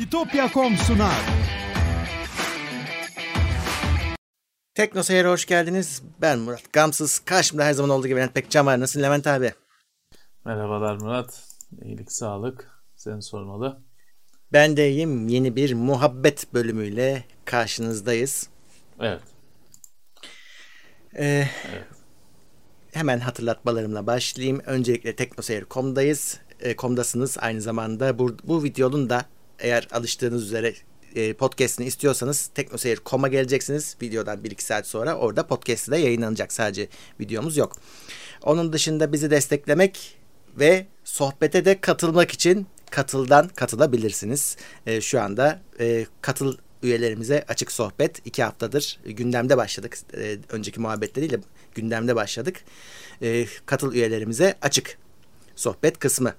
İtopya.com 0.00 0.76
sunar. 0.76 1.22
Tekno 4.74 5.02
Seyir'e 5.02 5.28
hoş 5.28 5.46
geldiniz. 5.46 6.02
Ben 6.20 6.38
Murat 6.38 6.72
Gamsız. 6.72 7.18
Karşımda 7.18 7.64
her 7.64 7.72
zaman 7.72 7.90
olduğu 7.90 8.06
gibi 8.06 8.16
Levent 8.16 8.34
Pekcan 8.34 8.66
var. 8.66 8.80
Nasılsın 8.80 9.02
Levent 9.02 9.26
abi? 9.26 9.52
Merhabalar 10.44 10.96
Murat. 10.96 11.42
İyilik, 11.82 12.12
sağlık. 12.12 12.70
Seni 12.96 13.22
sormalı. 13.22 13.78
Ben 14.52 14.76
de 14.76 14.90
iyiyim. 14.90 15.28
Yeni 15.28 15.56
bir 15.56 15.74
muhabbet 15.74 16.54
bölümüyle 16.54 17.24
karşınızdayız. 17.44 18.48
Evet. 19.00 19.20
Ee, 21.18 21.48
Hemen 22.92 23.20
hatırlatmalarımla 23.20 24.06
başlayayım. 24.06 24.60
Öncelikle 24.66 25.16
teknoseyir.com'dayız. 25.16 26.40
E, 26.60 26.76
com'dasınız 26.76 27.36
aynı 27.40 27.60
zamanda. 27.60 28.18
Bu, 28.18 28.36
bu 28.44 28.62
videonun 28.64 29.10
da 29.10 29.24
eğer 29.58 29.88
alıştığınız 29.92 30.42
üzere 30.42 30.74
e, 31.14 31.32
podcast'ini 31.32 31.86
istiyorsanız 31.86 32.46
teknoseyir.com'a 32.46 33.28
geleceksiniz. 33.28 33.96
Videodan 34.02 34.38
1-2 34.38 34.62
saat 34.62 34.86
sonra 34.86 35.16
orada 35.16 35.46
podcast'i 35.46 35.90
de 35.90 35.96
yayınlanacak. 35.96 36.52
Sadece 36.52 36.88
videomuz 37.20 37.56
yok. 37.56 37.76
Onun 38.42 38.72
dışında 38.72 39.12
bizi 39.12 39.30
desteklemek 39.30 40.18
ve 40.58 40.86
sohbete 41.04 41.64
de 41.64 41.80
katılmak 41.80 42.30
için 42.30 42.66
katıldan 42.90 43.48
katılabilirsiniz. 43.48 44.56
E, 44.86 45.00
şu 45.00 45.20
anda 45.20 45.60
e, 45.80 46.06
katıl 46.20 46.56
üyelerimize 46.82 47.44
açık 47.48 47.72
sohbet 47.72 48.26
iki 48.26 48.42
haftadır 48.42 49.00
gündemde 49.04 49.56
başladık. 49.56 49.98
E, 50.16 50.38
önceki 50.48 50.80
muhabbetleriyle 50.80 51.40
gündemde 51.74 52.16
başladık. 52.16 52.64
E, 53.22 53.46
katıl 53.66 53.94
üyelerimize 53.94 54.54
açık 54.62 54.98
sohbet 55.56 55.98
kısmı. 55.98 56.34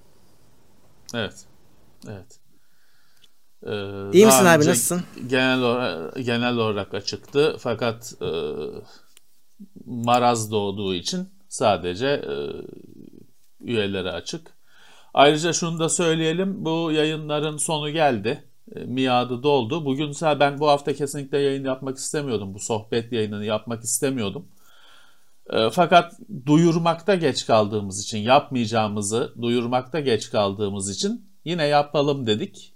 Evet. 1.14 1.36
Evet. 2.08 2.45
Ee, 3.66 4.12
İyi 4.14 4.26
misin 4.26 4.46
abi 4.46 4.66
nasılsın? 4.66 5.04
Genel 5.28 5.62
olarak, 5.62 6.16
genel 6.16 6.58
olarak 6.58 6.94
açıktı 6.94 7.56
fakat 7.60 8.14
e, 8.22 8.30
maraz 9.86 10.52
doğduğu 10.52 10.96
için 10.96 11.30
sadece 11.48 12.08
e, 12.08 12.34
üyelere 13.60 14.12
açık. 14.12 14.56
Ayrıca 15.14 15.54
şunu 15.54 15.80
da 15.80 15.90
söyleyelim 15.90 16.66
bu 16.66 16.92
yayınların 16.92 17.58
sonu 17.58 17.90
geldi. 17.90 18.44
E, 18.76 18.80
miadı 18.80 19.44
doldu. 19.44 19.86
Bugün 19.86 20.16
ben 20.22 20.60
bu 20.60 20.68
hafta 20.68 20.94
kesinlikle 20.94 21.40
yayın 21.40 21.66
yapmak 21.66 21.98
istemiyordum. 21.98 22.54
Bu 22.54 22.60
sohbet 22.60 23.12
yayınını 23.12 23.46
yapmak 23.46 23.84
istemiyordum. 23.84 24.48
E, 25.50 25.70
fakat 25.70 26.14
duyurmakta 26.46 27.16
geç 27.16 27.46
kaldığımız 27.46 28.04
için, 28.04 28.18
yapmayacağımızı 28.18 29.34
duyurmakta 29.42 30.00
geç 30.00 30.32
kaldığımız 30.32 30.90
için 30.90 31.30
yine 31.46 31.66
yapalım 31.66 32.28
dedik. 32.28 32.75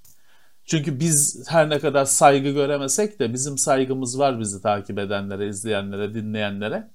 Çünkü 0.70 1.00
biz 1.00 1.44
her 1.48 1.70
ne 1.70 1.80
kadar 1.80 2.06
saygı 2.06 2.50
göremesek 2.50 3.20
de 3.20 3.34
bizim 3.34 3.58
saygımız 3.58 4.20
var 4.20 4.40
bizi 4.40 4.62
takip 4.62 5.00
edenlere, 5.00 5.48
izleyenlere, 5.48 6.14
dinleyenlere. 6.14 6.92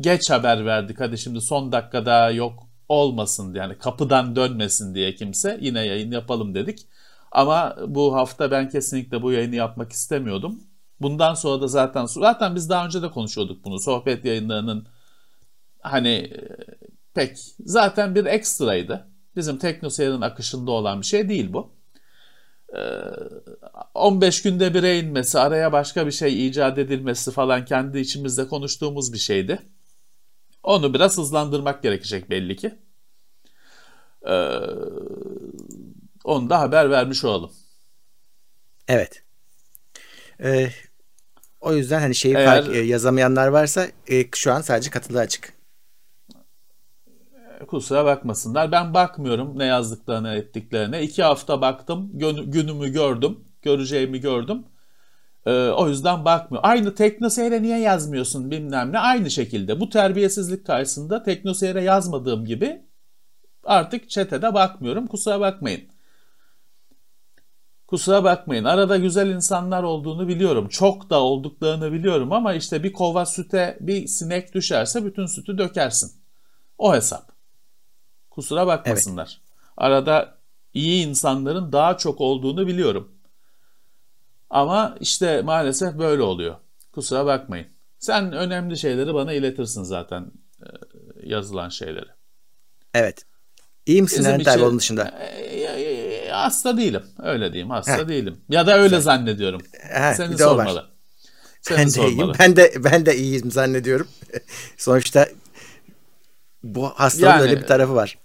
Geç 0.00 0.30
haber 0.30 0.66
verdik. 0.66 1.00
Hadi 1.00 1.18
şimdi 1.18 1.40
son 1.40 1.72
dakikada 1.72 2.30
yok 2.30 2.68
olmasın 2.88 3.54
yani 3.54 3.78
kapıdan 3.78 4.36
dönmesin 4.36 4.94
diye 4.94 5.14
kimse 5.14 5.58
yine 5.60 5.86
yayın 5.86 6.10
yapalım 6.10 6.54
dedik. 6.54 6.86
Ama 7.32 7.76
bu 7.86 8.14
hafta 8.14 8.50
ben 8.50 8.68
kesinlikle 8.68 9.22
bu 9.22 9.32
yayını 9.32 9.54
yapmak 9.54 9.92
istemiyordum. 9.92 10.60
Bundan 11.00 11.34
sonra 11.34 11.62
da 11.62 11.68
zaten 11.68 12.06
zaten 12.06 12.54
biz 12.54 12.70
daha 12.70 12.86
önce 12.86 13.02
de 13.02 13.10
konuşuyorduk 13.10 13.64
bunu. 13.64 13.80
Sohbet 13.80 14.24
yayınlarının 14.24 14.86
hani 15.80 16.08
e, 16.08 16.40
pek 17.14 17.38
zaten 17.60 18.14
bir 18.14 18.24
ekstraydı. 18.24 19.08
Bizim 19.36 19.58
teknoseyir'in 19.58 20.20
akışında 20.20 20.70
olan 20.70 21.00
bir 21.00 21.06
şey 21.06 21.28
değil 21.28 21.52
bu. 21.52 21.73
15 23.94 24.42
günde 24.42 24.74
bire 24.74 24.98
inmesi, 24.98 25.38
araya 25.38 25.72
başka 25.72 26.06
bir 26.06 26.12
şey 26.12 26.46
icat 26.48 26.78
edilmesi 26.78 27.30
falan 27.30 27.64
kendi 27.64 27.98
içimizde 27.98 28.48
konuştuğumuz 28.48 29.12
bir 29.12 29.18
şeydi. 29.18 29.58
Onu 30.62 30.94
biraz 30.94 31.18
hızlandırmak 31.18 31.82
gerekecek 31.82 32.30
belli 32.30 32.56
ki. 32.56 32.74
Ee, 34.26 34.50
onu 36.24 36.50
da 36.50 36.60
haber 36.60 36.90
vermiş 36.90 37.24
olalım. 37.24 37.52
Evet. 38.88 39.22
Ee, 40.40 40.70
o 41.60 41.74
yüzden 41.74 42.00
hani 42.00 42.14
şeyi 42.14 42.34
Eğer- 42.34 42.64
fark, 42.64 42.76
e, 42.76 42.78
yazamayanlar 42.78 43.48
varsa 43.48 43.86
e, 44.10 44.24
şu 44.34 44.52
an 44.52 44.60
sadece 44.60 44.90
katılı 44.90 45.18
açık. 45.20 45.53
Kusura 47.66 48.04
bakmasınlar. 48.04 48.72
Ben 48.72 48.94
bakmıyorum 48.94 49.58
ne 49.58 49.64
yazdıklarına 49.64 50.34
ettiklerine. 50.34 51.02
İki 51.02 51.22
hafta 51.22 51.60
baktım. 51.60 52.10
Günümü 52.44 52.92
gördüm. 52.92 53.38
Göreceğimi 53.62 54.20
gördüm. 54.20 54.64
Ee, 55.46 55.50
o 55.50 55.88
yüzden 55.88 56.24
bakmıyorum. 56.24 56.70
Aynı 56.70 56.94
Teknoseyre 56.94 57.62
niye 57.62 57.78
yazmıyorsun 57.78 58.50
bilmem 58.50 58.92
ne. 58.92 58.98
Aynı 58.98 59.30
şekilde. 59.30 59.80
Bu 59.80 59.88
terbiyesizlik 59.88 60.66
karşısında 60.66 61.22
Teknoseyre 61.22 61.82
yazmadığım 61.82 62.44
gibi 62.44 62.82
artık 63.64 64.10
çetede 64.10 64.54
bakmıyorum. 64.54 65.06
Kusura 65.06 65.40
bakmayın. 65.40 65.82
Kusura 67.86 68.24
bakmayın. 68.24 68.64
Arada 68.64 68.96
güzel 68.96 69.30
insanlar 69.30 69.82
olduğunu 69.82 70.28
biliyorum. 70.28 70.68
Çok 70.68 71.10
da 71.10 71.22
olduklarını 71.22 71.92
biliyorum 71.92 72.32
ama 72.32 72.54
işte 72.54 72.82
bir 72.82 72.92
kova 72.92 73.26
süte 73.26 73.78
bir 73.80 74.06
sinek 74.06 74.54
düşerse 74.54 75.04
bütün 75.04 75.26
sütü 75.26 75.58
dökersin. 75.58 76.12
O 76.78 76.94
hesap. 76.94 77.33
Kusura 78.34 78.66
bakmasınlar. 78.66 79.40
Arada 79.76 80.38
iyi 80.74 81.06
insanların 81.06 81.72
daha 81.72 81.96
çok 81.96 82.20
olduğunu 82.20 82.66
biliyorum. 82.66 83.12
Ama 84.50 84.96
işte 85.00 85.42
maalesef 85.42 85.98
böyle 85.98 86.22
oluyor. 86.22 86.56
Kusura 86.92 87.26
bakmayın. 87.26 87.66
Sen 87.98 88.32
önemli 88.32 88.78
şeyleri 88.78 89.14
bana 89.14 89.32
iletirsin 89.32 89.82
zaten 89.82 90.32
e, 90.62 90.66
yazılan 91.22 91.68
şeyleri. 91.68 92.08
Evet. 92.94 93.22
İyi 93.86 94.02
misin 94.02 94.38
Bizim 94.38 94.52
abi 94.54 94.64
onun 94.64 94.78
dışında? 94.78 95.08
E, 95.20 95.24
e, 95.26 96.26
e, 96.26 96.30
hasta 96.30 96.76
değilim. 96.76 97.02
Öyle 97.18 97.52
diyeyim. 97.52 97.70
Hasta 97.70 98.08
değilim. 98.08 98.40
Ya 98.48 98.66
da 98.66 98.78
öyle 98.78 99.00
zannediyorum. 99.00 99.62
Ha, 99.92 100.14
Seni 100.14 100.32
var. 100.32 100.38
sormalı. 100.38 100.86
Seni 101.62 101.78
Ben 101.78 101.86
de 101.86 101.90
sormalı. 101.90 102.12
iyiyim. 102.12 102.32
Ben 102.38 102.56
de 102.56 102.72
ben 102.84 103.06
de 103.06 103.16
iyiyim 103.16 103.50
zannediyorum. 103.50 104.08
Sonuçta 104.76 105.28
bu 106.62 106.88
hastalığın 106.88 107.30
Yani- 107.30 107.42
öyle 107.42 107.60
bir 107.60 107.66
tarafı 107.66 107.94
var. 107.94 108.18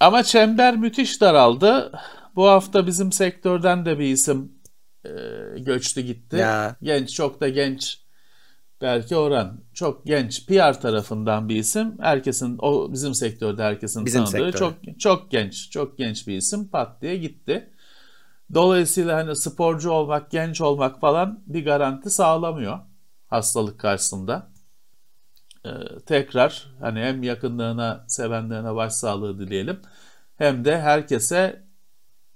Ama 0.00 0.22
çember 0.22 0.76
müthiş 0.76 1.20
daraldı. 1.20 1.92
Bu 2.36 2.46
hafta 2.48 2.86
bizim 2.86 3.12
sektörden 3.12 3.86
de 3.86 3.98
bir 3.98 4.04
isim 4.04 4.52
e, 5.04 5.10
göçtü 5.58 6.00
gitti. 6.00 6.36
Ya. 6.36 6.76
Genç, 6.82 7.14
çok 7.14 7.40
da 7.40 7.48
genç. 7.48 8.00
Belki 8.80 9.16
Orhan. 9.16 9.60
Çok 9.74 10.06
genç. 10.06 10.46
PR 10.46 10.80
tarafından 10.80 11.48
bir 11.48 11.56
isim. 11.56 11.94
Herkesin, 12.00 12.58
o 12.58 12.92
bizim 12.92 13.14
sektörde 13.14 13.62
herkesin 13.62 14.06
Bizim 14.06 14.24
tanıdığı. 14.24 14.52
sektörde. 14.52 14.58
Çok 14.58 15.00
çok 15.00 15.30
genç, 15.30 15.70
çok 15.70 15.98
genç 15.98 16.28
bir 16.28 16.36
isim. 16.36 16.68
Pat 16.68 17.02
diye 17.02 17.16
gitti. 17.16 17.70
Dolayısıyla 18.54 19.16
hani 19.16 19.36
sporcu 19.36 19.90
olmak, 19.90 20.30
genç 20.30 20.60
olmak 20.60 21.00
falan 21.00 21.42
bir 21.46 21.64
garanti 21.64 22.10
sağlamıyor 22.10 22.78
hastalık 23.26 23.80
karşısında. 23.80 24.48
Ee, 25.66 25.70
tekrar 26.06 26.68
hani 26.80 27.00
hem 27.00 27.22
yakınlarına, 27.22 28.04
sevenlerine 28.08 28.74
başsağlığı 28.74 29.38
dileyelim. 29.38 29.80
Hem 30.38 30.64
de 30.64 30.80
herkese 30.80 31.66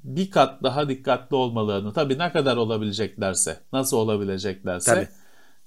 bir 0.05 0.31
kat 0.31 0.63
daha 0.63 0.89
dikkatli 0.89 1.37
olmalarını, 1.37 1.93
tabii 1.93 2.19
ne 2.19 2.33
kadar 2.33 2.57
olabileceklerse, 2.57 3.61
nasıl 3.73 3.97
olabileceklerse 3.97 4.95
Tabii. 4.95 5.09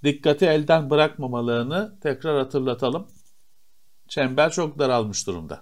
dikkati 0.03 0.45
elden 0.45 0.89
bırakmamalarını 0.89 1.99
tekrar 2.03 2.37
hatırlatalım. 2.39 3.07
Çember 4.07 4.51
çok 4.51 4.79
daralmış 4.79 5.27
durumda. 5.27 5.61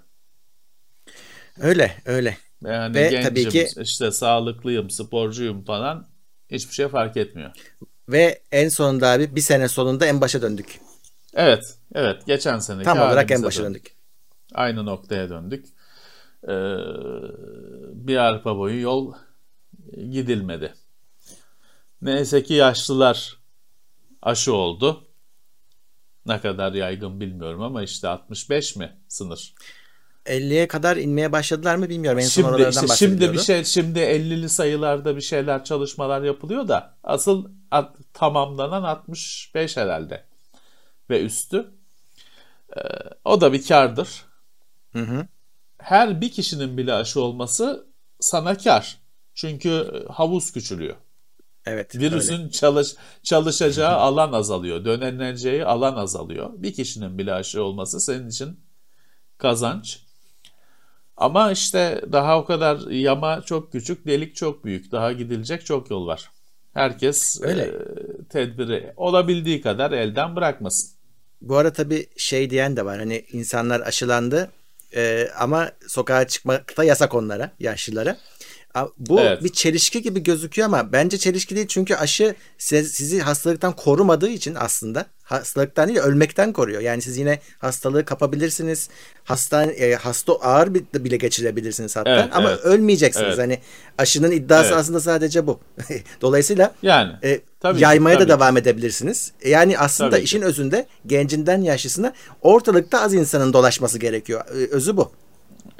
Öyle 1.61 1.91
öyle. 2.06 2.38
Yani 2.66 2.95
Ve 2.95 3.09
gencim, 3.09 3.29
tabii 3.29 3.50
ki- 3.50 3.67
işte 3.81 4.11
sağlıklıyım, 4.11 4.90
sporcuyum 4.90 5.64
falan 5.64 6.08
hiçbir 6.52 6.73
şey 6.73 6.87
fark 6.87 7.17
etmiyor. 7.17 7.52
Ve 8.09 8.41
en 8.52 8.70
sonunda 8.70 9.08
abi 9.09 9.35
bir 9.35 9.41
sene 9.41 9.67
sonunda 9.67 10.05
en 10.05 10.22
başa 10.22 10.41
döndük. 10.41 10.79
Evet, 11.33 11.78
evet. 11.95 12.25
Geçen 12.25 12.59
seneki 12.59 12.85
Tam 12.85 12.97
olarak 12.97 13.31
en 13.31 13.43
başa 13.43 13.63
döndük. 13.63 13.85
döndük. 13.85 13.95
Aynı 14.53 14.85
noktaya 14.85 15.29
döndük. 15.29 15.66
Ee, 16.43 16.49
bir 18.05 18.17
arpa 18.17 18.57
boyu 18.57 18.81
yol 18.81 19.13
gidilmedi. 19.93 20.73
Neyse 22.01 22.43
ki 22.43 22.53
yaşlılar 22.53 23.37
aşı 24.22 24.53
oldu. 24.53 25.07
Ne 26.25 26.41
kadar 26.41 26.73
yaygın 26.73 27.19
bilmiyorum 27.19 27.61
ama 27.61 27.84
işte 27.84 28.07
65 28.07 28.75
mi 28.75 28.97
sınır? 29.07 29.53
50'ye 30.25 30.67
kadar 30.67 30.97
inmeye 30.97 31.31
başladılar 31.31 31.75
mı 31.75 31.89
bilmiyorum. 31.89 32.19
En 32.19 32.23
son 32.23 32.29
Şimdi 32.29 32.47
oralardan 32.47 32.84
işte 32.84 32.95
şimdi 32.95 33.34
bir 33.34 33.39
şey 33.39 33.63
şimdi 33.63 33.99
50'li 33.99 34.49
sayılarda 34.49 35.16
bir 35.16 35.22
şeyler 35.22 35.63
çalışmalar 35.63 36.22
yapılıyor 36.22 36.67
da 36.67 36.97
asıl 37.03 37.49
at- 37.72 37.95
tamamlanan 38.13 38.84
65 38.84 39.77
herhalde 39.77 40.30
ve 41.09 41.21
üstü. 41.21 41.71
Ee, 42.77 42.81
o 43.25 43.41
da 43.41 43.53
bir 43.53 43.67
kardır. 43.67 44.25
Hı 44.93 44.99
hı. 44.99 45.27
Her 45.77 46.21
bir 46.21 46.31
kişinin 46.31 46.77
bile 46.77 46.93
aşı 46.93 47.21
olması 47.21 47.87
sana 48.19 48.57
kar. 48.57 48.97
Çünkü 49.33 50.03
havuz 50.09 50.51
küçülüyor. 50.51 50.95
Evet. 51.65 51.95
Virüsün 51.95 52.49
çalış, 52.49 52.95
çalışacağı 53.23 53.95
alan 53.95 54.33
azalıyor. 54.33 54.85
Döneneceği 54.85 55.65
alan 55.65 55.95
azalıyor. 55.95 56.49
Bir 56.55 56.73
kişinin 56.73 57.17
bile 57.17 57.33
aşı 57.33 57.63
olması 57.63 58.01
senin 58.01 58.29
için 58.29 58.59
kazanç. 59.37 59.99
Ama 61.17 61.51
işte 61.51 62.01
daha 62.11 62.39
o 62.39 62.45
kadar 62.45 62.79
yama 62.89 63.41
çok 63.41 63.71
küçük, 63.71 64.07
delik 64.07 64.35
çok 64.35 64.65
büyük. 64.65 64.91
Daha 64.91 65.11
gidilecek 65.11 65.65
çok 65.65 65.89
yol 65.89 66.07
var. 66.07 66.31
Herkes 66.73 67.41
Öyle. 67.41 67.62
e, 67.62 67.72
tedbiri 68.29 68.94
olabildiği 68.96 69.62
kadar 69.62 69.91
elden 69.91 70.35
bırakmasın. 70.35 70.90
Bu 71.41 71.58
arada 71.58 71.73
tabii 71.73 72.08
şey 72.18 72.50
diyen 72.50 72.78
de 72.78 72.85
var. 72.85 73.00
Hani 73.00 73.26
insanlar 73.32 73.79
aşılandı 73.82 74.52
e, 74.96 75.28
ama 75.38 75.72
sokağa 75.88 76.28
çıkmak 76.28 76.78
da 76.78 76.84
yasak 76.84 77.16
onlara, 77.16 77.52
yaşlılara. 77.59 78.18
Bu 78.97 79.20
Evet. 79.22 79.44
bir 79.44 79.50
çelişki 79.50 80.02
gibi 80.02 80.23
gözüküyor 80.23 80.66
ama 80.66 80.91
bence 80.91 81.18
çelişki 81.18 81.56
değil 81.56 81.68
çünkü 81.68 81.96
aşı 81.96 82.35
siz- 82.58 82.91
sizi 82.91 83.20
hastalıktan 83.20 83.76
korumadığı 83.76 84.29
için 84.29 84.56
aslında 84.59 85.06
hastalıktan 85.23 85.88
değil 85.88 86.00
ölmekten 86.00 86.53
koruyor. 86.53 86.82
Yani 86.82 87.02
siz 87.02 87.18
yine 87.18 87.40
hastalığı 87.59 88.06
kapabilirsiniz. 88.06 88.90
Hasta 89.23 89.64
e, 89.66 89.96
hasta 89.96 90.34
ağır 90.34 90.73
bile 90.73 91.18
geçirebilirsiniz 91.18 91.96
hatta 91.96 92.09
Evet, 92.09 92.29
ama 92.32 92.50
evet. 92.50 92.59
ölmeyeceksiniz. 92.59 93.28
Evet. 93.28 93.38
Hani 93.40 93.59
aşının 93.97 94.32
iddiası 94.32 94.68
Evet. 94.68 94.78
aslında 94.78 95.00
sadece 95.00 95.47
bu. 95.47 95.59
Dolayısıyla 96.22 96.76
Yani 96.82 97.12
e, 97.23 97.41
Tabii 97.59 97.78
ki, 97.78 97.84
yaymaya 97.84 98.18
tabii 98.18 98.29
da 98.29 98.34
ki. 98.34 98.40
devam 98.40 98.58
edebilirsiniz. 98.58 99.32
Yani 99.46 99.78
aslında 99.79 100.09
Tabii 100.09 100.20
ki. 100.20 100.26
işin 100.26 100.41
özünde 100.41 100.85
gencinden 101.08 101.62
yaşlısına 101.62 102.14
ortalıkta 102.41 103.02
az 103.02 103.14
insanın 103.14 103.53
dolaşması 103.53 104.00
gerekiyor. 104.00 104.46
Özü 104.72 104.97
bu. 104.97 105.12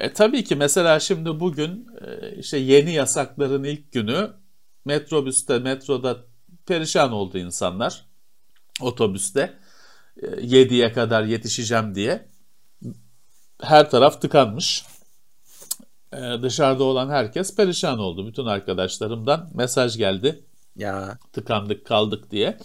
E, 0.02 0.12
tabii 0.12 0.44
ki 0.44 0.56
mesela 0.56 1.00
şimdi 1.00 1.40
bugün 1.40 1.86
e, 2.00 2.36
işte 2.36 2.58
yeni 2.58 2.92
yasakların 2.92 3.64
ilk 3.64 3.92
günü 3.92 4.30
metrobüste, 4.84 5.58
metroda 5.58 6.16
perişan 6.66 7.12
oldu 7.12 7.38
insanlar. 7.38 8.06
Otobüste 8.80 9.58
e, 10.22 10.26
7'ye 10.26 10.92
kadar 10.92 11.24
yetişeceğim 11.24 11.94
diye. 11.94 12.28
Her 13.62 13.90
taraf 13.90 14.20
tıkanmış. 14.22 14.84
E, 16.12 16.18
dışarıda 16.42 16.84
olan 16.84 17.10
herkes 17.10 17.56
perişan 17.56 17.98
oldu. 17.98 18.26
Bütün 18.26 18.46
arkadaşlarımdan 18.46 19.50
mesaj 19.54 19.96
geldi 19.96 20.44
Ya 20.76 21.18
tıkandık 21.32 21.86
kaldık 21.86 22.30
diye. 22.30 22.58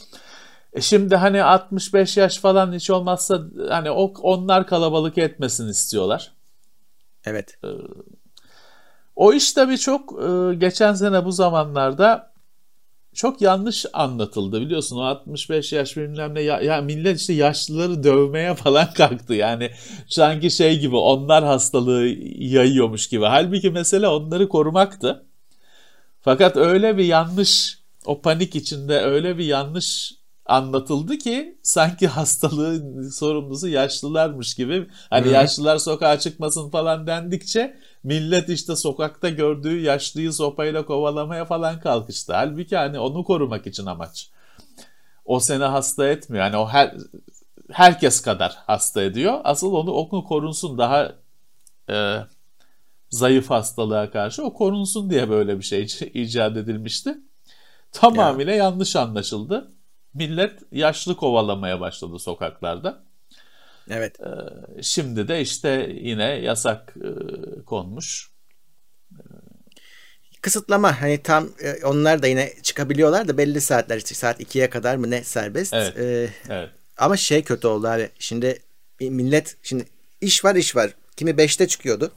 E 0.74 0.82
şimdi 0.82 1.16
hani 1.16 1.44
65 1.44 2.18
yaş 2.18 2.38
falan 2.38 2.74
hiç 2.74 2.90
olmazsa 2.90 3.42
hani 3.70 3.92
o 3.92 4.14
onlar 4.22 4.68
kalabalık 4.68 5.18
etmesin 5.18 5.68
istiyorlar. 5.68 6.37
Evet. 7.28 7.60
O 9.16 9.34
iş 9.34 9.54
tabii 9.54 9.78
çok 9.78 10.24
e, 10.24 10.56
geçen 10.56 10.94
sene 10.94 11.26
bu 11.26 11.32
zamanlarda 11.32 12.32
çok 13.18 13.42
yanlış 13.42 13.86
anlatıldı 13.94 14.62
biliyorsun. 14.62 14.98
O 14.98 15.02
65 15.02 15.74
yaş 15.74 15.98
bilmem 15.98 16.36
ne 16.36 16.42
ya, 16.42 16.62
ya 16.62 16.82
millet 16.82 17.20
işte 17.20 17.34
yaşlıları 17.34 18.04
dövmeye 18.04 18.56
falan 18.56 18.94
kalktı. 18.94 19.34
Yani 19.34 19.72
sanki 20.08 20.52
şey 20.52 20.80
gibi 20.80 20.96
onlar 20.96 21.44
hastalığı 21.44 22.08
yayıyormuş 22.38 23.08
gibi. 23.08 23.26
Halbuki 23.26 23.70
mesele 23.70 24.08
onları 24.08 24.50
korumaktı. 24.50 25.26
Fakat 26.22 26.58
öyle 26.58 26.98
bir 26.98 27.06
yanlış 27.06 27.80
o 28.06 28.22
panik 28.22 28.56
içinde 28.56 29.00
öyle 29.00 29.38
bir 29.38 29.46
yanlış 29.46 30.14
anlatıldı 30.48 31.18
ki 31.18 31.58
sanki 31.64 32.08
hastalığın 32.18 33.10
sorumlusu 33.10 33.68
yaşlılarmış 33.68 34.56
gibi 34.56 34.88
hani 35.10 35.26
Hı. 35.26 35.30
yaşlılar 35.30 35.78
sokağa 35.78 36.20
çıkmasın 36.20 36.70
falan 36.70 37.08
dendikçe 37.08 37.78
millet 38.04 38.50
işte 38.50 38.76
sokakta 38.76 39.30
gördüğü 39.30 39.82
yaşlıyı 39.82 40.34
sopayla 40.34 40.86
kovalamaya 40.86 41.46
falan 41.46 41.80
kalkıştı. 41.80 42.34
Halbuki 42.34 42.78
hani 42.78 43.00
onu 43.00 43.24
korumak 43.24 43.68
için 43.68 43.86
amaç. 43.86 44.30
O 45.26 45.40
seni 45.40 45.64
hasta 45.64 46.08
etmiyor. 46.08 46.46
Yani 46.46 46.58
o 46.58 46.68
her 46.68 46.94
herkes 47.72 48.22
kadar 48.22 48.58
hasta 48.68 49.02
ediyor. 49.02 49.42
Asıl 49.44 49.74
onu 49.74 49.92
onu 49.92 50.24
korunsun 50.24 50.78
daha 50.78 51.12
e, 51.90 52.18
zayıf 53.10 53.50
hastalığa 53.50 54.12
karşı 54.12 54.44
o 54.44 54.54
korunsun 54.54 55.10
diye 55.10 55.30
böyle 55.30 55.58
bir 55.58 55.64
şey 55.64 55.88
icat 56.14 56.58
edilmişti. 56.58 57.18
Tamamıyla 57.92 58.54
yanlış 58.54 58.96
anlaşıldı. 58.96 59.72
Millet 60.18 60.60
yaşlı 60.72 61.16
kovalamaya 61.18 61.80
başladı 61.80 62.20
sokaklarda. 62.20 63.04
Evet. 63.90 64.18
Şimdi 64.82 65.28
de 65.28 65.42
işte 65.42 65.90
yine 66.02 66.24
yasak 66.24 66.94
e, 66.98 67.10
konmuş. 67.66 68.32
Kısıtlama 70.42 71.02
hani 71.02 71.24
tam 71.24 71.50
e, 71.64 71.86
onlar 71.86 72.22
da 72.22 72.28
yine 72.28 72.54
çıkabiliyorlar 72.64 73.28
da 73.28 73.38
belli 73.38 73.62
saatler 73.62 73.98
işte 73.98 74.16
saat 74.16 74.42
2'ye 74.42 74.70
kadar 74.70 74.96
mı 74.96 75.12
ne 75.12 75.24
serbest. 75.24 75.74
Evet. 75.74 75.98
E, 75.98 76.30
Evet. 76.50 76.70
ama 76.98 77.18
şey 77.18 77.44
kötü 77.44 77.68
oldu 77.68 77.88
abi. 77.88 78.10
Şimdi 78.20 78.60
millet 79.00 79.58
şimdi 79.64 79.86
iş 80.22 80.46
var 80.46 80.56
iş 80.56 80.76
var. 80.76 80.92
Kimi 81.18 81.32
5'te 81.32 81.68
çıkıyordu. 81.68 82.12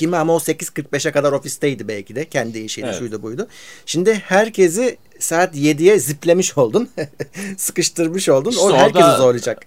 Kimi 0.00 0.16
ama 0.16 0.34
o 0.34 0.38
8.45'e 0.38 1.12
kadar 1.12 1.32
ofisteydi 1.32 1.88
belki 1.88 2.14
de. 2.16 2.24
Kendi 2.28 2.58
işiyle 2.58 2.86
Evet. 2.86 2.98
şuydu 2.98 3.22
buydu. 3.22 3.48
Şimdi 3.86 4.14
herkesi 4.14 4.96
saat 5.18 5.56
7'ye 5.56 5.98
ziplemiş 5.98 6.58
oldun. 6.58 6.88
Sıkıştırmış 7.56 8.28
oldun. 8.28 8.50
İşte 8.50 8.62
o 8.62 8.68
o 8.68 8.76
herkesi 8.76 9.04
da- 9.04 9.16
zorlayacak. 9.16 9.64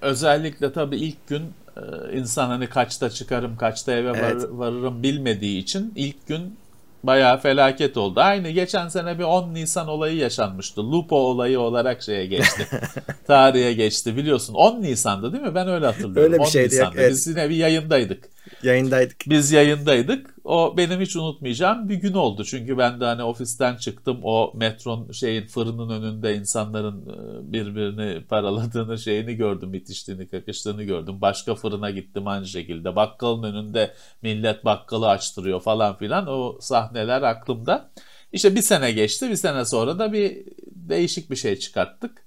Özellikle 0.00 0.72
tabii 0.72 0.96
ilk 0.96 1.28
gün 1.28 1.42
e, 1.76 1.80
insan 2.18 2.46
hani 2.48 2.66
kaçta 2.68 3.10
çıkarım, 3.10 3.56
kaçta 3.56 3.92
eve 3.92 4.10
var- 4.10 4.16
Evet. 4.32 4.42
varırım 4.50 5.02
bilmediği 5.02 5.58
için 5.58 5.92
ilk 5.96 6.26
gün 6.26 6.56
bayağı 7.02 7.40
felaket 7.40 7.96
oldu. 7.96 8.20
Aynı 8.20 8.50
geçen 8.50 8.88
sene 8.88 9.18
bir 9.18 9.24
10 9.24 9.54
Nisan 9.54 9.88
olayı 9.88 10.16
yaşanmıştı. 10.16 10.92
Lupo 10.92 11.16
olayı 11.16 11.60
olarak 11.60 12.02
şeye 12.02 12.26
geçti. 12.26 12.66
Tarihe 13.26 13.72
geçti 13.72 14.16
biliyorsun. 14.16 14.54
10 14.54 14.82
Nisan'dı 14.82 15.32
değil 15.32 15.44
mi? 15.44 15.54
Ben 15.54 15.68
öyle 15.68 15.86
hatırlıyorum. 15.86 16.22
Öyle 16.22 16.34
bir 16.34 16.38
10 16.40 16.44
şeydi 16.44 16.74
ya, 16.74 16.80
Nisan'dı. 16.82 17.00
evet. 17.00 17.10
Biz 17.12 17.26
yine 17.26 17.50
bir 17.50 17.56
yayındaydık. 17.56 18.35
Yayındaydık. 18.62 19.16
Biz 19.26 19.52
yayındaydık. 19.52 20.34
O 20.44 20.76
benim 20.76 21.00
hiç 21.00 21.16
unutmayacağım 21.16 21.88
bir 21.88 21.94
gün 21.94 22.12
oldu. 22.12 22.44
Çünkü 22.44 22.78
ben 22.78 23.00
de 23.00 23.04
hani 23.04 23.22
ofisten 23.22 23.76
çıktım. 23.76 24.20
O 24.22 24.52
metron 24.54 25.12
şeyin 25.12 25.46
fırının 25.46 25.90
önünde 25.90 26.36
insanların 26.36 27.02
e, 27.02 27.52
birbirini 27.52 28.24
paraladığını 28.26 28.98
şeyini 28.98 29.34
gördüm. 29.34 29.72
Bitiştiğini, 29.72 30.28
kakıştığını 30.28 30.82
gördüm. 30.82 31.20
Başka 31.20 31.54
fırına 31.54 31.90
gittim 31.90 32.26
aynı 32.28 32.46
şekilde. 32.46 32.96
Bakkalın 32.96 33.42
önünde 33.42 33.94
millet 34.22 34.64
bakkalı 34.64 35.08
açtırıyor 35.08 35.60
falan 35.60 35.96
filan. 35.96 36.26
O 36.26 36.58
sahneler 36.60 37.22
aklımda. 37.22 37.90
İşte 38.32 38.54
bir 38.54 38.62
sene 38.62 38.92
geçti. 38.92 39.30
Bir 39.30 39.36
sene 39.36 39.64
sonra 39.64 39.98
da 39.98 40.12
bir 40.12 40.44
değişik 40.70 41.30
bir 41.30 41.36
şey 41.36 41.58
çıkarttık. 41.58 42.26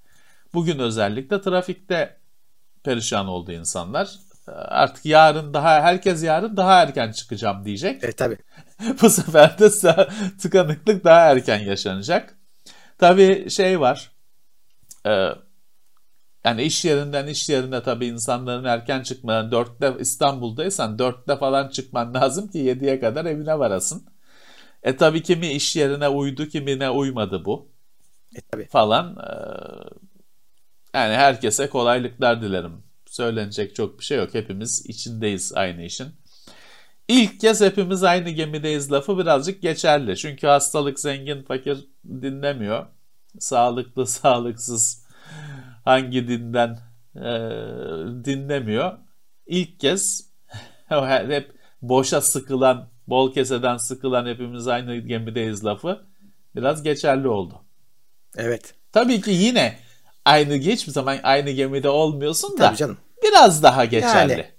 Bugün 0.54 0.78
özellikle 0.78 1.40
trafikte 1.40 2.16
perişan 2.84 3.26
oldu 3.28 3.52
insanlar. 3.52 4.29
Artık 4.48 5.06
yarın 5.06 5.54
daha 5.54 5.82
herkes 5.82 6.24
yarın 6.24 6.56
daha 6.56 6.82
erken 6.82 7.12
çıkacağım 7.12 7.64
diyecek. 7.64 8.04
Evet 8.04 8.16
tabii. 8.16 8.38
Bu 9.02 9.10
sefer 9.10 9.58
de 9.58 9.70
tıkanıklık 10.42 11.04
daha 11.04 11.20
erken 11.20 11.58
yaşanacak. 11.58 12.34
Tabii 12.98 13.50
şey 13.50 13.80
var. 13.80 14.12
e, 15.06 15.30
yani 16.44 16.62
iş 16.62 16.84
yerinden 16.84 17.26
iş 17.26 17.48
yerine 17.48 17.82
tabii 17.82 18.06
insanların 18.06 18.64
erken 18.64 19.02
çıkmadan 19.02 19.52
dörtte 19.52 19.94
İstanbul'daysan 19.98 20.98
dörtte 20.98 21.36
falan 21.36 21.68
çıkman 21.68 22.14
lazım 22.14 22.48
ki 22.48 22.58
yediye 22.58 23.00
kadar 23.00 23.24
evine 23.24 23.58
varasın. 23.58 24.06
E 24.82 24.96
tabii 24.96 25.22
kimi 25.22 25.48
iş 25.52 25.76
yerine 25.76 26.08
uydu 26.08 26.46
kimine 26.48 26.90
uymadı 26.90 27.44
bu 27.44 27.68
E 28.36 28.40
tabii. 28.40 28.68
falan. 28.68 29.16
E, 29.16 30.98
yani 30.98 31.14
herkese 31.14 31.68
kolaylıklar 31.68 32.42
dilerim. 32.42 32.82
Söylenecek 33.10 33.74
çok 33.74 33.98
bir 33.98 34.04
şey 34.04 34.18
yok. 34.18 34.34
Hepimiz 34.34 34.86
içindeyiz 34.86 35.52
aynı 35.54 35.82
işin. 35.82 36.08
İlk 37.08 37.40
kez 37.40 37.60
hepimiz 37.60 38.04
aynı 38.04 38.30
gemideyiz 38.30 38.92
lafı 38.92 39.18
birazcık 39.18 39.62
geçerli. 39.62 40.16
Çünkü 40.16 40.46
hastalık 40.46 41.00
zengin 41.00 41.42
fakir 41.42 41.88
dinlemiyor. 42.04 42.86
Sağlıklı 43.38 44.06
sağlıksız 44.06 45.06
hangi 45.84 46.28
dinden 46.28 46.78
e, 47.16 47.30
dinlemiyor. 48.24 48.98
İlk 49.46 49.80
kez 49.80 50.30
hep 50.88 51.52
boşa 51.82 52.20
sıkılan, 52.20 52.88
bol 53.06 53.34
keseden 53.34 53.76
sıkılan 53.76 54.26
hepimiz 54.26 54.68
aynı 54.68 54.96
gemideyiz 54.96 55.64
lafı 55.64 56.06
biraz 56.56 56.82
geçerli 56.82 57.28
oldu. 57.28 57.64
Evet. 58.36 58.74
Tabii 58.92 59.20
ki 59.20 59.30
yine 59.30 59.78
aynı 60.30 60.54
hiçbir 60.54 60.92
zaman 60.92 61.18
aynı 61.22 61.50
gemide 61.50 61.88
olmuyorsun 61.88 62.52
da 62.52 62.56
Tabii 62.66 62.76
canım. 62.76 62.98
biraz 63.22 63.62
daha 63.62 63.84
geçerli. 63.84 64.32
Yani. 64.32 64.32
Evet, 64.40 64.52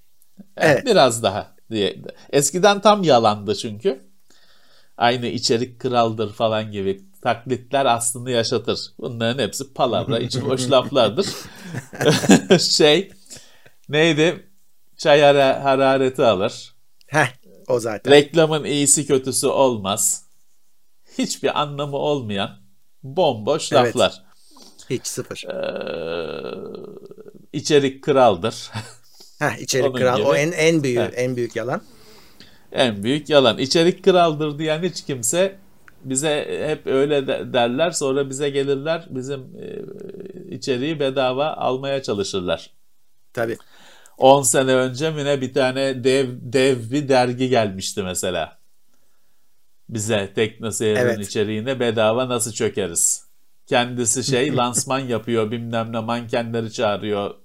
Evet. 0.58 0.86
Biraz 0.86 1.24
daha 1.24 1.56
diye. 1.72 2.02
Eskiden 2.30 2.82
tam 2.82 3.04
yalandı 3.04 3.56
çünkü. 3.56 4.12
Aynı 4.98 5.26
içerik 5.28 5.80
kraldır 5.80 6.34
falan 6.34 6.72
gibi 6.72 7.02
taklitler 7.22 7.86
aslında 7.86 8.32
yaşatır. 8.32 8.80
Bunların 9.00 9.44
hepsi 9.44 9.74
palavra, 9.74 10.20
içi 10.20 10.46
boş 10.46 10.70
laflardır. 10.72 11.28
şey 12.60 13.12
neydi? 13.90 14.50
Çay 14.98 15.20
hara- 15.22 15.64
harareti 15.64 16.24
alır. 16.24 16.74
Heh 17.08 17.28
o 17.68 17.80
zaten. 17.80 18.14
Reklamın 18.14 18.64
iyisi 18.64 19.08
kötüsü 19.08 19.48
olmaz. 19.48 20.26
hiçbir 21.18 21.62
anlamı 21.62 21.98
olmayan 21.98 22.50
bomboş 23.04 23.72
Evet. 23.72 23.86
laflar. 23.88 24.24
Hiç 24.92 25.08
sıfır. 25.08 25.44
Ee, 25.50 26.56
içerik 27.54 28.04
kraldır. 28.04 28.72
Heh, 29.40 29.60
içerik 29.62 29.86
onun 29.86 29.98
kral. 30.00 30.20
O 30.22 30.30
gibi. 30.30 30.38
en 30.38 30.52
en 30.52 30.84
büyüğü, 30.84 31.00
Evet. 31.00 31.14
en 31.18 31.36
büyük 31.36 31.56
yalan. 31.56 31.82
en 32.72 33.04
büyük 33.04 33.30
yalan. 33.30 33.58
İçerik 33.58 34.04
kraldır 34.04 34.60
diyen 34.60 34.84
hiç 34.84 35.06
kimse 35.06 35.56
bize 36.04 36.66
hep 36.68 36.88
öyle 36.88 37.28
de- 37.28 37.54
derler. 37.54 37.92
Sonra 37.92 38.30
bize 38.30 38.50
gelirler. 38.50 39.08
Bizim 39.10 39.40
e, 39.42 39.66
içeriği 40.56 41.00
bedava 41.00 41.48
almaya 41.48 42.04
çalışırlar. 42.04 42.70
Tabii. 43.34 43.58
10 44.18 44.42
sene 44.44 44.74
önce 44.76 45.12
mi 45.12 45.26
ne 45.26 45.42
bir 45.42 45.54
tane 45.54 46.04
dev 46.04 46.28
dev 46.42 46.92
bir 46.92 47.10
dergi 47.10 47.50
gelmişti 47.50 48.04
mesela. 48.04 48.58
Bize 49.90 50.32
Teknoseyir'in 50.36 51.00
Evet. 51.00 51.20
içeriğine 51.20 51.80
bedava 51.80 52.30
nasıl 52.30 52.52
çökeriz? 52.52 53.31
Kendisi 53.72 54.24
şey 54.24 54.56
lansman 54.56 55.00
yapıyor 55.00 55.52
bilmem 55.52 55.94
ne 55.94 56.00
mankenleri 56.00 56.74
çağırıyor. 56.74 57.36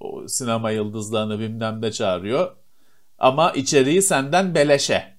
O 0.00 0.28
sinema 0.28 0.70
yıldızlarını 0.70 1.38
bilmem 1.38 1.82
ne 1.82 1.92
çağırıyor. 1.92 2.56
Ama 3.18 3.50
içeriği 3.50 4.02
senden 4.02 4.54
beleşe. 4.54 5.16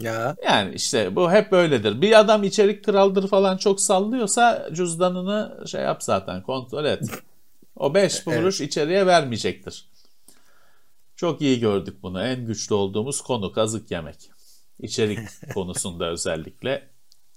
Ya 0.00 0.36
Yani 0.44 0.74
işte 0.74 1.16
bu 1.16 1.32
hep 1.32 1.52
böyledir. 1.52 2.00
Bir 2.00 2.20
adam 2.20 2.42
içerik 2.44 2.84
kraldır 2.84 3.28
falan 3.28 3.56
çok 3.56 3.80
sallıyorsa 3.80 4.68
cüzdanını 4.72 5.64
şey 5.68 5.82
yap 5.82 6.02
zaten 6.02 6.42
kontrol 6.42 6.84
et. 6.84 7.02
O 7.76 7.94
5 7.94 8.24
kuruş 8.24 8.60
içeriye 8.60 9.06
vermeyecektir. 9.06 9.88
Çok 11.16 11.40
iyi 11.40 11.60
gördük 11.60 12.02
bunu. 12.02 12.22
En 12.22 12.46
güçlü 12.46 12.74
olduğumuz 12.74 13.20
konu 13.20 13.52
kazık 13.52 13.90
yemek. 13.90 14.30
İçerik 14.80 15.18
konusunda 15.54 16.10
özellikle 16.10 16.88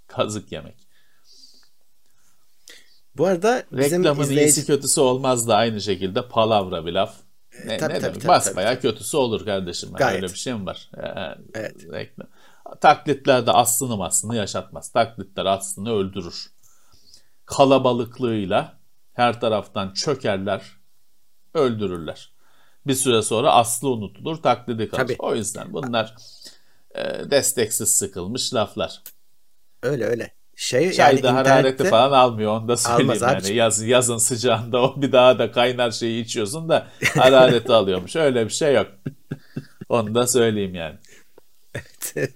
kazık 0.07 0.51
yemek. 0.51 0.86
Bu 3.17 3.25
arada 3.25 3.63
bizim 3.71 4.03
Reklamın 4.03 4.23
izleyici... 4.23 4.43
iyisi 4.43 4.65
kötüsü 4.65 5.01
olmaz 5.01 5.47
da 5.47 5.55
aynı 5.55 5.81
şekilde 5.81 6.27
palavra 6.27 6.85
bir 6.85 6.91
laf. 6.93 7.15
Ne, 7.65 7.77
tabii, 7.77 7.93
ne 7.93 7.99
tabii, 7.99 8.03
demek? 8.03 8.15
tabii, 8.15 8.27
Basbayağı 8.27 8.73
tabii, 8.73 8.81
kötüsü 8.81 9.17
olur 9.17 9.45
kardeşim. 9.45 9.89
Yani 9.89 9.99
Gayet. 9.99 10.23
Öyle 10.23 10.33
bir 10.33 10.37
şey 10.37 10.53
mi 10.53 10.65
var? 10.65 10.89
Ee, 10.97 11.41
Evet. 11.53 11.75
reklam. 11.91 12.27
Taklitler 12.81 13.45
de 13.47 13.51
aslını 13.51 14.05
aslını 14.05 14.35
yaşatmaz. 14.35 14.91
Taklitler 14.91 15.45
aslını 15.45 15.93
öldürür. 15.93 16.47
Kalabalıklığıyla 17.45 18.79
her 19.13 19.41
taraftan 19.41 19.93
çökerler, 19.93 20.61
öldürürler. 21.53 22.33
Bir 22.87 22.93
süre 22.95 23.21
sonra 23.21 23.53
aslı 23.53 23.89
unutulur, 23.89 24.37
taklidi 24.37 24.89
kalır. 24.89 25.01
Tabii. 25.01 25.15
O 25.19 25.35
yüzden 25.35 25.73
bunlar 25.73 26.15
e, 26.95 27.31
desteksiz 27.31 27.89
sıkılmış 27.95 28.53
laflar. 28.53 29.01
Öyle 29.83 30.05
öyle. 30.05 30.36
Şey 30.59 30.91
Çay 30.91 31.13
yani 31.13 31.23
da 31.23 31.39
internette 31.39 31.89
falan 31.89 32.11
almıyor 32.11 32.51
onu 32.51 32.67
da 32.67 32.77
söyleyeyim 32.77 33.09
Almaz 33.09 33.45
yani. 33.45 33.57
Yaz, 33.57 33.81
yazın 33.81 34.17
sıcağında 34.17 34.81
o 34.81 35.01
bir 35.01 35.11
daha 35.11 35.39
da 35.39 35.51
kaynar 35.51 35.91
şeyi 35.91 36.23
içiyorsun 36.23 36.69
da 36.69 36.87
harareti 37.15 37.73
alıyormuş. 37.73 38.15
Öyle 38.15 38.45
bir 38.45 38.53
şey 38.53 38.73
yok. 38.73 38.87
Onu 39.89 40.15
da 40.15 40.27
söyleyeyim 40.27 40.75
yani. 40.75 40.95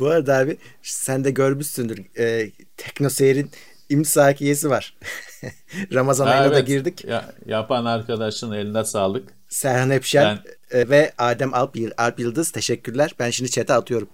bu 0.00 0.06
arada 0.06 0.36
abi 0.36 0.56
sen 0.82 1.24
de 1.24 1.30
görmüşsündür. 1.30 2.18
E, 2.18 2.50
Teknoseyir'in 2.76 3.50
imsakiyesi 3.88 4.70
var. 4.70 4.96
Ramazan 5.92 6.26
Ha, 6.26 6.32
ayına 6.32 6.50
da 6.50 6.58
evet. 6.58 6.66
girdik. 6.66 7.04
Ya, 7.04 7.32
yapan 7.46 7.84
arkadaşın 7.84 8.52
eline 8.52 8.84
sağlık. 8.84 9.28
Serhan 9.48 9.90
Epşen 9.90 10.38
e, 10.70 10.88
ve 10.88 11.12
Adem 11.18 11.54
Alp, 11.54 11.76
Alp 11.98 12.20
Yıldız 12.20 12.50
teşekkürler. 12.50 13.14
Ben 13.18 13.30
şimdi 13.30 13.50
chat'e 13.50 13.74
atıyorum. 13.74 14.08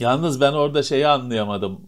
Yalnız 0.00 0.40
ben 0.40 0.52
orada 0.52 0.82
şeyi 0.82 1.06
anlayamadım. 1.06 1.80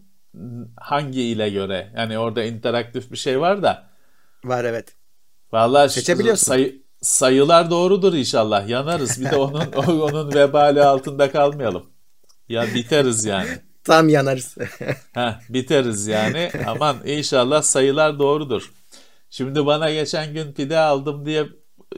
Hangi 0.77 1.21
ile 1.21 1.49
göre? 1.49 1.93
Yani 1.97 2.19
orada 2.19 2.43
interaktif 2.43 3.11
bir 3.11 3.17
şey 3.17 3.39
var 3.41 3.63
da. 3.63 3.89
Var 4.43 4.63
evet. 4.63 4.95
Vallahi 5.51 5.89
Seçebiliyorsun. 5.89 6.45
sayı- 6.51 6.81
sayılar 7.01 7.69
doğrudur 7.71 8.13
inşallah. 8.13 8.67
Yanarız. 8.67 9.21
Bir 9.21 9.31
de 9.31 9.35
onun 9.35 9.71
onun 9.87 10.33
vebali 10.33 10.83
altında 10.83 11.31
kalmayalım. 11.31 11.85
Ya 12.49 12.65
biteriz 12.75 13.25
yani. 13.25 13.49
Tam 13.83 14.09
yanarız. 14.09 14.57
Heh, 15.13 15.39
biteriz 15.49 16.07
yani. 16.07 16.51
Aman 16.67 16.97
inşallah 17.05 17.61
sayılar 17.61 18.19
doğrudur. 18.19 18.71
Şimdi 19.29 19.65
bana 19.65 19.91
geçen 19.91 20.33
gün 20.33 20.53
pide 20.53 20.77
aldım 20.77 21.25
diye 21.25 21.45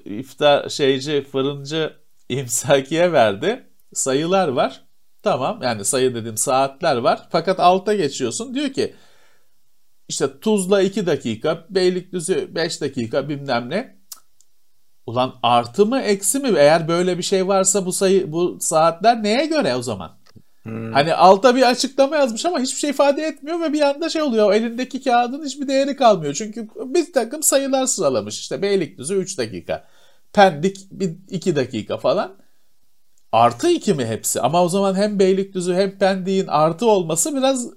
iftar 0.06 0.70
şeyci 0.70 1.24
fırıncı 1.32 1.94
imsakiye 2.30 3.12
verdi. 3.12 3.64
Sayılar 3.94 4.48
var. 4.48 4.82
Tamam 5.24 5.60
yani 5.64 5.86
sayı 5.86 6.16
dediğim 6.16 6.38
saatler 6.38 6.96
var. 6.96 7.28
Fakat 7.32 7.60
alta 7.60 7.94
geçiyorsun. 7.96 8.56
Diyor 8.56 8.70
ki 8.70 8.96
işte 10.08 10.40
Tuzla 10.40 10.82
2 10.82 11.06
dakika, 11.06 11.66
Beylikdüzü 11.70 12.56
5 12.56 12.82
dakika 12.82 13.30
bilmem 13.30 13.70
ne. 13.70 14.02
Ulan 15.06 15.36
artı 15.44 15.86
mı 15.86 16.00
eksi 16.02 16.40
mi? 16.40 16.54
Eğer 16.58 16.88
böyle 16.88 17.18
bir 17.18 17.24
şey 17.24 17.48
varsa 17.48 17.86
bu 17.86 17.94
sayı 17.94 18.32
bu 18.32 18.58
saatler 18.62 19.24
neye 19.24 19.46
göre 19.46 19.76
o 19.76 19.82
zaman? 19.82 20.12
Hani 20.94 21.14
alta 21.14 21.56
bir 21.56 21.70
açıklama 21.70 22.16
yazmış 22.16 22.46
ama 22.46 22.60
hiçbir 22.60 22.80
şey 22.80 22.90
ifade 22.90 23.24
etmiyor 23.24 23.62
ve 23.62 23.74
bir 23.74 23.82
anda 23.82 24.10
şey 24.10 24.22
oluyor. 24.22 24.54
Elindeki 24.54 25.04
kağıdın 25.04 25.46
hiçbir 25.46 25.68
değeri 25.68 25.96
kalmıyor. 25.96 26.34
Çünkü 26.34 26.68
bir 26.76 27.14
takım 27.14 27.44
sayılar 27.44 27.86
sıralamış. 27.86 28.40
İşte 28.40 28.62
Beylikdüzü 28.62 29.16
3 29.16 29.38
dakika. 29.38 29.88
Pendik 30.34 30.78
2 31.30 31.56
dakika 31.56 31.98
falan. 31.98 32.41
Artı 33.32 33.70
2 33.70 33.94
mi 33.94 34.06
hepsi? 34.06 34.42
Ama 34.42 34.64
o 34.64 34.70
zaman 34.70 34.96
hem 34.96 35.20
Beylikdüzü 35.20 35.74
hem 35.74 35.98
Pendik'in 35.98 36.48
artı 36.48 36.86
olması 36.86 37.36
biraz 37.36 37.68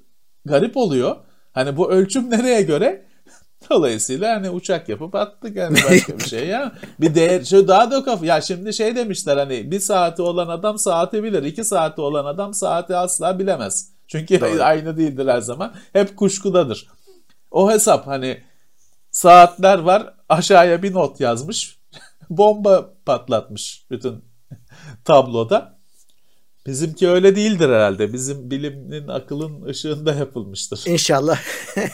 garip 0.45 0.77
oluyor. 0.77 1.17
Hani 1.53 1.77
bu 1.77 1.91
ölçüm 1.91 2.31
nereye 2.31 2.63
göre? 2.63 3.07
Dolayısıyla 3.71 4.37
hani 4.37 4.51
uçak 4.51 4.89
yapıp 4.89 5.15
attık 5.15 5.57
yani 5.57 5.79
başka 5.91 6.19
bir 6.19 6.25
şey 6.25 6.47
ya. 6.47 6.73
Bir 7.01 7.15
değer, 7.15 7.45
şu 7.45 7.69
daha 7.69 7.91
da 7.91 8.05
kafa. 8.05 8.27
Ya 8.27 8.41
şimdi 8.41 8.73
şey 8.75 8.97
demişler 8.97 9.37
hani 9.37 9.71
bir 9.71 9.81
saati 9.81 10.23
olan 10.23 10.49
adam 10.49 10.79
saati 10.79 11.25
bilir. 11.25 11.43
iki 11.43 11.65
saati 11.65 12.01
olan 12.01 12.25
adam 12.25 12.55
saati 12.55 12.97
asla 12.97 13.39
bilemez. 13.39 13.91
Çünkü 14.09 14.41
Doğru. 14.41 14.63
aynı 14.63 14.97
değildir 14.97 15.27
her 15.27 15.41
zaman. 15.41 15.75
Hep 15.93 16.17
kuşkudadır. 16.17 16.87
O 17.51 17.71
hesap 17.71 18.07
hani 18.07 18.43
saatler 19.11 19.79
var 19.79 20.15
aşağıya 20.29 20.83
bir 20.83 20.95
not 20.95 21.21
yazmış. 21.21 21.79
Bomba 22.31 22.91
patlatmış 23.07 23.87
bütün 23.91 24.34
tabloda. 25.05 25.79
Bizimki 26.67 27.09
öyle 27.09 27.37
değildir 27.37 27.69
herhalde. 27.69 28.13
Bizim 28.13 28.51
bilimin 28.51 29.09
akılın 29.09 29.63
ışığında 29.63 30.15
yapılmıştır. 30.15 30.85
İnşallah. 30.87 31.41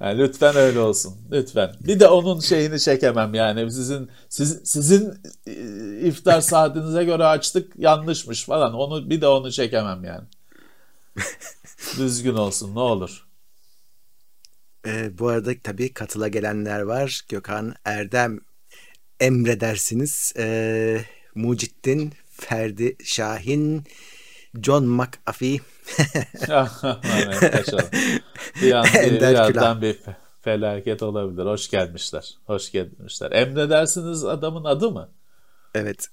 Yani 0.00 0.18
lütfen 0.18 0.56
öyle 0.56 0.78
olsun. 0.78 1.14
Lütfen. 1.32 1.74
Bir 1.80 2.00
de 2.00 2.08
onun 2.08 2.40
şeyini 2.40 2.80
çekemem 2.80 3.34
yani. 3.34 3.72
Sizin 3.72 4.10
siz, 4.28 4.60
sizin 4.64 5.14
e, 5.46 5.52
iftar 6.00 6.40
saatinize 6.40 7.04
göre 7.04 7.24
açtık 7.24 7.72
yanlışmış 7.78 8.44
falan. 8.44 8.74
Onu 8.74 9.10
bir 9.10 9.20
de 9.20 9.26
onu 9.26 9.52
çekemem 9.52 10.04
yani. 10.04 10.24
Düzgün 11.98 12.34
olsun 12.34 12.74
ne 12.74 12.80
olur. 12.80 13.26
Ee, 14.86 15.18
bu 15.18 15.28
arada 15.28 15.50
tabii 15.62 15.92
katıla 15.92 16.28
gelenler 16.28 16.80
var. 16.80 17.22
Gökhan 17.28 17.74
Erdem 17.84 18.40
emredersiniz. 19.20 20.32
Ee, 20.38 21.00
Mucittin, 21.34 22.12
Ferdi 22.30 22.96
Şahin, 23.04 23.84
John 24.62 24.84
McAfee, 24.84 25.58
bir, 28.62 28.72
an, 28.72 28.86
Ender 28.86 29.54
bir 29.54 29.82
bir 29.82 29.94
fe- 29.94 30.16
felaket 30.42 31.02
olabilir. 31.02 31.44
Hoş 31.46 31.70
gelmişler. 31.70 32.34
Hoş 32.46 32.72
gelmişler. 32.72 33.32
Emredersiniz 33.32 34.24
adamın 34.24 34.64
adı 34.64 34.90
mı? 34.90 35.10
evet. 35.74 36.08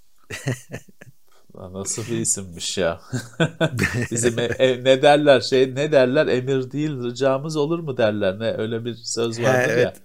Nasıl 1.54 2.06
bir 2.06 2.18
isimmiş 2.18 2.78
ya. 2.78 3.02
Bizim 4.12 4.40
e- 4.40 4.44
e- 4.44 4.84
ne 4.84 5.02
derler 5.02 5.42
şey 5.42 5.76
ne 5.76 5.92
derler 5.92 6.28
emir 6.28 6.72
değil 6.72 7.04
ricamız 7.04 7.56
olur 7.56 7.80
mu 7.80 7.98
derler 7.98 8.40
ne 8.40 8.52
öyle 8.52 8.86
bir 8.86 8.96
söz 8.96 9.42
vardır 9.42 9.78
ya. 9.78 9.84
evet. 9.84 9.96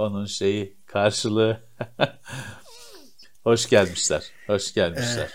Onun 0.00 0.26
şeyi 0.26 0.76
karşılığı. 0.86 1.60
Hoş 3.44 3.68
gelmişler. 3.68 4.30
Hoş 4.46 4.74
gelmişler. 4.74 5.30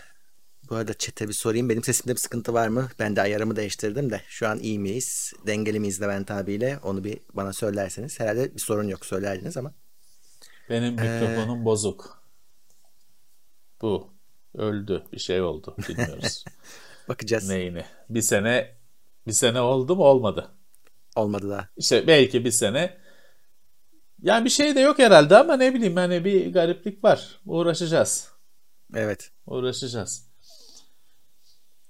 Bu 0.70 0.76
arada 0.76 0.94
chat'e 0.94 1.28
bir 1.28 1.34
sorayım. 1.34 1.70
Benim 1.70 1.84
sesimde 1.84 2.14
bir 2.14 2.20
sıkıntı 2.20 2.54
var 2.54 2.68
mı? 2.68 2.90
Ben 3.00 3.16
de 3.16 3.22
ayarımı 3.22 3.56
değiştirdim 3.56 4.10
de. 4.10 4.22
Şu 4.28 4.48
an 4.48 4.60
iyi 4.60 4.80
miyiz? 4.80 5.34
Dengeli 5.48 5.80
miyiz 5.80 6.02
Levent 6.02 6.32
abiyle? 6.32 6.80
Onu 6.84 7.04
bir 7.04 7.20
bana 7.34 7.54
söylerseniz. 7.54 8.20
Herhalde 8.20 8.54
bir 8.56 8.60
sorun 8.60 8.88
yok 8.88 9.06
söylerdiniz 9.06 9.58
ama. 9.58 9.74
Benim 10.70 11.00
Ee. 11.00 11.02
mikrofonum 11.20 11.66
bozuk. 11.66 12.24
Bu 13.82 14.14
öldü. 14.56 15.04
Bir 15.14 15.20
şey 15.20 15.42
oldu. 15.42 15.76
Bilmiyoruz 15.90 16.46
Bakacağız. 17.10 17.50
neyini. 17.50 17.86
Bir 18.10 18.22
sene 18.22 18.76
bir 19.28 19.34
sene 19.34 19.62
oldu 19.62 19.96
mu 19.96 20.04
olmadı. 20.04 20.52
Olmadı 21.16 21.50
daha. 21.50 21.70
İşte 21.78 22.08
belki 22.08 22.46
bir 22.46 22.52
sene. 22.52 23.05
Yani 24.26 24.46
bir 24.46 24.50
şey 24.50 24.76
de 24.76 24.80
yok 24.80 25.00
herhalde 25.00 25.38
ama 25.38 25.58
ne 25.58 25.74
bileyim 25.74 25.96
hani 25.96 26.26
bir 26.26 26.54
gariplik 26.54 27.04
var. 27.04 27.40
Uğraşacağız. 27.46 28.32
Evet. 28.96 29.32
Uğraşacağız. 29.48 30.28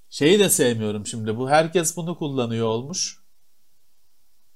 Şeyi 0.10 0.40
de 0.40 0.50
sevmiyorum 0.50 1.08
şimdi. 1.08 1.38
Bu 1.38 1.50
herkes 1.50 1.98
bunu 1.98 2.18
kullanıyor 2.18 2.68
olmuş. 2.68 3.20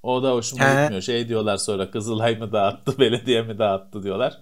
O 0.04 0.24
da 0.24 0.32
hoşuma 0.32 0.64
He. 0.64 0.82
gitmiyor. 0.82 1.02
Şey 1.02 1.30
diyorlar 1.30 1.58
sonra 1.58 1.92
Kızılay 1.92 2.38
mı 2.38 2.52
dağıttı, 2.52 3.00
belediye 3.00 3.42
mi 3.42 3.60
dağıttı 3.60 4.04
diyorlar. 4.04 4.42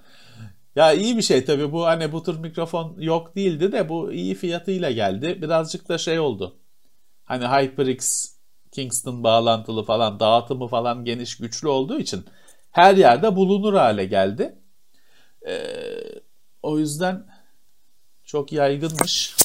Ya 0.75 0.93
iyi 0.93 1.17
bir 1.17 1.21
şey 1.21 1.45
tabii 1.45 1.71
bu 1.71 1.85
hani 1.85 2.11
bu 2.11 2.23
tür 2.23 2.39
mikrofon 2.39 2.95
yok 2.99 3.35
değildi 3.35 3.71
de 3.71 3.89
bu 3.89 4.11
iyi 4.11 4.35
fiyatıyla 4.35 4.91
geldi. 4.91 5.41
Birazcık 5.41 5.89
da 5.89 5.97
şey 5.97 6.19
oldu. 6.19 6.55
Hani 7.25 7.45
HyperX 7.45 8.31
Kingston 8.71 9.23
bağlantılı 9.23 9.83
falan 9.83 10.19
dağıtımı 10.19 10.67
falan 10.67 11.05
geniş 11.05 11.37
güçlü 11.37 11.67
olduğu 11.67 11.99
için 11.99 12.25
her 12.77 12.95
yerde 12.95 13.35
bulunur 13.35 13.73
hale 13.73 14.05
geldi. 14.05 14.55
Ee, 15.47 15.71
o 16.63 16.79
yüzden 16.79 17.27
çok 18.25 18.51
yaygınmış. 18.51 19.35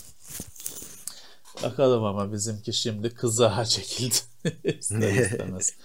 Bakalım 1.63 2.05
ama 2.05 2.33
bizimki 2.33 2.73
şimdi 2.73 3.15
kızağa 3.15 3.65
çekildi. 3.69 4.15
İster 4.65 5.15
istemez. 5.25 5.77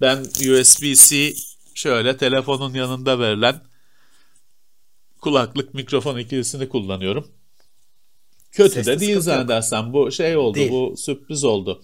Ben 0.00 0.20
USB-C 0.20 1.34
şöyle 1.74 2.16
telefonun 2.16 2.74
yanında 2.74 3.18
verilen 3.18 3.60
kulaklık 5.20 5.74
mikrofon 5.74 6.18
ikilisini 6.18 6.68
kullanıyorum. 6.68 7.28
Kötü 8.52 8.74
Sesli 8.74 8.92
de 8.92 9.00
değil 9.00 9.20
zannedersem. 9.20 9.92
Bu 9.92 10.12
şey 10.12 10.36
oldu, 10.36 10.54
Değil. 10.54 10.70
bu 10.70 10.96
sürpriz 10.96 11.44
oldu. 11.44 11.82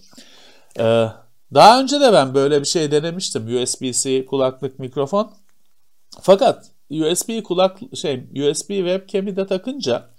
Ee, 0.79 1.07
daha 1.55 1.81
önce 1.81 2.01
de 2.01 2.13
ben 2.13 2.35
böyle 2.35 2.61
bir 2.61 2.67
şey 2.67 2.91
denemiştim. 2.91 3.63
USB-C 3.63 4.27
kulaklık 4.27 4.79
mikrofon. 4.79 5.33
Fakat 6.21 6.71
USB 6.91 7.43
kulak 7.43 7.79
şey 7.95 8.17
USB 8.17 8.69
webcam'i 8.69 9.37
de 9.37 9.47
takınca 9.47 10.11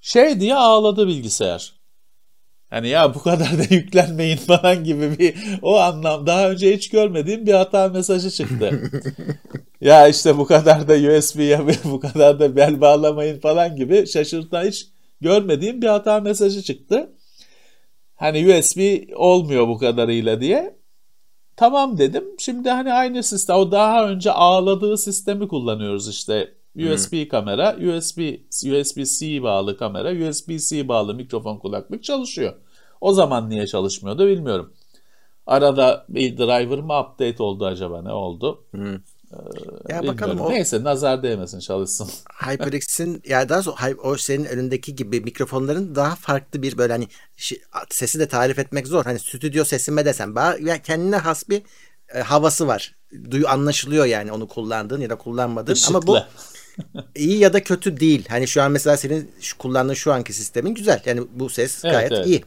şey 0.00 0.40
diye 0.40 0.54
ağladı 0.54 1.08
bilgisayar. 1.08 1.78
Hani 2.70 2.88
ya 2.88 3.14
bu 3.14 3.22
kadar 3.22 3.58
da 3.58 3.62
yüklenmeyin 3.74 4.36
falan 4.36 4.84
gibi 4.84 5.18
bir 5.18 5.34
o 5.62 5.76
anlam 5.76 6.26
daha 6.26 6.50
önce 6.50 6.76
hiç 6.76 6.88
görmediğim 6.90 7.46
bir 7.46 7.52
hata 7.52 7.88
mesajı 7.88 8.30
çıktı. 8.30 8.90
ya 9.80 10.08
işte 10.08 10.38
bu 10.38 10.46
kadar 10.46 10.88
da 10.88 11.18
USB'ye 11.18 11.60
bu 11.84 12.00
kadar 12.00 12.40
da 12.40 12.56
bel 12.56 12.80
bağlamayın 12.80 13.40
falan 13.40 13.76
gibi 13.76 14.06
şaşırtan 14.06 14.64
hiç 14.64 14.86
görmediğim 15.20 15.82
bir 15.82 15.86
hata 15.86 16.20
mesajı 16.20 16.62
çıktı. 16.62 17.10
Hani 18.18 18.58
USB 18.58 19.08
olmuyor 19.16 19.68
bu 19.68 19.78
kadarıyla 19.78 20.40
diye. 20.40 20.78
Tamam 21.56 21.98
dedim. 21.98 22.24
Şimdi 22.38 22.70
hani 22.70 22.92
aynı 22.92 23.22
sistem 23.22 23.56
o 23.56 23.72
daha 23.72 24.08
önce 24.08 24.32
ağladığı 24.32 24.98
sistemi 24.98 25.48
kullanıyoruz 25.48 26.08
işte. 26.08 26.54
USB 26.76 27.28
kamera, 27.28 27.76
USB 27.76 28.18
USB-C 28.80 29.42
bağlı 29.42 29.76
kamera, 29.76 30.28
USB-C 30.28 30.88
bağlı 30.88 31.14
mikrofon 31.14 31.58
kulaklık 31.58 32.04
çalışıyor. 32.04 32.54
O 33.00 33.12
zaman 33.12 33.50
niye 33.50 33.66
çalışmıyordu 33.66 34.26
bilmiyorum. 34.26 34.72
Arada 35.46 36.06
bir 36.08 36.38
driver 36.38 36.78
mı 36.78 37.00
update 37.00 37.42
oldu 37.42 37.66
acaba 37.66 38.02
ne 38.02 38.12
oldu? 38.12 38.64
Ya 39.32 39.38
Bilmiyorum. 40.02 40.06
bakalım 40.08 40.40
o 40.40 40.50
Neyse 40.50 40.84
nazar 40.84 41.22
değmesin 41.22 41.60
çalışsın. 41.60 42.10
HyperX'in 42.46 43.22
ya 43.28 43.48
daha 43.48 43.62
sonra 43.62 43.94
o 44.02 44.16
senin 44.16 44.44
önündeki 44.44 44.96
gibi 44.96 45.20
mikrofonların 45.20 45.94
daha 45.94 46.14
farklı 46.14 46.62
bir 46.62 46.78
böyle 46.78 46.92
hani 46.92 47.08
sesi 47.90 48.18
de 48.18 48.28
tarif 48.28 48.58
etmek 48.58 48.86
zor. 48.86 49.04
Hani 49.04 49.18
stüdyo 49.18 49.64
sesime 49.64 50.04
desem 50.04 50.30
ba- 50.34 50.68
ya 50.68 50.82
kendine 50.82 51.16
has 51.16 51.48
bir 51.48 51.62
e, 52.14 52.20
havası 52.20 52.66
var. 52.66 52.94
Duyu 53.30 53.48
anlaşılıyor 53.48 54.04
yani 54.06 54.32
onu 54.32 54.48
kullandığın 54.48 55.00
ya 55.00 55.10
da 55.10 55.16
kullanmadığın 55.18 55.76
ama 55.88 56.06
bu 56.06 56.16
Işıklı. 56.16 57.04
iyi 57.14 57.38
ya 57.38 57.52
da 57.52 57.62
kötü 57.62 58.00
değil. 58.00 58.24
Hani 58.28 58.48
şu 58.48 58.62
an 58.62 58.72
mesela 58.72 58.96
senin 58.96 59.30
şu 59.40 59.58
kullandığın 59.58 59.94
şu 59.94 60.12
anki 60.12 60.32
sistemin 60.32 60.74
güzel. 60.74 61.02
Yani 61.06 61.22
bu 61.34 61.48
ses 61.50 61.84
Evet, 61.84 61.94
gayet 61.94 62.12
evet. 62.12 62.26
iyi. 62.26 62.44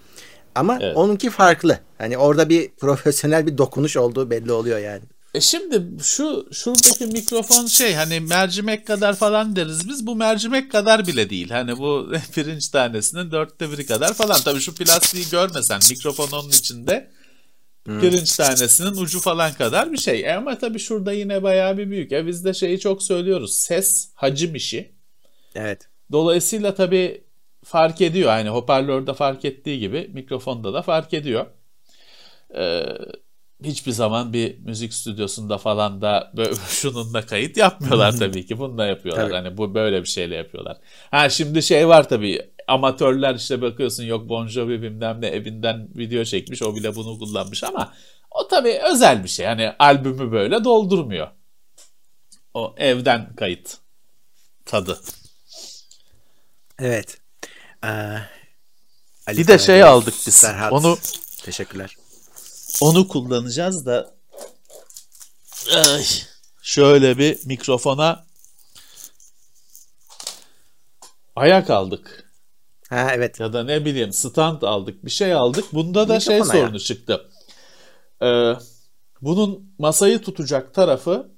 Ama 0.56 0.78
Evet. 0.82 0.98
onunki 0.98 1.30
farklı. 1.30 1.80
Hani 1.98 2.18
orada 2.18 2.50
bir 2.50 2.70
profesyonel 2.80 3.48
bir 3.48 3.58
dokunuş 3.58 3.98
olduğu 3.98 4.30
belli 4.30 4.52
oluyor 4.52 4.80
yani. 4.80 5.02
E 5.34 5.42
şimdi 5.42 6.04
şu 6.04 6.48
şuradaki 6.52 7.06
mikrofon 7.06 7.66
şey 7.66 7.94
hani 7.94 8.20
mercimek 8.20 8.88
kadar 8.88 9.16
falan 9.16 9.56
deriz 9.56 9.90
biz 9.90 10.08
bu 10.08 10.16
mercimek 10.16 10.72
kadar 10.72 11.08
bile 11.08 11.30
değil. 11.30 11.50
Hani 11.50 11.78
bu 11.78 12.12
pirinç 12.34 12.70
tanesinin 12.70 13.32
dörtte 13.32 13.72
biri 13.72 13.86
kadar 13.86 14.14
falan. 14.14 14.42
Tabii 14.46 14.60
şu 14.60 14.76
plastiği 14.76 15.26
görmesen 15.32 15.80
mikrofon 15.90 16.32
onun 16.32 16.50
içinde 16.50 17.12
pirinç 17.86 18.36
tanesinin 18.36 18.98
ucu 18.98 19.20
falan 19.20 19.54
kadar 19.54 19.92
bir 19.92 19.98
şey. 19.98 20.22
E 20.22 20.34
ama 20.34 20.58
tabii 20.58 20.80
şurada 20.80 21.14
yine 21.14 21.44
bayağı 21.44 21.78
bir 21.78 21.90
büyük. 21.90 22.12
E 22.12 22.28
biz 22.28 22.46
de 22.46 22.54
şeyi 22.54 22.80
çok 22.80 23.04
söylüyoruz. 23.04 23.54
Ses 23.54 24.12
hacim 24.16 24.56
işi. 24.56 24.92
Evet. 25.56 25.90
Dolayısıyla 26.12 26.76
tabii 26.76 27.24
fark 27.64 28.02
ediyor. 28.02 28.30
Hani 28.30 28.50
hoparlörde 28.50 29.14
fark 29.14 29.46
ettiği 29.46 29.80
gibi 29.80 30.10
mikrofonda 30.14 30.74
da 30.74 30.82
fark 30.82 31.14
ediyor. 31.14 31.46
Ee, 32.56 32.84
hiçbir 33.64 33.92
zaman 33.92 34.34
bir 34.34 34.60
müzik 34.60 34.94
stüdyosunda 34.94 35.58
falan 35.58 36.02
da 36.02 36.32
böyle 36.38 36.56
şununla 36.70 37.26
kayıt 37.26 37.58
yapmıyorlar 37.58 38.18
tabii 38.18 38.46
ki. 38.46 38.60
Bununla 38.60 38.86
yapıyorlar. 38.86 39.24
Tabii. 39.24 39.34
Hani 39.34 39.58
bu 39.58 39.76
böyle 39.76 40.02
bir 40.02 40.08
şeyle 40.08 40.36
yapıyorlar. 40.36 40.78
Ha 41.12 41.30
şimdi 41.30 41.64
şey 41.64 41.88
var 41.88 42.10
tabii. 42.10 42.52
Amatörler 42.68 43.36
işte 43.36 43.62
bakıyorsun 43.62 44.04
yok 44.04 44.30
Bon 44.30 44.48
Jovi 44.48 44.82
bilmem 44.82 45.22
ne 45.22 45.28
evinden 45.28 45.90
video 45.96 46.24
çekmiş 46.24 46.62
o 46.62 46.76
bile 46.76 46.96
bunu 46.96 47.20
kullanmış 47.20 47.64
ama 47.64 47.94
o 48.32 48.48
tabii 48.48 48.80
özel 48.92 49.24
bir 49.24 49.30
şey. 49.30 49.46
Hani 49.46 49.72
albümü 49.80 50.32
böyle 50.32 50.64
doldurmuyor. 50.64 51.28
O 52.54 52.76
evden 52.78 53.36
kayıt 53.36 53.78
tadı. 54.66 55.00
Evet. 56.80 57.18
Ee, 57.84 57.88
Ali 59.28 59.38
Bir 59.38 59.48
de 59.48 59.60
şey 59.60 59.84
aldık 59.84 60.14
biz. 60.28 60.34
Serhat. 60.34 60.74
Onu 60.74 60.98
Teşekkürler. 61.44 61.96
Onu 62.82 63.08
kullanacağız 63.08 63.86
da 63.86 64.14
Ay, 65.76 66.06
şöyle 66.62 67.18
bir 67.18 67.46
mikrofona 67.46 68.26
ayak 71.36 71.70
aldık 71.70 72.32
Ha 72.92 73.12
evet. 73.14 73.40
ya 73.40 73.54
da 73.54 73.64
ne 73.64 73.86
bileyim 73.86 74.14
stand 74.14 74.62
aldık 74.62 75.06
bir 75.06 75.12
şey 75.12 75.34
aldık. 75.34 75.66
Bunda 75.74 76.10
da 76.10 76.20
şey 76.20 76.36
ayağı. 76.36 76.48
sorunu 76.48 76.80
çıktı. 76.80 77.30
Ee, 78.22 78.54
bunun 79.22 79.74
masayı 79.78 80.22
tutacak 80.22 80.74
tarafı 80.74 81.32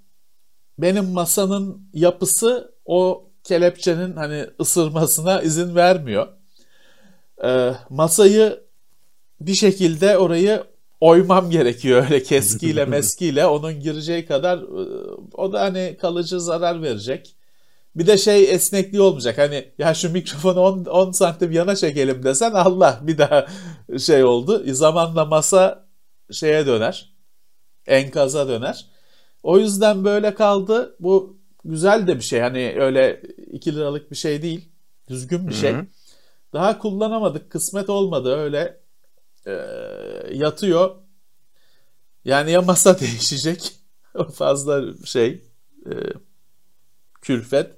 benim 0.77 1.05
masanın 1.05 1.89
yapısı 1.93 2.75
o 2.85 3.29
kelepçenin 3.43 4.15
hani 4.15 4.47
ısırmasına 4.61 5.41
izin 5.41 5.75
vermiyor. 5.75 6.27
Ee, 7.43 7.73
masayı 7.89 8.63
bir 9.41 9.55
şekilde 9.55 10.17
orayı 10.17 10.63
oymam 11.03 11.49
gerekiyor 11.49 12.03
öyle 12.03 12.23
keskiyle 12.23 12.85
meskiyle 12.95 13.45
onun 13.45 13.79
gireceği 13.79 14.25
kadar 14.25 14.57
e, 14.57 14.87
o 15.33 15.53
da 15.53 15.61
hani 15.61 15.97
kalıcı 16.01 16.41
zarar 16.41 16.81
verecek. 16.81 17.35
Bir 17.95 18.07
de 18.07 18.17
şey 18.17 18.53
esnekliği 18.53 19.01
olmayacak 19.01 19.37
hani 19.37 19.71
ya 19.77 19.93
şu 19.93 20.11
mikrofonu 20.11 20.59
10, 20.59 20.85
10 20.85 21.11
santim 21.11 21.51
yana 21.51 21.75
çekelim 21.75 22.23
desen 22.23 22.51
Allah 22.51 22.99
bir 23.01 23.17
daha 23.17 23.47
şey 23.99 24.23
oldu. 24.23 24.63
Zamanla 24.73 25.25
masa 25.25 25.85
şeye 26.31 26.67
döner 26.67 27.13
enkaza 27.87 28.47
döner. 28.47 28.85
O 29.43 29.59
yüzden 29.59 30.05
böyle 30.05 30.33
kaldı. 30.33 30.95
Bu 30.99 31.37
güzel 31.65 32.07
de 32.07 32.15
bir 32.15 32.23
şey. 32.23 32.39
Hani 32.39 32.75
öyle 32.77 33.21
2 33.51 33.75
liralık 33.75 34.11
bir 34.11 34.15
şey 34.15 34.41
değil. 34.41 34.69
Düzgün 35.09 35.47
bir 35.47 35.53
şey. 35.53 35.73
Hı 35.73 35.77
hı. 35.77 35.85
Daha 36.53 36.79
kullanamadık. 36.79 37.49
Kısmet 37.49 37.89
olmadı. 37.89 38.35
Öyle 38.35 38.82
e, 39.47 39.51
yatıyor. 40.33 40.95
Yani 42.25 42.51
ya 42.51 42.61
masa 42.61 42.99
değişecek. 42.99 43.71
Fazla 44.33 44.81
şey 45.05 45.43
e, 45.85 45.91
külfet. 47.21 47.71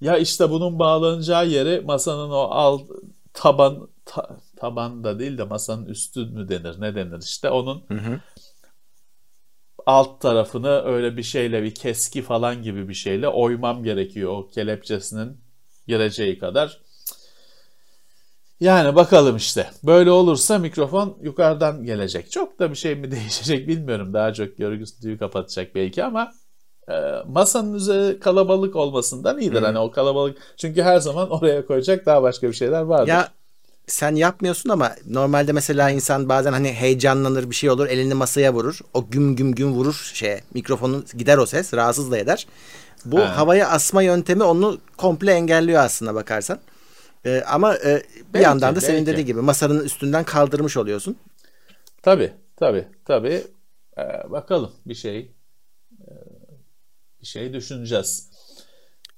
Ya 0.00 0.18
işte 0.18 0.50
bunun 0.50 0.78
bağlanacağı 0.78 1.48
yeri 1.48 1.80
masanın 1.80 2.30
o 2.30 2.38
alt 2.38 2.82
taban 3.32 3.88
ta- 4.04 4.38
taban 4.56 5.04
da 5.04 5.18
değil 5.18 5.38
de 5.38 5.44
masanın 5.44 5.86
üstü 5.86 6.26
mü 6.26 6.48
denir 6.48 6.80
ne 6.80 6.94
denir 6.94 7.22
işte 7.22 7.50
onun 7.50 7.84
Hı 7.88 7.94
hı. 7.94 8.20
alt 9.86 10.20
tarafını 10.20 10.68
öyle 10.84 11.16
bir 11.16 11.22
şeyle 11.22 11.62
bir 11.62 11.74
keski 11.74 12.22
falan 12.22 12.62
gibi 12.62 12.88
bir 12.88 12.94
şeyle 12.94 13.28
oymam 13.28 13.84
gerekiyor 13.84 14.32
o 14.32 14.48
kelepçesinin 14.48 15.40
gireceği 15.86 16.38
kadar. 16.38 16.80
Yani 18.60 18.94
bakalım 18.94 19.36
işte. 19.36 19.70
Böyle 19.84 20.10
olursa 20.10 20.58
mikrofon 20.58 21.18
yukarıdan 21.22 21.84
gelecek. 21.84 22.30
Çok 22.30 22.58
da 22.58 22.70
bir 22.70 22.76
şey 22.76 22.94
mi 22.94 23.10
değişecek 23.10 23.68
bilmiyorum. 23.68 24.14
Daha 24.14 24.32
çok 24.32 24.58
görüntüyü 24.58 25.18
kapatacak 25.18 25.74
belki 25.74 26.04
ama 26.04 26.32
e, 26.88 26.94
masanın 27.28 27.74
üzeri 27.74 28.20
kalabalık 28.20 28.76
olmasından 28.76 29.38
iyidir. 29.38 29.62
Hı. 29.62 29.66
Hani 29.66 29.78
o 29.78 29.90
kalabalık 29.90 30.38
çünkü 30.56 30.82
her 30.82 30.98
zaman 30.98 31.30
oraya 31.34 31.66
koyacak 31.66 32.06
daha 32.06 32.22
başka 32.22 32.48
bir 32.48 32.52
şeyler 32.52 32.82
vardır. 32.82 33.08
Ya 33.08 33.28
sen 33.86 34.14
yapmıyorsun 34.14 34.70
ama 34.70 34.92
normalde 35.06 35.52
mesela 35.52 35.90
insan 35.90 36.28
bazen 36.28 36.52
hani 36.52 36.72
heyecanlanır 36.72 37.50
bir 37.50 37.54
şey 37.54 37.70
olur 37.70 37.86
elini 37.86 38.14
masaya 38.14 38.54
vurur. 38.54 38.78
O 38.94 39.06
güm 39.10 39.36
güm 39.36 39.54
güm 39.54 39.72
vurur 39.72 40.10
şeye 40.14 40.40
mikrofonu 40.54 41.04
gider 41.18 41.38
o 41.38 41.46
ses 41.46 41.74
rahatsız 41.74 42.10
da 42.10 42.18
eder. 42.18 42.46
Bu 43.04 43.20
Ha. 43.20 43.36
havaya 43.36 43.68
asma 43.68 44.02
yöntemi 44.02 44.42
onu 44.42 44.78
komple 44.96 45.32
engelliyor 45.32 45.82
aslında 45.82 46.14
bakarsan. 46.14 46.58
E, 47.24 47.42
ama 47.46 47.76
e, 47.76 48.02
bir 48.34 48.40
Belki, 48.40 48.44
yandan 48.44 48.76
da 48.76 48.80
senin 48.80 49.06
belki. 49.06 49.06
dediğin 49.06 49.26
gibi 49.26 49.40
masanın 49.40 49.84
üstünden 49.84 50.24
kaldırmış 50.24 50.76
oluyorsun. 50.76 51.16
Tabii, 52.02 52.32
tabii, 52.56 52.88
tabii. 53.04 53.44
Ee, 53.98 54.30
bakalım 54.30 54.72
bir 54.86 54.94
şey 54.94 55.18
e, 56.00 56.12
bir 57.20 57.26
şey 57.26 57.52
düşüneceğiz. 57.52 58.30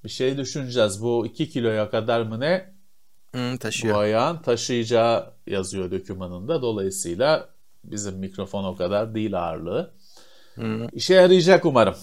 Bir 0.04 0.08
şey 0.08 0.36
düşüneceğiz. 0.38 1.02
Bu 1.02 1.26
2 1.26 1.50
kiloya 1.50 1.90
kadar 1.90 2.22
mı 2.22 2.40
ne 2.40 2.74
bu 3.34 3.58
taşıyor. 3.58 3.98
ayağın 3.98 4.42
taşıyacağı 4.42 5.34
yazıyor 5.46 5.90
dokümanında. 5.90 6.62
Dolayısıyla 6.62 7.48
bizim 7.84 8.14
mikrofon 8.18 8.64
o 8.64 8.76
kadar 8.76 9.14
değil 9.14 9.38
ağırlığı. 9.38 9.94
Hı, 10.54 10.86
İşe 10.92 11.14
yarayacak 11.14 11.64
umarım. 11.64 11.94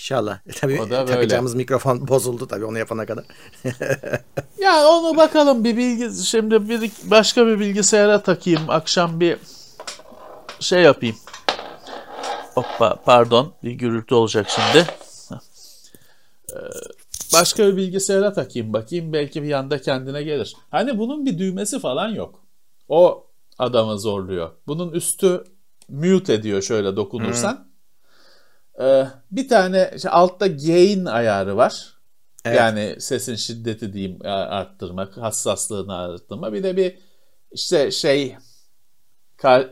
İnşallah. 0.00 0.38
E, 0.46 0.52
tabii 0.52 0.80
O 0.80 0.84
da 0.86 0.90
böyle. 0.90 1.06
takacağımız 1.06 1.54
mikrofon 1.54 2.08
bozuldu 2.08 2.46
tabii 2.46 2.64
onu 2.64 2.78
yapana 2.78 3.06
kadar. 3.06 3.24
Ya 4.60 4.86
onu 4.88 5.16
bakalım 5.16 5.64
bir 5.64 5.76
bilgi 5.76 6.24
şimdi 6.26 6.68
bir 6.68 6.90
başka 7.04 7.46
bir 7.46 7.60
bilgisayara 7.60 8.22
takayım 8.22 8.60
akşam 8.68 9.20
bir 9.20 9.36
şey 10.60 10.82
yapayım. 10.82 11.16
Hoppa 12.54 12.96
pardon 13.04 13.54
bir 13.64 13.70
gürültü 13.72 14.14
olacak 14.14 14.46
şimdi. 14.50 14.86
Ee, 16.52 16.56
Başka 17.32 17.66
bir 17.66 17.76
bilgisayara 17.76 18.32
takayım 18.32 18.72
bakayım 18.72 19.12
belki 19.12 19.42
bir 19.42 19.48
yanda 19.48 19.80
kendine 19.80 20.22
gelir. 20.22 20.56
Hani 20.70 20.98
bunun 20.98 21.26
bir 21.26 21.38
düğmesi 21.38 21.78
falan 21.80 22.08
yok. 22.08 22.42
O 22.88 23.26
adamı 23.58 23.98
zorluyor. 23.98 24.50
Bunun 24.66 24.92
üstü 24.92 25.44
mute 25.88 26.32
ediyor 26.34 26.62
şöyle 26.62 26.96
dokunursan. 26.96 27.69
Ee, 28.80 29.06
bir 29.30 29.48
tane 29.48 29.90
işte 29.96 30.10
altta 30.10 30.46
gain 30.46 31.04
ayarı 31.04 31.56
var. 31.56 31.94
Evet. 32.44 32.56
Yani 32.56 32.96
sesin 32.98 33.34
şiddeti 33.34 33.92
diyeyim 33.92 34.18
a- 34.24 34.28
arttırmak, 34.28 35.16
hassaslığını 35.16 35.94
arttırma. 35.96 36.52
Bir 36.52 36.62
de 36.62 36.76
bir 36.76 36.98
işte 37.52 37.90
şey 37.90 38.36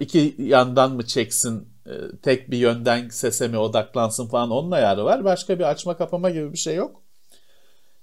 iki 0.01 0.35
yandan 0.39 0.93
mı 0.93 1.07
çeksin, 1.07 1.69
e, 1.87 1.93
tek 2.23 2.51
bir 2.51 2.59
yönden 2.59 3.09
sese 3.09 3.49
mi 3.49 3.59
odaklansın 3.59 4.29
falan 4.29 4.51
onun 4.51 4.71
ayarı 4.71 5.05
var. 5.05 5.25
Başka 5.25 5.59
bir 5.59 5.65
açma 5.65 5.97
kapama 5.97 6.31
gibi 6.31 6.53
bir 6.53 6.59
şey 6.59 6.75
yok. 6.75 7.03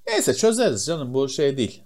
Neyse 0.07 0.33
çözeriz 0.33 0.85
canım 0.85 1.13
bu 1.13 1.29
şey 1.29 1.57
değil. 1.57 1.81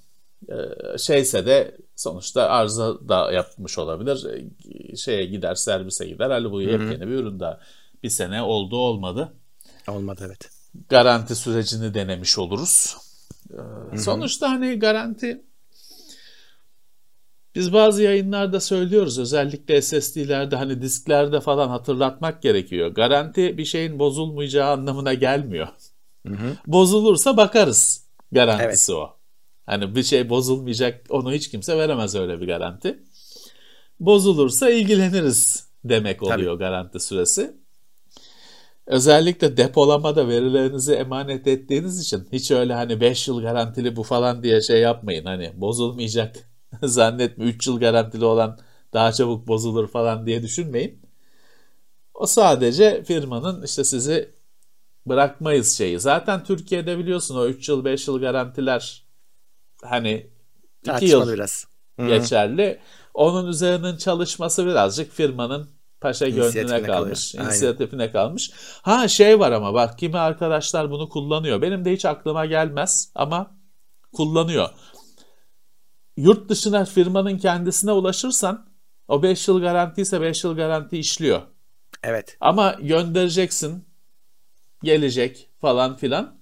Ee, 0.49 0.97
şeyse 0.97 1.45
de 1.45 1.77
sonuçta 1.95 2.49
arıza 2.49 3.09
da 3.09 3.31
yapmış 3.31 3.77
olabilir. 3.77 4.25
Ee, 4.25 4.95
Şeye 4.95 5.25
gider, 5.25 5.55
servise 5.55 6.07
gider. 6.07 6.29
Halbuki 6.29 6.51
bu 6.51 6.61
yepyeni 6.61 7.01
bir 7.01 7.13
ürün 7.13 7.39
daha. 7.39 7.59
Bir 8.03 8.09
sene 8.09 8.41
oldu 8.41 8.77
olmadı 8.77 9.33
Olmadı 9.87 10.23
evet. 10.25 10.49
garanti 10.89 11.35
sürecini 11.35 11.93
denemiş 11.93 12.37
oluruz. 12.37 12.97
Ee, 13.93 13.97
Sonuçta 13.97 14.49
hani 14.49 14.79
garanti 14.79 15.43
biz 17.55 17.73
bazı 17.73 18.03
yayınlarda 18.03 18.59
söylüyoruz 18.59 19.19
özellikle 19.19 19.81
SSD'lerde 19.81 20.55
hani 20.55 20.81
disklerde 20.81 21.41
falan 21.41 21.69
hatırlatmak 21.69 22.41
gerekiyor. 22.41 22.87
Garanti 22.87 23.57
bir 23.57 23.65
şeyin 23.65 23.99
bozulmayacağı 23.99 24.71
anlamına 24.71 25.13
gelmiyor. 25.13 25.67
Bozulursa 26.67 27.37
bakarız 27.37 28.07
garantisi 28.31 28.93
o. 28.93 29.17
Hani 29.65 29.95
bir 29.95 30.03
şey 30.03 30.29
bozulmayacak 30.29 31.05
onu 31.09 31.33
hiç 31.33 31.49
kimse 31.49 31.77
veremez 31.77 32.15
öyle 32.15 32.41
bir 32.41 32.47
garanti. 32.47 32.99
Bozulursa 33.99 34.69
ilgileniriz 34.69 35.67
demek 35.83 36.23
oluyor 36.23 36.55
garanti 36.59 36.99
süresi. 36.99 37.59
Özellikle 38.89 39.57
depolamada 39.57 40.27
verilerinizi 40.27 40.93
emanet 40.93 41.47
ettiğiniz 41.47 41.99
için 41.99 42.27
hiç 42.31 42.51
öyle 42.51 42.73
hani 42.73 43.01
5 43.01 43.27
yıl 43.27 43.41
garantili 43.41 43.95
bu 43.95 44.03
falan 44.03 44.43
diye 44.43 44.61
şey 44.61 44.81
yapmayın. 44.81 45.25
Hani 45.25 45.51
bozulmayacak 45.55 46.35
zannetme 46.83 47.45
3 47.45 47.67
yıl 47.67 47.79
garantili 47.79 48.25
olan 48.25 48.59
daha 48.93 49.11
çabuk 49.11 49.47
bozulur 49.47 49.87
falan 49.87 50.25
diye 50.25 50.43
düşünmeyin. 50.43 51.01
O 52.13 52.25
sadece 52.25 53.03
firmanın 53.03 53.63
işte 53.63 53.83
sizi 53.83 54.29
bırakmayız 55.05 55.77
şeyi. 55.77 55.99
Zaten 55.99 56.43
Türkiye'de 56.43 56.97
biliyorsun 56.97 57.35
o 57.35 57.45
3 57.45 57.69
yıl 57.69 57.85
5 57.85 58.07
yıl 58.07 58.19
garantiler 58.19 59.03
hani 59.83 60.11
2 60.81 60.85
Tartışmalı 60.85 61.25
yıl 61.25 61.33
biraz. 61.33 61.67
Geçerli. 61.97 62.79
Onun 63.13 63.47
üzerinin 63.47 63.97
çalışması 63.97 64.65
birazcık 64.65 65.11
firmanın 65.11 65.78
paşa 66.01 66.29
gönlüne 66.29 66.81
kalmış, 66.83 66.85
kalıyor. 66.85 67.17
Aynen. 67.37 67.45
inisiyatifine 67.45 68.11
kalmış. 68.11 68.51
Ha 68.81 69.07
şey 69.07 69.39
var 69.39 69.51
ama 69.51 69.73
bak 69.73 69.97
kimi 69.97 70.17
arkadaşlar 70.17 70.91
bunu 70.91 71.09
kullanıyor. 71.09 71.61
Benim 71.61 71.85
de 71.85 71.93
hiç 71.93 72.05
aklıma 72.05 72.45
gelmez 72.45 73.11
ama 73.15 73.51
kullanıyor. 74.13 74.69
Yurt 76.17 76.49
dışına 76.49 76.85
firmanın 76.85 77.37
kendisine 77.37 77.91
ulaşırsan 77.91 78.69
o 79.07 79.23
5 79.23 79.47
yıl 79.47 79.61
garanti 79.61 80.01
ise 80.01 80.21
5 80.21 80.43
yıl 80.43 80.55
garanti 80.55 80.97
işliyor. 80.97 81.41
Evet. 82.03 82.37
Ama 82.39 82.75
göndereceksin, 82.81 83.85
gelecek 84.83 85.49
falan 85.61 85.95
filan. 85.95 86.39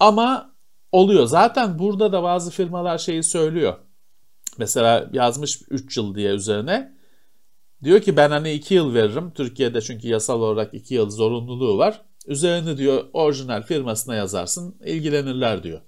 Ama 0.00 0.56
oluyor. 0.92 1.26
Zaten 1.26 1.78
burada 1.78 2.12
da 2.12 2.22
bazı 2.22 2.50
firmalar 2.50 2.98
şeyi 2.98 3.22
söylüyor. 3.22 3.74
Mesela 4.58 5.10
yazmış 5.12 5.62
3 5.70 5.96
yıl 5.96 6.14
diye 6.14 6.30
üzerine. 6.30 6.95
Diyor 7.84 8.00
ki 8.00 8.16
ben 8.16 8.30
hani 8.30 8.52
2 8.52 8.74
yıl 8.74 8.94
veririm. 8.94 9.32
Türkiye'de 9.34 9.80
çünkü 9.80 10.08
yasal 10.08 10.42
olarak 10.42 10.74
2 10.74 10.94
yıl 10.94 11.10
zorunluluğu 11.10 11.78
var. 11.78 12.02
Üzerine 12.26 12.76
diyor 12.76 13.04
orijinal 13.12 13.62
firmasına 13.62 14.14
yazarsın. 14.14 14.76
ilgilenirler 14.84 15.62
diyor. 15.62 15.80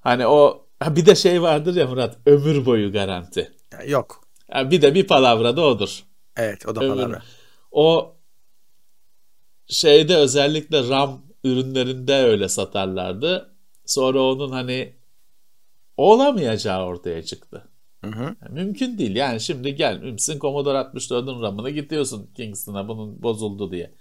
Hani 0.00 0.26
o 0.26 0.66
bir 0.86 1.06
de 1.06 1.14
şey 1.14 1.42
vardır 1.42 1.76
ya 1.76 1.86
Murat 1.86 2.18
ömür 2.26 2.66
boyu 2.66 2.92
garanti. 2.92 3.52
Yok. 3.86 4.24
Bir 4.54 4.82
de 4.82 4.94
bir 4.94 5.06
palavra 5.06 5.56
da 5.56 5.62
odur. 5.62 6.04
Evet 6.36 6.66
o 6.66 6.74
da 6.76 6.80
Ömür- 6.80 6.94
palavra. 6.94 7.22
O 7.70 8.16
şeyde 9.66 10.16
özellikle 10.16 10.88
RAM 10.88 11.22
ürünlerinde 11.44 12.14
öyle 12.14 12.48
satarlardı. 12.48 13.54
Sonra 13.86 14.22
onun 14.22 14.52
hani 14.52 14.96
olamayacağı 15.96 16.84
ortaya 16.84 17.22
çıktı. 17.22 17.68
Hı 18.04 18.10
hı. 18.10 18.22
Yani 18.22 18.54
mümkün 18.64 18.98
değil. 18.98 19.16
Yani 19.16 19.40
şimdi 19.40 19.74
gelmişsin 19.74 20.38
Commodore 20.38 20.78
64'ün 20.78 21.42
RAM'ını 21.42 21.70
gidiyorsun 21.70 22.30
Kingston'a 22.36 22.88
bunun 22.88 23.22
bozuldu 23.22 23.72
diye. 23.72 23.94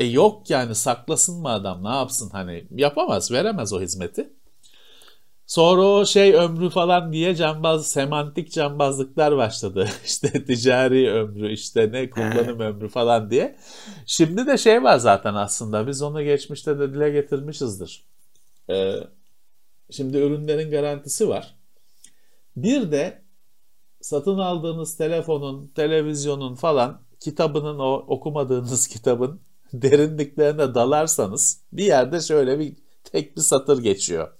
E 0.00 0.04
yok 0.04 0.50
yani 0.50 0.74
saklasın 0.74 1.40
mı 1.42 1.48
adam 1.48 1.84
ne 1.84 1.88
yapsın 1.88 2.30
hani 2.30 2.66
yapamaz 2.76 3.32
veremez 3.32 3.72
o 3.72 3.80
hizmeti. 3.80 4.30
Sonra 5.46 5.82
o 5.82 6.06
şey 6.06 6.34
ömrü 6.34 6.70
falan 6.70 7.12
diye 7.12 7.34
cambaz 7.34 7.86
semantik 7.86 8.52
cambazlıklar 8.52 9.36
başladı. 9.36 9.88
İşte 10.04 10.44
ticari 10.44 11.10
ömrü 11.12 11.52
işte 11.52 11.92
ne 11.92 12.10
kullanım 12.10 12.60
ömrü 12.60 12.88
falan 12.88 13.30
diye. 13.30 13.56
Şimdi 14.06 14.46
de 14.46 14.58
şey 14.58 14.82
var 14.82 14.98
zaten 14.98 15.34
aslında 15.34 15.86
biz 15.86 16.02
onu 16.02 16.22
geçmişte 16.24 16.78
de 16.78 16.94
dile 16.94 17.10
getirmişizdir. 17.10 18.04
Ee, 18.70 18.94
şimdi 19.90 20.16
ürünlerin 20.18 20.70
garantisi 20.70 21.28
var. 21.28 21.54
Bir 22.56 22.92
de 22.92 23.23
satın 24.04 24.38
aldığınız 24.38 24.96
telefonun, 24.96 25.66
televizyonun 25.66 26.54
falan 26.54 27.02
kitabının 27.20 27.78
o 27.78 27.92
okumadığınız 27.92 28.88
kitabın 28.88 29.40
derinliklerine 29.72 30.74
dalarsanız 30.74 31.60
bir 31.72 31.84
yerde 31.84 32.20
şöyle 32.20 32.58
bir 32.58 32.76
tek 33.04 33.36
bir 33.36 33.40
satır 33.40 33.82
geçiyor. 33.82 34.32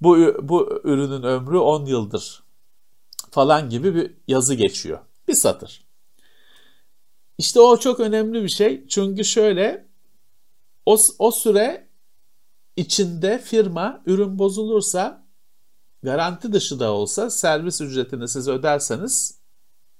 Bu, 0.00 0.16
bu 0.42 0.80
ürünün 0.84 1.22
ömrü 1.22 1.58
10 1.58 1.86
yıldır 1.86 2.42
falan 3.30 3.70
gibi 3.70 3.94
bir 3.94 4.14
yazı 4.28 4.54
geçiyor. 4.54 4.98
Bir 5.28 5.34
satır. 5.34 5.84
İşte 7.38 7.60
o 7.60 7.76
çok 7.76 8.00
önemli 8.00 8.42
bir 8.42 8.48
şey. 8.48 8.86
Çünkü 8.88 9.24
şöyle 9.24 9.88
o, 10.86 10.96
o 11.18 11.30
süre 11.30 11.88
içinde 12.76 13.38
firma 13.38 14.02
ürün 14.06 14.38
bozulursa 14.38 15.21
garanti 16.02 16.52
dışı 16.52 16.80
da 16.80 16.92
olsa 16.92 17.30
servis 17.30 17.80
ücretini 17.80 18.28
siz 18.28 18.48
öderseniz 18.48 19.38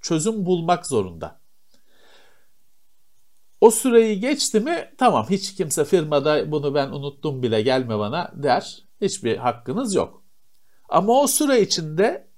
çözüm 0.00 0.46
bulmak 0.46 0.86
zorunda. 0.86 1.40
O 3.60 3.70
süreyi 3.70 4.20
geçti 4.20 4.60
mi 4.60 4.94
tamam 4.98 5.26
hiç 5.30 5.54
kimse 5.54 5.84
firmada 5.84 6.52
bunu 6.52 6.74
ben 6.74 6.88
unuttum 6.88 7.42
bile 7.42 7.62
gelme 7.62 7.98
bana 7.98 8.32
der. 8.34 8.84
Hiçbir 9.00 9.36
hakkınız 9.36 9.94
yok. 9.94 10.22
Ama 10.88 11.20
o 11.20 11.26
süre 11.26 11.60
içinde 11.60 12.28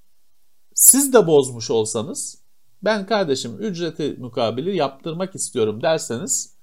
siz 0.75 1.13
de 1.13 1.27
bozmuş 1.27 1.71
olsanız 1.71 2.43
ben 2.83 3.07
kardeşim 3.07 3.57
ücreti 3.61 4.17
mukabili 4.19 4.77
yaptırmak 4.77 5.35
istiyorum 5.35 5.83
derseniz 5.83 6.57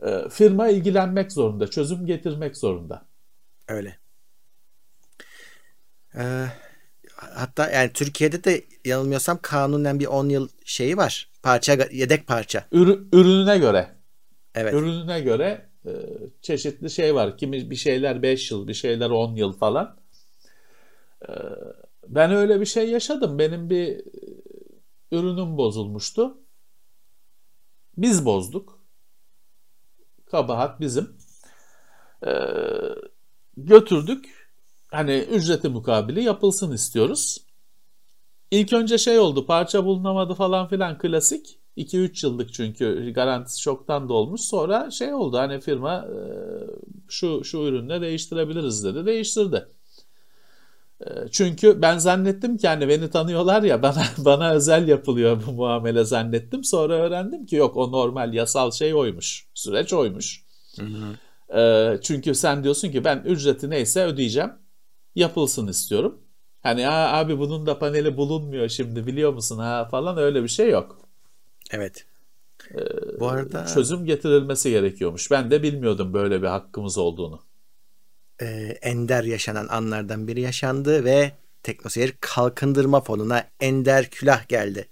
e, 0.00 0.28
firma 0.28 0.68
ilgilenmek 0.68 1.32
zorunda, 1.32 1.70
çözüm 1.70 2.06
getirmek 2.06 2.56
zorunda. 2.56 3.06
Öyle. 3.68 3.99
Ee, 6.16 6.46
hatta 7.16 7.70
yani 7.70 7.92
Türkiye'de 7.92 8.44
de 8.44 8.64
yanılmıyorsam 8.84 9.38
kanunen 9.42 10.00
bir 10.00 10.06
10 10.06 10.28
yıl 10.28 10.48
şeyi 10.64 10.96
var. 10.96 11.30
Parça 11.42 11.72
yedek 11.92 12.26
parça. 12.26 12.64
Ürü- 12.72 13.08
ürününe 13.12 13.58
göre 13.58 13.96
Evet. 14.54 14.74
ürününe 14.74 15.20
göre 15.20 15.68
e, 15.86 15.90
çeşitli 16.42 16.90
şey 16.90 17.14
var. 17.14 17.38
Kimi 17.38 17.70
bir 17.70 17.76
şeyler 17.76 18.22
5 18.22 18.50
yıl, 18.50 18.68
bir 18.68 18.74
şeyler 18.74 19.10
10 19.10 19.34
yıl 19.36 19.52
falan. 19.52 20.00
Ee, 21.28 21.32
ben 22.08 22.32
öyle 22.32 22.60
bir 22.60 22.66
şey 22.66 22.90
yaşadım. 22.90 23.38
Benim 23.38 23.70
bir 23.70 23.88
e, 23.98 24.02
ürünüm 25.12 25.56
bozulmuştu. 25.56 26.38
Biz 27.96 28.24
bozduk. 28.24 28.80
Kabahat 30.26 30.80
bizim. 30.80 31.16
Ee, 32.26 32.30
götürdük. 33.56 34.39
Hani 34.90 35.18
ücreti 35.18 35.68
mukabili 35.68 36.22
yapılsın 36.22 36.72
istiyoruz. 36.72 37.38
İlk 38.50 38.72
önce 38.72 38.98
şey 38.98 39.18
oldu 39.18 39.46
parça 39.46 39.84
bulunamadı 39.84 40.34
falan 40.34 40.68
filan 40.68 40.98
klasik. 40.98 41.60
2-3 41.76 42.26
yıllık 42.26 42.52
çünkü 42.54 43.12
garantisi 43.12 43.60
çoktan 43.60 44.08
dolmuş. 44.08 44.40
Sonra 44.40 44.90
şey 44.90 45.14
oldu 45.14 45.38
hani 45.38 45.60
firma 45.60 45.94
e, 45.96 46.16
şu 47.08 47.44
şu 47.44 47.58
ürünle 47.58 48.00
değiştirebiliriz 48.00 48.84
dedi. 48.84 49.06
Değiştirdi. 49.06 49.68
E, 51.00 51.06
çünkü 51.30 51.82
ben 51.82 51.98
zannettim 51.98 52.56
ki 52.56 52.68
hani 52.68 52.88
beni 52.88 53.10
tanıyorlar 53.10 53.62
ya 53.62 53.82
bana 53.82 54.02
bana 54.18 54.52
özel 54.52 54.88
yapılıyor 54.88 55.42
bu 55.46 55.52
muamele 55.52 56.04
zannettim. 56.04 56.64
Sonra 56.64 56.94
öğrendim 56.94 57.46
ki 57.46 57.56
yok 57.56 57.76
o 57.76 57.92
normal 57.92 58.34
yasal 58.34 58.70
şey 58.70 58.94
oymuş. 58.94 59.46
Süreç 59.54 59.92
oymuş. 59.92 60.44
Hı 60.78 60.86
hı. 60.86 61.60
E, 61.60 62.00
çünkü 62.02 62.34
sen 62.34 62.64
diyorsun 62.64 62.90
ki 62.90 63.04
ben 63.04 63.22
ücreti 63.24 63.70
neyse 63.70 64.04
ödeyeceğim. 64.04 64.50
Yapılsın 65.14 65.66
istiyorum. 65.66 66.20
Hani 66.62 66.88
abi 66.88 67.38
bunun 67.38 67.66
da 67.66 67.78
paneli 67.78 68.16
bulunmuyor 68.16 68.68
şimdi 68.68 69.06
biliyor 69.06 69.32
musun 69.32 69.58
ha 69.58 69.88
falan 69.90 70.18
öyle 70.18 70.42
bir 70.42 70.48
şey 70.48 70.70
yok. 70.70 70.98
Evet. 71.70 72.06
Ee, 72.74 73.20
Bu 73.20 73.28
arada 73.28 73.66
çözüm 73.66 74.04
getirilmesi 74.04 74.70
gerekiyormuş. 74.70 75.30
Ben 75.30 75.50
de 75.50 75.62
bilmiyordum 75.62 76.14
böyle 76.14 76.42
bir 76.42 76.46
hakkımız 76.46 76.98
olduğunu. 76.98 77.42
E, 78.40 78.46
ender 78.82 79.24
yaşanan 79.24 79.68
anlardan 79.68 80.28
biri 80.28 80.40
yaşandı 80.40 81.04
ve 81.04 81.32
Teknoseyir 81.62 82.14
kalkındırma 82.20 83.00
fonuna 83.00 83.44
ender 83.60 84.10
külah 84.10 84.48
geldi. 84.48 84.88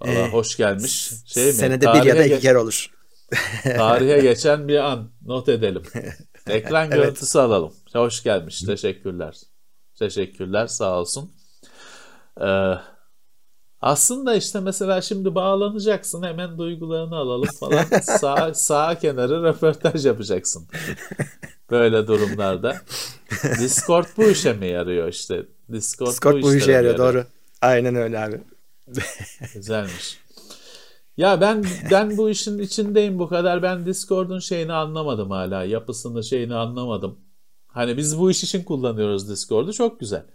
Allah 0.00 0.12
ee, 0.12 0.28
hoş 0.28 0.56
gelmiş. 0.56 1.10
Şey 1.26 1.46
mi? 1.46 1.52
Senede 1.52 1.86
bir 1.86 2.02
ya 2.02 2.16
da 2.16 2.24
iki 2.24 2.40
kere 2.40 2.58
olur. 2.58 2.90
Tarihe 3.62 4.20
geçen 4.20 4.68
bir 4.68 4.78
an 4.78 5.10
not 5.26 5.48
edelim. 5.48 5.82
Ekran 6.46 6.86
evet. 6.86 6.94
görüntüsü 6.94 7.38
alalım. 7.38 7.72
Hoş 7.92 8.22
gelmiş. 8.22 8.60
Teşekkürler. 8.60 9.36
Teşekkürler. 9.98 10.66
Sağ 10.66 11.00
olsun. 11.00 11.30
Ee, 12.40 12.74
aslında 13.80 14.34
işte 14.34 14.60
mesela 14.60 15.00
şimdi 15.00 15.34
bağlanacaksın 15.34 16.22
hemen 16.22 16.58
duygularını 16.58 17.16
alalım 17.16 17.48
falan. 17.60 17.84
sağ, 18.20 18.54
sağ 18.54 18.98
kenarı 18.98 19.42
röportaj 19.42 20.06
yapacaksın. 20.06 20.68
Böyle 21.70 22.06
durumlarda. 22.06 22.76
Discord 23.60 24.06
bu 24.16 24.24
işe 24.24 24.52
mi 24.52 24.66
yarıyor 24.66 25.08
işte? 25.08 25.46
Discord, 25.72 26.08
Discord 26.08 26.42
bu, 26.42 26.54
işe 26.54 26.72
yarıyor, 26.72 26.92
yarıyor 26.92 27.14
doğru. 27.14 27.24
Aynen 27.62 27.94
öyle 27.94 28.18
abi. 28.18 28.40
Güzelmiş. 29.54 30.19
Ya 31.16 31.40
ben 31.40 31.64
ben 31.90 32.16
bu 32.16 32.30
işin 32.30 32.58
içindeyim 32.58 33.18
bu 33.18 33.28
kadar. 33.28 33.62
Ben 33.62 33.86
Discord'un 33.86 34.38
şeyini 34.38 34.72
anlamadım 34.72 35.30
hala. 35.30 35.64
Yapısını 35.64 36.24
şeyini 36.24 36.54
anlamadım. 36.54 37.18
Hani 37.66 37.96
biz 37.96 38.18
bu 38.18 38.30
iş 38.30 38.44
için 38.44 38.64
kullanıyoruz 38.64 39.28
Discord'u. 39.28 39.72
Çok 39.72 40.00
güzel. 40.00 40.26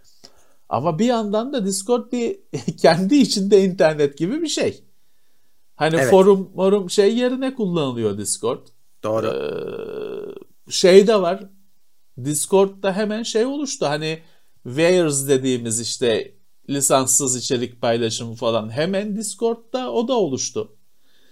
Ama 0.68 0.98
bir 0.98 1.04
yandan 1.04 1.52
da 1.52 1.66
Discord 1.66 2.12
bir 2.12 2.38
kendi 2.80 3.16
içinde 3.16 3.64
internet 3.64 4.18
gibi 4.18 4.42
bir 4.42 4.48
şey. 4.48 4.84
Hani 5.76 5.96
evet. 5.96 6.10
forum 6.10 6.54
forum 6.54 6.90
şey 6.90 7.16
yerine 7.16 7.54
kullanılıyor 7.54 8.18
Discord. 8.18 8.66
Doğru. 9.02 9.26
Ee, 9.26 10.70
şey 10.70 11.06
de 11.06 11.20
var. 11.20 11.44
Discord'da 12.24 12.92
hemen 12.92 13.22
şey 13.22 13.44
oluştu. 13.44 13.86
Hani 13.86 14.18
Wares 14.64 15.28
dediğimiz 15.28 15.80
işte 15.80 16.35
lisanssız 16.70 17.36
içerik 17.36 17.80
paylaşımı 17.80 18.34
falan 18.34 18.70
hemen 18.70 19.16
Discord'da 19.16 19.92
o 19.92 20.08
da 20.08 20.14
oluştu. 20.14 20.76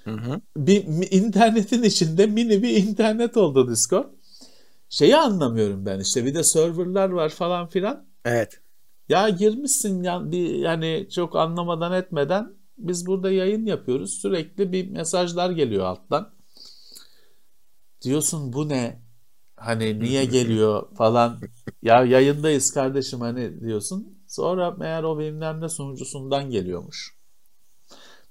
Hı 0.04 0.10
hı. 0.10 0.40
Bir 0.56 0.84
internetin 1.10 1.82
içinde 1.82 2.26
mini 2.26 2.62
bir 2.62 2.76
internet 2.76 3.36
oldu 3.36 3.70
Discord. 3.70 4.06
Şeyi 4.88 5.16
anlamıyorum 5.16 5.86
ben 5.86 6.00
işte 6.00 6.24
bir 6.24 6.34
de 6.34 6.42
serverlar 6.42 7.08
var 7.08 7.28
falan 7.28 7.66
filan. 7.68 8.06
Evet. 8.24 8.60
Ya 9.08 9.28
girmişsin 9.28 10.02
ya, 10.02 10.32
bir, 10.32 10.54
yani 10.54 11.08
çok 11.10 11.36
anlamadan 11.36 11.92
etmeden 11.92 12.52
biz 12.78 13.06
burada 13.06 13.30
yayın 13.30 13.66
yapıyoruz. 13.66 14.10
Sürekli 14.10 14.72
bir 14.72 14.90
mesajlar 14.90 15.50
geliyor 15.50 15.84
alttan. 15.84 16.34
Diyorsun 18.02 18.52
bu 18.52 18.68
ne? 18.68 19.02
Hani 19.56 20.00
niye 20.00 20.24
geliyor 20.24 20.94
falan. 20.96 21.40
Ya 21.82 22.04
yayındayız 22.04 22.74
kardeşim 22.74 23.20
hani 23.20 23.60
diyorsun. 23.60 24.18
Sonra 24.34 24.70
meğer 24.70 25.02
o 25.02 25.18
bilmem 25.18 25.60
ne 25.60 25.68
sunucusundan 25.68 26.50
geliyormuş. 26.50 27.14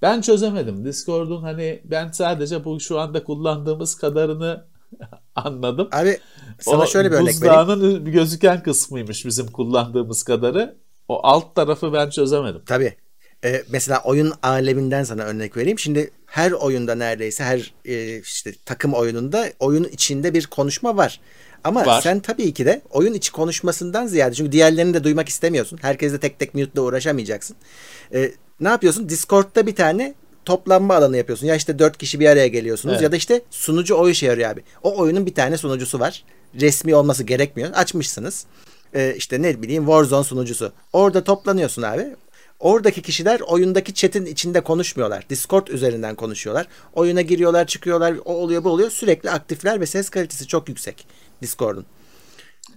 Ben 0.02 0.22
çözemedim. 0.22 0.86
Discord'un 0.86 1.42
hani 1.42 1.82
ben 1.86 2.12
sadece 2.12 2.66
bu 2.66 2.80
şu 2.80 3.00
anda 3.00 3.24
kullandığımız 3.24 3.96
kadarını 3.96 4.68
anladım. 5.36 5.90
Abi 5.92 6.18
sana 6.60 6.84
o 6.84 6.88
şöyle 6.88 7.12
bir 7.12 7.16
örnek 7.16 7.42
vereyim. 7.42 7.68
Buzdağının 7.68 8.06
gözüken 8.06 8.64
kısmıymış 8.64 9.26
bizim 9.26 9.48
kullandığımız 9.48 10.24
kadarı. 10.24 10.78
O 11.08 11.28
alt 11.28 11.56
tarafı 11.56 11.94
ben 11.94 12.10
çözemedim. 12.10 12.62
Tabii. 12.66 12.98
Ee, 13.46 13.64
mesela 13.70 14.02
oyun 14.04 14.34
aleminden 14.42 15.04
sana 15.04 15.24
örnek 15.24 15.58
vereyim. 15.58 15.80
Şimdi 15.80 16.12
her 16.26 16.52
oyunda 16.52 16.96
neredeyse 16.96 17.44
her 17.44 17.74
e, 17.86 18.20
işte 18.20 18.54
takım 18.66 18.94
oyununda 18.94 19.46
oyun 19.60 19.84
içinde 19.84 20.34
bir 20.34 20.48
konuşma 20.48 20.98
var. 20.98 21.20
Ama 21.64 21.86
var. 21.86 22.02
sen 22.02 22.20
tabii 22.20 22.54
ki 22.54 22.66
de 22.66 22.82
oyun 22.90 23.14
içi 23.14 23.32
konuşmasından 23.32 24.08
ziyade 24.08 24.36
çünkü 24.36 24.52
diğerlerini 24.52 24.94
de 24.94 25.04
duymak 25.04 25.30
istemiyorsun. 25.30 25.80
Herkesle 25.82 26.20
tek 26.20 26.40
tek 26.40 26.56
mute'la 26.56 26.82
uğraşamayacaksın. 26.82 27.56
Ee, 28.14 28.32
ne 28.60 28.68
yapıyorsun? 28.68 29.10
Discord'da 29.10 29.68
bir 29.68 29.76
tane 29.76 30.14
toplanma 30.46 30.96
alanı 30.96 31.18
yapıyorsun. 31.18 31.48
Ya 31.48 31.56
işte 31.56 31.80
dört 31.80 31.98
kişi 31.98 32.20
bir 32.20 32.28
araya 32.28 32.48
geliyorsunuz 32.48 32.94
evet. 32.94 33.04
ya 33.04 33.12
da 33.12 33.16
işte 33.16 33.42
sunucu 33.52 33.96
o 33.96 34.10
işe 34.10 34.26
yarıyor 34.26 34.50
abi. 34.50 34.64
O 34.84 34.98
oyunun 34.98 35.26
bir 35.26 35.34
tane 35.34 35.58
sunucusu 35.58 36.00
var. 36.00 36.24
Resmi 36.62 36.96
olması 36.96 37.24
gerekmiyor. 37.24 37.70
Açmışsınız. 37.74 38.46
Ee, 38.96 39.14
işte 39.18 39.42
ne 39.42 39.62
bileyim 39.62 39.84
Warzone 39.84 40.24
sunucusu. 40.24 40.72
Orada 40.94 41.24
toplanıyorsun 41.24 41.82
abi. 41.82 42.16
Oradaki 42.60 43.02
kişiler 43.02 43.40
oyundaki 43.40 43.94
chat'in 43.94 44.26
içinde 44.26 44.62
konuşmuyorlar. 44.62 45.30
Discord 45.30 45.68
üzerinden 45.68 46.16
konuşuyorlar. 46.16 46.68
Oyuna 46.94 47.22
giriyorlar, 47.22 47.68
çıkıyorlar. 47.68 48.16
O 48.26 48.34
oluyor, 48.34 48.64
bu 48.64 48.70
oluyor. 48.70 48.90
Sürekli 48.90 49.32
aktifler 49.32 49.82
ve 49.82 49.86
ses 49.86 50.10
kalitesi 50.10 50.48
çok 50.48 50.70
yüksek 50.70 51.08
Discord'un. 51.44 51.86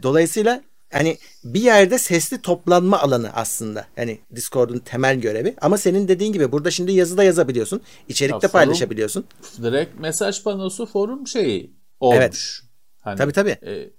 Dolayısıyla 0.03 0.63
hani 0.93 1.19
bir 1.45 1.61
yerde 1.61 1.99
sesli 1.99 2.43
toplanma 2.43 3.01
alanı 3.01 3.31
aslında. 3.35 3.87
Yani 3.97 4.19
Discord'un 4.35 4.79
temel 4.79 5.21
görevi. 5.21 5.55
Ama 5.61 5.79
senin 5.79 6.09
dediğin 6.09 6.33
gibi 6.33 6.53
burada 6.53 6.71
şimdi 6.71 6.93
yazıda 6.93 7.25
yazabiliyorsun. 7.25 7.81
içerikte 8.09 8.47
ya, 8.47 8.51
paylaşabiliyorsun. 8.51 9.25
Direkt 9.63 10.01
mesaj 10.01 10.43
panosu 10.43 10.87
forum 10.87 11.27
şeyi 11.27 11.77
olmuş. 12.01 12.19
Evet. 12.19 12.61
Hani, 13.01 13.19
tabii 13.19 13.33
tabii. 13.33 13.51
E, 13.51 13.91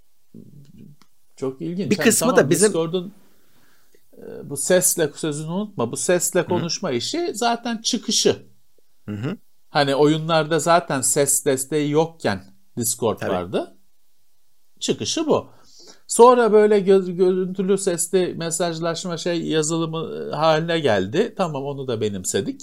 çok 1.36 1.62
ilginç. 1.62 1.91
Bir 1.91 1.97
hani 1.97 2.06
kısmı 2.06 2.30
tamam, 2.30 2.45
da 2.45 2.49
bizim 2.49 2.67
Discord'un 2.67 3.13
e, 4.17 4.49
bu 4.49 4.58
sesle 4.58 5.12
sözünü 5.15 5.51
unutma. 5.51 5.91
Bu 5.91 5.97
sesle 5.97 6.45
konuşma 6.45 6.89
Hı. 6.89 6.93
işi 6.93 7.32
zaten 7.34 7.77
çıkışı. 7.77 8.45
Hı 9.06 9.15
hı. 9.15 9.38
Hani 9.69 9.95
oyunlarda 9.95 10.60
zaten 10.60 11.01
ses 11.01 11.45
desteği 11.45 11.91
yokken 11.91 12.43
Discord 12.77 13.19
Tabii. 13.19 13.32
vardı. 13.32 13.76
Çıkışı 14.79 15.27
bu. 15.27 15.47
Sonra 16.07 16.51
böyle 16.53 16.79
gö- 16.79 17.11
görüntülü 17.15 17.77
sesli 17.77 18.33
mesajlaşma 18.37 19.17
şey 19.17 19.41
yazılımı 19.41 20.29
e, 20.33 20.35
haline 20.35 20.79
geldi. 20.79 21.33
Tamam 21.37 21.63
onu 21.65 21.87
da 21.87 22.01
benimsedik. 22.01 22.61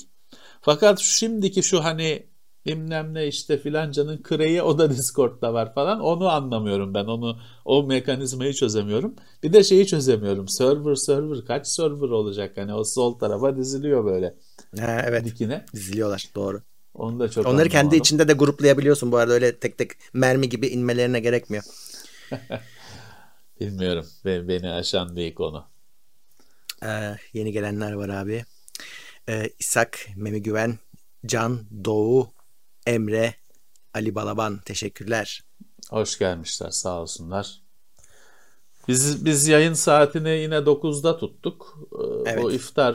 Fakat 0.61 0.99
şimdiki 1.01 1.63
şu 1.63 1.85
hani 1.85 2.27
bilmem 2.67 3.15
ne 3.15 3.27
işte 3.27 3.59
filancanın 3.59 4.23
kreyi 4.23 4.63
o 4.63 4.79
da 4.79 4.91
Discord'da 4.97 5.55
var 5.55 5.75
falan. 5.75 6.01
Onu 6.01 6.29
anlamıyorum 6.29 6.95
ben. 6.95 7.05
Onu 7.05 7.39
o 7.65 7.83
mekanizmayı 7.87 8.53
çözemiyorum. 8.53 9.15
Bir 9.43 9.53
de 9.53 9.65
şeyi 9.65 9.87
çözemiyorum. 9.87 10.49
Server 10.49 10.95
server 10.95 11.45
kaç 11.45 11.67
server 11.67 12.09
olacak? 12.09 12.53
Hani 12.57 12.75
o 12.75 12.85
sol 12.85 13.19
tarafa 13.19 13.57
diziliyor 13.57 14.05
böyle. 14.05 14.35
Ha, 14.81 15.03
evet. 15.07 15.25
Dikine. 15.25 15.65
Diziliyorlar 15.75 16.31
doğru. 16.35 16.63
Onu 16.95 17.21
da 17.21 17.29
çok 17.31 17.47
Onları 17.47 17.51
anlamadım. 17.51 17.71
kendi 17.71 17.97
içinde 17.97 18.29
de 18.29 18.33
gruplayabiliyorsun 18.33 19.13
bu 19.13 19.17
arada. 19.17 19.33
Öyle 19.33 19.57
tek 19.57 19.79
tek 19.79 19.91
mermi 20.13 20.49
gibi 20.49 20.67
inmelerine 20.67 21.21
gerekmiyor. 21.21 21.65
Bilmiyorum. 23.61 24.07
Beni, 24.25 24.49
beni 24.49 24.71
aşan 24.71 25.17
bir 25.17 25.35
konu. 25.35 25.67
Ee, 26.85 27.17
yeni 27.33 27.53
gelenler 27.53 27.93
var 27.93 28.09
abi. 28.09 28.45
Ee, 29.29 29.51
İshak, 29.59 30.09
Memi 30.17 30.43
Güven, 30.43 30.79
Can, 31.27 31.61
Doğu, 31.85 32.33
Emre, 32.87 33.35
Ali 33.95 34.15
Balaban. 34.15 34.61
Teşekkürler. 34.65 35.45
Hoş 35.91 36.19
gelmişler. 36.19 36.71
Sağ 36.71 37.01
olsunlar. 37.01 37.61
Biz 38.89 39.25
biz 39.25 39.49
yayın 39.49 39.73
saatini 39.73 40.31
yine 40.31 40.55
9'da 40.55 41.19
tuttuk. 41.19 41.79
Ee, 41.93 42.31
evet. 42.31 42.45
O 42.45 42.51
iftar 42.51 42.95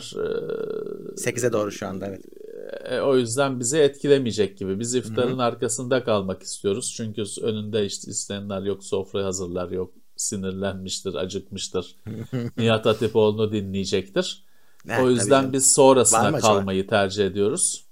8'e 1.18 1.54
doğru 1.54 1.72
şu 1.72 1.88
anda 1.88 2.08
evet. 2.08 2.26
E, 2.69 2.99
o 2.99 3.17
yüzden 3.17 3.60
bizi 3.60 3.77
etkilemeyecek 3.77 4.58
gibi. 4.58 4.79
Biz 4.79 4.95
iftarın 4.95 5.34
Hı-hı. 5.34 5.43
arkasında 5.43 6.03
kalmak 6.03 6.43
istiyoruz. 6.43 6.93
Çünkü 6.97 7.23
önünde 7.41 7.86
işte 7.86 8.12
isteyenler 8.12 8.62
yok, 8.62 8.84
sofra 8.84 9.25
hazırlar 9.25 9.71
yok, 9.71 9.93
sinirlenmiştir, 10.15 11.13
acıkmıştır. 11.15 11.95
Nihat 12.58 12.86
Hatipoğlu'nu 12.86 13.51
dinleyecektir. 13.51 14.43
Evet, 14.88 14.99
o 15.03 15.10
yüzden 15.10 15.53
biz 15.53 15.73
sonrasına 15.73 16.32
mı 16.32 16.38
acaba? 16.38 16.41
kalmayı 16.41 16.88
tercih 16.88 17.25
ediyoruz. 17.25 17.86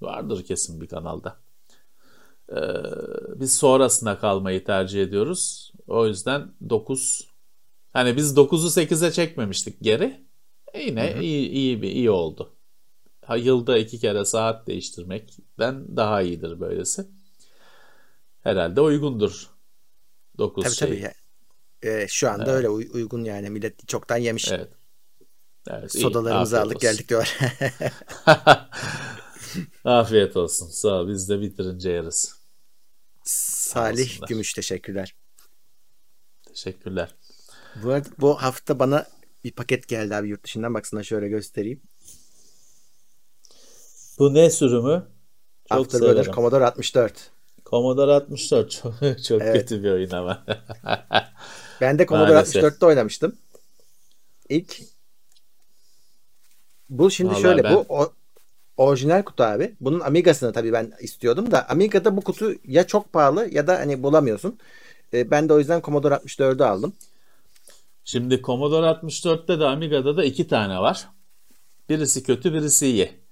Vardır 0.00 0.44
kesin 0.44 0.80
bir 0.80 0.86
kanalda. 0.86 1.36
Ee, 2.52 2.56
biz 3.36 3.56
sonrasına 3.56 4.18
kalmayı 4.18 4.64
tercih 4.64 5.02
ediyoruz. 5.02 5.72
O 5.86 6.06
yüzden 6.06 6.52
9 6.70 7.28
hani 7.92 8.16
biz 8.16 8.36
9'u 8.36 8.80
8'e 8.80 9.12
çekmemiştik 9.12 9.82
geri. 9.82 10.26
E 10.72 10.82
yine 10.82 11.16
iyi 11.20 11.48
iyi 11.48 11.82
bir 11.82 11.88
iyi 11.88 12.10
oldu. 12.10 12.53
Ha, 13.26 13.36
yılda 13.36 13.78
iki 13.78 13.98
kere 13.98 14.24
saat 14.24 14.66
değiştirmekten 14.66 15.96
daha 15.96 16.22
iyidir 16.22 16.60
böylesi. 16.60 17.06
Herhalde 18.42 18.80
uygundur. 18.80 19.50
9 20.38 20.64
Tabii 20.64 20.74
şey. 20.74 20.88
tabii. 20.88 21.12
Ee, 21.82 22.06
şu 22.08 22.30
anda 22.30 22.50
öyle 22.50 22.68
uy- 22.68 22.90
uygun 22.92 23.24
yani. 23.24 23.50
Millet 23.50 23.88
çoktan 23.88 24.16
yemiş. 24.16 24.52
Evet. 24.52 24.68
Evet. 25.70 25.92
Sodalarımızı 25.92 26.60
aldık 26.60 26.76
olsun. 26.76 26.88
geldik 26.90 27.08
diyor. 27.08 27.36
Afiyet 29.84 30.36
olsun. 30.36 30.68
Sağ 30.68 31.00
ol. 31.00 31.08
Biz 31.08 31.28
de 31.28 31.40
bitirince 31.40 31.90
yeriz. 31.90 32.34
Salih 33.24 34.04
olsunlar. 34.10 34.28
Gümüş 34.28 34.52
teşekkürler. 34.52 35.14
Teşekkürler. 36.48 37.14
Bu 37.76 37.96
bu 38.18 38.42
hafta 38.42 38.78
bana 38.78 39.06
bir 39.44 39.52
paket 39.52 39.88
geldi 39.88 40.14
abi 40.14 40.28
yurt 40.28 40.44
dışından. 40.44 40.74
Baksana 40.74 41.02
şöyle 41.02 41.28
göstereyim. 41.28 41.82
Bu 44.18 44.34
ne 44.34 44.50
sürümü? 44.50 45.06
Çok 45.68 45.78
Afterburner 45.78 46.12
severim. 46.14 46.32
Commodore 46.32 46.64
64. 46.66 47.30
Commodore 47.66 48.12
64 48.12 48.70
çok, 48.82 48.94
çok 49.24 49.42
Evet. 49.42 49.54
kötü 49.54 49.82
bir 49.84 49.90
oyun 49.90 50.10
ama. 50.10 50.44
Ben 51.80 51.98
de 51.98 52.06
Commodore 52.06 52.32
Maalesef. 52.34 52.64
64'te 52.64 52.86
oynamıştım. 52.86 53.36
İlk 54.48 54.80
bu 56.90 57.10
şimdi 57.10 57.30
Vallahi 57.30 57.42
şöyle 57.42 57.64
ben- 57.64 57.74
bu 57.74 57.86
o, 57.88 58.12
orijinal 58.76 59.22
kutu 59.22 59.42
abi. 59.44 59.74
Bunun 59.80 60.00
Amiga'sını 60.00 60.52
tabii 60.52 60.72
ben 60.72 60.92
istiyordum 61.00 61.50
da 61.50 61.68
Amiga'da 61.68 62.16
bu 62.16 62.20
kutu 62.20 62.54
ya 62.64 62.86
çok 62.86 63.12
pahalı 63.12 63.48
ya 63.52 63.66
da 63.66 63.78
hani 63.78 64.02
bulamıyorsun. 64.02 64.58
Ee, 65.14 65.30
ben 65.30 65.48
de 65.48 65.52
o 65.52 65.58
yüzden 65.58 65.80
Commodore 65.82 66.14
64'ü 66.14 66.64
aldım. 66.64 66.92
Şimdi 68.04 68.42
Commodore 68.42 68.86
64'te 68.86 69.60
de 69.60 69.64
Amiga'da 69.64 70.16
da 70.16 70.24
iki 70.24 70.48
tane 70.48 70.78
var. 70.78 71.08
Birisi 71.88 72.22
kötü, 72.22 72.52
birisi 72.54 72.86
iyi. 72.86 73.23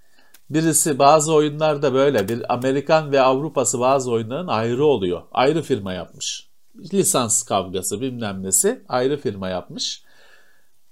Birisi 0.54 0.98
bazı 0.98 1.34
oyunlarda 1.34 1.94
böyle 1.94 2.28
bir 2.28 2.54
Amerikan 2.54 3.12
ve 3.12 3.20
Avrupası 3.20 3.80
bazı 3.80 4.10
oyunların 4.10 4.46
ayrı 4.46 4.84
oluyor. 4.84 5.22
Ayrı 5.32 5.62
firma 5.62 5.92
yapmış. 5.92 6.48
Lisans 6.92 7.42
kavgası 7.42 8.00
bilmem 8.00 8.42
nesi 8.42 8.82
ayrı 8.88 9.16
firma 9.16 9.48
yapmış. 9.48 10.02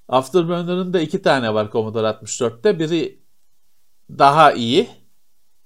Afterburner'ın 0.09 0.93
da 0.93 1.01
iki 1.01 1.23
tane 1.23 1.55
var 1.55 1.71
Commodore 1.73 2.07
64'te. 2.07 2.79
Biri 2.79 3.19
daha 4.19 4.53
iyi, 4.53 4.89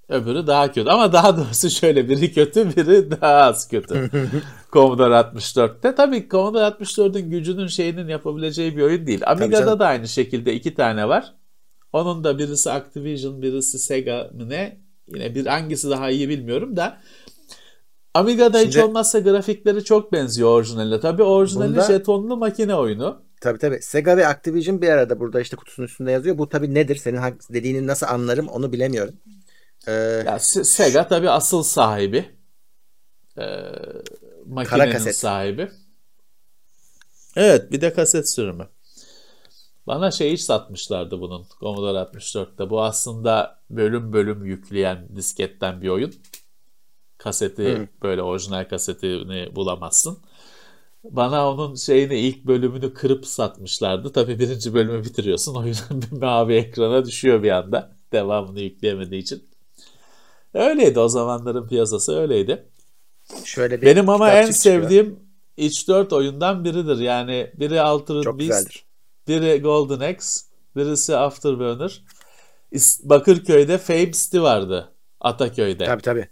öbürü 0.09 0.47
daha 0.47 0.73
kötü. 0.73 0.91
Ama 0.91 1.13
daha 1.13 1.37
doğrusu 1.37 1.71
şöyle 1.71 2.09
biri 2.09 2.33
kötü, 2.33 2.77
biri 2.77 3.11
daha 3.11 3.35
az 3.35 3.69
kötü. 3.69 4.11
Commodore 4.73 5.15
64'te. 5.15 5.95
Tabii 5.95 6.29
Commodore 6.29 6.65
64'ün 6.65 7.31
gücünün 7.31 7.67
şeyinin 7.67 8.09
yapabileceği 8.09 8.77
bir 8.77 8.83
oyun 8.83 9.07
değil. 9.07 9.23
Amiga'da 9.27 9.79
da 9.79 9.87
aynı 9.87 10.09
şekilde 10.09 10.55
iki 10.55 10.75
tane 10.75 11.09
var. 11.09 11.35
Onun 11.95 12.25
da 12.25 12.39
birisi 12.39 12.71
Activision, 12.71 13.43
birisi 13.43 13.79
Sega 13.79 14.31
mı 14.35 14.49
ne? 14.49 14.81
Yine 15.09 15.35
bir 15.35 15.47
hangisi 15.47 15.91
daha 15.91 16.11
iyi 16.11 16.29
bilmiyorum 16.29 16.77
da. 16.77 17.01
Amiga'da 18.15 18.59
hiç 18.59 18.73
Şimdi- 18.73 18.85
olmazsa 18.85 19.19
grafikleri 19.19 19.85
çok 19.85 20.13
benziyor 20.13 20.49
orijinaline. 20.49 21.01
Tabii 21.01 21.23
orijinali 21.23 21.71
Bunda- 21.71 21.87
jetonlu 21.87 22.37
makine 22.37 22.75
oyunu. 22.75 23.23
Tabii 23.41 23.59
tabii. 23.59 23.83
Sega 23.83 24.17
ve 24.17 24.27
Activision 24.27 24.83
bir 24.83 24.89
arada 24.89 25.21
burada 25.21 25.41
işte 25.41 25.57
kutusunun 25.57 25.87
üstünde 25.87 26.11
yazıyor. 26.11 26.39
Bu 26.39 26.49
tabii 26.49 26.75
nedir? 26.75 26.97
Senin 26.97 27.21
dediğini 27.53 27.87
nasıl 27.87 28.07
anlarım 28.07 28.49
onu 28.49 28.73
bilemiyorum. 28.73 29.15
Ee, 29.87 29.93
Ya 29.93 30.37
Se- 30.37 30.65
Sega 30.65 31.09
tabii 31.09 31.31
asıl 31.31 31.63
sahibi. 31.63 32.25
Ee, 33.39 33.45
makinenin 34.47 34.99
sahibi. 34.99 35.71
Evet 37.37 37.73
bir 37.73 37.81
de 37.81 37.93
kaset 37.93 38.31
sürümü. 38.31 38.69
Bana 39.87 40.11
şey 40.11 40.33
hiç 40.33 40.40
satmışlardı 40.40 41.20
bunun 41.20 41.47
Commodore 41.61 41.99
64'te. 41.99 42.70
Bu 42.70 42.83
aslında 42.83 43.59
bölüm 43.70 44.12
bölüm 44.12 44.44
yükleyen 44.44 45.09
disketten 45.16 45.83
bir 45.83 45.88
oyun. 45.88 46.14
Kaseti 47.18 47.64
Hı. 47.64 47.88
böyle 48.03 48.23
orijinal 48.23 48.68
kasetini 48.68 49.57
bulamazsın. 49.57 50.18
Bana 51.05 51.51
onun 51.51 51.75
şeyini 51.75 52.18
ilk 52.18 52.44
bölümünü 52.44 52.94
kırıp 52.94 53.27
satmışlardı. 53.27 54.12
Tabii 54.12 54.38
birinci 54.38 54.75
bölümü 54.75 55.05
bitiriyorsun. 55.05 55.55
Oyun 55.55 55.77
bir 55.90 56.16
mavi 56.16 56.55
ekrana 56.55 57.05
düşüyor 57.05 57.42
bir 57.42 57.51
anda. 57.51 57.97
Devamını 58.12 58.61
yükleyemediği 58.61 59.23
için. 59.23 59.49
Öyleydi 60.55 61.01
o 61.01 61.09
zamanların 61.09 61.68
piyasası 61.68 62.16
öyleydi. 62.16 62.66
şöyle 63.44 63.83
bir 63.83 63.87
Benim 63.87 64.09
ama 64.09 64.31
en 64.31 64.53
çıkıyor. 64.53 64.83
sevdiğim 64.83 65.20
H4 65.59 66.14
oyundan 66.14 66.64
biridir. 66.64 66.99
Yani 66.99 67.51
biri 67.55 67.81
Altered 67.81 68.23
çok 68.23 68.38
Beast, 68.38 68.49
güzeldir. 68.51 68.85
Biri 69.29 69.63
Golden 69.63 70.13
Axe, 70.13 70.47
birisi 70.77 71.17
Afterburner. 71.17 72.03
Bakırköy'de 73.03 73.79
Fame 73.79 74.13
City 74.13 74.41
vardı. 74.41 74.93
Ataköy'de. 75.21 75.85
Tabii 75.85 76.03
tabii. 76.03 76.29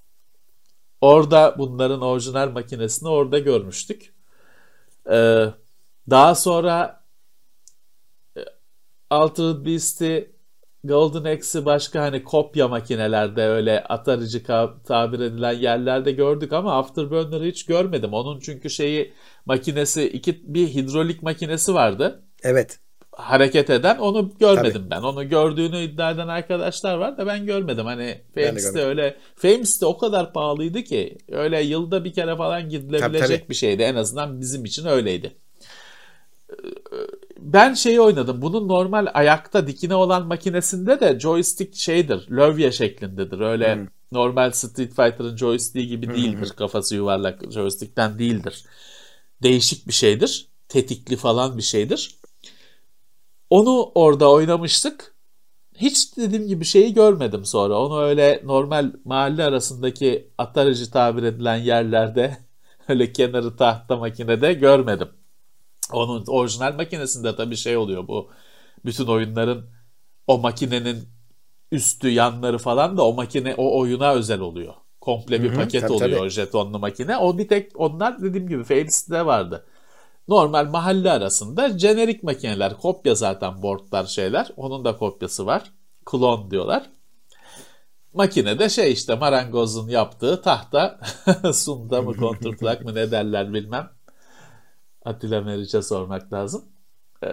Orada 1.00 1.54
bunların 1.58 2.00
orijinal 2.00 2.50
makinesini 2.50 3.08
orada 3.08 3.38
görmüştük. 3.38 4.14
Ee, 5.10 5.46
daha 6.10 6.34
sonra 6.34 7.04
e, 8.36 8.40
Altered 9.10 9.66
Beast'i 9.66 10.32
Golden 10.84 11.36
Axe'i 11.36 11.64
başka 11.64 12.02
hani 12.02 12.24
kopya 12.24 12.68
makinelerde 12.68 13.42
öyle 13.42 13.84
atarıcı 13.84 14.44
tabir 14.84 15.20
edilen 15.20 15.52
yerlerde 15.52 16.12
gördük 16.12 16.52
ama 16.52 16.78
Afterburner'ı 16.78 17.44
hiç 17.44 17.66
görmedim. 17.66 18.12
Onun 18.12 18.40
çünkü 18.40 18.70
şeyi 18.70 19.12
makinesi 19.46 20.08
iki 20.08 20.54
bir 20.54 20.68
hidrolik 20.68 21.22
makinesi 21.22 21.74
vardı 21.74 22.22
Evet. 22.42 22.78
hareket 23.12 23.70
eden 23.70 23.98
onu 23.98 24.30
görmedim 24.40 24.86
ben. 24.90 25.02
Onu 25.02 25.28
gördüğünü 25.28 25.80
iddia 25.82 26.10
eden 26.10 26.28
arkadaşlar 26.28 26.94
var 26.94 27.18
da 27.18 27.26
ben 27.26 27.46
görmedim. 27.46 27.86
Hani 27.86 28.22
Fames'te 28.34 28.82
öyle 28.82 29.16
Fames'te 29.36 29.86
o 29.86 29.98
kadar 29.98 30.32
pahalıydı 30.32 30.82
ki 30.82 31.18
öyle 31.28 31.62
yılda 31.62 32.04
bir 32.04 32.12
kere 32.12 32.36
falan 32.36 32.68
gidilebilecek 32.68 33.20
Tabii, 33.28 33.38
tabii. 33.38 33.48
bir 33.48 33.54
şeydi. 33.54 33.82
En 33.82 33.94
azından 33.94 34.40
bizim 34.40 34.64
için 34.64 34.86
öyleydi. 34.86 35.36
Ben 37.38 37.74
şeyi 37.74 38.00
oynadım. 38.00 38.42
Bunun 38.42 38.68
normal 38.68 39.06
ayakta 39.14 39.66
dikine 39.66 39.94
olan 39.94 40.26
makinesinde 40.26 41.00
de 41.00 41.20
joystick 41.20 41.76
şeydir. 41.76 42.30
Lövye 42.30 42.72
şeklindedir. 42.72 43.40
Öyle 43.40 43.74
Hmm. 43.74 43.86
normal 44.12 44.50
Street 44.50 44.94
Fighter'ın 44.96 45.36
joystick'i 45.36 45.88
gibi 45.88 46.08
değildir. 46.14 46.50
Kafası 46.56 46.94
yuvarlak 46.96 47.52
joystick'ten 47.52 48.18
değildir. 48.18 48.64
Değişik 49.42 49.88
bir 49.88 49.92
şeydir. 49.92 50.48
Tetikli 50.68 51.16
falan 51.16 51.56
bir 51.58 51.62
şeydir. 51.62 52.16
Onu 53.52 53.92
orada 53.94 54.30
oynamıştık. 54.30 55.14
Hiç 55.76 56.16
dediğim 56.16 56.48
gibi 56.48 56.64
şeyi 56.64 56.94
görmedim 56.94 57.44
sonra. 57.44 57.78
Onu 57.78 58.00
öyle 58.02 58.40
normal 58.44 58.92
mahalle 59.04 59.44
arasındaki 59.44 60.30
atarıcı 60.38 60.90
tabir 60.90 61.22
edilen 61.22 61.56
yerlerde 61.56 62.38
öyle 62.88 63.12
kenarı 63.12 63.56
tahta 63.56 63.96
makinede 63.96 64.52
görmedim. 64.52 65.08
Onun 65.92 66.24
orijinal 66.28 66.74
makinesinde 66.74 67.36
tabii 67.36 67.56
şey 67.56 67.76
oluyor 67.76 68.08
bu 68.08 68.30
bütün 68.84 69.06
oyunların 69.06 69.70
o 70.26 70.38
makinenin 70.38 71.08
üstü 71.72 72.08
yanları 72.08 72.58
falan 72.58 72.96
da 72.96 73.06
o 73.06 73.14
makine 73.14 73.54
o 73.56 73.78
oyuna 73.80 74.12
özel 74.12 74.40
oluyor. 74.40 74.74
Komple 75.00 75.42
bir 75.42 75.48
Hı 75.48 75.52
hı, 75.52 75.54
paket 75.56 75.82
tabii, 75.82 75.92
oluyor 75.92 76.20
tabii. 76.20 76.30
jetonlu 76.30 76.78
makine. 76.78 77.16
O 77.18 77.38
bir 77.38 77.48
tek 77.48 77.80
onlar 77.80 78.22
dediğim 78.22 78.48
gibi 78.48 78.64
Fames'te 78.64 79.26
vardı. 79.26 79.66
Normal 80.28 80.66
mahalle 80.70 81.10
arasında 81.10 81.78
jenerik 81.78 82.22
makineler, 82.22 82.76
kopya 82.76 83.14
zaten 83.14 83.62
boardlar 83.62 84.04
şeyler. 84.04 84.52
Onun 84.56 84.84
da 84.84 84.96
kopyası 84.96 85.46
var. 85.46 85.72
Klon 86.06 86.50
diyorlar. 86.50 86.90
Makinede 88.14 88.68
şey 88.68 88.92
işte 88.92 89.14
marangozun 89.14 89.88
yaptığı 89.88 90.42
tahta 90.42 91.00
sunda 91.52 92.02
mı 92.02 92.16
kontrplak 92.16 92.84
mı 92.84 92.94
ne 92.94 93.10
derler 93.10 93.52
bilmem. 93.54 93.90
Atilla 95.04 95.40
Meriç'e 95.40 95.82
sormak 95.82 96.32
lazım. 96.32 96.64
Ee, 97.22 97.28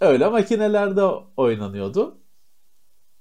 öyle 0.00 0.28
makinelerde 0.28 1.02
oynanıyordu. 1.36 2.18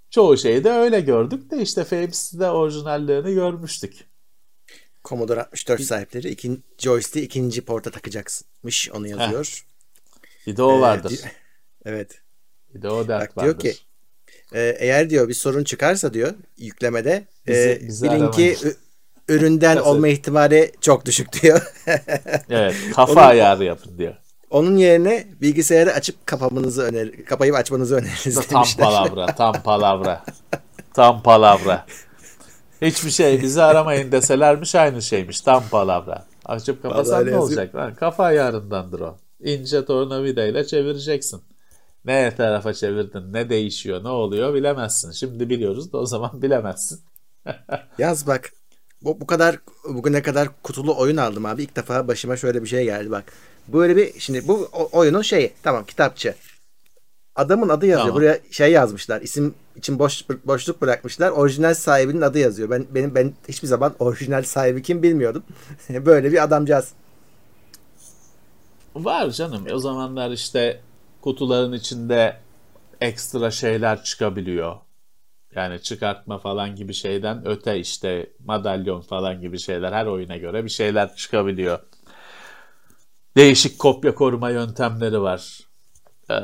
Çoğu 0.09 0.37
şeyi 0.37 0.63
de 0.63 0.71
öyle 0.71 0.99
gördük 1.01 1.51
de 1.51 1.61
işte 1.61 1.83
Fames'de 1.83 2.49
orijinallerini 2.51 3.33
görmüştük. 3.33 4.07
Commodore 5.09 5.41
64 5.43 5.81
sahipleri 5.81 6.29
ikinci 6.29 6.61
joystick'i 6.77 7.25
ikinci 7.25 7.61
porta 7.61 7.91
takacaksınmış. 7.91 8.89
Onu 8.93 9.07
yazıyor. 9.07 9.65
Bir 10.47 10.57
de 10.57 10.63
o 10.63 10.77
Ee, 10.77 10.81
vardır. 10.81 11.09
di- 11.09 11.31
Evet. 11.85 12.21
Bir 12.75 12.81
de 12.81 12.89
o 12.89 13.07
dert 13.07 13.35
Bak 13.37 13.43
diyor 13.43 13.53
vardır. 13.55 13.69
ki 13.71 13.75
e, 14.53 14.75
eğer 14.79 15.09
diyor 15.09 15.29
bir 15.29 15.33
sorun 15.33 15.63
çıkarsa 15.63 16.13
diyor 16.13 16.33
yüklemede 16.57 17.25
Bizi- 17.47 17.79
e, 17.83 17.87
bizi 17.87 18.05
bilin 18.05 18.31
ki 18.31 18.55
aramayın. 18.57 18.57
ü- 18.63 18.75
üründen 19.29 19.77
olma 19.77 20.07
ihtimali 20.07 20.71
çok 20.81 21.05
düşük 21.05 21.41
diyor. 21.41 21.61
Evet, 22.49 22.75
kafa 22.95 23.11
Onun- 23.13 23.21
ayarı 23.21 23.63
yapın 23.63 23.97
diyor. 23.97 24.15
Onun 24.49 24.77
yerine 24.77 25.27
bilgisayarı 25.41 25.93
açıp 25.93 26.25
kapamanızı 26.25 26.81
öner 26.81 27.25
kapayıp 27.25 27.55
açmanızı 27.55 27.95
öneririz 27.95 28.35
Tam 28.35 28.43
demişler. 28.63 28.85
palavra, 28.85 29.35
tam 29.35 29.63
palavra. 29.63 30.25
Tam 30.93 31.23
palavra. 31.23 31.85
Hiçbir 32.81 33.09
şey 33.11 33.41
bizi 33.41 33.63
aramayın 33.63 34.11
deselermiş 34.11 34.75
aynı 34.75 35.01
şeymiş. 35.01 35.41
Tam 35.41 35.63
palavra. 35.71 36.25
Açıp 36.45 36.81
kapasan 36.81 37.25
ne 37.25 37.37
olacak 37.37 37.75
lan? 37.75 37.95
Kafa 37.95 38.23
ayarındandır 38.23 38.99
o. 38.99 39.17
İnce 39.43 39.85
tornavidayla 39.85 40.63
çevireceksin. 40.63 41.41
Ne 42.05 42.35
tarafa 42.35 42.73
çevirdin, 42.73 43.33
ne 43.33 43.49
değişiyor, 43.49 44.03
ne 44.03 44.09
oluyor 44.09 44.53
bilemezsin. 44.53 45.11
Şimdi 45.11 45.49
biliyoruz 45.49 45.93
da 45.93 45.97
o 45.97 46.05
zaman 46.05 46.31
bilemezsin. 46.41 46.99
Yaz 47.97 48.27
bak. 48.27 48.51
Bu, 49.01 49.21
bu 49.21 49.27
kadar 49.27 49.59
bugüne 49.89 50.21
kadar 50.21 50.49
kutulu 50.63 50.97
oyun 50.97 51.17
aldım 51.17 51.45
abi. 51.45 51.63
İlk 51.63 51.75
defa 51.75 52.07
başıma 52.07 52.37
şöyle 52.37 52.63
bir 52.63 52.67
şey 52.67 52.83
geldi 52.83 53.11
bak. 53.11 53.33
Böyle 53.67 53.95
bir 53.95 54.19
şimdi 54.19 54.47
bu 54.47 54.69
oyunun 54.91 55.21
şeyi 55.21 55.53
tamam 55.63 55.85
kitapçı. 55.85 56.35
Adamın 57.37 57.69
adı 57.69 57.85
yazıyor. 57.85 58.07
Tamam. 58.07 58.15
Buraya 58.15 58.39
şey 58.51 58.71
yazmışlar. 58.71 59.21
İsim 59.21 59.55
için 59.75 59.99
boş 59.99 60.25
boşluk 60.45 60.81
bırakmışlar. 60.81 61.29
Orijinal 61.29 61.73
sahibinin 61.73 62.21
adı 62.21 62.39
yazıyor. 62.39 62.69
Ben 62.69 62.85
benim 62.91 63.15
ben 63.15 63.33
hiçbir 63.47 63.67
zaman 63.67 63.95
orijinal 63.99 64.43
sahibi 64.43 64.81
kim 64.81 65.03
bilmiyordum. 65.03 65.43
Böyle 65.89 66.31
bir 66.31 66.43
adamcağız. 66.43 66.91
Var 68.95 69.29
canım. 69.29 69.65
O 69.73 69.79
zamanlar 69.79 70.31
işte 70.31 70.81
kutuların 71.21 71.73
içinde 71.73 72.37
ekstra 73.01 73.51
şeyler 73.51 74.03
çıkabiliyor. 74.03 74.75
Yani 75.55 75.81
çıkartma 75.81 76.37
falan 76.37 76.75
gibi 76.75 76.93
şeyden 76.93 77.47
öte 77.47 77.79
işte 77.79 78.29
madalyon 78.45 79.01
falan 79.01 79.41
gibi 79.41 79.59
şeyler 79.59 79.91
her 79.91 80.05
oyuna 80.05 80.37
göre 80.37 80.63
bir 80.63 80.69
şeyler 80.69 81.15
çıkabiliyor. 81.15 81.79
Değişik 83.37 83.79
kopya 83.79 84.15
koruma 84.15 84.49
yöntemleri 84.49 85.21
var. 85.21 85.66
Ee, 86.31 86.35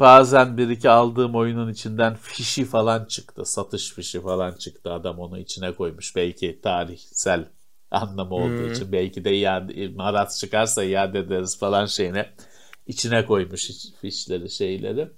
bazen 0.00 0.58
bir 0.58 0.68
iki 0.68 0.90
aldığım 0.90 1.34
oyunun 1.34 1.72
içinden 1.72 2.14
fişi 2.14 2.64
falan 2.64 3.04
çıktı. 3.04 3.44
Satış 3.44 3.92
fişi 3.92 4.20
falan 4.20 4.52
çıktı. 4.52 4.92
Adam 4.92 5.18
onu 5.18 5.38
içine 5.38 5.74
koymuş. 5.74 6.16
Belki 6.16 6.60
tarihsel 6.60 7.48
anlamı 7.90 8.34
olduğu 8.34 8.70
için. 8.72 8.92
Belki 8.92 9.24
de 9.24 9.36
iade, 9.36 9.88
maraz 9.88 10.40
çıkarsa 10.40 10.84
iade 10.84 11.18
ederiz 11.18 11.58
falan 11.58 11.86
şeyine. 11.86 12.30
içine 12.86 13.26
koymuş 13.26 13.70
fişleri 14.00 14.50
şeyleri. 14.50 15.10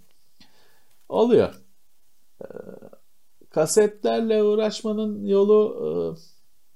Oluyor. 1.09 1.55
Ee, 2.43 2.47
kasetlerle 3.51 4.43
uğraşmanın 4.43 5.27
yolu 5.27 5.77
e, 5.81 5.91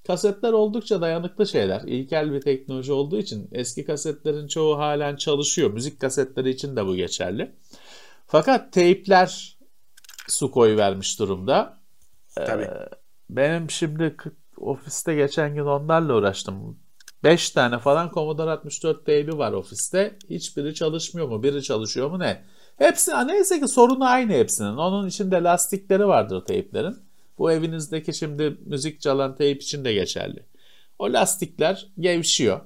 kasetler 0.08 0.52
oldukça 0.52 1.00
dayanıklı 1.00 1.46
şeyler. 1.46 1.82
İlkel 1.82 2.32
bir 2.32 2.40
teknoloji 2.40 2.92
olduğu 2.92 3.18
için 3.18 3.48
eski 3.52 3.84
kasetlerin 3.84 4.48
çoğu 4.48 4.78
halen 4.78 5.16
çalışıyor. 5.16 5.70
Müzik 5.70 6.00
kasetleri 6.00 6.50
için 6.50 6.76
de 6.76 6.86
bu 6.86 6.96
geçerli. 6.96 7.52
Fakat 8.26 8.72
teypler 8.72 9.58
su 10.28 10.50
koy 10.50 10.76
vermiş 10.76 11.18
durumda. 11.18 11.80
Ee, 12.36 12.44
Tabii. 12.44 12.68
benim 13.30 13.70
şimdi 13.70 14.16
ofiste 14.56 15.14
geçen 15.14 15.54
gün 15.54 15.64
onlarla 15.64 16.14
uğraştım. 16.14 16.78
5 17.24 17.50
tane 17.50 17.78
falan 17.78 18.10
Commodore 18.14 18.50
64 18.50 19.06
teybi 19.06 19.38
var 19.38 19.52
ofiste. 19.52 20.18
Hiçbiri 20.30 20.74
çalışmıyor 20.74 21.28
mu? 21.28 21.42
Biri 21.42 21.62
çalışıyor 21.62 22.10
mu 22.10 22.18
ne? 22.18 22.44
Hepsi 22.76 23.10
neyse 23.26 23.60
ki 23.60 23.68
sorunu 23.68 24.04
aynı 24.04 24.32
hepsinin. 24.32 24.76
Onun 24.76 25.08
içinde 25.08 25.42
lastikleri 25.42 26.08
vardır 26.08 26.44
teyplerin. 26.44 27.07
Bu 27.38 27.52
evinizdeki 27.52 28.14
şimdi 28.14 28.58
müzik 28.66 29.00
çalan 29.00 29.36
teyp 29.36 29.62
için 29.62 29.84
de 29.84 29.92
geçerli. 29.92 30.46
O 30.98 31.12
lastikler 31.12 31.86
gevşiyor 32.00 32.60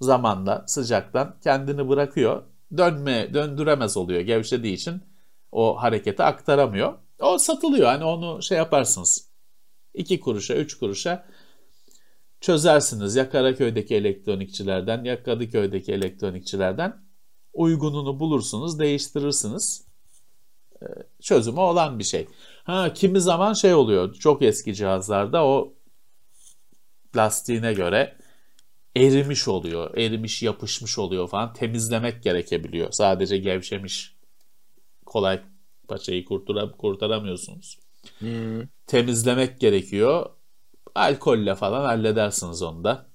zamanla 0.00 0.64
sıcaktan 0.66 1.36
kendini 1.44 1.88
bırakıyor. 1.88 2.42
Dönme 2.76 3.34
döndüremez 3.34 3.96
oluyor 3.96 4.20
gevşediği 4.20 4.74
için 4.74 5.02
o 5.52 5.82
hareketi 5.82 6.22
aktaramıyor. 6.22 6.94
O 7.20 7.38
satılıyor 7.38 7.86
hani 7.86 8.04
onu 8.04 8.42
şey 8.42 8.58
yaparsınız. 8.58 9.28
2 9.94 10.20
kuruşa 10.20 10.54
3 10.54 10.78
kuruşa 10.78 11.26
çözersiniz 12.40 13.16
ya 13.16 13.30
Karaköy'deki 13.30 13.94
elektronikçilerden 13.94 15.04
ya 15.04 15.22
Kadıköy'deki 15.22 15.92
elektronikçilerden 15.92 16.96
uygununu 17.52 18.20
bulursunuz 18.20 18.78
değiştirirsiniz. 18.78 19.88
Ee, 20.82 20.86
Çözümü 21.22 21.60
olan 21.60 21.98
bir 21.98 22.04
şey. 22.04 22.28
Ha 22.68 22.92
kimi 22.92 23.20
zaman 23.20 23.52
şey 23.52 23.74
oluyor 23.74 24.14
çok 24.14 24.42
eski 24.42 24.74
cihazlarda 24.74 25.44
o 25.44 25.74
lastiğine 27.16 27.72
göre 27.72 28.16
erimiş 28.96 29.48
oluyor. 29.48 29.96
Erimiş 29.96 30.42
yapışmış 30.42 30.98
oluyor 30.98 31.28
falan 31.28 31.52
temizlemek 31.52 32.22
gerekebiliyor. 32.22 32.88
Sadece 32.92 33.38
gevşemiş 33.38 34.16
kolay 35.06 35.40
paçayı 35.88 36.24
kurtura, 36.24 36.72
kurtaramıyorsunuz. 36.72 37.78
Hmm. 38.18 38.62
Temizlemek 38.86 39.60
gerekiyor. 39.60 40.26
Alkolle 40.94 41.54
falan 41.54 41.84
halledersiniz 41.84 42.62
onu 42.62 42.84
da. 42.84 43.06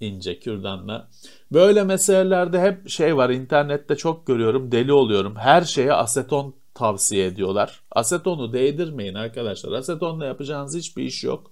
İnce 0.00 0.38
kürdanla. 0.38 1.10
Böyle 1.52 1.84
meselelerde 1.84 2.60
hep 2.60 2.88
şey 2.88 3.16
var. 3.16 3.30
internette 3.30 3.96
çok 3.96 4.26
görüyorum. 4.26 4.72
Deli 4.72 4.92
oluyorum. 4.92 5.36
Her 5.36 5.62
şeye 5.62 5.92
aseton 5.92 6.59
tavsiye 6.80 7.26
ediyorlar. 7.26 7.82
Asetonu 7.90 8.52
değdirmeyin 8.52 9.14
arkadaşlar. 9.14 9.72
Asetonla 9.72 10.26
yapacağınız 10.26 10.76
hiçbir 10.76 11.02
iş 11.02 11.24
yok. 11.24 11.50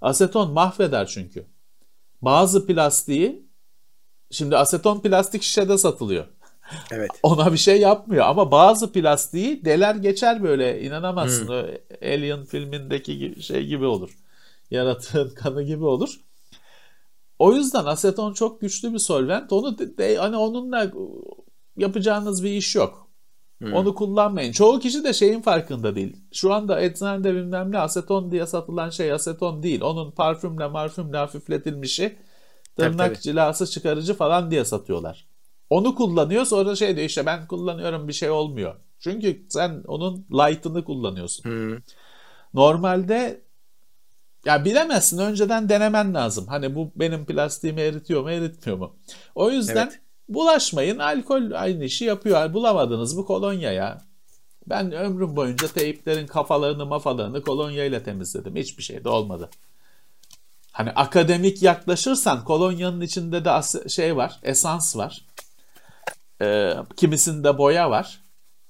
Aseton 0.00 0.50
mahveder 0.52 1.06
çünkü. 1.06 1.46
Bazı 2.22 2.66
plastiği 2.66 3.46
şimdi 4.30 4.56
aseton 4.56 5.00
plastik 5.00 5.42
şişede 5.42 5.78
satılıyor. 5.78 6.24
Evet. 6.90 7.10
Ona 7.22 7.52
bir 7.52 7.58
şey 7.58 7.80
yapmıyor 7.80 8.26
ama 8.26 8.50
bazı 8.50 8.92
plastiği 8.92 9.64
deler 9.64 9.94
geçer 9.94 10.42
böyle 10.42 10.82
inanamazsın. 10.82 11.48
O 11.48 11.64
Alien 12.02 12.44
filmindeki 12.44 13.42
şey 13.42 13.66
gibi 13.66 13.84
olur. 13.84 14.18
Yaratığın 14.70 15.30
kanı 15.30 15.62
gibi 15.62 15.84
olur. 15.84 16.20
O 17.38 17.52
yüzden 17.52 17.84
aseton 17.84 18.32
çok 18.32 18.60
güçlü 18.60 18.92
bir 18.92 18.98
solvent. 18.98 19.52
Onu 19.52 19.78
de, 19.78 19.96
de- 19.98 20.16
hani 20.16 20.36
onunla 20.36 20.92
yapacağınız 21.76 22.44
bir 22.44 22.50
iş 22.50 22.76
yok. 22.76 23.07
Onu 23.64 23.94
kullanmayın. 23.94 24.52
Çoğu 24.52 24.80
kişi 24.80 25.04
de 25.04 25.12
şeyin 25.12 25.40
farkında 25.40 25.94
değil. 25.94 26.16
Şu 26.32 26.52
anda 26.52 26.80
eczanede 26.80 27.34
bilmem 27.34 27.72
ne 27.72 27.78
aseton 27.78 28.30
diye 28.30 28.46
satılan 28.46 28.90
şey 28.90 29.12
aseton 29.12 29.62
değil. 29.62 29.80
Onun 29.80 30.10
parfümle 30.10 30.66
marfümle 30.66 31.16
hafifletilmişi 31.16 32.16
Tabii, 32.76 32.90
tırnak 32.90 33.14
tabii. 33.14 33.22
cilası 33.22 33.66
çıkarıcı 33.66 34.14
falan 34.14 34.50
diye 34.50 34.64
satıyorlar. 34.64 35.26
Onu 35.70 35.94
kullanıyor 35.94 36.44
sonra 36.44 36.76
şey 36.76 36.96
diyor 36.96 37.06
işte 37.06 37.26
ben 37.26 37.46
kullanıyorum 37.46 38.08
bir 38.08 38.12
şey 38.12 38.30
olmuyor. 38.30 38.74
Çünkü 38.98 39.46
sen 39.48 39.82
onun 39.86 40.26
light'ını 40.32 40.84
kullanıyorsun. 40.84 41.44
Hmm. 41.44 41.76
Normalde 42.54 43.44
ya 44.44 44.64
bilemezsin 44.64 45.18
önceden 45.18 45.68
denemen 45.68 46.14
lazım. 46.14 46.46
Hani 46.46 46.74
bu 46.74 46.92
benim 46.96 47.26
plastiğimi 47.26 47.80
eritiyor 47.80 48.22
mu 48.22 48.30
eritmiyor 48.30 48.78
mu? 48.78 48.96
O 49.34 49.50
yüzden 49.50 49.86
Evet. 49.86 50.00
Bulaşmayın. 50.28 50.98
Alkol 50.98 51.50
aynı 51.52 51.84
işi 51.84 52.04
yapıyor. 52.04 52.54
Bulamadınız 52.54 53.14
mı 53.14 53.24
kolonya 53.24 53.72
ya. 53.72 54.02
Ben 54.66 54.92
ömrüm 54.92 55.36
boyunca 55.36 55.68
teyplerin 55.68 56.26
kafalarını 56.26 56.86
mafalarını 56.86 57.42
kolonya 57.42 57.84
ile 57.84 58.02
temizledim. 58.02 58.56
Hiçbir 58.56 58.82
şey 58.82 59.04
de 59.04 59.08
olmadı. 59.08 59.50
Hani 60.72 60.90
akademik 60.90 61.62
yaklaşırsan 61.62 62.44
kolonyanın 62.44 63.00
içinde 63.00 63.44
de 63.44 63.88
şey 63.88 64.16
var, 64.16 64.38
esans 64.42 64.96
var. 64.96 65.24
Ee, 66.42 66.74
kimisinde 66.96 67.58
boya 67.58 67.90
var. 67.90 68.20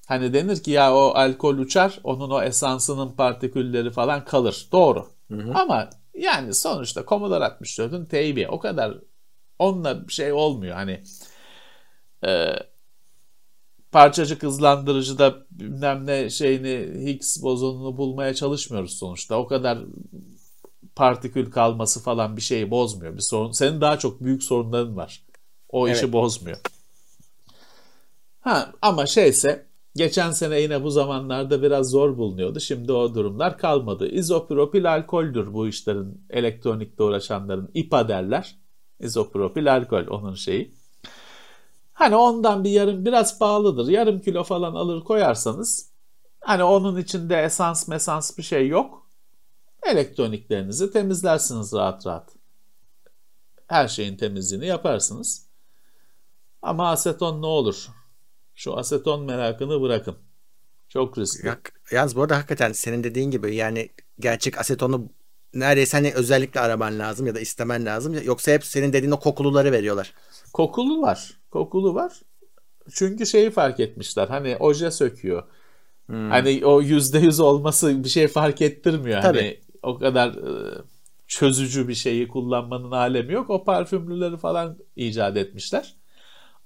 Hani 0.06 0.34
denir 0.34 0.62
ki 0.62 0.70
ya 0.70 0.94
o 0.94 1.12
alkol 1.14 1.58
uçar, 1.58 2.00
onun 2.04 2.30
o 2.30 2.42
esansının 2.42 3.12
partikülleri 3.12 3.90
falan 3.90 4.24
kalır. 4.24 4.68
Doğru. 4.72 5.06
Ama 5.54 5.90
yani 6.14 6.54
sonuçta 6.54 7.04
Commodore 7.06 7.44
64'ün 7.44 8.04
teybi 8.04 8.48
o 8.48 8.58
kadar 8.58 8.94
onunla 9.58 10.08
bir 10.08 10.12
şey 10.12 10.32
olmuyor. 10.32 10.74
Hani 10.74 11.02
e, 12.26 12.46
parçacık 13.92 14.42
hızlandırıcıda 14.42 15.36
bilmem 15.50 16.06
ne 16.06 16.30
şeyini 16.30 17.06
Higgs 17.06 17.42
bozonunu 17.42 17.96
bulmaya 17.96 18.34
çalışmıyoruz 18.34 18.98
sonuçta. 18.98 19.36
O 19.36 19.46
kadar 19.46 19.78
partikül 20.96 21.50
kalması 21.50 22.02
falan 22.02 22.36
bir 22.36 22.42
şeyi 22.42 22.70
bozmuyor. 22.70 23.16
Bir 23.16 23.22
sorun. 23.22 23.52
Senin 23.52 23.80
daha 23.80 23.98
çok 23.98 24.20
büyük 24.20 24.42
sorunların 24.42 24.96
var. 24.96 25.22
O 25.68 25.88
işi 25.88 26.00
Evet. 26.00 26.12
bozmuyor. 26.12 26.58
Ha 28.40 28.72
ama 28.82 29.06
şeyse 29.06 29.66
geçen 29.96 30.30
sene 30.30 30.60
yine 30.60 30.84
bu 30.84 30.90
zamanlarda 30.90 31.62
biraz 31.62 31.90
zor 31.90 32.18
bulunuyordu. 32.18 32.60
Şimdi 32.60 32.92
o 32.92 33.14
durumlar 33.14 33.58
kalmadı. 33.58 34.08
İzopropil 34.08 34.92
alkoldür 34.92 35.52
bu 35.52 35.68
işlerin 35.68 36.26
elektronikle 36.30 37.04
uğraşanların 37.04 37.70
IPA 37.74 38.08
derler. 38.08 38.56
İzopropil 39.00 39.72
alkol 39.72 40.06
onun 40.06 40.34
şeyi. 40.34 40.77
Hani 41.98 42.16
ondan 42.16 42.64
bir 42.64 42.70
yarım 42.70 43.04
biraz 43.04 43.38
pahalıdır. 43.38 43.88
Yarım 43.88 44.20
kilo 44.20 44.44
falan 44.44 44.74
alır 44.74 45.04
koyarsanız 45.04 45.90
hani 46.40 46.64
onun 46.64 46.96
içinde 46.96 47.36
esans 47.42 47.88
mesans 47.88 48.38
bir 48.38 48.42
şey 48.42 48.68
yok. 48.68 49.06
Elektroniklerinizi 49.82 50.92
temizlersiniz 50.92 51.72
rahat 51.72 52.06
rahat. 52.06 52.30
her 53.66 53.88
şeyin 53.88 54.16
temizliğini 54.16 54.66
yaparsınız. 54.66 55.46
Ama 56.62 56.90
aseton 56.90 57.42
ne 57.42 57.46
olur? 57.46 57.88
Şu 58.54 58.76
aseton 58.78 59.22
merakını 59.24 59.82
bırakın. 59.82 60.16
Çok 60.88 61.18
riskli. 61.18 61.46
Ya, 61.46 61.58
yalnız 61.92 62.16
bu 62.16 62.22
arada 62.22 62.36
hakikaten 62.36 62.72
senin 62.72 63.04
dediğin 63.04 63.30
gibi 63.30 63.54
yani 63.54 63.90
gerçek 64.20 64.58
asetonu 64.58 65.08
neredeyse 65.54 65.96
hani 65.96 66.14
özellikle 66.14 66.60
araman 66.60 66.98
lazım 66.98 67.26
ya 67.26 67.34
da 67.34 67.40
istemen 67.40 67.86
lazım. 67.86 68.22
Yoksa 68.24 68.52
hep 68.52 68.64
senin 68.64 68.92
dediğin 68.92 69.12
o 69.12 69.20
kokuluları 69.20 69.72
veriyorlar. 69.72 70.14
Kokulu 70.52 71.02
var. 71.02 71.30
Kokulu 71.50 71.94
var. 71.94 72.12
Çünkü 72.94 73.26
şeyi 73.26 73.50
fark 73.50 73.80
etmişler. 73.80 74.28
Hani 74.28 74.56
oje 74.60 74.90
söküyor. 74.90 75.42
Hmm. 76.06 76.30
Hani 76.30 76.66
o 76.66 76.80
yüzde 76.80 77.18
yüz 77.18 77.40
olması 77.40 78.04
bir 78.04 78.08
şey 78.08 78.28
fark 78.28 78.62
ettirmiyor. 78.62 79.22
Tabii. 79.22 79.38
Hani 79.38 79.60
o 79.82 79.98
kadar 79.98 80.28
e, 80.28 80.78
çözücü 81.26 81.88
bir 81.88 81.94
şeyi 81.94 82.28
kullanmanın 82.28 82.90
alemi 82.90 83.32
yok. 83.32 83.50
O 83.50 83.64
parfümlüleri 83.64 84.36
falan 84.36 84.78
icat 84.96 85.36
etmişler. 85.36 85.94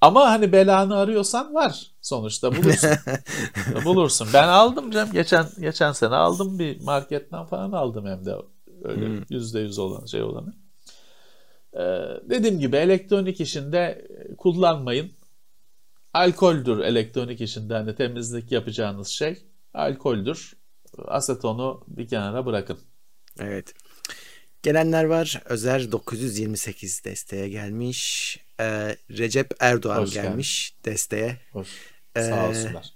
Ama 0.00 0.30
hani 0.30 0.52
belanı 0.52 0.96
arıyorsan 0.96 1.54
var 1.54 1.90
sonuçta 2.00 2.56
bulursun. 2.56 2.90
bulursun. 3.84 4.28
Ben 4.34 4.48
aldım 4.48 4.90
canım 4.90 5.12
geçen 5.12 5.46
geçen 5.60 5.92
sene 5.92 6.14
aldım 6.14 6.58
bir 6.58 6.82
marketten 6.82 7.44
falan 7.44 7.72
aldım 7.72 8.06
hem 8.06 8.24
de 8.24 8.34
öyle 8.84 9.06
hmm. 9.06 9.22
yüzde 9.30 9.60
yüz 9.60 9.78
olan 9.78 10.06
şey 10.06 10.22
olanı. 10.22 10.54
Ee, 11.74 11.78
dediğim 12.30 12.60
gibi 12.60 12.76
elektronik 12.76 13.40
işinde 13.40 14.08
kullanmayın. 14.38 15.12
Alkoldür 16.14 16.78
elektronik 16.78 17.40
işinde 17.40 17.74
hani 17.74 17.94
temizlik 17.94 18.52
yapacağınız 18.52 19.08
şey. 19.08 19.42
Alkoldür. 19.74 20.52
Asetonu 20.98 21.84
bir 21.88 22.08
kenara 22.08 22.46
bırakın. 22.46 22.78
Evet. 23.40 23.74
Gelenler 24.62 25.04
var. 25.04 25.42
Özer 25.44 25.92
928 25.92 27.04
desteğe 27.04 27.48
gelmiş. 27.48 28.38
Ee, 28.60 28.96
Recep 29.10 29.54
Erdoğan 29.60 30.02
Hoş 30.02 30.12
gelmiş 30.12 30.70
geldin. 30.70 30.92
desteğe. 30.92 31.40
Hoş. 31.52 31.68
Sağ 32.16 32.46
ee, 32.46 32.48
olsunlar. 32.48 32.94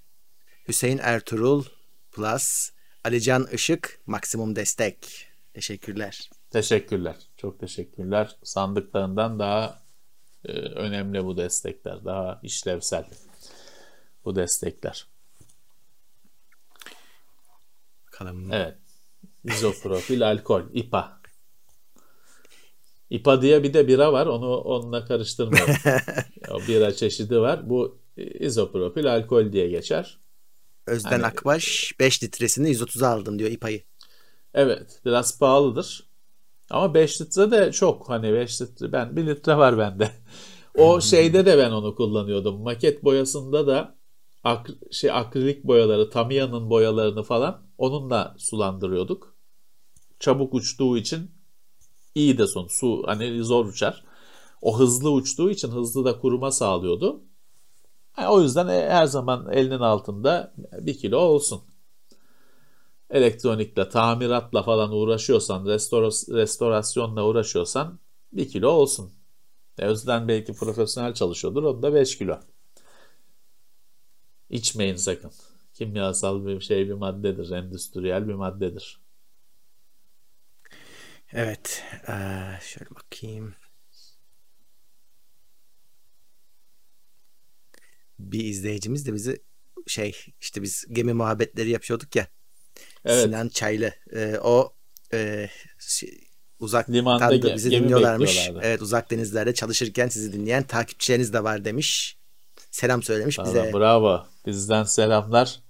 Hüseyin 0.69 0.99
Ertuğrul 1.03 1.65
Plus. 2.13 2.71
Alican 3.05 3.47
Işık 3.53 4.01
maksimum 4.07 4.57
destek. 4.57 5.29
Teşekkürler. 5.55 6.31
Teşekkürler. 6.57 7.17
Çok 7.37 7.61
teşekkürler. 7.61 8.37
Sandıklarından 8.43 9.39
daha 9.39 9.83
e, 10.45 10.53
önemli 10.53 11.25
bu 11.25 11.37
destekler. 11.37 12.05
Daha 12.05 12.41
işlevsel 12.43 13.05
bu 14.25 14.37
destekler. 14.37 15.07
Bakalım. 18.07 18.53
Evet. 18.53 18.79
İzoprofil 19.45 20.29
alkol, 20.29 20.63
İPA. 20.73 21.21
İPA 23.11 23.43
diye 23.43 23.63
bir 23.63 23.75
de 23.75 23.89
bira 23.89 24.13
var. 24.13 24.27
Onu 24.27 24.57
onunla 24.57 25.05
karıştırmayın. 25.05 25.67
o 26.51 26.61
bira 26.61 26.95
çeşidi 26.95 27.41
var. 27.41 27.71
Bu 27.71 27.99
izopropil 28.17 29.15
alkol 29.15 29.53
diye 29.53 29.69
geçer. 29.69 30.19
Özden 30.87 31.11
hani, 31.11 31.27
Akbaş 31.27 31.93
5 32.01 32.23
litresini 32.23 32.71
130'a 32.71 33.09
aldım 33.09 33.39
diyor 33.39 33.51
İPA'yı. 33.51 33.83
Evet. 34.55 35.01
Biraz 35.05 35.39
pahalıdır. 35.39 36.06
Ama 36.71 36.95
5 36.95 37.21
litre 37.21 37.51
de 37.51 37.73
çok. 37.73 38.09
Hani 38.09 38.33
5 38.33 38.63
litre 38.63 38.93
ben 38.93 39.17
1 39.17 39.27
litre 39.27 39.57
var 39.57 39.79
bende. 39.79 40.11
O 40.79 41.01
şeyde 41.01 41.47
de 41.47 41.59
ben 41.59 41.71
onu 41.71 41.95
kullanıyordum. 41.95 42.63
Maket 42.63 43.05
boyasında 43.05 43.67
da 43.67 43.97
ak, 44.45 44.71
şey 44.91 45.11
akrilik 45.11 45.65
boyaları, 45.65 46.11
Tamiya'nın 46.11 46.71
boyalarını 46.71 47.23
falan 47.23 47.63
onunla 47.79 48.35
sulandırıyorduk. 48.39 49.37
Çabuk 50.21 50.55
uçtuğu 50.55 50.99
için 50.99 51.31
iyi 52.15 52.39
de 52.39 52.47
son. 52.47 52.67
Su 52.67 53.03
hani 53.07 53.45
zor 53.45 53.67
uçar. 53.67 54.05
O 54.63 54.79
hızlı 54.79 55.11
uçtuğu 55.11 55.51
için 55.51 55.69
hızlı 55.69 56.05
da 56.05 56.21
kuruma 56.21 56.51
sağlıyordu. 56.51 57.25
Yani 58.19 58.29
o 58.29 58.43
yüzden 58.43 58.69
e, 58.69 58.89
her 58.91 59.07
zaman 59.07 59.53
elinin 59.53 59.81
altında 59.81 60.55
bir 60.81 60.99
kilo 60.99 61.19
olsun. 61.19 61.63
Elektronikle, 63.11 63.89
tamiratla 63.89 64.63
falan 64.63 64.93
uğraşıyorsan, 64.93 65.67
restorasyonla 65.67 67.25
uğraşıyorsan 67.25 68.01
bir 68.33 68.49
kilo 68.49 68.69
olsun. 68.69 69.13
Özden 69.79 70.29
belki 70.29 70.53
profesyonel 70.53 71.15
çalışıyordur. 71.15 71.63
O 71.63 71.83
da 71.83 71.95
5 71.95 72.19
kilo. 72.19 72.41
İçmeyin 74.51 74.97
sakın. 74.97 75.33
Kimyasal 75.75 76.47
bir 76.47 76.61
şey 76.61 76.89
bir 76.89 76.93
maddedir. 76.93 77.51
Endüstriyel 77.51 78.29
bir 78.29 78.35
maddedir. 78.35 79.01
Evet. 81.33 81.83
Şöyle 82.63 82.91
bakayım. 82.91 83.55
Bir 88.19 88.45
izleyicimiz 88.45 89.07
de 89.07 89.15
bizi 89.15 89.43
şey 89.87 90.17
işte 90.41 90.63
biz 90.63 90.85
gemi 90.93 91.13
muhabbetleri 91.13 91.71
yapıyorduk 91.71 92.17
ya. 92.17 92.27
Evet. 93.05 93.25
Sinan 93.25 93.49
Çaylı. 93.49 93.93
Ee, 94.13 94.39
o 94.43 94.73
e, 95.15 95.49
şey, 95.79 96.21
uzak 96.61 96.91
Limanda 96.91 97.43
da 97.43 97.55
bizi 97.55 97.71
dinliyorlarmış. 97.71 98.51
Evet 98.63 98.83
uzak 98.83 99.11
denizlerde 99.11 99.55
çalışırken 99.55 100.09
sizi 100.09 100.33
dinleyen 100.33 100.63
takipçileriniz 100.63 101.33
de 101.33 101.45
var 101.45 101.65
demiş. 101.65 102.17
Selam 102.71 103.03
söylemiş 103.03 103.37
tamam, 103.37 103.55
bize. 103.55 103.73
Bravo. 103.73 104.25
Bizden 104.47 104.85
selamlar. 104.85 105.61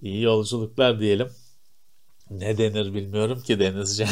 İyi 0.00 0.22
yolculuklar 0.22 1.00
diyelim. 1.00 1.28
Ne 2.30 2.58
denir 2.58 2.94
bilmiyorum 2.94 3.42
ki 3.42 3.58
denizci. 3.58 4.06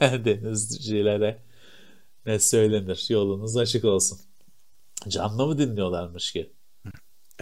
denizcilere 0.00 1.42
ne 2.26 2.38
söylenir? 2.38 3.06
Yolunuz 3.08 3.56
açık 3.56 3.84
olsun. 3.84 4.18
Canlı 5.08 5.46
mı 5.46 5.58
dinliyorlarmış 5.58 6.32
ki? 6.32 6.52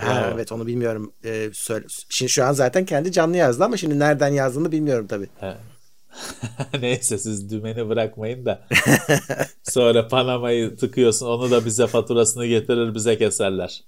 Ha, 0.00 0.30
evet 0.34 0.52
onu 0.52 0.66
bilmiyorum. 0.66 1.12
Ee, 1.24 1.50
söyle. 1.52 1.86
Şimdi 2.10 2.32
şu 2.32 2.44
an 2.44 2.52
zaten 2.52 2.84
kendi 2.84 3.12
canlı 3.12 3.36
yazdı 3.36 3.64
ama 3.64 3.76
şimdi 3.76 3.98
nereden 3.98 4.28
yazdığını 4.28 4.72
bilmiyorum 4.72 5.06
tabii. 5.06 5.28
Neyse 6.80 7.18
siz 7.18 7.50
dümeni 7.50 7.88
bırakmayın 7.88 8.46
da 8.46 8.66
sonra 9.62 10.08
Panama'yı 10.08 10.76
tıkıyorsun 10.76 11.26
onu 11.26 11.50
da 11.50 11.64
bize 11.64 11.86
faturasını 11.86 12.46
getirir 12.46 12.94
bize 12.94 13.18
keserler. 13.18 13.84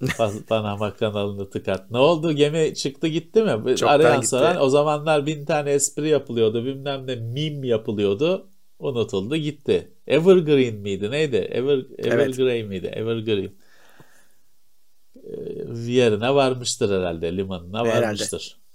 Panama 0.48 0.94
kanalını 0.94 1.50
tıkat. 1.50 1.90
Ne 1.90 1.98
oldu? 1.98 2.32
Gemi 2.32 2.74
çıktı 2.74 3.06
gitti 3.06 3.42
mi? 3.42 3.76
Çoktan 3.76 3.86
Arayan 3.86 4.16
gitti. 4.16 4.28
soran 4.28 4.60
o 4.60 4.68
zamanlar 4.68 5.26
bin 5.26 5.44
tane 5.44 5.70
espri 5.70 6.08
yapılıyordu. 6.08 6.64
Bilmem 6.64 7.06
ne 7.06 7.16
mim 7.16 7.64
yapılıyordu. 7.64 8.48
Unutuldu 8.78 9.36
gitti. 9.36 9.92
Evergreen 10.06 10.74
miydi? 10.74 11.10
Neydi? 11.10 11.36
Ever, 11.36 11.78
Evergreen 11.98 12.46
evet. 12.46 12.68
miydi? 12.68 12.86
Evergreen. 12.86 13.50
Ee, 15.26 15.32
yerine 15.92 16.34
varmıştır 16.34 16.98
herhalde. 16.98 17.36
Limanına 17.36 17.84
varmıştır. 17.86 18.60
Herhalde. 18.60 18.66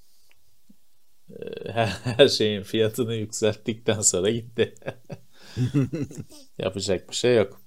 Her 2.03 2.27
şeyin 2.27 2.63
fiyatını 2.63 3.15
yükselttikten 3.15 4.01
sonra 4.01 4.29
gitti. 4.29 4.75
Yapacak 6.57 7.09
bir 7.09 7.15
şey 7.15 7.35
yok. 7.35 7.61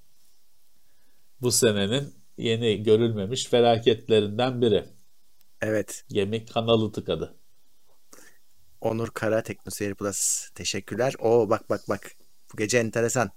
Bu 1.40 1.52
senenin 1.52 2.14
yeni 2.38 2.82
görülmemiş 2.82 3.46
felaketlerinden 3.46 4.62
biri. 4.62 4.84
Evet. 5.62 6.04
Gemi 6.08 6.46
kanalı 6.46 6.92
tıkadı. 6.92 7.34
Onur 8.80 9.08
Kara 9.08 9.42
Teknoseyir 9.42 9.94
Plus. 9.94 10.48
Teşekkürler. 10.54 11.14
O 11.18 11.50
bak 11.50 11.70
bak 11.70 11.80
bak. 11.88 12.12
Bu 12.52 12.56
gece 12.56 12.78
enteresan. 12.78 13.30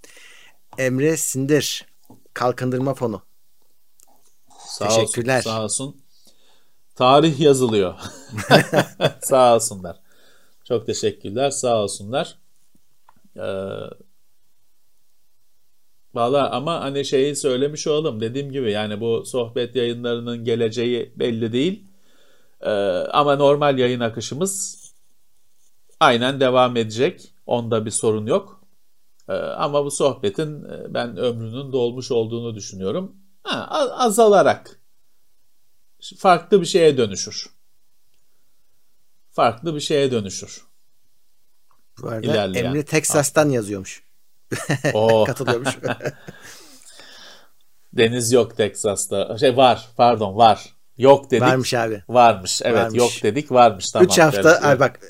Emre 0.78 1.16
Sindir. 1.16 1.86
Kalkındırma 2.34 2.94
fonu. 2.94 3.27
Sağ 4.78 4.88
Teşekkürler. 4.88 5.38
Olsun, 5.38 5.50
sağ 5.50 5.64
olsun. 5.64 5.96
Tarih 6.94 7.40
yazılıyor. 7.40 7.94
sağ 9.22 9.54
olsunlar. 9.54 9.96
Çok 10.64 10.86
teşekkürler. 10.86 11.50
Sağ 11.50 11.82
olsunlar. 11.82 12.38
Ee, 13.36 13.42
Valla 16.14 16.50
ama 16.50 16.80
hani 16.80 17.04
şeyi 17.04 17.36
söylemiş 17.36 17.86
olalım. 17.86 18.20
Dediğim 18.20 18.52
gibi 18.52 18.72
yani 18.72 19.00
bu 19.00 19.24
sohbet 19.26 19.76
yayınlarının 19.76 20.44
geleceği 20.44 21.12
belli 21.16 21.52
değil. 21.52 21.84
Ee, 22.60 22.70
ama 23.12 23.36
normal 23.36 23.78
yayın 23.78 24.00
akışımız 24.00 24.84
aynen 26.00 26.40
devam 26.40 26.76
edecek. 26.76 27.32
Onda 27.46 27.86
bir 27.86 27.90
sorun 27.90 28.26
yok. 28.26 28.60
Ee, 29.28 29.32
ama 29.32 29.84
bu 29.84 29.90
sohbetin 29.90 30.64
e, 30.64 30.94
ben 30.94 31.16
ömrünün 31.16 31.72
dolmuş 31.72 32.10
olduğunu 32.10 32.54
düşünüyorum. 32.54 33.16
Ha, 33.48 33.68
azalarak 33.90 34.80
farklı 36.18 36.60
bir 36.60 36.66
şeye 36.66 36.96
dönüşür. 36.96 37.46
Farklı 39.30 39.74
bir 39.74 39.80
şeye 39.80 40.10
dönüşür. 40.10 40.64
Bu 42.02 42.08
arada 42.08 42.26
İlerleyen. 42.26 42.64
Emre 42.64 42.84
Texas'tan 42.84 43.48
yazıyormuş. 43.50 44.02
Oo. 44.94 45.24
Katılıyormuş. 45.26 45.78
Deniz 47.92 48.32
yok 48.32 48.56
Teksas'ta. 48.56 49.38
Şey 49.38 49.56
var 49.56 49.88
pardon 49.96 50.36
var. 50.36 50.74
Yok 50.98 51.30
dedik. 51.30 51.42
Varmış 51.42 51.74
abi. 51.74 52.02
Varmış. 52.08 52.62
Evet 52.64 52.78
varmış. 52.78 52.98
yok 52.98 53.10
dedik 53.22 53.52
varmış. 53.52 53.90
Tamam. 53.90 54.06
3 54.06 54.18
hafta 54.18 54.52
evet. 54.52 54.64
abi 54.64 54.80
bak 54.80 55.00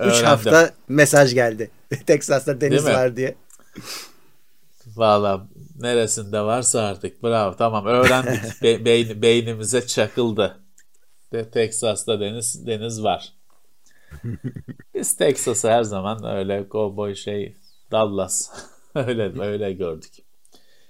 3 0.00 0.22
hafta 0.22 0.70
mesaj 0.88 1.34
geldi. 1.34 1.70
Teksas'ta 2.06 2.60
deniz 2.60 2.84
var 2.84 3.16
diye. 3.16 3.34
Valla 4.96 5.48
neresinde 5.80 6.40
varsa 6.40 6.80
artık 6.82 7.22
bravo 7.22 7.56
tamam 7.56 7.86
öğrendik 7.86 8.40
Be- 8.62 8.84
beyn- 8.84 9.22
beynimize 9.22 9.86
çakıldı. 9.86 10.60
De 11.32 11.50
Texas'ta 11.50 12.20
deniz 12.20 12.66
deniz 12.66 13.02
var. 13.02 13.32
Biz 14.94 15.16
Texas'ı 15.16 15.70
her 15.70 15.82
zaman 15.82 16.24
öyle 16.24 16.66
cowboy 16.70 17.14
şey 17.14 17.56
Dallas 17.90 18.50
öyle 18.94 19.40
öyle 19.42 19.72
gördük. 19.72 20.12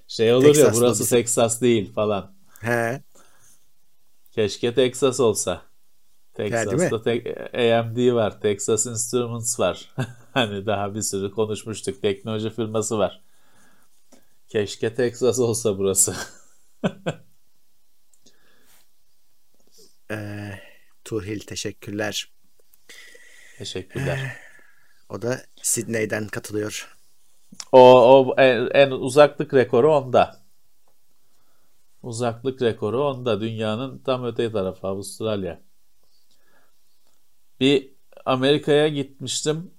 Şey 0.08 0.32
olur 0.34 0.44
ya 0.44 0.52
Texas'ta 0.52 0.80
burası 0.80 1.02
bizim- 1.02 1.18
Texas 1.18 1.60
değil 1.60 1.92
falan. 1.92 2.32
He. 2.60 3.02
Keşke 4.32 4.74
Texas 4.74 5.20
olsa. 5.20 5.62
Texas'ta 6.34 7.02
te- 7.02 7.50
AMD 7.78 8.12
var, 8.14 8.40
Texas 8.40 8.86
Instruments 8.86 9.60
var. 9.60 9.92
hani 10.34 10.66
daha 10.66 10.94
bir 10.94 11.02
sürü 11.02 11.30
konuşmuştuk. 11.30 12.02
Teknoloji 12.02 12.50
firması 12.50 12.98
var. 12.98 13.23
Keşke 14.54 14.94
Texas 14.94 15.38
olsa 15.38 15.78
burası. 15.78 16.16
Ee, 20.10 20.50
Tuhil 21.04 21.40
teşekkürler. 21.40 22.32
Teşekkürler. 23.58 24.36
O 25.08 25.22
da 25.22 25.42
Sydney'den 25.62 26.28
katılıyor. 26.28 26.96
O, 27.72 27.80
o 27.80 28.34
en, 28.38 28.68
en 28.74 28.90
uzaklık 28.90 29.54
rekoru 29.54 29.96
onda. 29.96 30.42
Uzaklık 32.02 32.62
rekoru 32.62 33.04
onda. 33.04 33.40
Dünyanın 33.40 33.98
tam 33.98 34.24
öte 34.24 34.52
tarafı 34.52 34.86
Avustralya. 34.86 35.60
Bir 37.60 37.90
Amerika'ya 38.24 38.88
gitmiştim. 38.88 39.70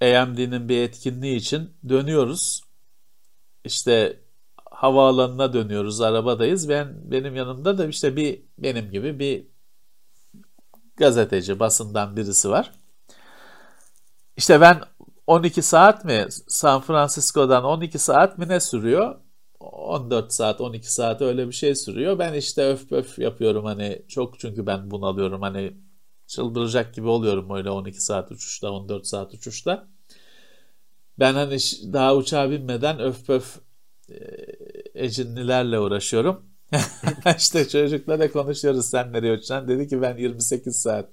AMD'nin 0.00 0.68
bir 0.68 0.82
etkinliği 0.82 1.36
için 1.36 1.76
dönüyoruz. 1.88 2.67
İşte 3.68 4.20
havaalanına 4.70 5.52
dönüyoruz. 5.52 6.00
Arabadayız. 6.00 6.68
Ben 6.68 7.10
benim 7.10 7.36
yanımda 7.36 7.78
da 7.78 7.86
işte 7.86 8.16
bir 8.16 8.42
benim 8.58 8.90
gibi 8.90 9.18
bir 9.18 9.46
gazeteci, 10.96 11.60
basından 11.60 12.16
birisi 12.16 12.50
var. 12.50 12.72
İşte 14.36 14.60
ben 14.60 14.80
12 15.26 15.62
saat 15.62 16.04
mi 16.04 16.26
San 16.48 16.80
Francisco'dan 16.80 17.64
12 17.64 17.98
saat 17.98 18.38
mi 18.38 18.48
ne 18.48 18.60
sürüyor? 18.60 19.20
14 19.60 20.32
saat 20.32 20.60
12 20.60 20.94
saat 20.94 21.22
öyle 21.22 21.46
bir 21.46 21.52
şey 21.52 21.74
sürüyor. 21.74 22.18
Ben 22.18 22.34
işte 22.34 22.64
öf 22.68 22.92
öf 22.92 23.18
yapıyorum 23.18 23.64
hani 23.64 24.02
çok 24.08 24.40
çünkü 24.40 24.66
ben 24.66 24.90
bunalıyorum 24.90 25.42
hani 25.42 25.76
çıldıracak 26.26 26.94
gibi 26.94 27.08
oluyorum 27.08 27.50
öyle 27.50 27.70
12 27.70 28.00
saat 28.00 28.32
uçuşta 28.32 28.70
14 28.70 29.06
saat 29.06 29.34
uçuşta. 29.34 29.88
Ben 31.18 31.34
hani 31.34 31.58
daha 31.92 32.16
uçağa 32.16 32.50
binmeden 32.50 33.00
öf 33.00 33.30
öf 33.30 33.56
e, 34.10 34.14
ecinlilerle 34.94 35.80
uğraşıyorum. 35.80 36.44
işte 37.38 37.68
çocukla 37.68 38.18
da 38.18 38.32
konuşuyoruz 38.32 38.86
sen 38.86 39.12
nereye 39.12 39.32
uçacaksın? 39.32 39.68
Dedi 39.68 39.88
ki 39.88 40.02
ben 40.02 40.16
28 40.16 40.80
saat 40.80 41.08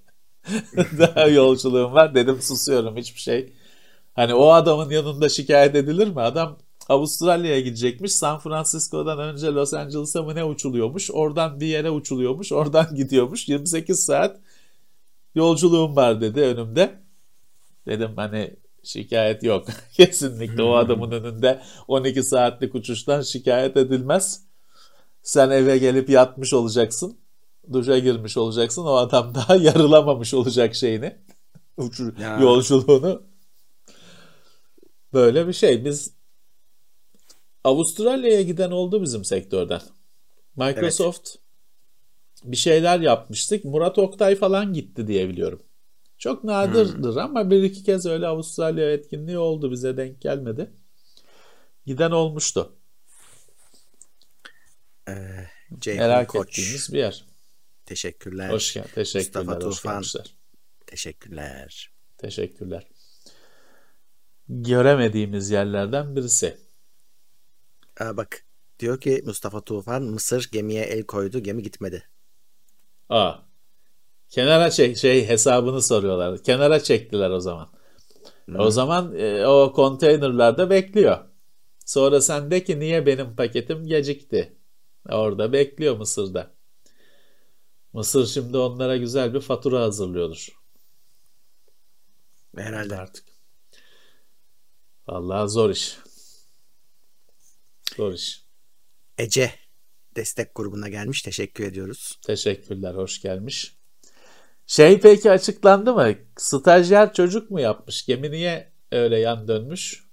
daha 1.00 1.28
yolculuğum 1.28 1.94
var. 1.94 2.16
Dedim 2.16 2.42
susuyorum 2.42 2.98
hiçbir 2.98 3.20
şey. 3.20 3.54
Hani 4.14 4.34
o 4.34 4.50
adamın 4.50 4.90
yanında 4.90 5.30
şikayet 5.30 5.76
edilir 5.76 6.08
mi? 6.08 6.22
Adam 6.22 6.58
Avustralya'ya 6.90 7.60
gidecekmiş. 7.60 8.16
San 8.16 8.40
Francisco'dan 8.40 9.20
önce 9.20 9.48
Los 9.48 9.74
Angeles'a 9.74 10.24
mı 10.24 10.36
ne 10.36 10.44
uçuluyormuş? 10.44 11.12
Oradan 11.12 11.60
bir 11.60 11.68
yere 11.68 11.90
uçuluyormuş. 11.90 12.52
Oradan 12.52 12.88
gidiyormuş. 12.96 13.50
28 13.50 14.06
saat 14.06 14.40
yolculuğum 15.36 15.96
var 15.96 16.22
dedi 16.22 16.42
önümde. 16.42 17.00
Dedim 17.88 18.12
hani 18.16 18.56
şikayet 18.86 19.44
yok. 19.44 19.68
Kesinlikle 19.94 20.64
o 20.64 20.74
adamın 20.76 21.12
önünde 21.12 21.62
12 21.88 22.24
saatlik 22.24 22.76
uçuştan 22.76 23.22
şikayet 23.22 23.78
edilmez. 23.78 24.46
Sen 25.24 25.50
eve 25.50 25.78
gelip 25.78 26.10
yatmış 26.10 26.54
olacaksın. 26.54 27.18
Duşa 27.74 28.00
girmiş 28.00 28.38
olacaksın. 28.38 28.86
O 28.86 28.94
adam 28.96 29.36
daha 29.36 29.56
yarılamamış 29.66 30.34
olacak 30.34 30.76
şeyini. 30.76 31.18
Uçu- 31.78 32.22
Ya. 32.22 32.40
Yolculuğunu. 32.42 33.24
Böyle 35.14 35.48
bir 35.48 35.54
şey. 35.54 35.86
Biz 35.86 36.14
Avustralya'ya 37.64 38.42
giden 38.42 38.72
oldu 38.72 39.02
bizim 39.02 39.26
sektörden. 39.26 39.82
Microsoft 40.56 41.30
bir 42.44 42.58
şeyler 42.58 43.00
yapmıştık. 43.00 43.66
Murat 43.66 43.98
Oktay 43.98 44.36
falan 44.36 44.74
gitti 44.74 45.08
diye 45.08 45.30
biliyorum. 45.30 45.64
Çok 46.18 46.44
nadirdir 46.44 47.16
ama 47.16 47.50
bir 47.52 47.64
iki 47.64 47.84
kez 47.84 48.06
öyle 48.06 48.28
Avustralya 48.28 48.92
etkinliği 48.92 49.38
oldu. 49.38 49.72
Bize 49.72 49.98
denk 49.98 50.22
gelmedi. 50.22 50.72
Giden 51.86 52.12
olmuştu. 52.12 52.76
Ee, 55.10 55.48
Ceyhun 55.80 56.02
Merak 56.02 56.30
Koç. 56.30 56.50
ettiğimiz 56.50 56.94
bir 56.94 56.98
yer. 56.98 57.26
Teşekkürler. 57.86 58.50
Hoş 58.50 58.74
gel 58.74 58.84
Teşekkürler. 58.96 59.44
Mustafa 59.44 59.60
Tufan. 59.60 60.04
Teşekkürler. 60.86 61.92
Teşekkürler. 62.18 62.88
Göremediğimiz 64.50 65.50
yerlerden 65.50 66.16
birisi. 66.16 66.58
Aa, 68.00 68.18
bak 68.18 68.46
diyor 68.80 69.02
ki 69.02 69.24
Mustafa 69.26 69.62
Tufan 69.62 70.04
Mısır 70.04 70.50
gemiye 70.52 70.84
el 70.84 71.04
koydu 71.04 71.40
gemi 71.40 71.64
gitmedi. 71.64 72.10
Aa. 73.10 73.34
Kenara 74.30 74.72
çek 74.72 74.98
şey 74.98 75.28
hesabını 75.28 75.82
soruyorlar. 75.82 76.44
Kenara 76.44 76.84
çektiler 76.84 77.30
o 77.30 77.40
zaman. 77.40 77.70
O 78.58 78.72
zaman 78.72 79.16
e, 79.20 79.48
o 79.48 79.74
konteynerlarda 79.74 80.70
bekliyor. 80.70 81.18
Sonra 81.86 82.22
sen 82.22 82.52
de 82.52 82.64
ki 82.64 82.80
niye 82.80 83.06
benim 83.06 83.36
paketim 83.36 83.88
gecikti? 83.88 84.58
Orada 85.10 85.54
bekliyor 85.54 85.98
Mısır'da. 85.98 86.56
Mısır 87.94 88.26
şimdi 88.26 88.58
onlara 88.58 88.98
güzel 88.98 89.34
bir 89.34 89.42
fatura 89.42 89.82
hazırlıyordur. 89.82 90.48
Herhalde. 92.58 92.98
Artık. 92.98 93.26
Vallahi 95.08 95.50
zor 95.50 95.70
iş. 95.70 95.98
Zor 97.98 98.14
iş. 98.14 98.44
Ece 99.18 99.52
destek 100.16 100.56
grubuna 100.56 100.90
gelmiş. 100.90 101.22
Teşekkür 101.22 101.64
ediyoruz. 101.64 102.20
Teşekkürler, 102.26 102.94
hoş 102.96 103.22
gelmiş. 103.22 103.76
Şey 104.68 105.00
peki 105.00 105.32
açıklandı 105.32 105.94
mı? 105.94 106.14
Stajyer 106.38 107.14
çocuk 107.14 107.52
mu 107.52 107.60
yapmış? 107.62 108.06
Gemi 108.06 108.32
niye 108.32 108.72
öyle 108.92 109.20
yan 109.20 109.48
dönmüş? 109.48 110.06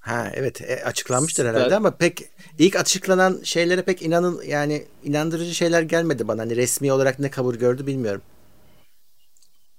Ha 0.00 0.30
evet 0.34 0.60
e, 0.60 0.84
açıklanmıştır 0.84 1.44
Star- 1.44 1.54
herhalde 1.56 1.76
ama 1.76 1.96
pek 1.96 2.22
ilk 2.58 2.76
açıklanan 2.76 3.40
şeylere 3.44 3.82
pek 3.82 4.02
inanın 4.02 4.42
yani 4.42 4.86
inandırıcı 5.04 5.54
şeyler 5.54 5.82
gelmedi 5.82 6.28
bana. 6.28 6.42
Hani 6.42 6.56
resmi 6.56 6.92
olarak 6.92 7.18
ne 7.18 7.30
kabul 7.30 7.54
gördü 7.54 7.86
bilmiyorum. 7.86 8.22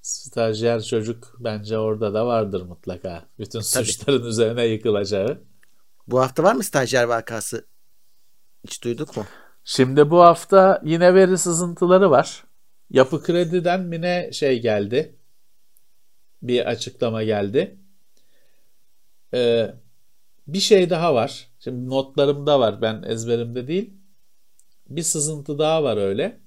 Stajyer 0.01 0.81
çocuk 0.81 1.35
bence 1.39 1.77
orada 1.77 2.13
da 2.13 2.25
vardır 2.25 2.61
mutlaka. 2.61 3.25
Bütün 3.39 3.59
suçların 3.59 4.25
üzerine 4.25 4.65
yıkılacağı. 4.65 5.43
Bu 6.07 6.19
hafta 6.19 6.43
var 6.43 6.55
mı 6.55 6.63
stajyer 6.63 7.03
vakası? 7.03 7.67
Hiç 8.63 8.83
duyduk 8.83 9.17
mu? 9.17 9.25
Şimdi 9.63 10.09
bu 10.11 10.21
hafta 10.21 10.81
yine 10.85 11.13
veri 11.13 11.37
sızıntıları 11.37 12.11
var. 12.11 12.43
Yapı 12.89 13.23
Kredi'den 13.23 13.81
mi 13.81 14.01
ne 14.01 14.29
şey 14.33 14.61
geldi? 14.61 15.15
Bir 16.41 16.65
açıklama 16.65 17.23
geldi. 17.23 17.77
Ee, 19.33 19.75
bir 20.47 20.59
şey 20.59 20.89
daha 20.89 21.15
var. 21.15 21.47
Şimdi 21.59 21.89
notlarımda 21.89 22.59
var. 22.59 22.81
Ben 22.81 23.03
ezberimde 23.03 23.67
değil. 23.67 23.93
Bir 24.89 25.03
sızıntı 25.03 25.59
daha 25.59 25.83
var 25.83 25.97
öyle. 25.97 26.39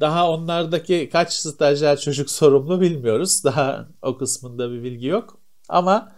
Daha 0.00 0.30
onlardaki 0.30 1.08
kaç 1.12 1.32
stajyer 1.32 2.00
çocuk 2.00 2.30
sorumlu 2.40 2.80
bilmiyoruz. 2.80 3.44
Daha 3.44 3.88
o 4.02 4.18
kısmında 4.18 4.70
bir 4.70 4.82
bilgi 4.82 5.06
yok. 5.06 5.40
Ama 5.68 6.12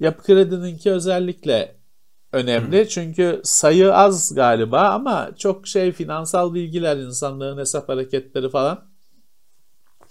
Yapı 0.00 0.22
Kredi'ninki 0.22 0.90
özellikle 0.90 1.76
önemli. 2.32 2.88
Çünkü 2.88 3.40
sayı 3.44 3.94
az 3.94 4.34
galiba 4.34 4.88
ama 4.88 5.30
çok 5.38 5.66
şey 5.68 5.92
finansal 5.92 6.54
bilgiler, 6.54 6.96
insanların 6.96 7.58
hesap 7.58 7.88
hareketleri 7.88 8.50
falan 8.50 8.92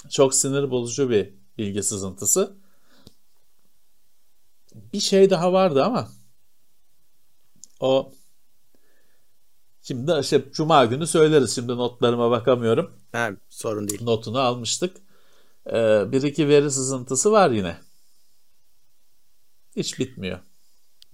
çok 0.09 0.36
sinir 0.36 0.72
bozucu 0.72 1.09
bir 1.09 1.34
bilgi 1.57 1.84
sızıntısı. 1.84 2.55
Bir 4.74 4.99
şey 4.99 5.30
daha 5.30 5.53
vardı 5.53 5.84
ama 5.84 6.09
o 7.80 8.13
şimdi 9.82 10.13
işte 10.22 10.51
Cuma 10.51 10.86
günü 10.86 11.07
söyleriz. 11.07 11.55
Şimdi 11.55 11.78
notlarıma 11.78 12.32
bakamıyorum. 12.32 12.91
Ha, 13.11 13.30
sorun 13.49 13.88
değil. 13.88 14.03
Notunu 14.03 14.39
almıştık. 14.39 14.97
Ee, 15.67 16.11
bir 16.11 16.22
iki 16.22 16.47
veri 16.47 16.72
sızıntısı 16.72 17.32
var 17.32 17.51
yine. 17.51 17.78
Hiç 19.76 19.99
bitmiyor. 19.99 20.39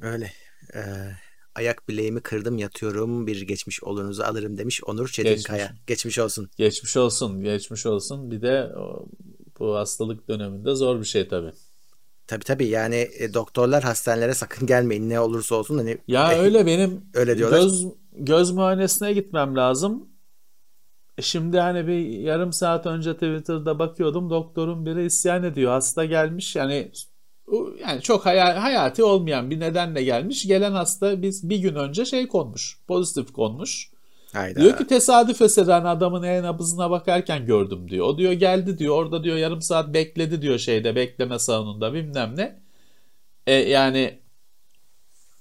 Öyle. 0.02 0.32
Ee, 0.76 0.80
ayak 1.56 1.90
bileğimi 1.90 2.22
kırdım 2.22 2.58
yatıyorum 2.58 3.28
bir 3.28 3.42
geçmiş 3.42 3.84
olunuzu 3.84 4.24
alırım 4.24 4.58
demiş 4.58 4.82
Onur 4.84 5.06
Geçmiş. 5.06 5.16
Çetinkaya. 5.26 5.76
Geçmiş 5.88 6.20
olsun. 6.20 6.50
Geçmiş 6.58 6.98
olsun, 6.98 7.44
geçmiş 7.44 7.86
olsun. 7.86 8.32
Bir 8.32 8.42
de 8.42 8.72
bu 9.60 9.76
hastalık 9.76 10.28
döneminde 10.28 10.76
zor 10.76 11.00
bir 11.00 11.06
şey 11.06 11.28
tabii. 11.28 11.52
Tabii 12.28 12.44
tabii 12.44 12.68
yani 12.68 13.10
e, 13.20 13.34
doktorlar 13.34 13.84
hastanelere 13.84 14.34
sakın 14.34 14.68
gelmeyin 14.68 15.10
ne 15.10 15.20
olursa 15.20 15.56
olsun 15.56 15.78
hani 15.78 15.98
Ya 16.08 16.30
öyle 16.40 16.66
benim 16.66 17.06
öyle 17.14 17.38
diyorlar. 17.38 17.62
göz 17.62 17.86
göz 18.14 18.52
muayenesine 18.52 19.14
gitmem 19.14 19.56
lazım. 19.56 20.10
E 21.18 21.22
Şimdi 21.22 21.60
hani 21.60 21.88
bir 21.88 22.00
yarım 22.08 22.54
saat 22.54 22.86
önce 22.86 23.14
Twitter'da 23.14 23.80
bakıyordum 23.80 24.30
doktorun 24.30 24.86
biri 24.86 25.06
isyan 25.06 25.44
ediyor. 25.44 25.72
Hasta 25.72 26.06
gelmiş 26.06 26.56
yani 26.56 26.92
yani 27.82 28.02
çok 28.02 28.26
haya- 28.26 28.64
hayati 28.64 29.04
olmayan 29.04 29.52
bir 29.52 29.60
nedenle 29.60 30.04
gelmiş. 30.04 30.48
Gelen 30.48 30.72
hasta 30.72 31.22
biz 31.22 31.50
bir 31.50 31.58
gün 31.58 31.76
önce 31.76 32.06
şey 32.06 32.28
konmuş. 32.28 32.78
Pozitif 32.88 33.34
konmuş. 33.34 33.90
Hayda. 34.34 34.62
Diyor 34.62 34.78
ki 34.78 34.88
tesadüf 34.88 35.42
eseri 35.42 35.72
hani 35.72 35.88
adamın 35.88 36.24
en 36.24 36.44
nabzına 36.44 36.92
bakarken 36.92 37.46
gördüm 37.46 37.90
diyor. 37.90 38.06
O 38.06 38.18
diyor 38.18 38.32
geldi 38.32 38.78
diyor 38.78 38.96
orada 38.96 39.24
diyor 39.24 39.38
yarım 39.38 39.62
saat 39.62 39.94
bekledi 39.94 40.42
diyor 40.42 40.58
şeyde 40.58 40.96
bekleme 40.96 41.40
salonunda 41.40 41.94
bilmem 41.94 42.34
ne. 42.38 42.60
E, 43.48 43.54
yani 43.54 44.20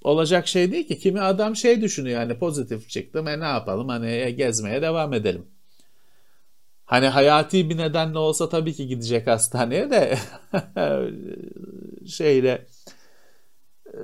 olacak 0.03 0.47
şey 0.47 0.71
değil 0.71 0.87
ki. 0.87 0.99
Kimi 0.99 1.21
adam 1.21 1.55
şey 1.55 1.81
düşünüyor 1.81 2.21
yani 2.21 2.39
pozitif 2.39 2.89
çıktım 2.89 3.27
e 3.27 3.39
ne 3.39 3.45
yapalım 3.45 3.89
hani 3.89 4.11
e, 4.11 4.31
gezmeye 4.31 4.81
devam 4.81 5.13
edelim. 5.13 5.45
Hani 6.87 7.07
hayati 7.07 7.69
bir 7.71 7.77
nedenle 7.77 8.17
olsa 8.19 8.49
tabii 8.49 8.73
ki 8.73 8.87
gidecek 8.87 9.27
hastaneye 9.27 9.91
de 9.91 10.17
şeyle 12.07 12.67
e, 13.87 13.99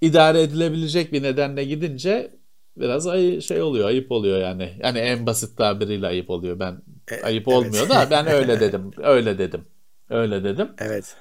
idare 0.00 0.42
edilebilecek 0.42 1.12
bir 1.12 1.22
nedenle 1.22 1.64
gidince 1.64 2.36
biraz 2.76 3.06
ay 3.06 3.40
şey 3.40 3.62
oluyor, 3.62 3.88
ayıp 3.88 4.12
oluyor 4.12 4.38
yani. 4.40 4.74
Yani 4.82 4.98
en 4.98 5.26
basit 5.26 5.56
tabiriyle 5.58 6.06
ayıp 6.06 6.30
oluyor. 6.30 6.58
Ben 6.58 6.82
E, 7.12 7.22
ayıp 7.22 7.48
evet. 7.48 7.58
olmuyor 7.58 7.88
da 7.88 8.08
ben 8.10 8.26
öyle 8.26 8.60
dedim. 8.60 8.90
Öyle 8.98 9.38
dedim. 9.38 9.64
Öyle 10.10 10.44
dedim. 10.44 10.68
Evet. 10.78 11.16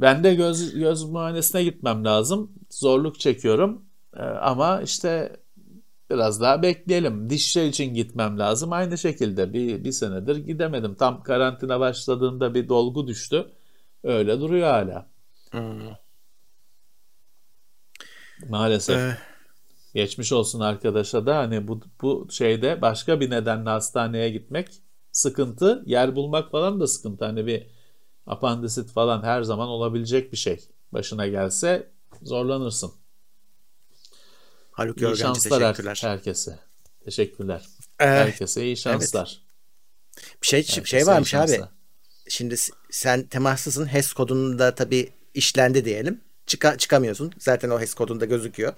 Ben 0.00 0.24
de 0.24 0.34
göz 0.34 0.74
göz 0.74 1.04
muayenesine 1.04 1.64
gitmem 1.64 2.04
lazım. 2.04 2.52
Zorluk 2.70 3.20
çekiyorum. 3.20 3.84
Ee, 4.16 4.22
ama 4.22 4.82
işte 4.82 5.36
biraz 6.12 6.40
daha 6.40 6.62
bekleyelim. 6.62 7.30
Dişçi 7.30 7.62
için 7.62 7.94
gitmem 7.94 8.38
lazım. 8.38 8.72
Aynı 8.72 8.98
şekilde 8.98 9.52
bir, 9.52 9.84
bir 9.84 9.92
senedir 9.92 10.36
gidemedim. 10.36 10.94
Tam 10.94 11.22
karantina 11.22 11.80
başladığında 11.80 12.54
bir 12.54 12.68
dolgu 12.68 13.06
düştü. 13.06 13.46
Öyle 14.04 14.40
duruyor 14.40 14.68
hala. 14.68 15.06
Hmm. 15.50 15.90
Maalesef. 18.48 18.96
Ee, 18.96 19.16
Geçmiş 19.94 20.32
olsun 20.32 20.60
arkadaşa 20.60 21.26
da 21.26 21.36
hani 21.36 21.68
bu, 21.68 21.80
bu 22.02 22.28
şeyde 22.30 22.82
başka 22.82 23.20
bir 23.20 23.30
nedenle 23.30 23.70
hastaneye 23.70 24.30
gitmek 24.30 24.68
sıkıntı. 25.12 25.82
Yer 25.86 26.16
bulmak 26.16 26.50
falan 26.50 26.80
da 26.80 26.86
sıkıntı. 26.86 27.24
Hani 27.24 27.46
bir 27.46 27.66
apandisit 28.26 28.90
falan 28.90 29.22
her 29.22 29.42
zaman 29.42 29.68
olabilecek 29.68 30.32
bir 30.32 30.36
şey. 30.36 30.60
Başına 30.92 31.26
gelse 31.26 31.92
zorlanırsın. 32.22 32.92
Haluk 34.72 35.02
İyi 35.02 35.16
şanslar 35.16 35.62
her- 35.62 35.68
teşekkürler. 35.74 35.98
herkese. 36.02 36.58
Teşekkürler. 37.04 37.62
Ee, 38.00 38.04
Herkese 38.04 38.64
iyi 38.64 38.76
şanslar. 38.76 39.40
bir 40.42 40.46
şey 40.46 40.62
şey 40.62 40.76
Herkese 40.76 40.98
iyi 41.00 41.06
varmış 41.06 41.34
abi. 41.34 41.60
Şimdi 42.28 42.54
sen 42.90 43.22
temaslısın. 43.22 43.86
HES 43.86 44.12
kodunda 44.12 44.74
tabii 44.74 45.12
işlendi 45.34 45.84
diyelim. 45.84 46.20
Çıka, 46.46 46.78
çıkamıyorsun. 46.78 47.32
Zaten 47.38 47.70
o 47.70 47.80
HES 47.80 47.94
kodunda 47.94 48.24
gözüküyor. 48.24 48.72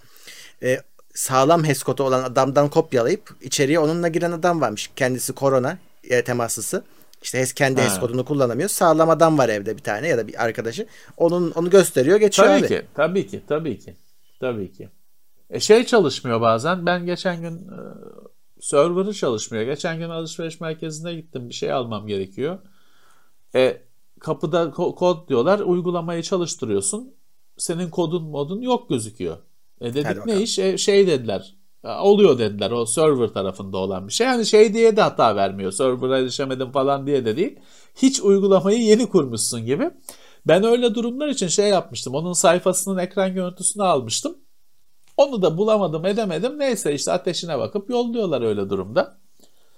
Ee, 0.62 0.82
sağlam 1.14 1.64
HES 1.64 1.82
kodu 1.82 2.02
olan 2.02 2.22
adamdan 2.24 2.68
kopyalayıp 2.70 3.30
içeriye 3.40 3.78
onunla 3.78 4.08
giren 4.08 4.32
adam 4.32 4.60
varmış. 4.60 4.90
Kendisi 4.96 5.32
korona 5.32 5.78
e, 6.04 6.24
temaslısı. 6.24 6.84
İşte 7.22 7.38
HES 7.38 7.52
kendi 7.52 7.80
Ha. 7.80 7.86
HES 7.86 8.00
kodunu 8.00 8.24
kullanamıyor. 8.24 8.68
Sağlam 8.68 9.10
adam 9.10 9.38
var 9.38 9.48
evde 9.48 9.76
bir 9.76 9.82
tane 9.82 10.08
ya 10.08 10.18
da 10.18 10.28
bir 10.28 10.44
arkadaşı. 10.44 10.86
Onun 11.16 11.50
onu 11.50 11.70
gösteriyor, 11.70 12.16
geçiyor 12.16 12.48
Tabii 12.48 12.60
abi. 12.60 12.68
ki, 12.68 12.86
tabii 12.94 13.26
ki, 13.26 13.42
tabii 13.48 13.78
ki. 13.78 13.94
Tabii 14.40 14.72
ki. 14.72 14.88
E 15.50 15.60
şey 15.60 15.84
çalışmıyor 15.86 16.40
bazen. 16.40 16.86
Ben 16.86 17.06
geçen 17.06 17.40
gün 17.40 17.56
e, 17.56 17.78
server'ı 18.60 19.14
çalışmıyor. 19.14 19.64
Geçen 19.64 19.98
gün 19.98 20.08
alışveriş 20.10 20.60
merkezine 20.60 21.14
gittim. 21.14 21.48
Bir 21.48 21.54
şey 21.54 21.72
almam 21.72 22.06
gerekiyor. 22.06 22.58
E 23.54 23.82
kapıda 24.20 24.62
ko- 24.64 24.94
kod 24.94 25.28
diyorlar. 25.28 25.58
Uygulamayı 25.60 26.22
çalıştırıyorsun. 26.22 27.14
Senin 27.56 27.90
kodun 27.90 28.22
modun 28.24 28.60
yok 28.60 28.88
gözüküyor. 28.88 29.36
E 29.80 29.84
Hadi 29.88 29.94
dedik 29.94 30.06
ne 30.16 30.16
bakalım. 30.16 30.40
iş? 30.42 30.58
E, 30.58 30.78
şey 30.78 31.06
dediler. 31.06 31.54
"Ya, 31.84 32.00
Oluyor 32.02 32.38
dediler. 32.38 32.70
O 32.70 32.86
server 32.86 33.28
tarafında 33.28 33.76
olan 33.78 34.08
bir 34.08 34.12
şey. 34.12 34.26
Yani 34.26 34.46
şey 34.46 34.74
diye 34.74 34.96
de 34.96 35.00
hata 35.02 35.36
vermiyor. 35.36 35.72
Server'a 35.72 36.18
erişemedim 36.18 36.72
falan 36.72 37.06
diye 37.06 37.24
de 37.24 37.36
değil. 37.36 37.58
Hiç 37.94 38.20
uygulamayı 38.20 38.78
yeni 38.82 39.08
kurmuşsun 39.08 39.66
gibi. 39.66 39.90
Ben 40.46 40.64
öyle 40.64 40.94
durumlar 40.94 41.28
için 41.28 41.48
şey 41.48 41.68
yapmıştım. 41.68 42.14
Onun 42.14 42.32
sayfasının 42.32 42.98
ekran 42.98 43.34
görüntüsünü 43.34 43.82
almıştım. 43.82 44.36
Onu 45.16 45.42
da 45.42 45.58
bulamadım 45.58 46.06
edemedim. 46.06 46.58
Neyse 46.58 46.94
işte 46.94 47.12
ateşine 47.12 47.58
bakıp 47.58 47.90
yolluyorlar 47.90 48.42
öyle 48.42 48.70
durumda. 48.70 49.16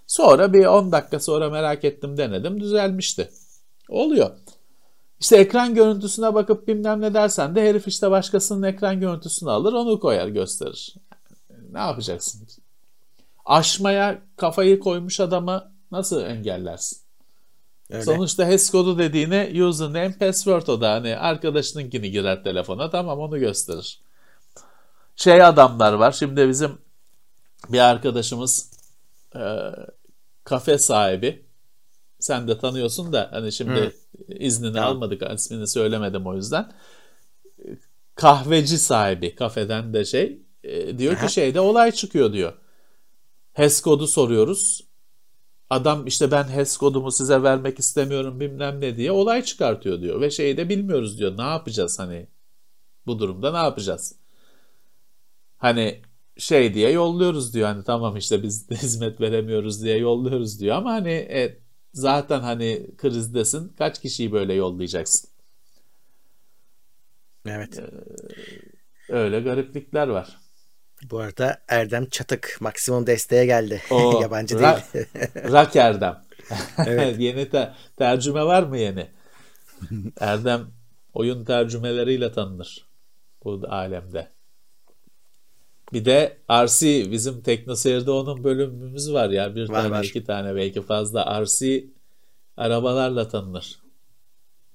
Sonra 0.06 0.52
bir 0.52 0.66
10 0.66 0.92
dakika 0.92 1.20
sonra 1.20 1.50
merak 1.50 1.84
ettim 1.84 2.16
denedim. 2.16 2.60
Düzelmişti. 2.60 3.30
Oluyor. 3.88 4.30
İşte 5.20 5.36
ekran 5.36 5.74
görüntüsüne 5.74 6.34
bakıp 6.34 6.68
bilmem 6.68 7.00
ne 7.00 7.14
dersen 7.14 7.54
de 7.54 7.68
herif 7.68 7.88
işte 7.88 8.10
başkasının 8.10 8.62
ekran 8.62 9.00
görüntüsünü 9.00 9.50
alır 9.50 9.72
onu 9.72 10.00
koyar 10.00 10.28
gösterir. 10.28 10.94
Ne 11.70 11.78
yapacaksın? 11.78 12.48
Aşmaya 13.44 14.22
kafayı 14.36 14.80
koymuş 14.80 15.20
adamı 15.20 15.72
nasıl 15.90 16.24
engellersin? 16.24 16.98
Öyle. 17.90 18.02
Sonuçta 18.02 18.46
HES 18.46 18.70
kodu 18.70 18.98
dediğine 18.98 19.64
username 19.64 20.18
password 20.18 20.66
o 20.66 20.80
da 20.80 20.92
hani 20.92 21.16
arkadaşınınkini 21.16 22.10
girer 22.10 22.44
telefona 22.44 22.90
tamam 22.90 23.18
onu 23.18 23.38
gösterir. 23.38 24.00
Şey 25.16 25.42
adamlar 25.42 25.92
var 25.92 26.12
şimdi 26.12 26.48
bizim 26.48 26.78
bir 27.68 27.78
arkadaşımız 27.78 28.70
e, 29.34 29.40
kafe 30.44 30.78
sahibi 30.78 31.46
sen 32.18 32.48
de 32.48 32.58
tanıyorsun 32.58 33.12
da 33.12 33.28
hani 33.32 33.52
şimdi 33.52 33.92
iznini 34.28 34.74
Tamam. 34.74 34.90
almadık 34.90 35.22
ismini 35.34 35.66
söylemedim 35.66 36.26
o 36.26 36.34
yüzden. 36.34 36.72
Kahveci 38.14 38.78
sahibi 38.78 39.34
kafeden 39.34 39.94
de 39.94 40.04
şey 40.04 40.42
e, 40.64 40.98
diyor 40.98 41.14
Aha. 41.14 41.26
ki 41.26 41.32
şeyde 41.32 41.60
olay 41.60 41.92
çıkıyor 41.92 42.32
diyor. 42.32 42.52
HES 43.52 43.80
kodu 43.80 44.06
soruyoruz. 44.06 44.86
Adam 45.70 46.06
işte 46.06 46.30
ben 46.30 46.44
HES 46.44 46.76
kodumu 46.76 47.10
size 47.10 47.42
vermek 47.42 47.78
istemiyorum 47.78 48.40
bilmem 48.40 48.80
ne 48.80 48.96
diye 48.96 49.12
olay 49.12 49.42
çıkartıyor 49.42 50.00
diyor. 50.00 50.20
Ve 50.20 50.30
şeyi 50.30 50.56
de 50.56 50.68
bilmiyoruz 50.68 51.18
diyor. 51.18 51.38
Ne 51.38 51.42
yapacağız 51.42 51.98
hani 51.98 52.28
bu 53.06 53.18
durumda 53.18 53.52
ne 53.52 53.58
yapacağız? 53.58 54.16
Hani 55.58 56.02
şey 56.38 56.74
diye 56.74 56.90
yolluyoruz 56.90 57.54
diyor. 57.54 57.68
Hani 57.68 57.84
tamam 57.84 58.16
işte 58.16 58.42
biz 58.42 58.70
hizmet 58.70 59.20
veremiyoruz 59.20 59.82
diye 59.82 59.98
yolluyoruz 59.98 60.60
diyor. 60.60 60.76
Ama 60.76 60.92
hani 60.92 61.10
e, 61.12 61.58
zaten 61.92 62.40
hani 62.40 62.86
krizdesin. 62.96 63.68
Kaç 63.68 64.00
kişiyi 64.00 64.32
böyle 64.32 64.54
yollayacaksın? 64.54 65.30
Evet. 67.48 67.80
Öyle 69.08 69.40
gariplikler 69.40 70.08
var. 70.08 70.36
Bu 71.10 71.18
arada 71.18 71.58
Erdem 71.68 72.08
Çatık 72.08 72.56
maksimum 72.60 73.06
desteğe 73.06 73.46
geldi. 73.46 73.82
O, 73.90 74.18
Yabancı 74.22 74.54
Ra- 74.54 74.94
değil. 74.94 75.06
Rak 75.52 75.76
Erdem. 75.76 76.22
Evet. 76.86 77.20
yeni 77.20 77.48
te- 77.50 77.72
tercüme 77.96 78.44
var 78.44 78.62
mı 78.62 78.78
yeni? 78.78 79.06
Erdem 80.20 80.66
oyun 81.14 81.44
tercümeleriyle 81.44 82.32
tanınır 82.32 82.88
bu 83.44 83.62
alemde. 83.68 84.35
Bir 85.92 86.04
de 86.04 86.36
RC 86.50 87.10
bizim 87.12 87.40
TeknoSeyir'de 87.42 88.10
onun 88.10 88.44
bölümümüz 88.44 89.12
var 89.12 89.30
ya. 89.30 89.54
Bir 89.54 89.68
Var, 89.68 89.74
tane 89.82 89.90
var. 89.90 90.04
iki 90.04 90.24
tane 90.24 90.54
belki 90.56 90.82
fazla 90.82 91.42
RC 91.44 91.84
arabalarla 92.56 93.28
tanınır. 93.28 93.78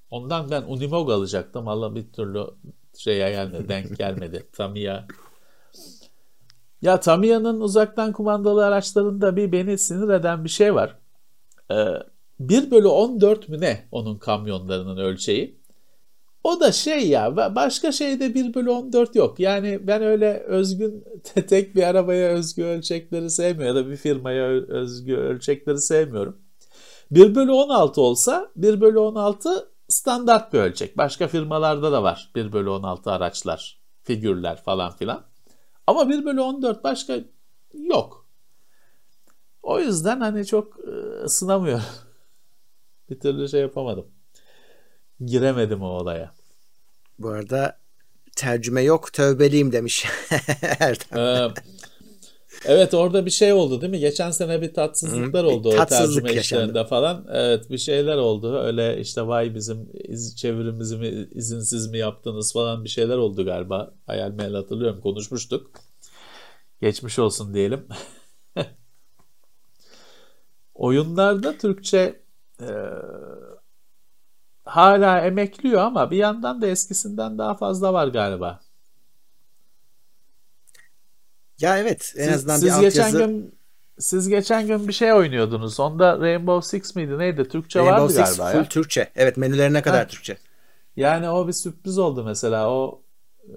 Ondan 0.09 0.51
ben 0.51 0.63
Unimog 0.67 1.09
alacaktım. 1.09 1.67
Allah 1.67 1.95
bir 1.95 2.11
türlü 2.11 2.43
şeye 2.97 3.29
yani 3.29 3.69
denk 3.69 3.97
gelmedi. 3.97 4.47
Tamiya. 4.53 5.07
Ya 6.81 6.99
Tamiya'nın 6.99 7.61
uzaktan 7.61 8.13
kumandalı 8.13 8.65
araçlarında 8.65 9.35
bir 9.35 9.51
beni 9.51 9.77
sinir 9.77 10.09
eden 10.13 10.43
bir 10.43 10.49
şey 10.49 10.75
var. 10.75 10.97
Ee, 11.71 11.85
1 12.39 12.71
bölü 12.71 12.87
14 12.87 13.49
mü 13.49 13.61
ne 13.61 13.87
onun 13.91 14.17
kamyonlarının 14.17 14.97
ölçeği? 14.97 15.60
O 16.43 16.59
da 16.59 16.71
şey 16.71 17.09
ya 17.09 17.27
ba- 17.27 17.55
başka 17.55 17.91
şeyde 17.91 18.33
1 18.33 18.53
bölü 18.53 18.69
14 18.69 19.15
yok. 19.15 19.39
Yani 19.39 19.87
ben 19.87 20.03
öyle 20.03 20.39
özgün 20.39 21.03
tek 21.47 21.75
bir 21.75 21.83
arabaya 21.83 22.29
özgü 22.29 22.63
ölçekleri 22.63 23.29
sevmiyorum 23.29 23.77
ya 23.77 23.83
da 23.85 23.89
bir 23.89 23.95
firmaya 23.95 24.47
özgü 24.49 25.15
ölçekleri 25.15 25.77
sevmiyorum. 25.77 26.41
1 27.11 27.35
bölü 27.35 27.51
16 27.51 28.01
olsa 28.01 28.51
1 28.55 28.81
bölü 28.81 28.99
16 28.99 29.71
standart 29.87 30.53
bir 30.53 30.59
ölçek. 30.59 30.97
Başka 30.97 31.27
firmalarda 31.27 31.91
da 31.91 32.03
var 32.03 32.31
1 32.35 32.53
bölü 32.53 32.69
16 32.69 33.11
araçlar, 33.11 33.81
figürler 34.03 34.63
falan 34.63 34.91
filan. 34.91 35.25
Ama 35.87 36.09
1 36.09 36.25
bölü 36.25 36.41
14 36.41 36.83
başka 36.83 37.19
yok. 37.73 38.27
O 39.63 39.79
yüzden 39.79 40.19
hani 40.19 40.45
çok 40.45 40.77
ısınamıyorum. 41.23 41.83
bir 43.09 43.19
türlü 43.19 43.49
şey 43.49 43.61
yapamadım. 43.61 44.20
Giremedim 45.25 45.81
o 45.81 45.87
olaya. 45.87 46.33
Bu 47.19 47.29
arada 47.29 47.77
tercüme 48.35 48.81
yok 48.81 49.13
tövbeliyim 49.13 49.71
demiş 49.71 50.05
Erdem. 50.79 51.19
Ee, 51.19 51.53
evet 52.65 52.93
orada 52.93 53.25
bir 53.25 53.31
şey 53.31 53.53
oldu 53.53 53.81
değil 53.81 53.91
mi? 53.91 53.99
Geçen 53.99 54.31
sene 54.31 54.61
bir 54.61 54.73
tatsızlıklar 54.73 55.43
oldu 55.43 55.69
o 55.69 55.75
Tatsızlık 55.75 56.23
tercüme 56.23 56.41
işlerinde 56.41 56.85
falan. 56.85 57.27
Evet 57.31 57.69
bir 57.69 57.77
şeyler 57.77 58.17
oldu. 58.17 58.59
Öyle 58.59 58.99
işte 58.99 59.27
vay 59.27 59.55
bizim 59.55 59.89
iz, 59.93 60.35
çevirimizi 60.35 60.97
mi 60.97 61.27
izinsiz 61.31 61.87
mi 61.87 61.97
yaptınız 61.97 62.53
falan 62.53 62.83
bir 62.83 62.89
şeyler 62.89 63.17
oldu 63.17 63.45
galiba. 63.45 63.93
Hayal 64.05 64.31
meyal 64.31 64.53
hatırlıyorum 64.53 65.01
konuşmuştuk. 65.01 65.71
Geçmiş 66.81 67.19
olsun 67.19 67.53
diyelim. 67.53 67.87
Oyunlarda 70.73 71.57
Türkçe 71.57 72.21
e, 72.59 72.69
hala 74.71 75.21
emekliyor 75.21 75.81
ama 75.81 76.11
bir 76.11 76.17
yandan 76.17 76.61
da 76.61 76.67
eskisinden 76.67 77.37
daha 77.37 77.55
fazla 77.55 77.93
var 77.93 78.07
galiba. 78.07 78.59
Ya 81.59 81.77
evet 81.77 82.13
en 82.17 82.25
siz, 82.25 82.33
azından 82.33 82.57
siz 82.57 82.77
bir 82.77 82.81
geçen 82.81 83.03
altyazı... 83.03 83.17
gün 83.17 83.55
siz 83.99 84.27
geçen 84.27 84.67
gün 84.67 84.87
bir 84.87 84.93
şey 84.93 85.13
oynuyordunuz. 85.13 85.79
Onda 85.79 86.19
Rainbow 86.19 86.69
Six 86.69 86.95
miydi 86.95 87.17
neydi? 87.17 87.47
Türkçe 87.47 87.79
Rainbow 87.79 88.01
vardı 88.01 88.13
Six 88.13 88.37
galiba 88.37 88.51
full 88.51 88.59
ya. 88.59 88.69
Türkçe. 88.69 89.09
Evet 89.15 89.37
menülerine 89.37 89.81
kadar 89.81 89.99
ha. 89.99 90.07
Türkçe. 90.07 90.37
Yani 90.95 91.29
o 91.29 91.47
bir 91.47 91.53
sürpriz 91.53 91.97
oldu 91.97 92.23
mesela. 92.23 92.69
O 92.69 93.01
e, 93.43 93.55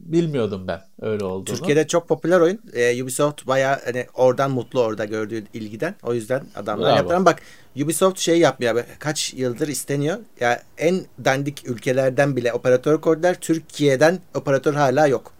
bilmiyordum 0.00 0.66
ben 0.66 0.80
öyle 1.00 1.24
olduğunu. 1.24 1.56
Türkiye'de 1.56 1.86
çok 1.86 2.08
popüler 2.08 2.40
oyun. 2.40 2.60
Ee, 2.72 3.02
Ubisoft 3.02 3.46
bayağı 3.46 3.80
hani 3.84 4.06
oradan 4.14 4.50
mutlu 4.50 4.80
orada 4.82 5.04
gördüğü 5.04 5.44
ilgiden. 5.52 5.94
O 6.02 6.14
yüzden 6.14 6.44
adamlar 6.56 6.96
yaptılar. 6.96 7.24
Bak 7.24 7.42
Ubisoft 7.82 8.18
şey 8.18 8.38
yapmıyor. 8.38 8.84
Kaç 8.98 9.34
yıldır 9.34 9.68
isteniyor. 9.68 10.18
Ya 10.40 10.50
yani 10.50 10.60
en 10.78 11.06
dandik 11.24 11.68
ülkelerden 11.68 12.36
bile 12.36 12.52
operatör 12.52 13.00
koydular. 13.00 13.40
Türkiye'den 13.40 14.20
operatör 14.34 14.74
hala 14.74 15.06
yok. 15.06 15.32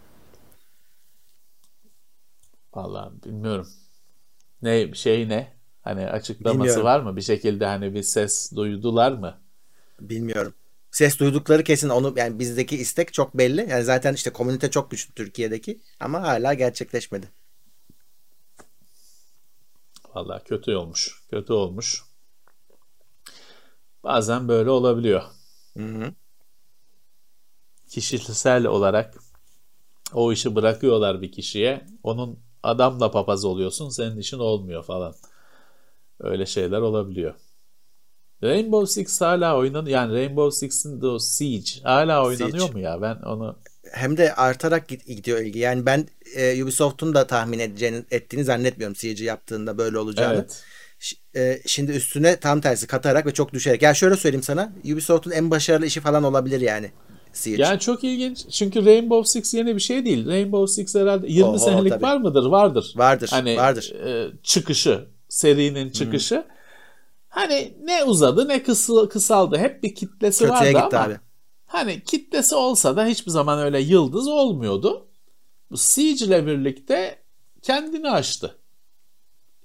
Vallahi 2.74 3.22
bilmiyorum. 3.24 3.68
Ne 4.62 4.94
şey 4.94 5.28
ne? 5.28 5.56
Hani 5.82 6.06
açıklaması 6.06 6.58
bilmiyorum. 6.58 6.84
var 6.84 7.00
mı? 7.00 7.16
Bir 7.16 7.22
şekilde 7.22 7.66
hani 7.66 7.94
bir 7.94 8.02
ses 8.02 8.52
duydular 8.56 9.12
mı? 9.12 9.40
Bilmiyorum 10.00 10.54
ses 10.96 11.18
duydukları 11.18 11.64
kesin 11.64 11.88
onu 11.88 12.14
yani 12.16 12.38
bizdeki 12.38 12.76
istek 12.76 13.12
çok 13.12 13.38
belli. 13.38 13.66
Yani 13.70 13.84
zaten 13.84 14.14
işte 14.14 14.30
komünite 14.30 14.70
çok 14.70 14.90
güçlü 14.90 15.14
Türkiye'deki 15.14 15.80
ama 16.00 16.22
hala 16.22 16.54
gerçekleşmedi. 16.54 17.28
Vallahi 20.14 20.44
kötü 20.44 20.74
olmuş. 20.74 21.22
Kötü 21.30 21.52
olmuş. 21.52 22.04
Bazen 24.06 24.48
böyle 24.48 24.70
olabiliyor. 24.70 25.22
Hı 25.76 25.82
hı. 25.82 26.12
Kişisel 27.88 28.66
olarak 28.66 29.14
o 30.14 30.32
işi 30.32 30.54
bırakıyorlar 30.54 31.22
bir 31.22 31.32
kişiye. 31.32 31.86
Onun 32.02 32.38
adamla 32.62 33.10
papaz 33.10 33.44
oluyorsun. 33.44 33.88
Senin 33.88 34.18
işin 34.18 34.38
olmuyor 34.38 34.82
falan. 34.82 35.14
Öyle 36.20 36.46
şeyler 36.46 36.80
olabiliyor. 36.80 37.34
Rainbow 38.42 38.92
Six 38.92 39.20
hala 39.20 39.56
oynanıyor. 39.56 39.96
Yani 39.98 40.14
Rainbow 40.14 40.56
Six'in 40.56 41.00
o 41.00 41.18
Siege 41.18 41.82
hala 41.82 42.24
oynanıyor 42.24 42.58
Siege. 42.58 42.72
mu 42.72 42.80
ya? 42.80 43.02
Ben 43.02 43.16
onu 43.16 43.58
hem 43.92 44.16
de 44.16 44.34
artarak 44.34 44.88
gidiyor 44.88 45.38
ilgi. 45.38 45.58
Yani 45.58 45.86
ben 45.86 46.08
e, 46.36 46.62
Ubisoft'un 46.62 47.14
da 47.14 47.26
tahmin 47.26 47.58
edeceğini 47.58 48.04
ettiğini 48.10 48.44
zannetmiyorum 48.44 48.96
Siege'i 48.96 49.26
yaptığında 49.26 49.78
böyle 49.78 49.98
olacağını. 49.98 50.34
Evet. 50.34 50.64
E, 51.36 51.60
şimdi 51.66 51.92
üstüne 51.92 52.36
tam 52.36 52.60
tersi 52.60 52.86
katarak 52.86 53.26
ve 53.26 53.32
çok 53.34 53.52
düşerek. 53.52 53.82
Ya 53.82 53.94
şöyle 53.94 54.16
söyleyeyim 54.16 54.42
sana. 54.42 54.72
Ubisoft'un 54.84 55.30
en 55.30 55.50
başarılı 55.50 55.86
işi 55.86 56.00
falan 56.00 56.24
olabilir 56.24 56.60
yani. 56.60 56.90
Siege. 57.32 57.62
Yani 57.62 57.80
çok 57.80 58.04
ilginç. 58.04 58.48
Çünkü 58.50 58.86
Rainbow 58.86 59.30
Six 59.30 59.54
yeni 59.54 59.74
bir 59.74 59.80
şey 59.80 60.04
değil. 60.04 60.26
Rainbow 60.26 60.74
Six 60.74 60.94
herhalde 60.94 61.26
20 61.28 61.48
Oho, 61.48 61.58
senelik 61.58 61.92
tabii. 61.92 62.02
var 62.02 62.16
mıdır? 62.16 62.44
Vardır. 62.46 62.92
Vardır. 62.96 63.28
Hani 63.32 63.56
vardır. 63.56 63.92
E, 64.06 64.30
çıkışı, 64.42 65.08
serinin 65.28 65.90
çıkışı. 65.90 66.36
Hmm. 66.36 66.42
Hani 67.28 67.74
ne 67.82 68.04
uzadı 68.04 68.48
ne 68.48 68.62
kısal, 68.62 69.06
kısaldı. 69.06 69.58
Hep 69.58 69.82
bir 69.82 69.94
kitlesi 69.94 70.38
Kötüye 70.44 70.74
vardı 70.74 70.84
gitti 70.84 70.96
ama 70.96 71.04
abi. 71.04 71.16
hani 71.66 72.02
kitlesi 72.04 72.54
olsa 72.54 72.96
da 72.96 73.06
hiçbir 73.06 73.30
zaman 73.30 73.58
öyle 73.58 73.80
yıldız 73.80 74.28
olmuyordu. 74.28 75.08
Bu 75.70 75.76
Siege 75.76 76.24
ile 76.24 76.46
birlikte 76.46 77.18
kendini 77.62 78.10
aştı. 78.10 78.58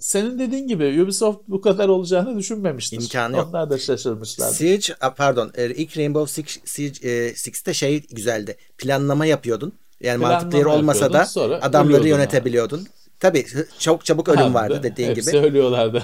Senin 0.01 0.39
dediğin 0.39 0.67
gibi 0.67 1.01
Ubisoft 1.03 1.39
bu 1.47 1.61
kadar 1.61 1.87
olacağını 1.87 2.37
düşünmemiştir. 2.37 3.01
İmkanı 3.01 3.37
yok. 3.37 3.47
Onlar 3.49 3.69
da 3.69 3.77
şaşırmışlar. 3.77 4.49
Siege, 4.49 4.93
pardon 5.17 5.51
e, 5.55 5.69
ilk 5.69 5.97
Rainbow 5.97 6.33
Six, 6.33 6.59
Siege, 6.65 7.09
e, 7.09 7.35
Six'te 7.35 7.73
şey 7.73 8.07
güzeldi. 8.07 8.57
Planlama 8.77 9.25
yapıyordun. 9.25 9.73
Yani 10.01 10.19
Planlama 10.19 10.43
multiplayer 10.43 10.65
olmasa 10.65 11.13
da 11.13 11.27
adamları 11.61 12.07
yönetebiliyordun. 12.07 12.77
Yani. 12.77 12.87
Tabii 13.19 13.45
çok 13.79 14.05
çabuk 14.05 14.29
ölüm 14.29 14.39
Anladım. 14.39 14.53
vardı 14.53 14.79
dediğin 14.83 15.09
Hepsi 15.09 15.21
gibi. 15.21 15.31
Söylüyorlardı. 15.41 16.03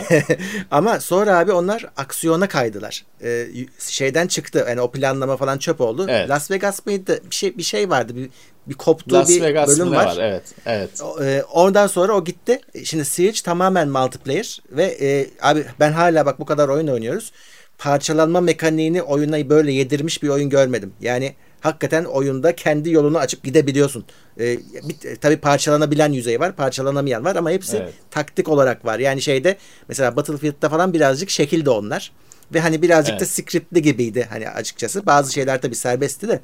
Ama 0.70 1.00
sonra 1.00 1.38
abi 1.38 1.52
onlar 1.52 1.86
aksiyona 1.96 2.48
kaydılar. 2.48 3.04
Ee, 3.22 3.46
şeyden 3.78 4.26
çıktı. 4.26 4.64
Yani 4.68 4.80
o 4.80 4.90
planlama 4.90 5.36
falan 5.36 5.58
çöp 5.58 5.80
oldu. 5.80 6.06
Evet. 6.08 6.28
Las 6.28 6.50
Vegas 6.50 6.86
mıydı? 6.86 7.20
Bir 7.30 7.34
şey 7.34 7.58
bir 7.58 7.62
şey 7.62 7.90
vardı. 7.90 8.16
Bir, 8.16 8.30
bir 8.66 8.74
koptuğu 8.74 9.14
Las 9.14 9.28
bir 9.28 9.42
Vegas 9.42 9.68
bölüm 9.68 9.90
var. 9.90 10.06
var. 10.06 10.16
Evet. 10.20 10.42
Evet. 10.66 10.90
E, 11.22 11.42
oradan 11.52 11.86
sonra 11.86 12.12
o 12.12 12.24
gitti. 12.24 12.60
Şimdi 12.84 13.04
Siege 13.04 13.40
tamamen 13.44 13.88
multiplayer 13.88 14.62
ve 14.70 14.84
e, 14.84 15.30
abi 15.42 15.64
ben 15.80 15.92
hala 15.92 16.26
bak 16.26 16.40
bu 16.40 16.44
kadar 16.44 16.68
oyun 16.68 16.88
oynuyoruz. 16.88 17.32
Parçalanma 17.78 18.40
mekaniğini 18.40 19.02
oyuna 19.02 19.48
böyle 19.50 19.72
yedirmiş 19.72 20.22
bir 20.22 20.28
oyun 20.28 20.50
görmedim. 20.50 20.92
Yani 21.00 21.34
hakikaten 21.60 22.04
oyunda 22.04 22.56
kendi 22.56 22.90
yolunu 22.90 23.18
açıp 23.18 23.44
gidebiliyorsun. 23.44 24.04
E, 24.40 24.58
bir, 24.58 25.16
tabii 25.20 25.36
parçalanabilen 25.36 26.12
yüzey 26.12 26.40
var, 26.40 26.56
parçalanamayan 26.56 27.24
var 27.24 27.36
ama 27.36 27.50
hepsi 27.50 27.76
evet. 27.76 27.94
taktik 28.10 28.48
olarak 28.48 28.84
var. 28.84 28.98
Yani 28.98 29.22
şeyde 29.22 29.56
mesela 29.88 30.16
Battlefield'da 30.16 30.68
falan 30.68 30.92
birazcık 30.92 31.30
şekilde 31.30 31.70
onlar. 31.70 32.12
Ve 32.54 32.60
hani 32.60 32.82
birazcık 32.82 33.12
evet. 33.12 33.20
da 33.20 33.26
scriptli 33.26 33.82
gibiydi 33.82 34.26
hani 34.30 34.48
açıkçası. 34.48 35.06
Bazı 35.06 35.32
şeyler 35.32 35.60
tabii 35.60 35.74
serbestti 35.74 36.28
de. 36.28 36.40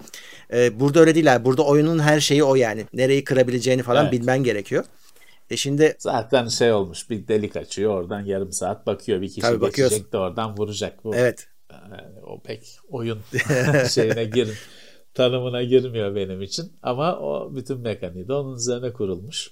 E, 0.52 0.80
burada 0.80 1.00
öyle 1.00 1.14
değil 1.14 1.34
abi. 1.36 1.44
Burada 1.44 1.62
oyunun 1.62 1.98
her 1.98 2.20
şeyi 2.20 2.44
o 2.44 2.54
yani. 2.54 2.86
Nereyi 2.92 3.24
kırabileceğini 3.24 3.82
falan 3.82 4.02
evet. 4.02 4.12
bilmen 4.12 4.44
gerekiyor. 4.44 4.84
E 5.50 5.56
şimdi 5.56 5.96
zaten 5.98 6.48
şey 6.48 6.72
olmuş 6.72 7.10
bir 7.10 7.28
delik 7.28 7.56
açıyor 7.56 7.94
oradan 7.94 8.20
yarım 8.20 8.52
saat 8.52 8.86
bakıyor 8.86 9.20
bir 9.20 9.28
kişi 9.28 9.40
tabii 9.40 9.60
geçecek 9.60 9.72
bakıyorsun. 9.72 10.12
de 10.12 10.18
oradan 10.18 10.56
vuracak. 10.56 11.04
Bu, 11.04 11.14
evet. 11.14 11.48
o 12.26 12.40
pek 12.40 12.78
oyun 12.90 13.18
şeyine 13.90 14.24
girin 14.24 14.54
tanımına 15.14 15.62
girmiyor 15.62 16.14
benim 16.14 16.42
için. 16.42 16.72
Ama 16.82 17.18
o 17.18 17.56
bütün 17.56 17.80
mekaniği 17.80 18.28
de 18.28 18.32
onun 18.32 18.56
üzerine 18.56 18.92
kurulmuş. 18.92 19.50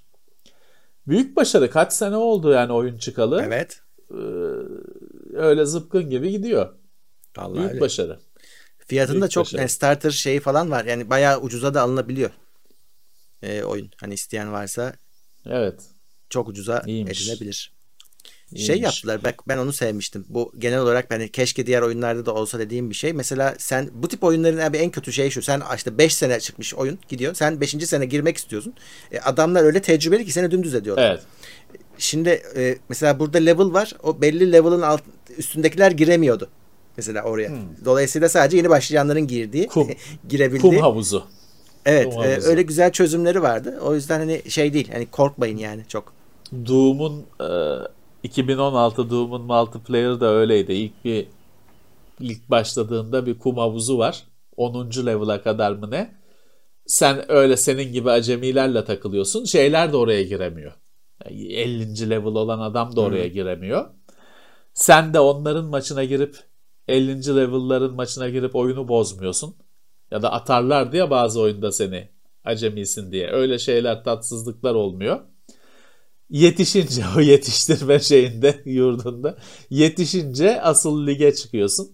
Büyük 1.06 1.36
başarı. 1.36 1.70
Kaç 1.70 1.92
sene 1.92 2.16
oldu 2.16 2.52
yani 2.52 2.72
oyun 2.72 2.98
çıkalı. 2.98 3.42
Evet. 3.46 3.80
Ee, 4.10 4.14
öyle 5.38 5.64
zıpkın 5.66 6.10
gibi 6.10 6.30
gidiyor. 6.30 6.74
Vallahi 7.36 7.58
Büyük 7.58 7.70
öyle. 7.70 7.80
başarı. 7.80 8.18
Fiyatında 8.86 9.20
Büyük 9.20 9.30
çok 9.30 9.44
başarı. 9.46 9.60
yani 9.60 9.68
starter 9.70 10.10
şeyi 10.10 10.40
falan 10.40 10.70
var. 10.70 10.84
Yani 10.84 11.10
bayağı 11.10 11.40
ucuza 11.40 11.74
da 11.74 11.82
alınabiliyor. 11.82 12.30
Ee, 13.42 13.62
oyun. 13.62 13.90
Hani 14.00 14.14
isteyen 14.14 14.52
varsa 14.52 14.94
Evet. 15.46 15.80
Çok 16.30 16.48
ucuza 16.48 16.82
İyiymiş. 16.86 17.22
edilebilir. 17.28 17.72
İyiymiş. 18.52 18.66
Şey 18.66 18.80
yaptılar 18.80 19.24
bak 19.24 19.34
ben 19.48 19.58
onu 19.58 19.72
sevmiştim. 19.72 20.24
Bu 20.28 20.52
genel 20.58 20.78
olarak 20.80 21.10
hani 21.10 21.32
keşke 21.32 21.66
diğer 21.66 21.82
oyunlarda 21.82 22.26
da 22.26 22.34
olsa 22.34 22.58
dediğim 22.58 22.90
bir 22.90 22.94
şey. 22.94 23.12
Mesela 23.12 23.54
sen 23.58 23.90
bu 23.92 24.08
tip 24.08 24.24
oyunların 24.24 24.58
abi 24.58 24.76
en 24.76 24.90
kötü 24.90 25.12
şey 25.12 25.30
şu. 25.30 25.42
Sen 25.42 25.62
işte 25.76 25.98
5 25.98 26.14
sene 26.14 26.40
çıkmış 26.40 26.74
oyun 26.74 26.98
gidiyor. 27.08 27.34
Sen 27.34 27.60
5. 27.60 27.70
sene 27.70 28.06
girmek 28.06 28.36
istiyorsun. 28.36 28.74
E, 29.12 29.20
adamlar 29.20 29.62
öyle 29.62 29.82
tecrübeli 29.82 30.24
ki 30.24 30.32
seni 30.32 30.50
dümdüz 30.50 30.74
ediyorlar. 30.74 31.10
Evet. 31.10 31.22
Şimdi 31.98 32.42
e, 32.56 32.78
mesela 32.88 33.18
burada 33.18 33.38
level 33.38 33.72
var. 33.72 33.92
O 34.02 34.20
belli 34.20 34.52
level'ın 34.52 34.82
alt, 34.82 35.02
üstündekiler 35.38 35.90
giremiyordu. 35.90 36.48
Mesela 36.96 37.22
oraya. 37.22 37.48
Hmm. 37.48 37.84
Dolayısıyla 37.84 38.28
sadece 38.28 38.56
yeni 38.56 38.68
başlayanların 38.68 39.26
girdiği, 39.26 39.66
kum, 39.66 39.88
girebildiği. 40.28 40.72
Kum 40.72 40.80
havuzu. 40.80 41.24
Evet, 41.86 42.14
kum 42.14 42.22
e, 42.22 42.40
öyle 42.42 42.62
güzel 42.62 42.92
çözümleri 42.92 43.42
vardı. 43.42 43.78
O 43.82 43.94
yüzden 43.94 44.18
hani 44.18 44.50
şey 44.50 44.72
değil. 44.74 44.88
Hani 44.92 45.06
korkmayın 45.06 45.56
yani 45.56 45.82
çok. 45.88 46.12
Doom'un 46.66 47.26
e, 47.40 47.48
2016 48.22 49.10
Doom'un 49.10 49.42
multiplayer 49.42 50.20
da 50.20 50.26
öyleydi. 50.26 50.72
İlk 50.72 51.04
bir 51.04 51.26
ilk 52.20 52.50
başladığında 52.50 53.26
bir 53.26 53.38
kum 53.38 53.56
havuzu 53.56 53.98
var. 53.98 54.24
10. 54.56 54.90
level'a 55.06 55.42
kadar 55.42 55.72
mı 55.72 55.90
ne? 55.90 56.14
Sen 56.86 57.32
öyle 57.32 57.56
senin 57.56 57.92
gibi 57.92 58.10
acemilerle 58.10 58.84
takılıyorsun. 58.84 59.44
Şeyler 59.44 59.92
de 59.92 59.96
oraya 59.96 60.22
giremiyor. 60.22 60.72
50. 61.26 62.10
level 62.10 62.34
olan 62.34 62.58
adam 62.58 62.96
da 62.96 63.00
oraya 63.00 63.24
hmm. 63.24 63.32
giremiyor. 63.32 63.90
Sen 64.74 65.14
de 65.14 65.20
onların 65.20 65.64
maçına 65.64 66.04
girip 66.04 66.36
50. 66.88 67.36
level'ların 67.36 67.94
maçına 67.94 68.28
girip 68.28 68.56
oyunu 68.56 68.88
bozmuyorsun. 68.88 69.56
Ya 70.10 70.22
da 70.22 70.32
atarlar 70.32 70.92
diye 70.92 71.10
bazı 71.10 71.40
oyunda 71.40 71.72
seni 71.72 72.08
acemisin 72.44 73.12
diye. 73.12 73.30
Öyle 73.30 73.58
şeyler 73.58 74.04
tatsızlıklar 74.04 74.74
olmuyor 74.74 75.20
yetişince 76.30 77.02
o 77.16 77.20
yetiştirme 77.20 78.00
şeyinde 78.00 78.62
yurdunda 78.64 79.38
yetişince 79.70 80.62
asıl 80.62 81.06
lige 81.06 81.34
çıkıyorsun. 81.34 81.90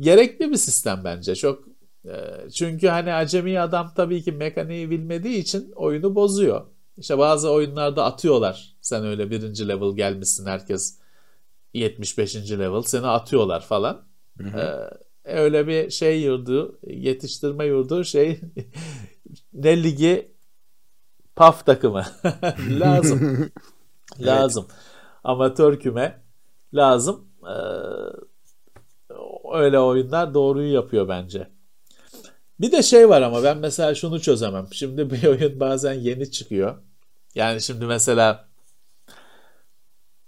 gerekli 0.00 0.50
bir 0.50 0.56
sistem 0.56 1.00
bence. 1.04 1.34
Çok 1.34 1.68
e, 2.04 2.14
çünkü 2.54 2.88
hani 2.88 3.12
acemi 3.12 3.60
adam 3.60 3.92
tabii 3.96 4.22
ki 4.22 4.32
mekaniği 4.32 4.90
bilmediği 4.90 5.38
için 5.38 5.72
oyunu 5.76 6.14
bozuyor. 6.14 6.66
İşte 7.00 7.18
bazı 7.18 7.50
oyunlarda 7.50 8.04
atıyorlar. 8.04 8.76
Sen 8.80 9.04
öyle 9.04 9.30
birinci 9.30 9.68
level 9.68 9.96
gelmişsin 9.96 10.46
herkes 10.46 10.98
75. 11.74 12.50
level 12.50 12.82
seni 12.82 13.06
atıyorlar 13.06 13.60
falan. 13.60 14.02
Hı 14.38 14.48
hı. 14.48 14.58
Ee, 15.24 15.34
öyle 15.34 15.66
bir 15.66 15.90
şey 15.90 16.22
yurdu, 16.22 16.78
yetiştirme 16.86 17.64
yurdu 17.64 18.04
şey 18.04 18.40
ne 19.52 19.82
ligi 19.82 20.34
PAF 21.36 21.66
takımı 21.66 22.04
lazım. 22.70 23.50
lazım. 24.20 24.66
Evet. 24.70 24.80
Amatör 25.24 25.80
küme 25.80 26.22
lazım. 26.74 27.28
Ee, 27.42 27.52
öyle 29.54 29.78
oyunlar 29.80 30.34
doğruyu 30.34 30.72
yapıyor 30.72 31.08
bence. 31.08 31.50
Bir 32.60 32.72
de 32.72 32.82
şey 32.82 33.08
var 33.08 33.22
ama 33.22 33.42
ben 33.42 33.58
mesela 33.58 33.94
şunu 33.94 34.20
çözemem. 34.20 34.66
Şimdi 34.72 35.10
bir 35.10 35.26
oyun 35.26 35.60
bazen 35.60 35.92
yeni 35.92 36.30
çıkıyor. 36.30 36.89
Yani 37.34 37.62
şimdi 37.62 37.84
mesela 37.86 38.48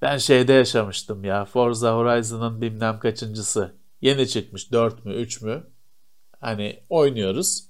ben 0.03 0.19
şeyde 0.19 0.53
yaşamıştım 0.53 1.25
ya. 1.25 1.45
Forza 1.45 1.97
Horizon'ın 1.97 2.61
bilmem 2.61 2.99
kaçıncısı. 3.01 3.77
Yeni 4.01 4.29
çıkmış 4.29 4.73
4 4.73 5.05
mü 5.05 5.15
3 5.15 5.43
mü? 5.43 5.67
Hani 6.41 6.83
oynuyoruz. 6.89 7.65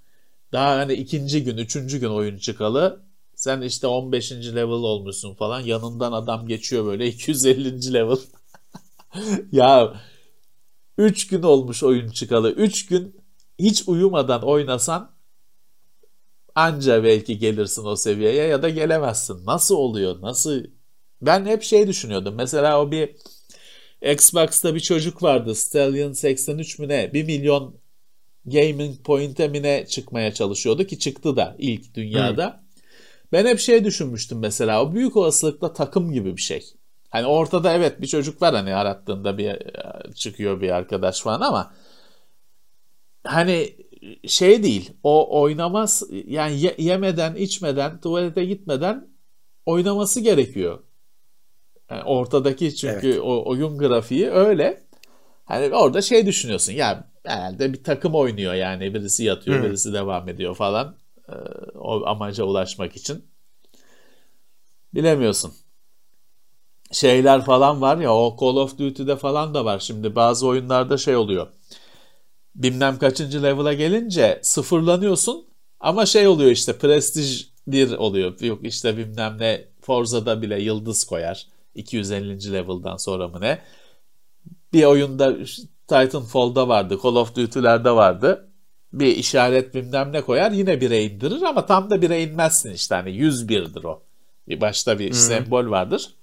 Daha 0.52 0.76
hani 0.78 0.92
ikinci 0.94 1.44
gün, 1.44 1.56
üçüncü 1.56 2.00
gün 2.00 2.08
oyun 2.08 2.38
çıkalı. 2.38 3.02
Sen 3.34 3.60
işte 3.60 3.86
15. 3.86 4.32
level 4.32 4.68
olmuşsun 4.68 5.34
falan. 5.34 5.60
Yanından 5.60 6.12
adam 6.12 6.48
geçiyor 6.48 6.86
böyle 6.86 7.06
250. 7.08 7.92
level. 7.94 8.18
ya 9.52 9.94
3 10.98 11.26
gün 11.26 11.42
olmuş 11.42 11.82
oyun 11.82 12.10
çıkalı. 12.10 12.50
3 12.52 12.86
gün 12.86 13.16
hiç 13.58 13.88
uyumadan 13.88 14.42
oynasan 14.42 15.10
anca 16.54 17.04
belki 17.04 17.38
gelirsin 17.38 17.84
o 17.84 17.96
seviyeye 17.96 18.46
ya 18.46 18.62
da 18.62 18.68
gelemezsin. 18.68 19.46
Nasıl 19.46 19.74
oluyor? 19.74 20.22
Nasıl? 20.22 20.64
Ben 21.22 21.46
hep 21.46 21.62
şey 21.62 21.86
düşünüyordum. 21.86 22.34
Mesela 22.34 22.80
o 22.80 22.90
bir 22.90 23.16
Xbox'ta 24.02 24.74
bir 24.74 24.80
çocuk 24.80 25.22
vardı. 25.22 25.54
Stallion 25.54 26.12
83 26.12 26.78
mü 26.78 26.88
ne? 26.88 27.12
1 27.12 27.24
milyon 27.24 27.76
gaming 28.44 29.04
point'e 29.04 29.48
mi 29.48 29.62
ne 29.62 29.86
çıkmaya 29.86 30.34
çalışıyordu 30.34 30.84
ki 30.84 30.98
çıktı 30.98 31.36
da 31.36 31.56
ilk 31.58 31.94
dünyada. 31.94 32.46
Hmm. 32.46 32.62
Ben 33.32 33.46
hep 33.46 33.58
şey 33.58 33.84
düşünmüştüm 33.84 34.38
mesela. 34.38 34.82
O 34.84 34.94
büyük 34.94 35.16
olasılıkla 35.16 35.72
takım 35.72 36.12
gibi 36.12 36.36
bir 36.36 36.42
şey. 36.42 36.64
Hani 37.10 37.26
ortada 37.26 37.72
evet 37.72 38.00
bir 38.00 38.06
çocuk 38.06 38.42
var 38.42 38.54
hani 38.54 38.74
arattığında 38.74 39.38
bir 39.38 39.58
çıkıyor 40.14 40.60
bir 40.60 40.70
arkadaş 40.70 41.20
falan 41.20 41.40
ama 41.40 41.74
hani 43.24 43.76
şey 44.26 44.62
değil. 44.62 44.92
O 45.02 45.40
oynamaz 45.40 46.02
yani 46.26 46.60
ye, 46.60 46.74
yemeden, 46.78 47.34
içmeden, 47.34 48.00
tuvalete 48.00 48.44
gitmeden 48.44 49.08
oynaması 49.66 50.20
gerekiyor. 50.20 50.78
Yani 51.90 52.02
ortadaki 52.02 52.76
çünkü 52.76 53.08
evet. 53.08 53.20
o 53.22 53.44
oyun 53.50 53.78
grafiği 53.78 54.30
öyle. 54.30 54.82
Hani 55.44 55.74
orada 55.74 56.02
şey 56.02 56.26
düşünüyorsun 56.26 56.72
ya 56.72 57.10
herhalde 57.24 57.72
bir 57.72 57.84
takım 57.84 58.14
oynuyor 58.14 58.54
yani 58.54 58.94
birisi 58.94 59.24
yatıyor, 59.24 59.58
Hı. 59.58 59.64
birisi 59.64 59.92
devam 59.92 60.28
ediyor 60.28 60.54
falan. 60.54 60.96
Ee, 61.28 61.32
o 61.78 62.06
amaca 62.06 62.44
ulaşmak 62.44 62.96
için. 62.96 63.24
Bilemiyorsun. 64.94 65.52
Şeyler 66.92 67.44
falan 67.44 67.80
var 67.80 67.96
ya 67.96 68.14
o 68.14 68.36
Call 68.40 68.56
of 68.56 68.78
Duty'de 68.78 69.16
falan 69.16 69.54
da 69.54 69.64
var. 69.64 69.78
Şimdi 69.78 70.14
bazı 70.14 70.46
oyunlarda 70.46 70.98
şey 70.98 71.16
oluyor 71.16 71.48
bilmem 72.54 72.98
kaçıncı 72.98 73.42
level'a 73.42 73.72
gelince 73.72 74.40
sıfırlanıyorsun 74.42 75.46
ama 75.80 76.06
şey 76.06 76.26
oluyor 76.26 76.50
işte 76.50 76.78
prestij 76.78 77.46
1 77.66 77.92
oluyor. 77.92 78.40
Yok 78.40 78.60
işte 78.62 78.96
bilmem 78.96 79.36
ne 79.38 79.64
Forza'da 79.80 80.42
bile 80.42 80.62
yıldız 80.62 81.04
koyar. 81.04 81.46
250. 81.74 82.52
level'dan 82.52 82.96
sonra 82.96 83.28
mı 83.28 83.40
ne? 83.40 83.58
Bir 84.72 84.84
oyunda 84.84 85.36
Titanfall'da 85.88 86.68
vardı, 86.68 86.98
Call 87.02 87.16
of 87.16 87.36
Duty'lerde 87.36 87.90
vardı. 87.90 88.48
Bir 88.92 89.16
işaret 89.16 89.74
bilmem 89.74 90.12
ne 90.12 90.20
koyar 90.20 90.50
yine 90.50 90.74
1'e 90.74 91.04
indirir 91.04 91.42
ama 91.42 91.66
tam 91.66 91.90
da 91.90 91.96
1'e 91.96 92.22
inmezsin 92.22 92.72
işte 92.72 92.94
hani 92.94 93.10
101'dir 93.10 93.84
o. 93.84 94.02
Bir 94.48 94.60
başta 94.60 94.98
bir 94.98 95.06
hmm. 95.06 95.14
sembol 95.14 95.70
vardır. 95.70 96.14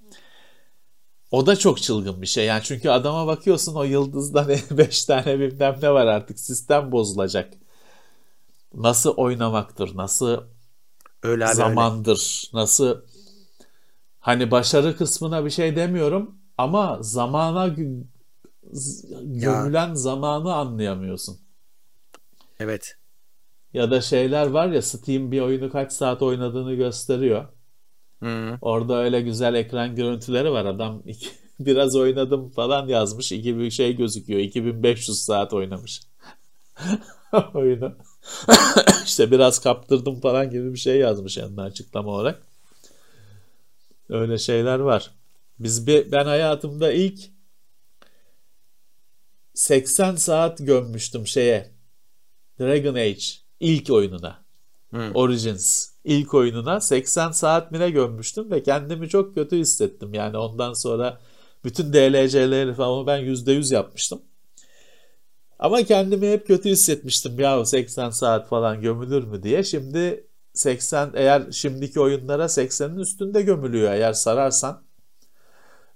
O 1.32 1.46
da 1.46 1.56
çok 1.56 1.82
çılgın 1.82 2.22
bir 2.22 2.28
şey. 2.28 2.46
Yani 2.46 2.64
çünkü 2.64 2.90
adama 2.90 3.28
bakıyorsun 3.28 3.76
o 3.76 3.84
yıldızda 3.84 4.46
ne 4.46 4.60
5 4.78 5.06
tane 5.06 5.40
bilmem 5.40 5.80
ne 5.82 5.92
var 5.92 6.08
artık. 6.08 6.40
Sistem 6.40 6.92
bozulacak. 6.92 7.54
Nasıl 8.74 9.14
oynamaktır? 9.18 9.98
Nasıl 9.98 10.44
öyle 11.24 11.46
abi, 11.46 11.56
zamandır? 11.56 12.50
Öyle. 12.54 12.62
Nasıl 12.62 13.02
hani 14.20 14.52
başarı 14.52 14.98
kısmına 14.98 15.46
bir 15.46 15.50
şey 15.50 15.76
demiyorum 15.76 16.36
ama 16.58 16.98
zamana 17.02 17.68
gömülen 19.24 19.88
ya. 19.88 19.96
zamanı 19.96 20.54
anlayamıyorsun. 20.54 21.40
Evet. 22.60 22.96
Ya 23.74 23.92
da 23.92 24.02
şeyler 24.02 24.48
var 24.48 24.68
ya 24.68 24.82
Steam 24.82 25.32
bir 25.32 25.42
oyunu 25.42 25.72
kaç 25.72 25.92
saat 25.92 26.22
oynadığını 26.22 26.74
gösteriyor. 26.74 27.48
Hı. 28.24 28.58
Orada 28.62 28.98
öyle 28.98 29.22
güzel 29.22 29.54
ekran 29.54 29.96
görüntüleri 29.96 30.52
var. 30.52 30.66
Adam 30.66 31.04
iki, 31.06 31.28
biraz 31.60 31.96
oynadım 31.96 32.50
falan 32.50 32.88
yazmış. 32.88 33.32
İki 33.32 33.60
bir 33.60 33.72
şey 33.72 33.96
gözüküyor. 33.96 34.40
2500 34.40 35.22
saat 35.22 35.54
oynamış. 35.54 36.02
oyunu. 37.54 37.96
işte 39.06 39.32
biraz 39.32 39.60
kaptırdım 39.60 40.20
falan 40.20 40.50
gibi 40.50 40.74
bir 40.74 40.80
şey 40.80 40.98
yazmış 40.98 41.38
yanına 41.38 41.64
açıklama 41.64 42.12
olarak. 42.12 42.42
Öyle 44.10 44.38
şeyler 44.38 44.80
var. 44.80 45.12
Biz 45.60 45.88
bir, 45.88 46.12
ben 46.12 46.26
hayatımda 46.26 46.92
ilk 46.92 47.20
80 49.54 50.16
saat 50.16 50.58
gömmüştüm 50.58 51.28
şeye. 51.28 51.72
Dragon 52.60 52.96
Age 52.96 53.24
ilk 53.60 53.90
oyununa. 53.90 54.46
Hmm. 54.90 55.16
Origins 55.16 55.89
ilk 56.04 56.34
oyununa 56.34 56.82
80 56.82 57.32
saat 57.32 57.72
mine 57.72 57.90
gömmüştüm 57.90 58.52
ve 58.52 58.64
kendimi 58.64 59.10
çok 59.10 59.36
kötü 59.36 59.58
hissettim. 59.58 60.14
Yani 60.14 60.38
ondan 60.38 60.74
sonra 60.74 61.20
bütün 61.64 61.94
DLC'leri 61.94 62.74
falan 62.74 63.08
ben 63.08 63.20
%100 63.22 63.74
yapmıştım. 63.74 64.22
Ama 65.60 65.84
kendimi 65.84 66.32
hep 66.32 66.48
kötü 66.48 66.70
hissetmiştim 66.70 67.40
ya 67.40 67.66
80 67.66 68.10
saat 68.10 68.50
falan 68.50 68.82
gömülür 68.82 69.24
mü 69.24 69.44
diye. 69.44 69.64
Şimdi 69.64 70.28
80 70.54 71.12
eğer 71.16 71.52
şimdiki 71.52 72.00
oyunlara 72.00 72.50
80'in 72.50 72.98
üstünde 73.00 73.42
gömülüyor 73.42 73.92
eğer 73.92 74.14
sararsan. 74.14 74.84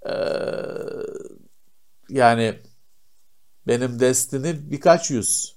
Ee, 0.06 0.12
yani 2.08 2.62
benim 3.66 4.00
Destiny 4.00 4.54
birkaç 4.70 5.10
yüz. 5.10 5.56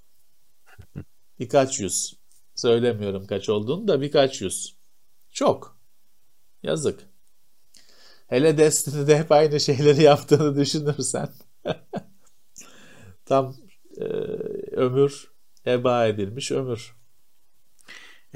Birkaç 1.39 1.79
yüz. 1.79 2.16
Söylemiyorum 2.57 3.27
kaç 3.27 3.49
olduğunu 3.49 3.87
da 3.87 4.01
birkaç 4.01 4.41
yüz. 4.41 4.75
Çok. 5.31 5.77
Yazık. 6.63 6.99
Hele 8.27 8.57
Destiny'de 8.57 9.17
hep 9.17 9.31
aynı 9.31 9.59
şeyleri 9.59 10.03
yaptığını 10.03 10.55
düşünürsen. 10.55 11.29
Tam 13.25 13.55
e, 13.97 14.03
ömür 14.71 15.31
eba 15.65 16.07
edilmiş 16.07 16.51
ömür. 16.51 16.95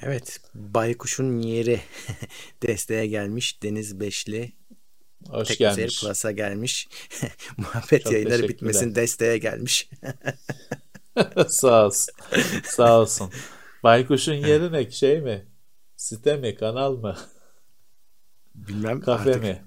Evet. 0.01 0.41
Baykuş'un 0.53 1.39
yeri 1.39 1.79
desteğe 2.63 3.07
gelmiş. 3.07 3.63
Deniz 3.63 3.99
Beşli 3.99 4.53
Hoş 5.29 5.47
Teknoseyir 5.47 5.77
gelmiş. 5.77 6.01
Plus'a 6.01 6.31
gelmiş. 6.31 6.87
Muhabbet 7.57 8.03
Çok 8.03 8.13
yayınları 8.13 8.47
bitmesin 8.47 8.95
desteğe 8.95 9.37
gelmiş. 9.37 9.89
Sağ 11.47 11.85
olsun. 11.85 12.13
Sağ 12.63 12.99
olsun. 12.99 13.31
Baykuş'un 13.83 14.33
yeri 14.33 14.71
ne? 14.71 14.91
Şey 14.91 15.21
mi? 15.21 15.47
Site 15.95 16.37
mi? 16.37 16.55
Kanal 16.55 16.97
mı? 16.97 17.15
Bilmem 18.55 19.01
Kafe 19.01 19.29
artık. 19.29 19.43
mi? 19.43 19.65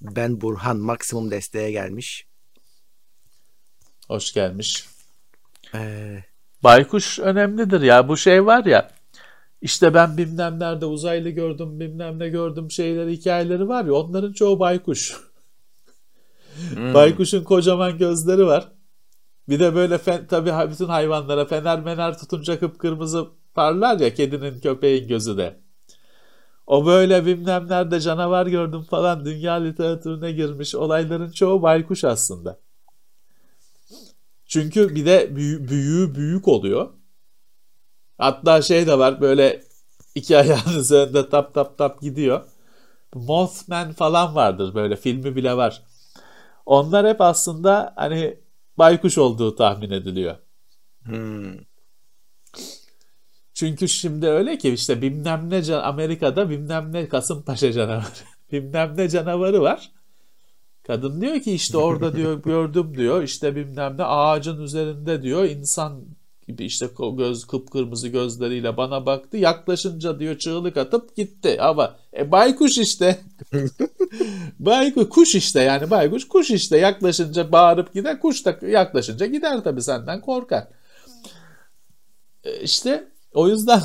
Ben 0.00 0.40
Burhan 0.40 0.76
maksimum 0.76 1.30
desteğe 1.30 1.70
gelmiş. 1.70 2.26
Hoş 4.08 4.32
gelmiş. 4.32 4.88
Ee... 5.74 6.24
Baykuş 6.62 7.18
önemlidir 7.18 7.80
ya. 7.80 8.08
Bu 8.08 8.16
şey 8.16 8.46
var 8.46 8.64
ya 8.64 8.90
işte 9.62 9.94
ben 9.94 10.16
bilmem 10.16 10.60
nerede 10.60 10.86
uzaylı 10.86 11.30
gördüm 11.30 11.80
bilmem 11.80 12.18
ne 12.18 12.28
gördüm 12.28 12.70
şeyleri 12.70 13.12
hikayeleri 13.12 13.68
var 13.68 13.84
ya 13.84 13.92
onların 13.92 14.32
çoğu 14.32 14.60
baykuş. 14.60 15.16
Hmm. 16.74 16.94
Baykuşun 16.94 17.44
kocaman 17.44 17.98
gözleri 17.98 18.46
var. 18.46 18.72
Bir 19.50 19.60
de 19.60 19.74
böyle 19.74 19.98
fen, 19.98 20.26
tabii 20.26 20.70
bütün 20.70 20.86
hayvanlara 20.86 21.44
fener 21.44 21.80
mener 21.80 22.18
tutunca 22.18 22.58
kıpkırmızı 22.58 23.28
parlar 23.54 24.00
ya 24.00 24.14
kedinin 24.14 24.60
köpeğin 24.60 25.08
gözü 25.08 25.36
de. 25.36 25.60
O 26.66 26.86
böyle 26.86 27.26
bilmem 27.26 27.68
nerede 27.68 28.00
canavar 28.00 28.46
gördüm 28.46 28.82
falan 28.82 29.24
dünya 29.24 29.54
literatürüne 29.54 30.32
girmiş 30.32 30.74
olayların 30.74 31.30
çoğu 31.30 31.62
baykuş 31.62 32.04
aslında. 32.04 32.60
Çünkü 34.46 34.94
bir 34.94 35.06
de 35.06 35.36
büyü, 35.36 35.68
büyüğü 35.68 36.14
büyük 36.14 36.48
oluyor. 36.48 36.88
Hatta 38.18 38.62
şey 38.62 38.86
de 38.86 38.98
var 38.98 39.20
böyle 39.20 39.62
iki 40.14 40.38
ayağın 40.38 40.78
üzerinde 40.78 41.28
tap 41.28 41.54
tap 41.54 41.78
tap 41.78 42.00
gidiyor. 42.00 42.44
Mothman 43.14 43.92
falan 43.92 44.34
vardır 44.34 44.74
böyle 44.74 44.96
filmi 44.96 45.36
bile 45.36 45.56
var. 45.56 45.82
Onlar 46.66 47.06
hep 47.06 47.20
aslında 47.20 47.92
hani 47.96 48.40
baykuş 48.80 49.18
olduğu 49.18 49.54
tahmin 49.54 49.90
ediliyor. 49.90 50.36
Hmm. 51.02 51.54
Çünkü 53.54 53.88
şimdi 53.88 54.26
öyle 54.26 54.58
ki 54.58 54.70
işte 54.70 55.02
bilmem 55.02 55.50
ne 55.50 55.62
can 55.62 55.82
Amerika'da 55.82 56.50
bilmem 56.50 56.92
ne 56.92 57.08
Kasımpaşa 57.08 57.72
canavarı. 57.72 58.04
bilmem 58.52 58.94
ne 58.96 59.08
canavarı 59.08 59.60
var. 59.60 59.92
Kadın 60.86 61.20
diyor 61.20 61.40
ki 61.40 61.52
işte 61.52 61.78
orada 61.78 62.16
diyor 62.16 62.42
gördüm 62.42 62.96
diyor 62.96 63.22
işte 63.22 63.56
bilmem 63.56 63.96
ne 63.98 64.04
ağacın 64.04 64.62
üzerinde 64.62 65.22
diyor 65.22 65.44
insan 65.44 66.06
gibi 66.50 66.64
işte 66.64 66.88
göz 67.16 67.46
kıpkırmızı 67.46 68.08
gözleriyle 68.08 68.76
bana 68.76 69.06
baktı. 69.06 69.36
Yaklaşınca 69.36 70.18
diyor 70.18 70.38
çığlık 70.38 70.76
atıp 70.76 71.16
gitti. 71.16 71.60
Ama 71.60 71.96
e, 72.16 72.32
baykuş 72.32 72.78
işte. 72.78 73.18
baykuş 74.58 75.08
kuş 75.08 75.34
işte 75.34 75.62
yani 75.62 75.90
baykuş 75.90 76.28
kuş 76.28 76.50
işte 76.50 76.78
yaklaşınca 76.78 77.52
bağırıp 77.52 77.94
gider. 77.94 78.20
Kuş 78.20 78.46
da 78.46 78.58
yaklaşınca 78.62 79.26
gider 79.26 79.64
tabii 79.64 79.82
senden 79.82 80.20
korkar. 80.20 80.68
E, 82.44 82.60
işte 82.60 83.08
o 83.34 83.48
yüzden 83.48 83.80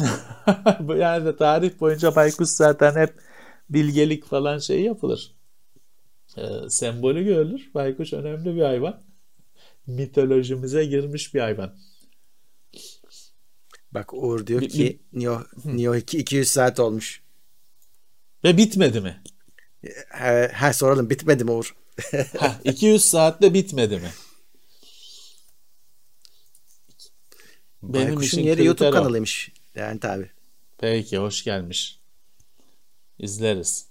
yani 0.98 1.38
tarih 1.38 1.80
boyunca 1.80 2.16
baykuş 2.16 2.50
zaten 2.50 2.96
hep 2.96 3.14
bilgelik 3.70 4.26
falan 4.26 4.58
şey 4.58 4.82
yapılır. 4.82 5.36
E, 6.38 6.70
sembolü 6.70 7.24
görülür. 7.24 7.72
Baykuş 7.74 8.14
önemli 8.14 8.56
bir 8.56 8.62
hayvan. 8.62 9.02
Mitolojimize 9.88 10.86
girmiş 10.86 11.34
bir 11.34 11.40
hayvan. 11.40 11.74
Bak 13.96 14.14
Uğur 14.14 14.48
diyor 14.48 14.62
ki 14.62 15.00
Neo, 15.14 15.44
Neo 15.66 15.96
2 15.96 16.18
200 16.18 16.48
saat 16.48 16.80
olmuş. 16.80 17.22
Ve 18.44 18.58
bitmedi 18.58 19.02
mi? 19.02 19.22
Ha, 20.10 20.50
ha 20.54 20.74
soralım 20.74 21.10
bitmedi 21.10 21.44
mi 21.44 21.52
Uğur? 21.52 21.76
ha, 22.38 22.60
200 22.64 23.06
saatte 23.06 23.54
bitmedi 23.54 23.96
mi? 23.96 24.10
Benim 27.84 28.08
Baykuş'un 28.08 28.42
yeri 28.42 28.66
YouTube 28.66 28.90
o. 28.90 28.92
kanalıymış. 28.92 29.52
Yani 29.76 30.00
tabi. 30.00 30.32
Peki 30.78 31.18
hoş 31.18 31.44
gelmiş. 31.44 32.00
İzleriz. 33.20 33.88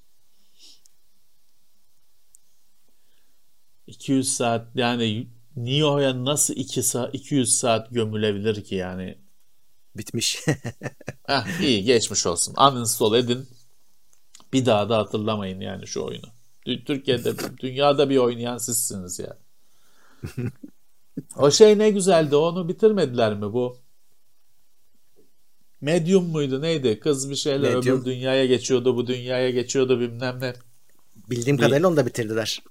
200 3.87 4.33
saat 4.33 4.69
yani 4.75 5.27
Neo'ya 5.57 6.25
nasıl 6.25 6.55
2 6.57 6.83
saat 6.83 7.15
200 7.15 7.57
saat 7.57 7.91
gömülebilir 7.91 8.65
ki 8.65 8.75
yani? 8.75 9.24
Bitmiş. 9.97 10.39
Heh, 11.27 11.61
iyi 11.61 11.85
geçmiş 11.85 12.27
olsun. 12.27 12.55
Uninstall 12.55 13.15
edin. 13.15 13.49
Bir 14.53 14.67
daha 14.67 14.89
da 14.89 14.99
hatırlamayın 14.99 15.61
yani 15.61 15.87
şu 15.87 16.05
oyunu. 16.05 16.27
Türkiye'de, 16.65 17.35
dünyada 17.59 18.11
bir 18.11 18.17
oynayan 18.17 18.59
sizsiniz 18.59 19.19
ya. 19.19 19.39
o 21.37 21.51
şey 21.51 21.79
ne 21.79 21.91
güzeldi. 21.91 22.37
Onu 22.37 22.69
bitirmediler 22.69 23.35
mi 23.35 23.53
bu? 23.53 23.77
Medium 25.81 26.25
muydu 26.25 26.63
neydi? 26.63 27.01
Kız 27.01 27.31
bir 27.31 27.37
şeyler 27.37 27.75
Medium. 27.75 27.99
öbür 27.99 28.05
dünyaya 28.05 28.47
geçiyordu, 28.47 28.97
bu 28.97 29.07
dünyaya 29.07 29.51
geçiyordu 29.51 30.01
bilmem 30.01 30.41
ne. 30.41 30.55
Bildiğim 31.31 31.59
bir... 31.59 31.63
kadarıyla 31.63 31.89
onu 31.89 31.97
da 31.97 32.07
bitirdiler. 32.07 32.63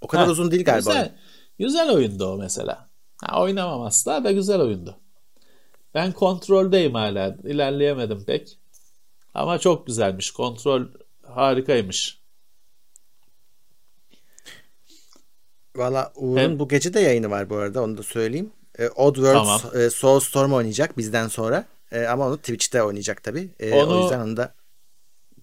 O 0.00 0.06
kadar 0.06 0.26
ha, 0.26 0.30
uzun 0.30 0.50
değil 0.50 0.64
galiba. 0.64 0.90
Güzel, 0.90 1.16
güzel 1.58 1.90
oyundu 1.90 2.26
o 2.26 2.36
mesela. 2.36 2.90
Ha, 3.22 3.42
oynamam 3.42 3.82
asla 3.82 4.24
da 4.24 4.32
güzel 4.32 4.60
oyundu. 4.60 5.03
Ben 5.94 6.12
kontroldeyim 6.12 6.94
hala. 6.94 7.36
İlerleyemedim 7.44 8.24
pek. 8.24 8.58
Ama 9.34 9.58
çok 9.58 9.86
güzelmiş. 9.86 10.30
Kontrol 10.30 10.86
harikaymış. 11.22 12.18
Valla 15.76 16.12
Uğur'un 16.16 16.40
Hem... 16.40 16.58
bu 16.58 16.68
gece 16.68 16.94
de 16.94 17.00
yayını 17.00 17.30
var 17.30 17.50
bu 17.50 17.56
arada. 17.56 17.82
Onu 17.82 17.98
da 17.98 18.02
söyleyeyim. 18.02 18.52
E, 18.78 18.88
Oddworld 18.88 19.34
tamam. 19.34 19.60
e, 19.74 19.90
Soulstorm 19.90 20.52
oynayacak 20.52 20.98
bizden 20.98 21.28
sonra. 21.28 21.64
E, 21.92 22.04
ama 22.04 22.26
onu 22.28 22.36
Twitch'te 22.36 22.82
oynayacak 22.82 23.22
tabii. 23.22 23.50
E, 23.60 23.72
onu 23.74 23.98
o 23.98 24.02
yüzden 24.02 24.20
onu 24.20 24.36
da 24.36 24.54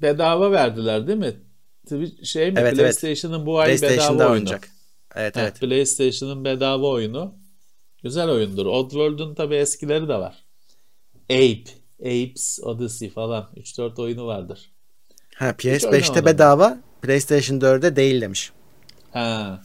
bedava 0.01 0.51
verdiler 0.51 1.07
değil 1.07 1.17
mi? 1.17 1.33
Twitch 1.83 2.23
şey 2.23 2.51
mi? 2.51 2.59
Evet, 2.59 2.75
PlayStation'ın 2.75 3.37
evet. 3.37 3.45
bu 3.45 3.59
ay 3.59 3.65
PlayStation'da 3.65 4.19
bedava 4.19 4.31
oynayacak. 4.31 4.63
oyunu. 4.63 4.75
Evet, 5.15 5.37
evet. 5.37 5.59
PlayStation'ın 5.59 6.45
bedava 6.45 6.87
oyunu. 6.87 7.35
Güzel 8.03 8.29
oyundur. 8.29 8.65
Oddworld'un 8.65 9.35
tabi 9.35 9.55
eskileri 9.55 10.09
de 10.09 10.15
var. 10.15 10.40
Ape, 11.29 11.63
Apes 11.99 12.59
Odyssey 12.63 13.09
falan 13.09 13.49
3-4 13.55 14.01
oyunu 14.01 14.25
vardır. 14.25 14.71
Ha 15.35 15.49
PS5'te 15.57 16.25
bedava, 16.25 16.77
PlayStation 17.01 17.59
4'e 17.59 17.95
değil 17.95 18.21
demiş. 18.21 18.51
Ha. 19.13 19.61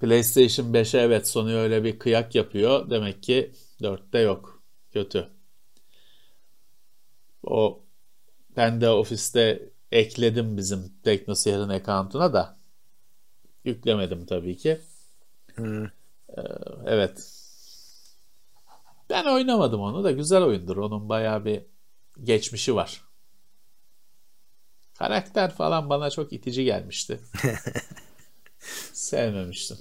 PlayStation 0.00 0.72
5'e 0.74 0.98
evet 1.00 1.28
Sony 1.28 1.54
öyle 1.54 1.84
bir 1.84 1.98
kıyak 1.98 2.34
yapıyor. 2.34 2.90
Demek 2.90 3.22
ki 3.22 3.52
4'te 3.82 4.18
yok. 4.18 4.62
Kötü. 4.92 5.28
O 7.46 7.84
ben 8.56 8.80
de 8.80 8.90
ofiste 8.90 9.70
ekledim 9.92 10.56
bizim 10.56 10.92
TeknoSeyir'in 11.02 11.68
account'una 11.68 12.32
da. 12.32 12.56
Yüklemedim 13.64 14.26
tabii 14.26 14.56
ki. 14.56 14.80
Hmm. 15.54 15.84
Ee, 15.84 16.42
evet. 16.86 17.35
Ben 19.10 19.24
oynamadım 19.24 19.80
onu 19.80 20.04
da 20.04 20.10
güzel 20.10 20.42
oyundur. 20.42 20.76
Onun 20.76 21.08
bayağı 21.08 21.44
bir 21.44 21.62
geçmişi 22.22 22.74
var. 22.74 23.04
Karakter 24.94 25.54
falan 25.54 25.90
bana 25.90 26.10
çok 26.10 26.32
itici 26.32 26.64
gelmişti. 26.64 27.20
Sevmemiştim. 28.92 29.78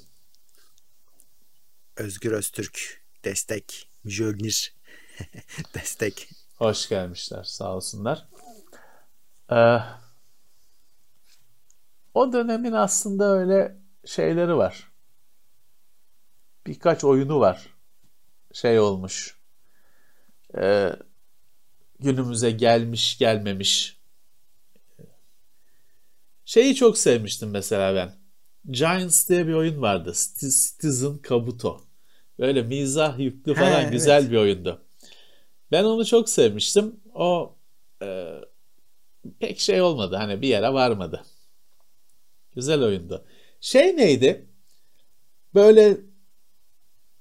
Özgür 1.97 2.31
Öztürk 2.31 3.03
destek. 3.23 3.89
Mjölnir 4.03 4.75
destek. 5.73 6.29
Hoş 6.55 6.89
gelmişler 6.89 7.43
sağ 7.43 7.75
olsunlar. 7.75 8.27
Ee, 9.51 9.77
o 12.13 12.33
dönemin 12.33 12.71
aslında 12.71 13.25
öyle 13.25 13.77
şeyleri 14.05 14.55
var 14.55 14.95
birkaç 16.67 17.03
oyunu 17.03 17.39
var. 17.39 17.74
Şey 18.55 18.79
olmuş. 18.79 19.37
E, 20.57 20.89
günümüze 21.99 22.51
gelmiş 22.51 23.17
gelmemiş. 23.17 23.97
Şeyi 26.45 26.75
çok 26.75 26.97
sevmiştim 26.97 27.49
mesela 27.49 27.95
ben. 27.95 28.15
Giants 28.71 29.29
diye 29.29 29.47
bir 29.47 29.53
oyun 29.53 29.81
vardı. 29.81 30.13
Citizen 30.39 31.17
Kabuto. 31.17 31.81
Böyle 32.39 32.63
mizah 32.63 33.19
yüklü 33.19 33.53
falan 33.53 33.85
He, 33.85 33.89
güzel 33.89 34.21
evet. 34.21 34.31
bir 34.31 34.37
oyundu. 34.37 34.85
Ben 35.71 35.83
onu 35.83 36.05
çok 36.05 36.29
sevmiştim. 36.29 36.99
O 37.13 37.55
e, 38.01 38.35
pek 39.39 39.59
şey 39.59 39.81
olmadı. 39.81 40.15
Hani 40.15 40.41
bir 40.41 40.47
yere 40.47 40.73
varmadı. 40.73 41.25
Güzel 42.55 42.83
oyundu. 42.83 43.25
Şey 43.61 43.97
neydi? 43.97 44.49
Böyle 45.53 45.97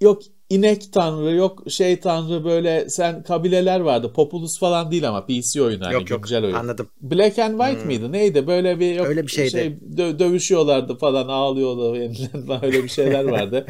yok 0.01 0.23
inek 0.51 0.93
tanrı 0.93 1.35
yok 1.35 1.63
şey 1.69 2.01
tanrı 2.01 2.45
böyle 2.45 2.89
sen 2.89 3.23
kabileler 3.23 3.81
vardı. 3.81 4.13
Populus 4.13 4.59
falan 4.59 4.91
değil 4.91 5.09
ama 5.09 5.27
PC 5.27 5.63
oyunu 5.63 5.85
hani 5.85 5.95
yok, 5.95 6.11
yok, 6.11 6.23
güncel 6.23 6.45
oyun. 6.45 6.55
Anladım. 6.55 6.89
Black 7.01 7.39
and 7.39 7.61
White 7.61 7.79
hmm. 7.81 7.87
mıydı? 7.87 8.13
Neydi? 8.13 8.47
Böyle 8.47 8.81
bir 8.81 8.95
yok, 8.95 9.07
öyle 9.07 9.23
bir 9.23 9.29
şeydi. 9.29 9.51
Şey, 9.51 9.67
dö- 9.67 10.19
dövüşüyorlardı 10.19 10.99
falan 10.99 11.29
ağlıyordu 11.29 11.95
öyle 12.63 12.85
bir 12.85 12.89
şeyler 12.89 13.25
vardı. 13.25 13.67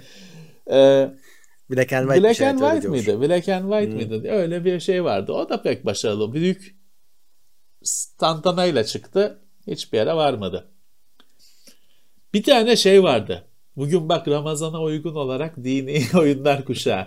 ee, 0.71 1.11
Black 1.71 1.93
and 1.93 2.09
White, 2.09 2.23
Black 2.23 2.41
and 2.41 2.59
White 2.59 2.89
mıydı? 2.89 3.21
Black 3.21 3.49
and 3.49 3.73
White 3.73 3.91
hmm. 3.91 3.95
mıydı? 3.95 4.29
Öyle 4.29 4.65
bir 4.65 4.81
şey 4.81 5.05
vardı. 5.05 5.33
O 5.33 5.49
da 5.49 5.63
pek 5.63 5.87
başarılı. 5.87 6.33
Büyük 6.33 6.77
tantanayla 8.19 8.85
çıktı. 8.85 9.39
Hiçbir 9.67 9.99
yere 9.99 10.15
varmadı. 10.15 10.71
Bir 12.35 12.43
tane 12.43 12.77
şey 12.77 13.03
vardı. 13.03 13.45
Bugün 13.77 14.09
bak 14.09 14.29
Ramazan'a 14.29 14.83
uygun 14.83 15.15
olarak 15.15 15.57
dini 15.57 16.03
oyunlar 16.19 16.65
kuşağı. 16.65 17.07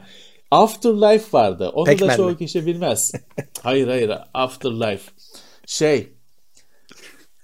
Afterlife 0.52 1.38
vardı. 1.38 1.70
Onu 1.70 1.86
Pac-Man 1.86 2.10
da 2.10 2.16
çoğu 2.16 2.30
mi? 2.30 2.38
kişi 2.38 2.66
bilmez. 2.66 3.12
hayır 3.64 3.88
hayır 3.88 4.12
Afterlife. 4.34 5.12
Şey 5.66 6.08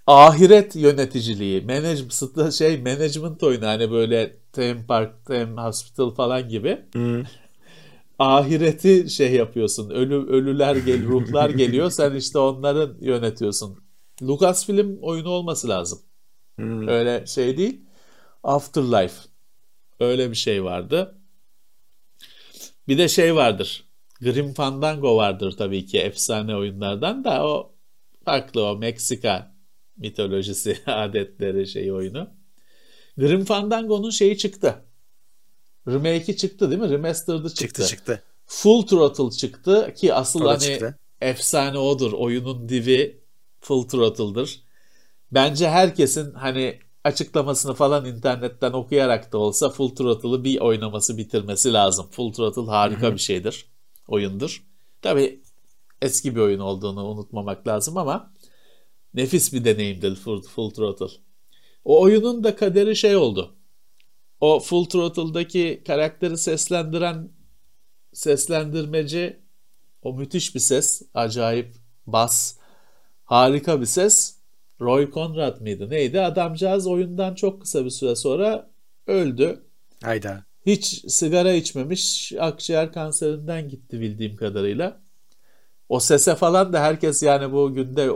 ahiret 0.07 0.75
yöneticiliği, 0.75 1.61
management 1.61 2.53
şey 2.53 2.81
management 2.81 3.43
oyunu 3.43 3.65
hani 3.65 3.91
böyle 3.91 4.35
Theme 4.53 4.85
Park, 4.87 5.25
Theme 5.25 5.61
Hospital 5.61 6.09
falan 6.09 6.49
gibi. 6.49 6.81
Hmm. 6.93 7.23
Ahireti 8.19 9.09
şey 9.09 9.33
yapıyorsun. 9.33 9.89
Ölü 9.89 10.15
ölüler 10.15 10.75
gel, 10.75 11.03
ruhlar 11.07 11.49
geliyor. 11.49 11.89
Sen 11.89 12.15
işte 12.15 12.39
onların 12.39 12.97
yönetiyorsun. 13.01 13.83
Lucasfilm 14.21 14.97
oyunu 15.01 15.29
olması 15.29 15.69
lazım. 15.69 15.99
Hmm. 16.55 16.87
Öyle 16.87 17.25
şey 17.25 17.57
değil. 17.57 17.81
Afterlife. 18.43 19.15
Öyle 19.99 20.31
bir 20.31 20.35
şey 20.35 20.63
vardı. 20.63 21.15
Bir 22.87 22.97
de 22.97 23.07
şey 23.07 23.35
vardır. 23.35 23.85
Grim 24.21 24.53
Fandango 24.53 25.17
vardır 25.17 25.57
tabii 25.57 25.85
ki 25.85 25.99
efsane 25.99 26.55
oyunlardan 26.55 27.23
da 27.23 27.47
o 27.47 27.75
farklı 28.25 28.65
o 28.65 28.77
Meksika 28.77 29.55
mitolojisi, 29.97 30.77
adetleri 30.85 31.67
şey 31.67 31.91
oyunu. 31.91 32.29
Grim 33.17 33.45
Fandango'nun 33.45 34.09
şeyi 34.09 34.37
çıktı. 34.37 34.75
Remake'i 35.87 36.37
çıktı 36.37 36.71
değil 36.71 36.81
mi? 36.81 36.89
Remastered'ı 36.89 37.49
çıktı. 37.49 37.65
Çıktı 37.65 37.87
çıktı. 37.87 38.23
Full 38.45 38.81
Throttle 38.87 39.31
çıktı 39.37 39.93
ki 39.97 40.13
asıl 40.13 40.41
O 40.41 40.49
hani 40.49 40.59
çıktı. 40.59 40.99
efsane 41.21 41.77
odur. 41.77 42.13
Oyunun 42.13 42.69
divi 42.69 43.23
Full 43.61 43.87
Throttle'dır. 43.87 44.63
Bence 45.31 45.69
herkesin 45.69 46.33
hani 46.33 46.79
açıklamasını 47.03 47.73
falan 47.73 48.05
internetten 48.05 48.71
okuyarak 48.73 49.31
da 49.33 49.37
olsa 49.37 49.69
Full 49.69 49.95
Throttle'ı 49.95 50.43
bir 50.43 50.59
oynaması 50.59 51.17
bitirmesi 51.17 51.73
lazım. 51.73 52.07
Full 52.11 52.33
Throttle 52.33 52.61
harika 52.61 53.13
bir 53.13 53.19
şeydir. 53.19 53.65
Oyundur. 54.07 54.63
Tabii 55.01 55.41
eski 56.01 56.35
bir 56.35 56.41
oyun 56.41 56.59
olduğunu 56.59 57.05
unutmamak 57.05 57.67
lazım 57.67 57.97
ama 57.97 58.33
nefis 59.13 59.53
bir 59.53 59.65
deneyimdir 59.65 60.15
Full, 60.15 60.41
Full 60.41 60.69
Throttle. 60.69 61.07
O 61.85 62.01
oyunun 62.01 62.43
da 62.43 62.55
kaderi 62.55 62.95
şey 62.95 63.15
oldu. 63.15 63.55
O 64.41 64.59
Full 64.59 64.85
Throttle'daki 64.85 65.83
karakteri 65.87 66.37
seslendiren 66.37 67.31
seslendirmeci 68.13 69.43
o 70.01 70.13
müthiş 70.13 70.55
bir 70.55 70.59
ses, 70.59 71.01
acayip 71.13 71.75
bas, 72.07 72.57
harika 73.23 73.81
bir 73.81 73.85
ses. 73.85 74.32
Roy 74.83 75.11
Conrad 75.11 75.61
mıydı 75.61 75.89
neydi? 75.89 76.21
Adamcağız 76.21 76.87
oyundan 76.87 77.35
çok 77.35 77.61
kısa 77.61 77.85
bir 77.85 77.89
süre 77.89 78.15
sonra 78.15 78.69
öldü. 79.07 79.63
Hayda. 80.03 80.45
Hiç 80.65 81.05
sigara 81.07 81.53
içmemiş, 81.53 82.33
akciğer 82.39 82.93
kanserinden 82.93 83.69
gitti 83.69 84.01
bildiğim 84.01 84.35
kadarıyla. 84.35 85.01
O 85.89 85.99
sese 85.99 86.35
falan 86.35 86.73
da 86.73 86.81
herkes 86.81 87.23
yani 87.23 87.53
bu 87.53 87.73
günde 87.73 88.09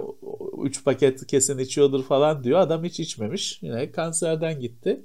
3 0.64 0.84
paket 0.84 1.28
kesin 1.28 1.58
içiyordur 1.58 2.04
falan 2.04 2.44
diyor. 2.44 2.60
Adam 2.60 2.84
hiç 2.84 3.00
içmemiş. 3.00 3.60
Yine 3.62 3.92
kanserden 3.92 4.60
gitti. 4.60 5.02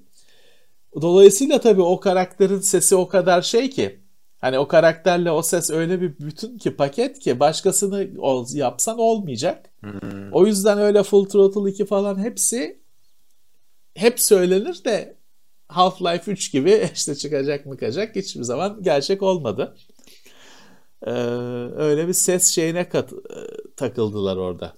Dolayısıyla 1.01 1.61
tabii 1.61 1.83
o 1.83 2.01
karakterin 2.01 2.61
sesi 2.61 2.97
o 2.97 3.09
kadar 3.09 3.43
şey 3.43 3.71
ki 3.71 4.02
hani 4.43 4.59
o 4.59 4.69
karakterle 4.69 5.31
o 5.31 5.43
ses 5.43 5.70
öyle 5.70 6.01
bir 6.01 6.19
bütün 6.19 6.59
ki 6.59 6.77
paket 6.77 7.19
ki 7.19 7.40
başkasını 7.40 8.09
ol- 8.20 8.55
yapsan 8.55 8.98
olmayacak. 8.98 9.70
O 10.32 10.47
yüzden 10.47 10.78
öyle 10.78 11.02
Full 11.02 11.24
Throttle 11.28 11.70
2 11.70 11.86
falan 11.86 12.19
hepsi 12.19 12.82
hep 13.94 14.20
söylenir 14.20 14.85
de 14.85 15.16
Half-Life 15.69 16.31
3 16.31 16.52
gibi 16.52 16.90
işte 16.94 17.14
çıkacak 17.14 17.66
mı 17.66 17.77
kaçacak 17.77 18.16
hiçbir 18.16 18.43
zaman 18.43 18.82
gerçek 18.82 19.23
olmadı. 19.23 19.77
Ee, 21.06 21.10
öyle 21.77 22.09
bir 22.09 22.12
ses 22.12 22.47
şeyine 22.47 22.89
kat, 22.89 23.12
takıldılar 23.77 24.36
orada. 24.36 24.74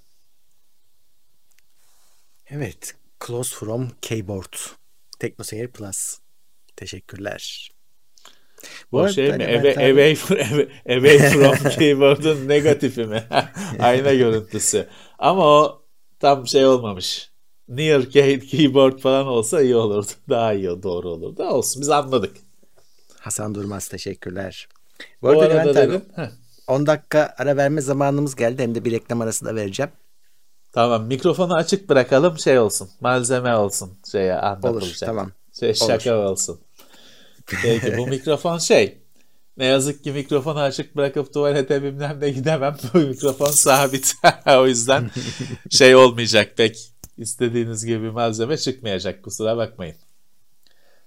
Evet. 2.47 2.95
Close 3.27 3.57
from 3.57 3.91
Keyboard. 4.03 4.53
TeknoSeyir 5.19 5.69
Plus. 5.69 6.19
Teşekkürler. 6.77 7.71
Bu 8.93 8.99
o 8.99 9.09
şey 9.09 9.33
mi? 9.33 9.39
Levent 9.41 9.77
Away, 9.77 9.91
abi- 9.91 9.93
away, 9.93 10.15
from, 10.15 10.39
away 10.97 11.19
from 11.59 11.71
keyboard'un 11.71 12.49
negatifi 12.49 13.05
mi? 13.05 13.25
Ayna 13.81 14.15
görüntüsü. 14.15 14.87
Ama 15.19 15.47
o 15.47 15.83
tam 16.21 16.47
şey 16.47 16.67
olmamış. 16.67 17.31
Near 17.69 18.11
key, 18.11 18.41
keyboard 18.41 18.99
falan 18.99 19.27
olsa 19.27 19.61
iyi 19.63 19.77
olurdu. 19.77 20.07
Daha 20.29 20.53
iyi 20.53 20.83
doğru 20.83 21.09
olurdu. 21.09 21.43
Olsun 21.45 21.83
biz 21.83 21.91
anladık. 21.91 22.37
Hasan 23.21 23.55
Durmaz 23.55 23.89
teşekkürler. 23.89 24.69
Bu 25.23 25.27
Bu 25.27 25.31
arada, 25.31 25.45
arada 25.45 25.55
Levent 25.55 25.77
dedim. 25.77 26.03
heh, 26.17 26.31
10 26.69 26.87
dakika 26.87 27.35
ara 27.39 27.57
verme 27.57 27.81
zamanımız 27.81 28.35
geldi. 28.37 28.63
Hem 28.63 28.75
de 28.75 28.85
bir 28.85 28.93
reklam 28.93 29.21
arası 29.21 29.45
da 29.45 29.55
vereceğim. 29.55 29.91
Tamam 30.73 31.07
mikrofonu 31.07 31.55
açık 31.55 31.89
bırakalım 31.89 32.39
şey 32.39 32.59
olsun. 32.59 32.89
Malzeme 33.01 33.57
olsun 33.57 33.91
şeye 34.13 34.35
anlatılacak. 34.35 35.01
tamam. 35.01 35.31
Şey, 35.61 35.75
şaka 35.75 36.17
olsun. 36.31 36.61
Peki 37.47 37.97
bu 37.99 38.07
mikrofon 38.07 38.59
şey. 38.59 38.99
Ne 39.57 39.65
yazık 39.65 40.05
ki 40.05 40.13
mikrofonu 40.13 40.61
açık 40.61 40.97
bırakıp 40.97 41.33
tuvalete 41.35 41.83
bilmem 41.83 42.21
ne 42.21 42.31
gidemem. 42.31 42.77
Bu 42.95 42.99
mikrofon 42.99 43.51
sabit. 43.51 44.15
o 44.47 44.67
yüzden 44.67 45.11
şey 45.71 45.95
olmayacak 45.95 46.57
pek. 46.57 46.93
istediğiniz 47.19 47.85
gibi 47.87 48.11
malzeme 48.11 48.57
çıkmayacak. 48.57 49.23
Kusura 49.23 49.57
bakmayın. 49.57 49.97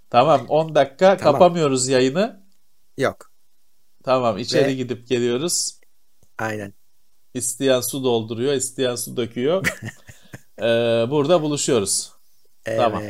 Tamam 0.09 0.45
10 0.49 0.75
dakika 0.75 1.17
Tamam. 1.17 1.33
kapamıyoruz 1.33 1.87
yayını. 1.87 2.43
Yok. 2.97 3.31
Tamam 4.03 4.37
içeri 4.37 4.67
Ve- 4.67 4.73
gidip 4.73 5.07
geliyoruz. 5.07 5.79
Aynen. 6.37 6.73
İsteyen 7.33 7.81
su 7.81 8.03
dolduruyor, 8.03 8.53
isteyen 8.53 8.95
su 8.95 9.17
döküyor. 9.17 9.67
Ee, 10.61 11.05
burada 11.09 11.41
buluşuyoruz. 11.41 12.11
Evet. 12.65 12.79
Tamam. 12.79 13.03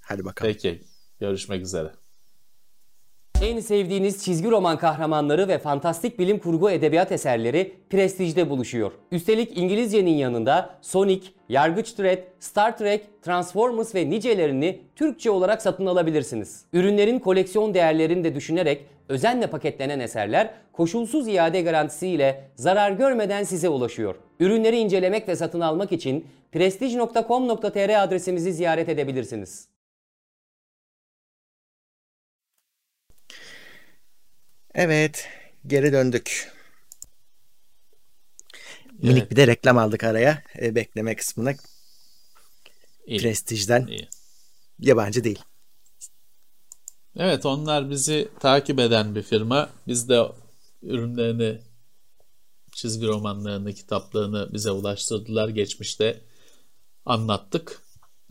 Hadi 0.00 0.24
bakalım. 0.24 0.52
Peki. 0.52 0.84
Görüşmek 1.20 1.62
üzere. 1.62 1.92
En 3.42 3.60
sevdiğiniz 3.60 4.24
çizgi 4.24 4.50
roman 4.50 4.78
kahramanları 4.78 5.48
ve 5.48 5.58
fantastik 5.58 6.18
bilim 6.18 6.38
kurgu 6.38 6.70
edebiyat 6.70 7.12
eserleri 7.12 7.72
Prestige'de 7.90 8.50
buluşuyor. 8.50 8.92
Üstelik 9.12 9.58
İngilizcenin 9.58 10.14
yanında 10.14 10.70
Sonic, 10.80 11.28
Yargıç 11.48 11.98
Dredd, 11.98 12.18
Star 12.40 12.78
Trek, 12.78 13.22
Transformers 13.22 13.94
ve 13.94 14.10
nicelerini 14.10 14.80
Türkçe 14.96 15.30
olarak 15.30 15.62
satın 15.62 15.86
alabilirsiniz. 15.86 16.64
Ürünlerin 16.72 17.18
koleksiyon 17.18 17.74
değerlerini 17.74 18.24
de 18.24 18.34
düşünerek 18.34 18.86
özenle 19.08 19.46
paketlenen 19.46 20.00
eserler 20.00 20.50
koşulsuz 20.72 21.28
iade 21.28 21.62
garantisiyle 21.62 22.44
zarar 22.56 22.90
görmeden 22.90 23.44
size 23.44 23.68
ulaşıyor. 23.68 24.14
Ürünleri 24.40 24.78
incelemek 24.78 25.28
ve 25.28 25.36
satın 25.36 25.60
almak 25.60 25.92
için 25.92 26.26
prestige.com.tr 26.52 28.02
adresimizi 28.02 28.52
ziyaret 28.52 28.88
edebilirsiniz. 28.88 29.72
Evet. 34.74 35.28
Geri 35.66 35.92
döndük. 35.92 36.52
Minik 39.02 39.18
Evet. 39.18 39.30
bir 39.30 39.36
de 39.36 39.46
reklam 39.46 39.78
aldık 39.78 40.04
araya. 40.04 40.42
E, 40.60 40.74
bekleme 40.74 41.16
kısmına. 41.16 41.52
İyi. 43.06 43.20
Prestij'den. 43.20 43.86
İyi. 43.86 44.08
Yabancı 44.78 45.24
değil. 45.24 45.42
Evet 47.16 47.46
onlar 47.46 47.90
bizi 47.90 48.28
takip 48.40 48.78
eden 48.78 49.14
bir 49.14 49.22
firma. 49.22 49.70
Biz 49.86 50.08
de 50.08 50.22
ürünlerini, 50.82 51.60
çizgi 52.72 53.06
romanlarını, 53.06 53.72
kitaplarını 53.72 54.52
bize 54.52 54.70
ulaştırdılar. 54.70 55.48
Geçmişte 55.48 56.20
anlattık. 57.04 57.82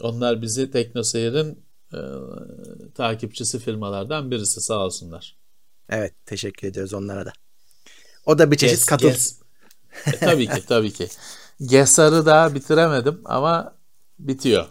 Onlar 0.01 0.41
bizi 0.41 0.72
TeknoSeyir'in 0.72 1.65
e, 1.93 1.99
takipçisi 2.95 3.59
firmalardan 3.59 4.31
birisi 4.31 4.61
sağ 4.61 4.85
olsunlar. 4.85 5.40
Evet. 5.91 6.13
Teşekkür 6.26 6.68
ediyoruz 6.68 6.93
onlara 6.93 7.26
da. 7.26 7.34
O 8.26 8.39
da 8.39 8.51
bir 8.51 8.57
çeşit 8.57 8.80
Ges- 8.80 8.85
katıl. 8.85 9.07
Ges- 9.07 9.41
E, 10.05 10.18
tabii 10.19 10.47
ki 10.47 10.65
tabii 10.65 10.93
ki. 10.93 11.07
Gesar'ı 11.61 12.26
daha 12.26 12.55
bitiremedim 12.55 13.22
ama 13.26 13.77
bitiyor. 14.19 14.65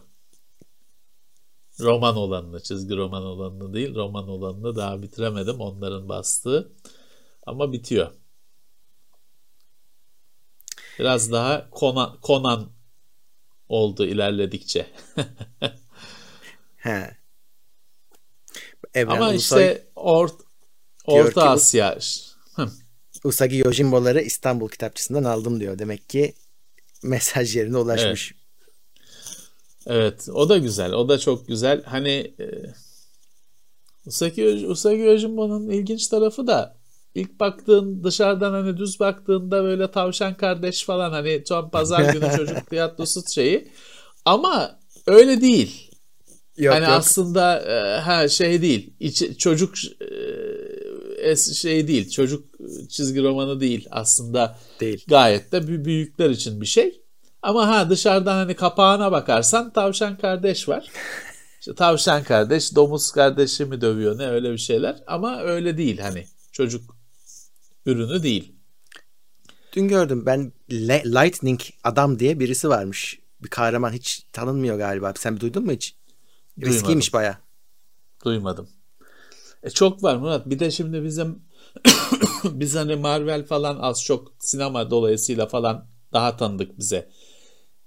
Roman 1.81 2.17
olanını, 2.17 2.63
çizgi 2.63 2.97
roman 2.97 3.23
olanını 3.23 3.75
değil, 3.75 3.95
roman 3.95 4.29
olanını 4.29 4.77
daha 4.77 5.03
bitiremedim. 5.03 5.61
Onların 5.61 6.09
bastığı. 6.09 6.73
Ama 7.47 7.73
bitiyor. 7.73 8.11
Biraz 10.99 11.33
daha 11.33 11.69
Conan, 11.73 12.19
Conan 12.23 12.71
oldu 13.69 14.07
ilerledikçe. 14.07 14.87
He. 16.77 17.17
Evren 18.95 19.17
Ama 19.17 19.31
Ulusoy, 19.31 19.63
işte 19.63 19.89
Or- 19.97 20.50
Ki 21.05 21.11
Orta 21.13 21.47
bu- 21.47 21.51
Asya. 21.51 21.99
Hı. 22.55 22.69
Usagi 23.25 23.57
Yojimbo'ları 23.57 24.21
İstanbul 24.21 24.69
kitapçısından 24.69 25.25
aldım 25.25 25.61
diyor. 25.61 25.79
Demek 25.79 26.09
ki 26.09 26.35
mesaj 27.03 27.57
yerine 27.57 27.77
ulaşmış. 27.77 28.35
Evet, 29.87 30.29
o 30.33 30.49
da 30.49 30.59
güzel. 30.59 30.93
O 30.93 31.09
da 31.09 31.19
çok 31.19 31.49
güzel. 31.49 31.83
Hani 31.85 32.35
e, 32.41 32.47
Usagi, 34.07 34.67
Usagi 34.69 35.01
Yojimbo'nun 35.01 35.71
ilginç 35.71 36.09
tarafı 36.09 36.47
da 36.47 36.77
ilk 37.15 37.41
baktığın 37.41 38.05
dışarıdan 38.05 38.53
hani 38.53 38.77
düz 38.77 39.01
baktığında 39.01 39.65
böyle 39.65 39.91
tavşan 39.91 40.35
kardeş 40.37 40.85
falan 40.85 41.11
hani 41.11 41.43
son 41.47 41.71
pazar 41.71 42.13
günü 42.13 42.31
çocuk 42.37 42.71
tiyatrosu 42.71 43.23
şeyi. 43.31 43.69
Ama 44.25 44.79
öyle 45.07 45.41
değil. 45.41 45.91
Yok 46.57 46.75
hani 46.75 46.85
yok. 46.85 46.93
aslında 46.93 47.61
e, 47.61 48.01
ha 48.01 48.29
şey 48.29 48.63
değil. 48.63 48.95
İçi, 49.01 49.39
çocuk 49.39 49.75
e, 49.85 50.07
şey 51.37 51.89
değil. 51.89 52.11
Çocuk 52.11 52.45
çizgi 52.89 53.23
romanı 53.23 53.61
değil 53.61 53.87
aslında. 53.91 54.59
Değil. 54.81 55.05
Gayet 55.09 55.53
de 55.53 55.57
bü- 55.57 55.85
büyükler 55.85 56.31
için 56.31 56.61
bir 56.61 56.67
şey. 56.67 57.01
Ama 57.43 57.69
ha 57.69 57.91
dışarıdan 57.91 58.35
hani 58.37 58.57
kapağına 58.57 59.13
bakarsan 59.13 59.73
tavşan 59.73 60.19
kardeş 60.19 60.69
var. 60.69 60.89
İşte 61.61 61.75
tavşan 61.75 62.25
kardeş 62.25 62.75
domuz 62.75 63.13
kardeşi 63.13 63.65
mi 63.65 63.81
dövüyor 63.81 64.19
ne 64.19 64.27
öyle 64.27 64.53
bir 64.53 64.59
şeyler. 64.59 65.03
Ama 65.07 65.41
öyle 65.41 65.79
değil 65.79 65.99
hani 65.99 66.27
çocuk 66.53 66.97
ürünü 67.87 68.23
değil. 68.23 68.53
Dün 69.73 69.89
gördüm 69.89 70.27
ben 70.27 70.53
Le- 70.73 71.05
Lightning 71.05 71.61
adam 71.85 72.19
diye 72.19 72.41
birisi 72.41 72.69
varmış. 72.69 73.19
Bir 73.43 73.49
kahraman 73.49 73.93
hiç 73.93 74.27
tanınmıyor 74.33 74.79
galiba. 74.79 75.13
Sen 75.17 75.37
bir 75.37 75.41
duydun 75.41 75.65
mu 75.65 75.73
hiç? 75.73 75.97
Duymadım. 76.61 76.75
Riskiymiş 76.75 77.13
baya. 77.13 77.39
Duymadım. 78.25 78.69
E 79.63 79.71
çok 79.71 80.03
var 80.03 80.17
Murat. 80.17 80.51
Bir 80.51 80.59
de 80.59 80.71
şimdi 80.71 81.05
bizim 81.05 81.43
biz 82.45 82.75
hani 82.77 82.97
Marvel 82.97 83.45
falan 83.47 83.79
az 83.79 84.05
çok 84.05 84.33
sinema 84.39 84.91
dolayısıyla 84.91 85.47
falan 85.47 85.89
daha 86.13 86.37
tanıdık 86.37 86.79
bize. 86.79 87.09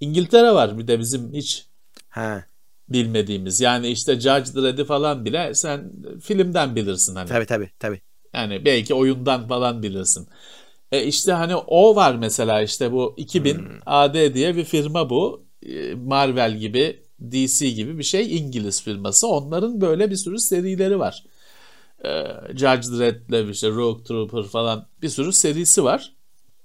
İngiltere 0.00 0.54
var 0.54 0.78
bir 0.78 0.86
de 0.88 0.98
bizim 0.98 1.32
hiç 1.32 1.66
Ha. 2.08 2.44
bilmediğimiz. 2.88 3.60
Yani 3.60 3.88
işte 3.88 4.20
Judge 4.20 4.54
Dredd'i 4.54 4.84
falan 4.84 5.24
bile 5.24 5.54
sen 5.54 5.92
filmden 6.22 6.76
bilirsin 6.76 7.14
hani. 7.14 7.28
Tabii 7.28 7.46
tabii 7.46 7.70
tabii. 7.78 8.00
Yani 8.34 8.64
belki 8.64 8.94
oyundan 8.94 9.48
falan 9.48 9.82
bilirsin. 9.82 10.28
E 10.92 11.04
işte 11.04 11.32
hani 11.32 11.56
o 11.56 11.96
var 11.96 12.14
mesela 12.14 12.62
işte 12.62 12.92
bu 12.92 13.14
2000 13.16 13.54
Hmm. 13.58 13.78
AD 13.86 14.34
diye 14.34 14.56
bir 14.56 14.64
firma 14.64 15.10
bu. 15.10 15.46
E, 15.62 15.94
Marvel 15.94 16.56
gibi 16.58 17.02
DC 17.20 17.70
gibi 17.70 17.98
bir 17.98 18.02
şey 18.04 18.36
İngiliz 18.38 18.82
firması. 18.82 19.28
Onların 19.28 19.80
böyle 19.80 20.10
bir 20.10 20.16
sürü 20.16 20.38
serileri 20.38 20.98
var. 20.98 21.24
E, 22.04 22.24
Judge 22.48 22.98
Dredd'le 22.98 23.50
işte 23.50 23.68
Rogue 23.68 24.04
Trooper 24.04 24.42
falan 24.42 24.88
bir 25.02 25.08
sürü 25.08 25.32
serisi 25.32 25.84
var. 25.84 26.12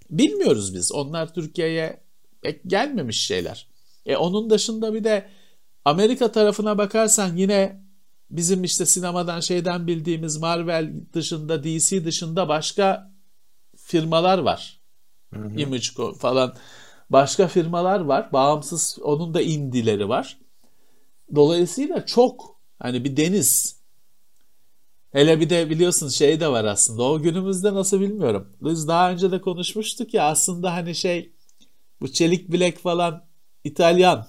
Bilmiyoruz 0.09 0.73
biz. 0.75 0.91
Onlar 0.91 1.33
Türkiye'ye 1.33 2.03
pek 2.41 2.63
gelmemiş 2.63 3.25
şeyler. 3.25 3.67
E 4.05 4.15
onun 4.17 4.49
dışında 4.49 4.93
bir 4.93 5.03
de 5.03 5.29
Amerika 5.85 6.31
tarafına 6.31 6.77
bakarsan 6.77 7.35
yine 7.37 7.83
bizim 8.29 8.63
işte 8.63 8.85
sinemadan 8.85 9.39
şeyden 9.39 9.87
bildiğimiz 9.87 10.37
Marvel 10.37 10.93
dışında 11.13 11.63
DC 11.63 12.05
dışında 12.05 12.49
başka 12.49 13.11
firmalar 13.77 14.37
var. 14.37 14.81
Image 15.57 15.77
Co- 15.77 16.17
falan 16.17 16.53
başka 17.09 17.47
firmalar 17.47 17.99
var. 17.99 18.33
Bağımsız 18.33 18.97
onun 19.01 19.33
da 19.33 19.41
indileri 19.41 20.09
var. 20.09 20.37
Dolayısıyla 21.35 22.05
çok 22.05 22.59
hani 22.79 23.03
bir 23.03 23.17
deniz. 23.17 23.78
Hele 25.11 25.39
bir 25.39 25.49
de 25.49 25.69
biliyorsun 25.69 26.07
şey 26.09 26.39
de 26.39 26.47
var 26.47 26.65
aslında. 26.65 27.03
O 27.03 27.21
günümüzde 27.21 27.73
nasıl 27.73 27.99
bilmiyorum. 27.99 28.47
Biz 28.61 28.87
daha 28.87 29.11
önce 29.11 29.31
de 29.31 29.41
konuşmuştuk 29.41 30.13
ya 30.13 30.23
aslında 30.23 30.73
hani 30.73 30.95
şey 30.95 31.33
bu 32.01 32.11
çelik 32.13 32.51
bilek 32.51 32.77
falan 32.77 33.25
İtalyan 33.63 34.27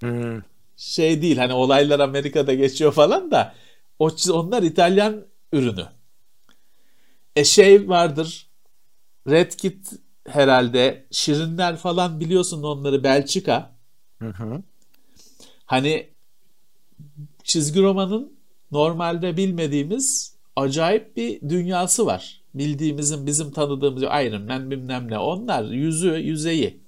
Hmm. 0.00 0.42
şey 0.76 1.22
değil 1.22 1.36
hani 1.36 1.52
olaylar 1.52 2.00
Amerika'da 2.00 2.54
geçiyor 2.54 2.92
falan 2.92 3.30
da 3.30 3.54
o 3.98 4.10
onlar 4.32 4.62
İtalyan 4.62 5.26
ürünü. 5.52 5.86
E 7.36 7.44
şey 7.44 7.88
vardır 7.88 8.50
Red 9.28 9.52
Kit 9.52 9.92
herhalde 10.28 11.06
Şirinler 11.10 11.76
falan 11.76 12.20
biliyorsun 12.20 12.62
onları 12.62 13.04
Belçika. 13.04 13.76
Hı 14.22 14.28
hı. 14.28 14.62
Hani 15.66 16.10
çizgi 17.44 17.82
romanın 17.82 18.35
normalde 18.76 19.36
bilmediğimiz 19.36 20.36
acayip 20.56 21.16
bir 21.16 21.40
dünyası 21.40 22.06
var. 22.06 22.40
Bildiğimizin 22.54 23.26
bizim 23.26 23.52
tanıdığımız 23.52 24.02
Iron 24.02 24.42
Man 24.42 24.70
bilmem 24.70 25.10
ne 25.10 25.18
onlar 25.18 25.64
yüzü 25.64 26.08
yüzeyi 26.08 26.80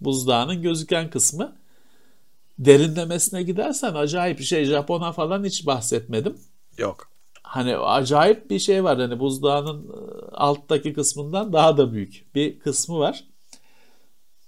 buzdağının 0.00 0.62
gözüken 0.62 1.10
kısmı 1.10 1.56
derinlemesine 2.58 3.42
gidersen 3.42 3.94
acayip 3.94 4.38
bir 4.38 4.44
şey 4.44 4.64
Japon'a 4.64 5.12
falan 5.12 5.44
hiç 5.44 5.66
bahsetmedim. 5.66 6.36
Yok. 6.78 7.08
Hani 7.42 7.76
acayip 7.76 8.50
bir 8.50 8.58
şey 8.58 8.84
var 8.84 8.98
hani 8.98 9.20
buzdağının 9.20 9.88
e, 9.88 10.30
alttaki 10.32 10.92
kısmından 10.92 11.52
daha 11.52 11.76
da 11.76 11.92
büyük 11.92 12.34
bir 12.34 12.58
kısmı 12.58 12.98
var. 12.98 13.24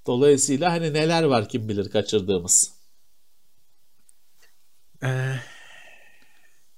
Dolayısıyla 0.06 0.72
hani 0.72 0.92
neler 0.92 1.22
var 1.22 1.48
kim 1.48 1.68
bilir 1.68 1.90
kaçırdığımız. 1.90 2.76
Ee, 5.02 5.34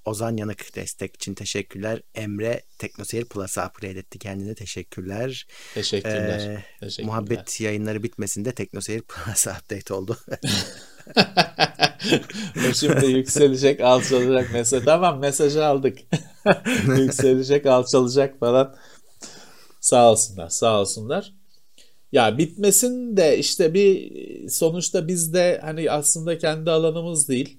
Ozan 0.08 0.36
Yanık 0.36 0.76
destek 0.76 1.14
için 1.14 1.34
teşekkürler. 1.34 2.02
Emre 2.14 2.62
Teknoseyir 2.78 3.24
Plus'a 3.24 3.66
upgrade 3.66 3.98
etti 3.98 4.18
kendine. 4.18 4.54
Teşekkürler. 4.54 5.46
Teşekkürler. 5.74 6.38
Ee, 6.38 6.64
Teşekkürler. 6.80 7.06
Muhabbet 7.06 7.60
yayınları 7.60 8.02
bitmesinde 8.02 8.52
Teknoseyir 8.52 9.02
Plus'a 9.02 9.58
update 9.58 9.94
oldu. 9.94 10.18
o 12.70 12.74
şimdi 12.74 13.06
yükselecek, 13.06 13.80
alçalacak 13.80 14.52
mesaj. 14.52 14.84
Tamam 14.84 15.18
mesajı 15.18 15.64
aldık. 15.64 15.98
yükselecek, 16.98 17.66
alçalacak 17.66 18.38
falan. 18.40 18.76
Sağ 19.80 20.10
olsunlar, 20.10 20.48
sağ 20.48 20.80
olsunlar. 20.80 21.34
Ya 22.12 22.38
bitmesin 22.38 23.16
de 23.16 23.38
işte 23.38 23.74
bir 23.74 24.12
sonuçta 24.48 25.08
biz 25.08 25.34
de 25.34 25.60
hani 25.62 25.90
aslında 25.90 26.38
kendi 26.38 26.70
alanımız 26.70 27.28
değil. 27.28 27.58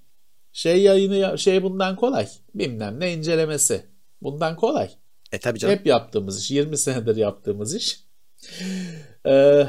Şey 0.54 0.82
yayını 0.82 1.38
şey 1.38 1.64
bundan 1.64 1.96
kolay. 1.96 2.28
Bilmem 2.56 3.00
ne 3.00 3.14
incelemesi. 3.14 3.86
Bundan 4.22 4.56
kolay. 4.56 4.90
e 5.32 5.40
tabii 5.40 5.60
canım. 5.60 5.76
Hep 5.76 5.86
yaptığımız 5.86 6.40
iş. 6.40 6.52
20 6.52 6.78
senedir 6.78 7.16
yaptığımız 7.16 7.76
iş. 7.76 8.04
Ee, 9.26 9.68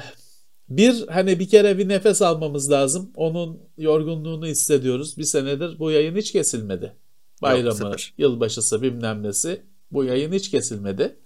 bir 0.68 1.06
hani 1.08 1.38
bir 1.38 1.48
kere 1.48 1.78
bir 1.78 1.88
nefes 1.88 2.22
almamız 2.22 2.70
lazım. 2.70 3.12
Onun 3.16 3.60
yorgunluğunu 3.78 4.46
hissediyoruz. 4.46 5.18
Bir 5.18 5.24
senedir 5.24 5.78
bu 5.78 5.90
yayın 5.90 6.16
hiç 6.16 6.32
kesilmedi. 6.32 6.96
Bayramı, 7.42 7.76
sıfır. 7.76 8.14
yılbaşısı 8.18 8.82
bilmem 8.82 9.22
nesi. 9.22 9.62
Bu 9.92 10.04
yayın 10.04 10.32
hiç 10.32 10.50
kesilmedi. 10.50 11.16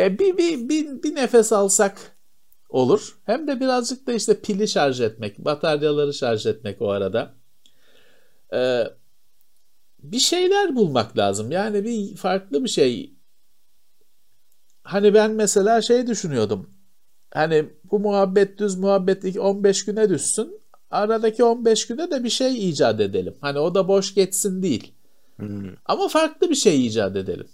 E 0.00 0.18
bir, 0.18 0.38
bir, 0.38 0.68
bir, 0.68 1.02
bir 1.02 1.14
nefes 1.14 1.52
alsak 1.52 2.16
olur. 2.68 3.18
Hem 3.24 3.46
de 3.46 3.60
birazcık 3.60 4.06
da 4.06 4.12
işte 4.12 4.40
pili 4.40 4.68
şarj 4.68 5.00
etmek, 5.00 5.38
bataryaları 5.38 6.14
şarj 6.14 6.46
etmek 6.46 6.82
o 6.82 6.90
arada. 6.90 7.34
Ee, 8.52 8.84
bir 9.98 10.18
şeyler 10.18 10.76
bulmak 10.76 11.18
lazım. 11.18 11.50
Yani 11.50 11.84
bir 11.84 12.16
farklı 12.16 12.64
bir 12.64 12.68
şey. 12.68 13.14
Hani 14.82 15.14
ben 15.14 15.30
mesela 15.30 15.82
şey 15.82 16.06
düşünüyordum. 16.06 16.70
Hani 17.34 17.68
bu 17.90 17.98
muhabbet 17.98 18.58
düz 18.58 18.76
muhabbet 18.76 19.36
15 19.38 19.84
güne 19.84 20.08
düşsün. 20.08 20.60
Aradaki 20.90 21.44
15 21.44 21.86
güne 21.86 22.10
de 22.10 22.24
bir 22.24 22.30
şey 22.30 22.68
icat 22.68 23.00
edelim. 23.00 23.34
Hani 23.40 23.58
o 23.58 23.74
da 23.74 23.88
boş 23.88 24.14
geçsin 24.14 24.62
değil. 24.62 24.92
Hmm. 25.36 25.70
Ama 25.86 26.08
farklı 26.08 26.50
bir 26.50 26.54
şey 26.54 26.86
icat 26.86 27.16
edelim. 27.16 27.48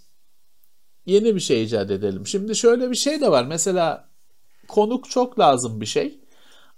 Yeni 1.05 1.35
bir 1.35 1.39
şey 1.39 1.63
icat 1.63 1.91
edelim. 1.91 2.27
Şimdi 2.27 2.55
şöyle 2.55 2.89
bir 2.89 2.95
şey 2.95 3.21
de 3.21 3.31
var. 3.31 3.45
Mesela 3.45 4.09
konuk 4.67 5.09
çok 5.09 5.39
lazım 5.39 5.81
bir 5.81 5.85
şey. 5.85 6.19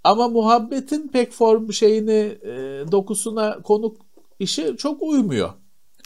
Ama 0.04 0.28
muhabbetin 0.28 1.08
pek 1.08 1.32
form 1.32 1.72
şeyini 1.72 2.38
e, 2.42 2.84
dokusuna 2.92 3.62
konuk 3.62 4.05
işi 4.38 4.76
çok 4.76 5.02
uymuyor. 5.02 5.52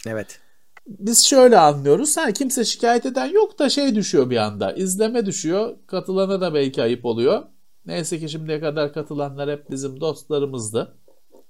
Evet. 0.06 0.40
Biz 0.86 1.24
şöyle 1.26 1.58
anlıyoruz. 1.58 2.16
Ha, 2.16 2.32
kimse 2.32 2.64
şikayet 2.64 3.06
eden 3.06 3.26
yok 3.26 3.58
da 3.58 3.68
şey 3.68 3.94
düşüyor 3.94 4.30
bir 4.30 4.36
anda. 4.36 4.72
İzleme 4.72 5.26
düşüyor. 5.26 5.76
Katılana 5.86 6.40
da 6.40 6.54
belki 6.54 6.82
ayıp 6.82 7.04
oluyor. 7.04 7.42
Neyse 7.86 8.18
ki 8.18 8.28
şimdiye 8.28 8.60
kadar 8.60 8.92
katılanlar 8.92 9.50
hep 9.50 9.70
bizim 9.70 10.00
dostlarımızdı. 10.00 10.96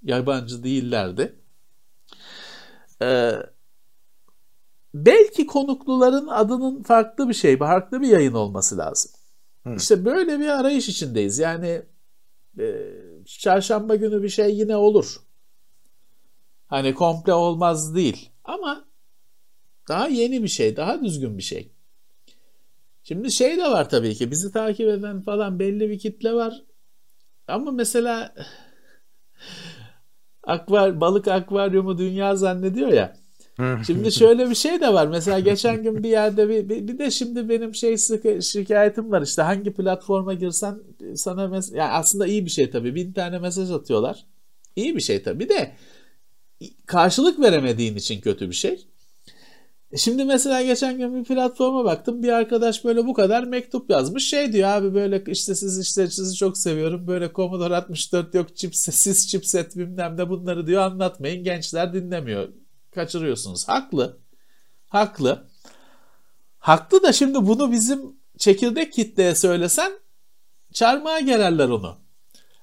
Yabancı 0.02 0.65
değillerdi. 0.65 1.36
Ee, 3.02 3.32
belki 4.94 5.47
konukluların 5.47 6.28
adının 6.28 6.82
farklı 6.82 7.28
bir 7.28 7.35
şey, 7.35 7.59
farklı 7.59 8.01
bir 8.01 8.09
yayın 8.09 8.32
olması 8.32 8.78
lazım. 8.78 9.12
Hı. 9.66 9.74
İşte 9.77 10.05
böyle 10.05 10.40
bir 10.40 10.48
arayış 10.48 10.89
içindeyiz. 10.89 11.39
Yani 11.39 11.82
e, 12.59 12.65
çarşamba 13.27 13.94
günü 13.94 14.23
bir 14.23 14.28
şey 14.28 14.57
yine 14.57 14.77
olur. 14.77 15.16
Hani 16.70 16.94
komple 16.94 17.34
olmaz 17.34 17.94
değil. 17.94 18.30
Ama 18.44 18.84
daha 19.88 20.09
yeni 20.09 20.42
bir 20.42 20.48
şey, 20.48 20.76
daha 20.76 21.05
düzgün 21.05 21.38
bir 21.38 21.42
şey. 21.42 21.70
Şimdi 23.02 23.32
şey 23.32 23.56
de 23.56 23.62
var 23.62 23.90
tabii 23.90 24.14
ki 24.14 24.30
bizi 24.30 24.52
takip 24.52 24.88
eden 24.88 25.20
falan 25.20 25.59
belli 25.59 25.90
bir 25.90 25.98
kitle 25.98 26.32
var. 26.32 26.62
Ama 27.48 27.70
mesela 27.70 28.34
akvar 30.42 31.01
balık 31.01 31.28
akvaryumu 31.28 31.98
dünya 31.98 32.36
zannediyor 32.36 32.88
ya. 32.88 33.16
Şimdi 33.86 34.12
şöyle 34.12 34.51
bir 34.51 34.55
şey 34.55 34.80
de 34.80 34.92
var. 34.92 35.06
Mesela 35.06 35.40
geçen 35.40 35.82
gün 35.82 36.02
bir 36.02 36.09
yerde 36.09 36.48
bir, 36.48 36.68
bir, 36.68 36.88
bir 36.88 36.98
de 36.98 37.10
şimdi 37.10 37.48
benim 37.48 37.74
şey 37.74 37.98
sıkı, 37.98 38.42
şikayetim 38.42 39.10
var 39.10 39.22
işte 39.22 39.42
hangi 39.42 39.72
platforma 39.72 40.34
girsen 40.34 40.78
sana 41.14 41.44
mes- 41.44 41.76
yani 41.76 41.92
aslında 41.92 42.26
iyi 42.26 42.44
bir 42.44 42.51
şey 42.51 42.70
tabii. 42.70 42.94
Bin 42.94 43.12
tane 43.12 43.38
mesaj 43.38 43.70
atıyorlar. 43.70 44.26
İyi 44.76 44.97
bir 44.97 45.01
şey 45.01 45.22
tabii 45.22 45.48
de 45.48 45.72
karşılık 46.87 47.41
veremediğin 47.41 47.97
için 47.97 48.20
kötü 48.20 48.49
bir 48.51 48.55
şey. 48.55 48.87
E 49.93 49.97
Şimdi 49.97 50.24
mesela 50.24 50.62
geçen 50.62 50.99
gün 50.99 51.15
bir 51.15 51.24
platforma 51.24 51.85
baktım. 51.85 52.23
Bir 52.23 52.28
arkadaş 52.28 52.85
böyle 52.85 53.07
bu 53.07 53.15
kadar 53.15 53.45
mektup 53.45 53.91
yazmış. 53.91 54.28
Şey 54.28 54.53
diyor 54.53 54.69
abi 54.69 54.95
böyle 54.95 55.24
işte 55.27 55.55
siz 55.55 55.78
işte 55.78 56.11
sizi 56.11 56.37
çok 56.37 56.59
seviyorum. 56.59 57.07
Böyle 57.07 57.32
Commodore 57.35 57.77
64 57.77 58.35
yok 58.35 58.57
chipset, 58.57 58.95
siz 58.95 59.28
chipset 59.28 59.77
bilmem 59.77 60.16
ne 60.16 60.28
bunları 60.28 60.66
diyor 60.66 60.82
anlatmayın. 60.82 61.45
Gençler 61.45 61.95
dinlemiyor. 61.95 62.49
Kaçırıyorsunuz. 62.95 63.69
Haklı. 63.69 64.19
Haklı. 64.89 65.47
Haklı 66.59 67.03
da 67.03 67.12
şimdi 67.12 67.47
bunu 67.47 67.73
bizim 67.73 68.16
çekirdek 68.39 68.93
kitleye 68.93 69.35
söylesen 69.35 69.93
çarmıha 70.73 71.20
gererler 71.20 71.69
onu. 71.69 71.97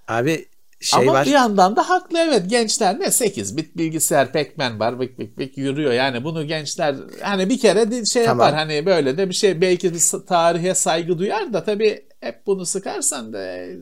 Abi 0.07 0.45
şey 0.79 0.99
Ama 1.03 1.13
var. 1.13 1.25
bir 1.25 1.31
yandan 1.31 1.75
da 1.75 1.89
haklı 1.89 2.17
evet 2.17 2.49
gençler 2.49 2.99
ne 2.99 3.11
8 3.11 3.57
bit 3.57 3.77
bilgisayar 3.77 4.31
Pac-Man 4.33 4.79
var 4.79 4.99
bik 5.01 5.19
bik 5.19 5.37
bik 5.37 5.57
yürüyor 5.57 5.91
yani 5.93 6.23
bunu 6.23 6.47
gençler 6.47 6.95
hani 7.21 7.49
bir 7.49 7.59
kere 7.59 7.91
de 7.91 8.05
şey 8.05 8.25
Tamam. 8.25 8.47
yapar 8.47 8.59
hani 8.59 8.85
böyle 8.85 9.17
de 9.17 9.29
bir 9.29 9.33
şey 9.33 9.61
belki 9.61 9.93
bir 9.93 10.01
tarihe 10.27 10.75
saygı 10.75 11.17
duyar 11.19 11.53
da 11.53 11.63
tabii 11.63 12.05
hep 12.19 12.45
bunu 12.47 12.65
sıkarsan 12.65 13.33
da 13.33 13.43
e, 13.47 13.77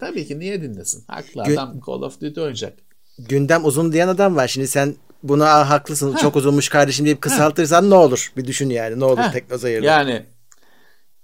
tabii 0.00 0.26
ki 0.26 0.38
niye 0.38 0.62
dinlesin 0.62 1.04
haklı 1.08 1.42
Gö- 1.42 1.54
adam 1.54 1.80
Call 1.86 2.02
of 2.02 2.20
Duty 2.20 2.40
oynayacak. 2.40 2.78
Gündem 3.18 3.64
uzun 3.64 3.92
diyen 3.92 4.08
adam 4.08 4.36
var. 4.36 4.48
Şimdi 4.48 4.66
sen 4.68 4.94
buna 5.22 5.44
"Aa, 5.46 5.70
haklısın 5.70 6.14
çok 6.16 6.36
uzunmuş 6.36 6.68
kardeşim 6.68 7.06
deyip 7.06 7.20
kısaltırsan 7.20 7.90
ne 7.90 7.94
olur? 7.94 8.32
Bir 8.36 8.44
düşün 8.46 8.70
yani 8.70 9.00
ne 9.00 9.04
olur 9.04 9.18
Heh, 9.18 9.32
teknoseyirde. 9.32 9.86
Yani 9.86 10.26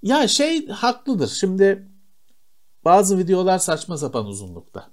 ya 0.02 0.28
şey 0.28 0.68
haklıdır. 0.68 1.28
Şimdi 1.28 1.88
bazı 2.84 3.18
videolar 3.18 3.58
saçma 3.58 3.96
sapan 3.98 4.26
uzunlukta. 4.26 4.90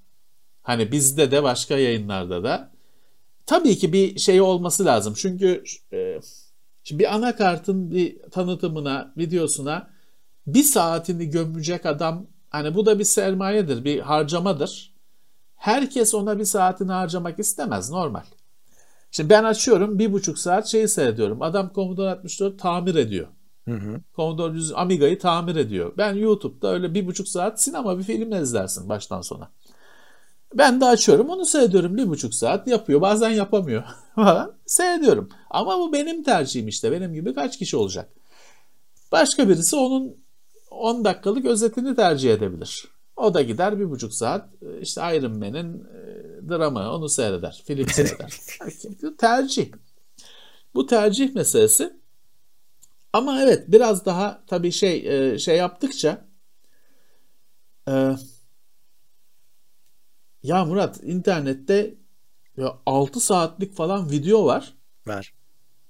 Hani 0.68 0.92
bizde 0.92 1.32
de 1.32 1.44
başka 1.44 1.78
yayınlarda 1.78 2.44
da 2.44 2.72
tabii 3.46 3.78
ki 3.78 3.94
bir 3.94 4.20
şey 4.20 4.42
olması 4.42 4.86
lazım. 4.86 5.14
Çünkü 5.18 5.64
e, 5.94 6.20
şimdi 6.84 7.04
bir 7.04 7.16
anakartın 7.16 7.92
bir 7.92 8.22
tanıtımına, 8.32 9.14
videosuna 9.18 9.90
bir 10.48 10.64
saatini 10.64 11.30
gömecek 11.30 11.86
adam 11.86 12.28
hani 12.50 12.76
bu 12.76 12.86
da 12.86 13.00
bir 13.00 13.04
sermayedir, 13.04 13.84
bir 13.84 14.00
harcamadır. 14.00 14.94
Herkes 15.56 16.14
ona 16.14 16.40
bir 16.40 16.46
saatini 16.46 16.92
harcamak 16.92 17.40
istemez 17.40 17.90
normal. 17.90 18.24
Şimdi 19.12 19.30
ben 19.30 19.44
açıyorum 19.44 20.00
bir 20.00 20.14
buçuk 20.14 20.40
saat 20.40 20.68
şeyi 20.68 20.88
seyrediyorum. 20.88 21.42
Adam 21.42 21.72
Commodore 21.76 22.10
64 22.10 22.60
tamir 22.60 22.96
ediyor. 22.96 23.28
Hı 23.66 23.76
hı. 23.76 24.02
Commodore 24.16 24.54
100 24.54 24.74
Amiga'yı 24.74 25.20
tamir 25.20 25.56
ediyor. 25.56 25.94
Ben 25.98 26.14
YouTube'da 26.14 26.74
öyle 26.74 26.94
bir 26.94 27.08
buçuk 27.08 27.28
saat 27.28 27.62
sinema 27.62 27.98
bir 27.98 28.04
film 28.04 28.32
izlersin 28.32 28.90
baştan 28.90 29.22
sona. 29.22 29.52
Ben 30.54 30.82
de 30.82 30.86
açıyorum 30.86 31.30
onu 31.30 31.46
seyrediyorum 31.46 31.98
bir 31.98 32.08
buçuk 32.08 32.34
saat 32.34 32.68
yapıyor 32.68 33.02
bazen 33.02 33.30
yapamıyor 33.30 33.84
falan 34.16 34.54
seyrediyorum. 34.66 35.30
Ama 35.50 35.80
bu 35.80 35.94
benim 35.94 36.24
tercihim 36.24 36.68
işte 36.68 36.92
benim 36.92 37.14
gibi 37.14 37.34
kaç 37.34 37.58
kişi 37.58 37.78
olacak. 37.78 38.10
Başka 39.12 39.50
birisi 39.50 39.76
onun 39.76 40.16
10 40.72 41.06
dakikalık 41.06 41.46
özetini 41.46 41.96
tercih 41.96 42.34
edebilir. 42.34 42.88
O 43.16 43.34
da 43.34 43.42
gider 43.42 43.80
bir 43.80 43.90
buçuk 43.90 44.14
saat 44.14 44.50
e, 44.62 44.82
işte 44.82 45.02
Iron 45.18 45.38
Man'in 45.38 45.84
e, 45.84 46.50
dramı 46.50 46.92
onu 46.92 47.10
seyreder. 47.10 47.64
Film 47.66 47.90
seyreder. 47.90 48.34
Tercih. 49.18 49.72
Bu 50.76 50.86
tercih 50.86 51.36
meselesi. 51.36 51.94
Ama 53.14 53.42
evet 53.42 53.64
biraz 53.68 54.06
daha 54.06 54.44
tabii 54.48 54.72
şey 54.72 55.32
e, 55.34 55.40
şey 55.40 55.58
yaptıkça 55.58 56.28
e, 57.90 58.16
ya 60.44 60.66
Murat 60.66 61.04
internette 61.04 61.96
ya 62.58 62.78
6 62.86 63.20
saatlik 63.20 63.76
falan 63.76 64.12
video 64.12 64.46
var. 64.46 64.74
Var. 65.08 65.34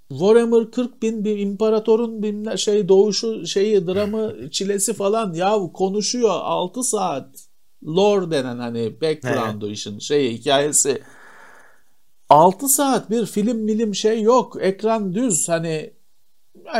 Warhammer 0.09 0.71
40 0.71 1.01
bin 1.01 1.25
bir 1.25 1.37
imparatorun 1.37 2.23
bilmem 2.23 2.57
şey 2.57 2.89
doğuşu 2.89 3.47
şeyi 3.47 3.87
dramı 3.87 4.33
çilesi 4.51 4.93
falan. 4.93 5.33
Ya 5.33 5.57
konuşuyor 5.73 6.29
6 6.33 6.83
saat. 6.83 7.47
Lore 7.85 8.31
denen 8.31 8.59
hani 8.59 9.01
background'u 9.01 9.69
işin 9.71 9.99
şeyi 9.99 10.37
hikayesi. 10.37 11.01
6 12.29 12.69
saat 12.69 13.09
bir 13.09 13.25
film 13.25 13.57
milim 13.57 13.95
şey 13.95 14.21
yok. 14.21 14.57
Ekran 14.61 15.13
düz 15.13 15.49
hani 15.49 15.96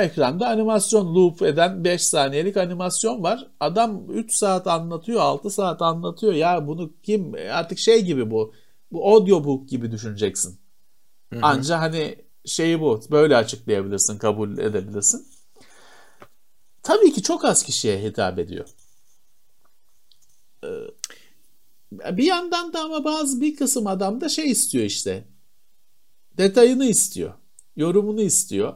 ekranda 0.01 0.47
animasyon 0.47 1.15
loop 1.15 1.41
eden 1.41 1.83
5 1.83 2.03
saniyelik 2.03 2.57
animasyon 2.57 3.23
var 3.23 3.47
adam 3.59 4.09
3 4.09 4.33
saat 4.33 4.67
anlatıyor 4.67 5.21
6 5.21 5.49
saat 5.49 5.81
anlatıyor 5.81 6.33
ya 6.33 6.67
bunu 6.67 6.93
kim 7.03 7.33
artık 7.51 7.79
şey 7.79 8.01
gibi 8.01 8.31
bu 8.31 8.53
bu 8.91 9.07
audiobook 9.07 9.69
gibi 9.69 9.91
düşüneceksin 9.91 10.59
Anca 11.41 11.79
hani 11.79 12.15
şeyi 12.45 12.79
bu. 12.79 13.01
Böyle 13.11 13.35
açıklayabilirsin, 13.35 14.17
kabul 14.17 14.57
edebilirsin. 14.57 15.27
Tabii 16.83 17.13
ki 17.13 17.21
çok 17.21 17.45
az 17.45 17.63
kişiye 17.63 18.03
hitap 18.03 18.39
ediyor. 18.39 18.67
Ee, 20.63 20.67
bir 21.91 22.23
yandan 22.23 22.73
da 22.73 22.79
ama 22.79 23.03
bazı 23.03 23.41
bir 23.41 23.55
kısım 23.55 23.87
adam 23.87 24.21
da 24.21 24.29
şey 24.29 24.51
istiyor 24.51 24.85
işte. 24.85 25.27
Detayını 26.37 26.85
istiyor. 26.85 27.33
Yorumunu 27.75 28.21
istiyor. 28.21 28.73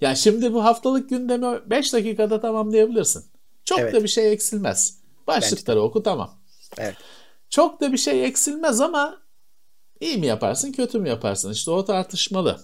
Ya 0.00 0.14
şimdi 0.14 0.52
bu 0.52 0.64
haftalık 0.64 1.10
gündemi 1.10 1.70
5 1.70 1.92
dakikada 1.92 2.40
tamamlayabilirsin. 2.40 3.24
Çok 3.64 3.78
Evet. 3.78 3.94
da 3.94 4.02
bir 4.02 4.08
şey 4.08 4.32
eksilmez. 4.32 4.98
Başlıkları 5.26 5.82
oku 5.82 6.02
tamam. 6.02 6.40
Evet. 6.78 6.96
Çok 7.50 7.80
da 7.80 7.92
bir 7.92 7.98
şey 7.98 8.24
eksilmez 8.24 8.80
ama 8.80 9.22
iyi 10.00 10.18
mi 10.18 10.26
yaparsın, 10.26 10.72
kötü 10.72 10.98
mü 10.98 11.08
yaparsın? 11.08 11.52
İşte 11.52 11.70
o 11.70 11.84
tartışmalı. 11.84 12.60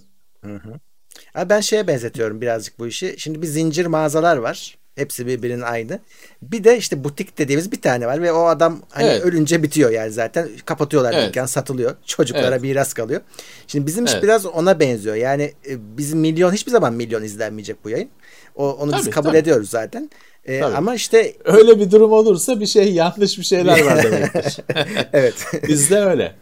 Abi 1.35 1.51
ben 1.51 1.61
şeye 1.61 1.87
benzetiyorum 1.87 2.41
birazcık 2.41 2.79
bu 2.79 2.87
işi. 2.87 3.15
Şimdi 3.19 3.43
bir 3.43 3.47
zincir 3.47 3.87
mağazalar 3.87 4.37
var. 4.37 4.79
Hepsi 4.97 5.27
birbirinin 5.27 5.63
aynı. 5.63 6.01
Bir 6.43 6.65
de 6.65 6.79
işte 6.79 7.05
butik 7.05 7.39
dediğimiz 7.39 7.73
bir 7.73 7.81
tane 7.81 8.07
var 8.07 8.23
ve 8.23 8.33
o 8.33 8.45
adam 8.47 8.83
hani 8.89 9.07
Evet. 9.07 9.23
ölünce 9.23 9.63
bitiyor 9.63 9.91
yani 9.91 10.13
zaten. 10.13 10.49
Kapatıyorlar 10.65 11.13
Evet. 11.13 11.29
dükkan 11.29 11.47
satılıyor. 11.47 11.95
Çocuklara 12.07 12.47
Evet. 12.47 12.63
miras 12.63 12.93
kalıyor. 12.95 13.21
Şimdi 13.67 13.87
bizim 13.87 14.05
iş 14.05 14.13
Evet. 14.13 14.23
biraz 14.23 14.47
ona 14.47 14.81
benziyor. 14.81 15.17
Yani 15.17 15.43
e, 15.43 15.97
bizim 15.99 16.19
milyon 16.19 16.53
hiçbir 16.53 16.73
zaman 16.73 16.95
milyon 16.95 17.23
izlenmeyecek 17.23 17.85
bu 17.85 17.91
yayın. 17.91 18.09
O, 18.55 18.71
onu 18.73 18.93
biz 18.93 19.01
Tabii, 19.01 19.11
kabul 19.11 19.29
tabii. 19.29 19.39
ediyoruz 19.39 19.71
zaten. 19.71 20.11
E, 20.45 20.61
Tabii. 20.61 20.77
ama 20.77 20.95
işte 20.95 21.35
Öyle 21.45 21.81
bir 21.81 21.91
durum 21.91 22.13
olursa 22.13 22.61
bir 22.61 22.67
şey 22.67 22.93
yanlış 22.93 23.39
bir 23.39 23.45
şeyler 23.45 23.81
var 23.85 24.03
demektir. 24.13 24.57
evet. 25.13 25.35
Bizde 25.69 25.99
öyle. 25.99 26.35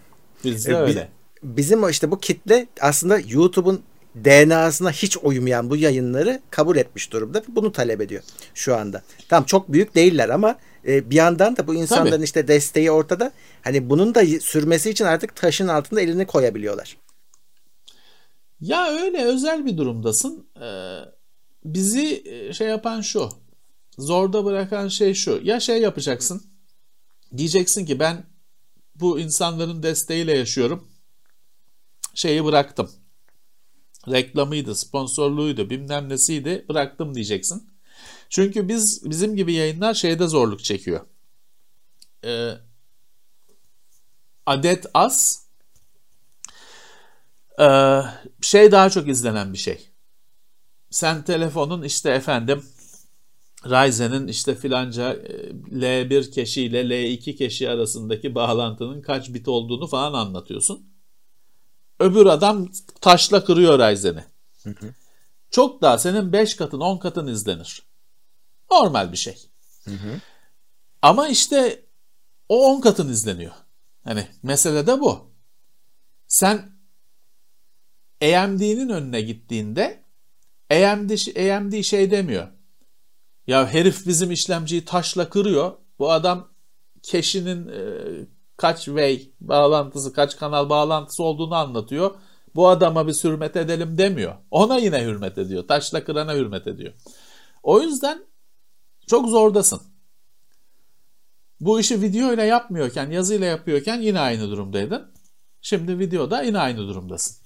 Bizde 0.45 0.73
E, 0.73 0.77
öyle. 0.77 1.09
bizim 1.43 1.89
işte 1.89 2.11
bu 2.11 2.21
kitle 2.21 2.67
aslında 2.81 3.19
YouTube'un 3.29 3.83
DNA'sına 4.15 4.91
hiç 4.91 5.17
uymayan 5.23 5.71
bu 5.71 5.77
yayınları 5.77 6.41
kabul 6.51 6.77
etmiş 6.77 7.13
durumda. 7.13 7.41
ve 7.41 7.45
Bunu 7.49 7.73
talep 7.73 8.01
ediyor 8.01 8.23
şu 8.55 8.77
anda. 8.77 9.03
Tam 9.29 9.45
çok 9.45 9.73
büyük 9.73 9.95
değiller 9.95 10.29
ama 10.29 10.59
e, 10.87 11.11
bir 11.11 11.17
yandan 11.17 11.57
da 11.57 11.67
bu 11.67 11.75
insanların 11.75 12.11
Tabii. 12.11 12.25
işte 12.25 12.49
desteği 12.49 12.91
ortada. 12.91 13.33
Hani 13.63 13.91
bunun 13.91 14.15
da 14.15 14.27
sürmesi 14.27 14.91
için 14.91 15.05
artık 15.05 15.37
taşın 15.37 15.69
altında 15.69 16.01
elini 16.01 16.27
koyabiliyorlar. 16.27 16.97
Ya 18.61 18.89
öyle 18.91 19.25
özel 19.25 19.67
bir 19.67 19.77
durumdasın. 19.77 20.47
Ee, 20.61 20.99
bizi 21.65 22.23
e, 22.25 22.53
şey 22.53 22.69
yapan 22.69 23.01
şu. 23.01 23.29
Zorda 23.99 24.45
bırakan 24.45 24.89
şey 24.89 25.15
şu. 25.15 25.41
Ya 25.43 25.61
şey 25.61 25.81
yapacaksın. 25.81 26.43
Diyeceksin 27.37 27.87
ki 27.87 27.99
ben 27.99 28.27
bu 28.95 29.21
insanların 29.21 29.83
desteğiyle 29.83 30.39
yaşıyorum. 30.39 30.89
Şeyi 32.15 32.45
bıraktım. 32.45 32.91
Reklamıydı, 34.09 34.75
sponsorluğuydu, 34.75 35.71
bilmem 35.71 36.09
nesiydi. 36.09 36.65
Bıraktım 36.69 37.15
diyeceksin. 37.15 37.71
Çünkü 38.29 38.69
biz 38.69 39.11
bizim 39.11 39.37
gibi 39.37 39.53
yayınlar 39.53 39.95
şeyde 39.95 40.27
zorluk 40.27 40.65
çekiyor. 40.65 41.01
Ee, 42.25 42.51
adet 44.47 44.87
az, 44.95 45.47
ee, 47.61 48.01
şey 48.41 48.73
daha 48.73 48.91
çok 48.91 49.09
izlenen 49.09 49.53
bir 49.53 49.59
şey. 49.59 49.89
Sen 50.91 51.25
telefonun 51.25 51.83
işte 51.83 52.11
efendim 52.11 52.65
Ryzen'in 53.67 54.29
işte 54.29 54.55
filanca 54.55 55.13
e, 55.13 55.51
L1 55.73 56.31
keşi 56.31 56.63
ile 56.63 56.81
L2 56.83 57.37
keşi 57.37 57.71
arasındaki 57.71 58.35
bağlantının 58.35 59.03
kaç 59.03 59.35
bit 59.35 59.49
olduğunu 59.49 59.87
falan 59.87 60.13
anlatıyorsun. 60.13 60.94
Öbür 61.99 62.27
adam 62.27 62.69
taşla 63.01 63.45
kırıyor 63.45 63.79
Ryzen'i. 63.79 64.25
Çok 65.51 65.83
daha 65.83 65.99
senin 65.99 66.33
5 66.33 66.57
katın 66.57 66.81
10 66.81 66.99
katın 66.99 67.27
izlenir. 67.27 67.83
Normal 68.71 69.13
bir 69.13 69.17
şey. 69.17 69.49
Ama 71.03 71.29
işte 71.29 71.85
o 72.49 72.67
10 72.75 72.81
katın 72.81 73.09
izleniyor. 73.09 73.53
Hani 74.05 74.29
mesele 74.43 74.87
de 74.87 75.01
bu. 75.01 75.31
Sen 76.27 76.73
AMD'nin 78.23 78.89
önüne 78.89 79.21
gittiğinde 79.21 80.05
AMD, 80.71 81.11
AMD 81.51 81.83
şey 81.83 82.11
demiyor. 82.11 82.49
Ya 83.47 83.69
herif 83.69 84.07
bizim 84.07 84.31
işlemciyi 84.31 84.85
taşla 84.85 85.31
kırıyor. 85.31 85.73
Bu 85.99 86.13
adam 86.13 86.51
cache'inin 87.03 87.69
e, 87.69 87.81
kaç 88.57 88.85
way 88.85 89.29
bağlantısı, 89.41 90.13
kaç 90.13 90.37
kanal 90.37 90.69
bağlantısı 90.69 91.23
olduğunu 91.23 91.55
anlatıyor. 91.55 92.15
Bu 92.55 92.69
adama 92.69 93.07
bir 93.07 93.13
hürmet 93.13 93.57
edelim 93.57 93.99
demiyor. 93.99 94.35
Ona 94.51 94.77
yine 94.77 95.05
hürmet 95.05 95.39
ediyor. 95.39 95.69
Taşla 95.69 96.05
kırana 96.05 96.35
hürmet 96.35 96.67
ediyor. 96.67 96.93
O 97.63 97.81
yüzden 97.81 98.25
çok 99.07 99.29
zordasın. 99.29 99.81
Bu 101.61 101.81
işi 101.81 102.03
video 102.03 102.33
ile 102.33 102.43
yapmıyorken, 102.43 103.11
yazıyla 103.11 103.47
yapıyorken 103.47 104.01
yine 104.01 104.21
aynı 104.21 104.51
durumdaydın. 104.51 105.15
Şimdi 105.61 105.99
videoda 105.99 106.43
yine 106.43 106.59
aynı 106.59 106.79
durumdasın. 106.79 107.45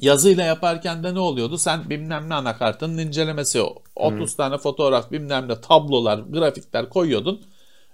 Yazıyla 0.00 0.44
yaparken 0.44 1.04
de 1.04 1.14
ne 1.14 1.18
oluyordu? 1.18 1.58
Sen 1.58 1.90
bilmem 1.90 2.28
ne 2.28 2.34
anakartının 2.34 2.98
incelemesi 2.98 3.62
30 3.96 4.36
tane 4.36 4.58
fotoğraf 4.58 5.10
bilmem 5.10 5.48
ne 5.48 5.60
tablolar, 5.60 6.18
grafikler 6.18 6.88
koyuyordun. 6.88 7.46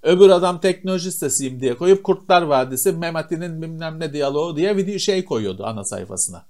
Öbür 0.02 0.28
adam 0.28 0.60
teknoloji 0.60 1.12
sitesiyim 1.12 1.60
diye 1.60 1.76
koyup 1.76 2.04
Kurtlar 2.04 2.42
Vadisi 2.42 2.92
Memati'nin 2.92 3.62
bilmem 3.62 4.00
ne 4.00 4.12
diyaloğu 4.12 4.56
diye 4.56 4.76
video 4.76 4.98
şey 4.98 5.24
koyuyordu 5.24 5.66
ana 5.66 5.84
sayfasına. 5.84 6.46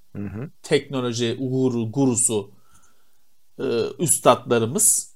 Teknoloji 0.62 1.36
uğur, 1.40 1.92
gurusu 1.92 2.50
e, 3.58 3.64
üstadlarımız 3.98 5.14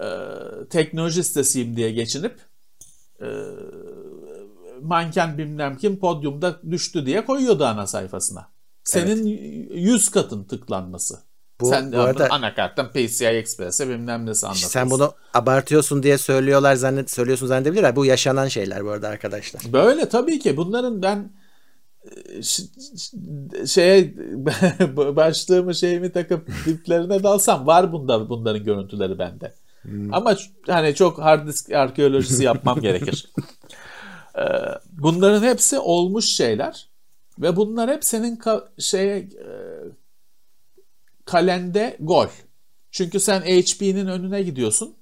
e, 0.00 0.06
teknoloji 0.70 1.24
sitesiyim 1.24 1.76
diye 1.76 1.92
geçinip 1.92 2.40
e, 3.20 3.28
manken 4.82 5.38
bilmem 5.38 5.76
kim 5.76 5.98
podyumda 5.98 6.60
düştü 6.70 7.06
diye 7.06 7.24
koyuyordu 7.24 7.64
ana 7.64 7.86
sayfasına. 7.86 8.48
Senin 8.84 9.26
100 9.74 10.08
katın 10.08 10.44
tıklanması. 10.44 11.31
Bu- 11.62 11.68
Sen 11.68 11.92
bu 11.92 11.98
arada- 12.00 12.28
anakarttan 12.30 12.90
PCI 12.92 13.24
Express'e 13.26 13.88
bilmem 13.88 14.26
nesi 14.26 14.46
anlatıyorsun. 14.46 14.72
Sen 14.72 14.90
bunu 14.90 15.12
abartıyorsun 15.34 16.02
diye 16.02 16.18
söylüyorlar 16.18 16.74
zannet 16.74 17.10
söylüyorsun 17.10 17.46
zannedebilirler. 17.46 17.96
Bu 17.96 18.04
yaşanan 18.06 18.48
şeyler 18.48 18.84
bu 18.84 18.90
arada 18.90 19.08
arkadaşlar. 19.08 19.62
Böyle 19.72 20.08
tabii 20.08 20.38
ki 20.38 20.56
bunların 20.56 21.02
ben 21.02 21.32
şeye 23.66 24.14
başlığımı 25.16 25.74
şeyimi 25.74 26.12
takıp 26.12 26.48
diplerine 26.66 27.22
dalsam 27.22 27.66
var 27.66 27.92
bunda 27.92 28.28
bunların 28.28 28.64
görüntüleri 28.64 29.18
bende. 29.18 29.54
Ama 30.12 30.32
ç- 30.32 30.48
hani 30.66 30.94
çok 30.94 31.18
hard 31.18 31.48
disk 31.48 31.72
arkeolojisi 31.72 32.44
yapmam 32.44 32.80
gerekir. 32.80 33.32
Ee, 34.38 34.42
Bunların 34.92 35.42
hepsi 35.42 35.78
olmuş 35.78 36.24
şeyler 36.24 36.88
ve 37.38 37.56
bunlar 37.56 37.90
hep 37.90 38.04
senin 38.04 38.36
ka- 38.36 38.64
şeye 38.82 39.16
e, 39.18 39.46
kalende 41.32 41.96
gol. 42.00 42.26
Çünkü 42.90 43.20
sen 43.20 43.40
HP'nin 43.40 44.06
önüne 44.06 44.42
gidiyorsun. 44.42 44.96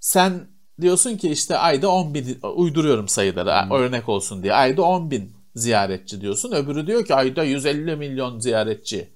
Sen 0.00 0.48
diyorsun 0.80 1.16
ki 1.16 1.30
işte 1.30 1.56
ayda 1.56 1.90
10 1.90 2.14
bin 2.14 2.38
uyduruyorum 2.56 3.08
sayıları 3.08 3.74
örnek 3.74 4.08
olsun 4.08 4.42
diye. 4.42 4.54
Ayda 4.54 4.82
10 4.82 5.10
bin 5.10 5.32
ziyaretçi 5.54 6.20
diyorsun. 6.20 6.52
Öbürü 6.52 6.86
diyor 6.86 7.04
ki 7.04 7.14
ayda 7.14 7.44
150 7.44 7.96
milyon 7.96 8.38
ziyaretçi. 8.38 9.08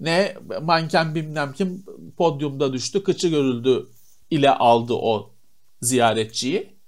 Ne 0.00 0.36
manken 0.62 1.14
bilmem 1.14 1.52
kim 1.52 1.84
podyumda 2.16 2.72
düştü 2.72 3.02
kıçı 3.02 3.28
görüldü 3.28 3.88
ile 4.30 4.50
aldı 4.50 4.94
o 4.94 5.30
ziyaretçiyi. 5.82 6.78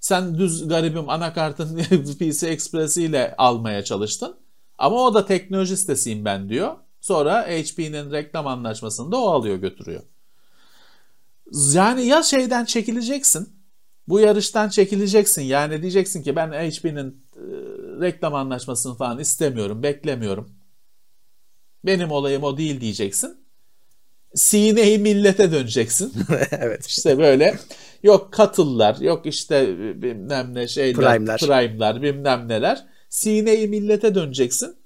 Sen 0.00 0.38
düz 0.38 0.68
garibim 0.68 1.08
anakartın 1.08 1.76
PC 2.18 2.48
Express 2.48 2.96
ile 2.96 3.34
almaya 3.38 3.84
çalıştın. 3.84 4.36
Ama 4.78 4.96
o 4.96 5.14
da 5.14 5.26
teknoloji 5.26 5.76
sitesiyim 5.76 6.24
ben 6.24 6.48
diyor. 6.48 6.76
Sonra 7.00 7.42
HP'nin 7.42 8.12
reklam 8.12 8.46
anlaşmasını 8.46 9.12
da 9.12 9.16
o 9.16 9.28
alıyor 9.30 9.56
götürüyor. 9.56 10.02
Yani 11.72 12.06
ya 12.06 12.22
şeyden 12.22 12.64
çekileceksin. 12.64 13.48
Bu 14.08 14.20
yarıştan 14.20 14.68
çekileceksin. 14.68 15.42
Yani 15.42 15.82
diyeceksin 15.82 16.22
ki 16.22 16.36
ben 16.36 16.48
HP'nin 16.48 17.24
e, 17.36 17.42
reklam 18.00 18.34
anlaşmasını 18.34 18.94
falan 18.94 19.18
istemiyorum, 19.18 19.82
beklemiyorum. 19.82 20.50
Benim 21.84 22.10
olayım 22.10 22.42
o 22.42 22.56
değil 22.56 22.80
diyeceksin. 22.80 23.36
Sineyi 24.34 24.98
millete 24.98 25.52
döneceksin. 25.52 26.12
evet. 26.50 26.86
İşte 26.86 27.18
böyle 27.18 27.58
yok 28.02 28.32
katıllar, 28.32 28.96
yok 28.96 29.26
işte 29.26 29.78
bilmem 30.02 30.54
ne 30.54 30.68
şeyler, 30.68 31.16
Prime'lar. 31.16 31.40
prime'lar, 31.40 32.02
bilmem 32.02 32.48
neler. 32.48 32.86
Sineyi 33.08 33.68
millete 33.68 34.14
döneceksin. 34.14 34.76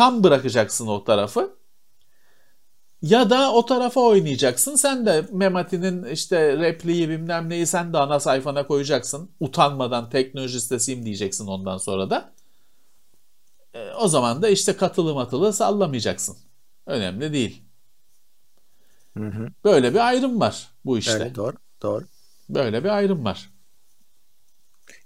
Tam 0.00 0.24
bırakacaksın 0.24 0.86
o 0.86 1.04
tarafı. 1.04 1.56
Ya 3.02 3.30
da 3.30 3.52
o 3.52 3.66
tarafa 3.66 4.00
oynayacaksın. 4.00 4.74
Sen 4.74 5.06
de 5.06 5.26
Memati'nin 5.32 6.04
işte 6.04 6.58
repliği 6.58 7.08
bilmem 7.08 7.48
neyi 7.48 7.66
sen 7.66 7.92
de 7.92 7.98
ana 7.98 8.20
sayfana 8.20 8.66
koyacaksın. 8.66 9.30
Utanmadan 9.40 10.10
teknoloji 10.10 10.60
sitesiyim 10.60 11.04
diyeceksin 11.04 11.46
ondan 11.46 11.76
sonra 11.76 12.10
da. 12.10 12.32
E, 13.74 13.92
o 13.92 14.08
zaman 14.08 14.42
da 14.42 14.48
işte 14.48 14.76
katılı 14.76 15.14
matılı 15.14 15.52
sallamayacaksın. 15.52 16.36
Önemli 16.86 17.32
değil. 17.32 17.62
Böyle 19.64 19.94
bir 19.94 20.08
ayrım 20.08 20.40
var 20.40 20.70
bu 20.84 20.98
işte. 20.98 21.12
Öyle 21.12 21.34
doğru. 21.34 21.56
Doğru. 21.82 22.04
Böyle 22.48 22.84
bir 22.84 22.88
ayrım 22.88 23.24
var. 23.24 23.50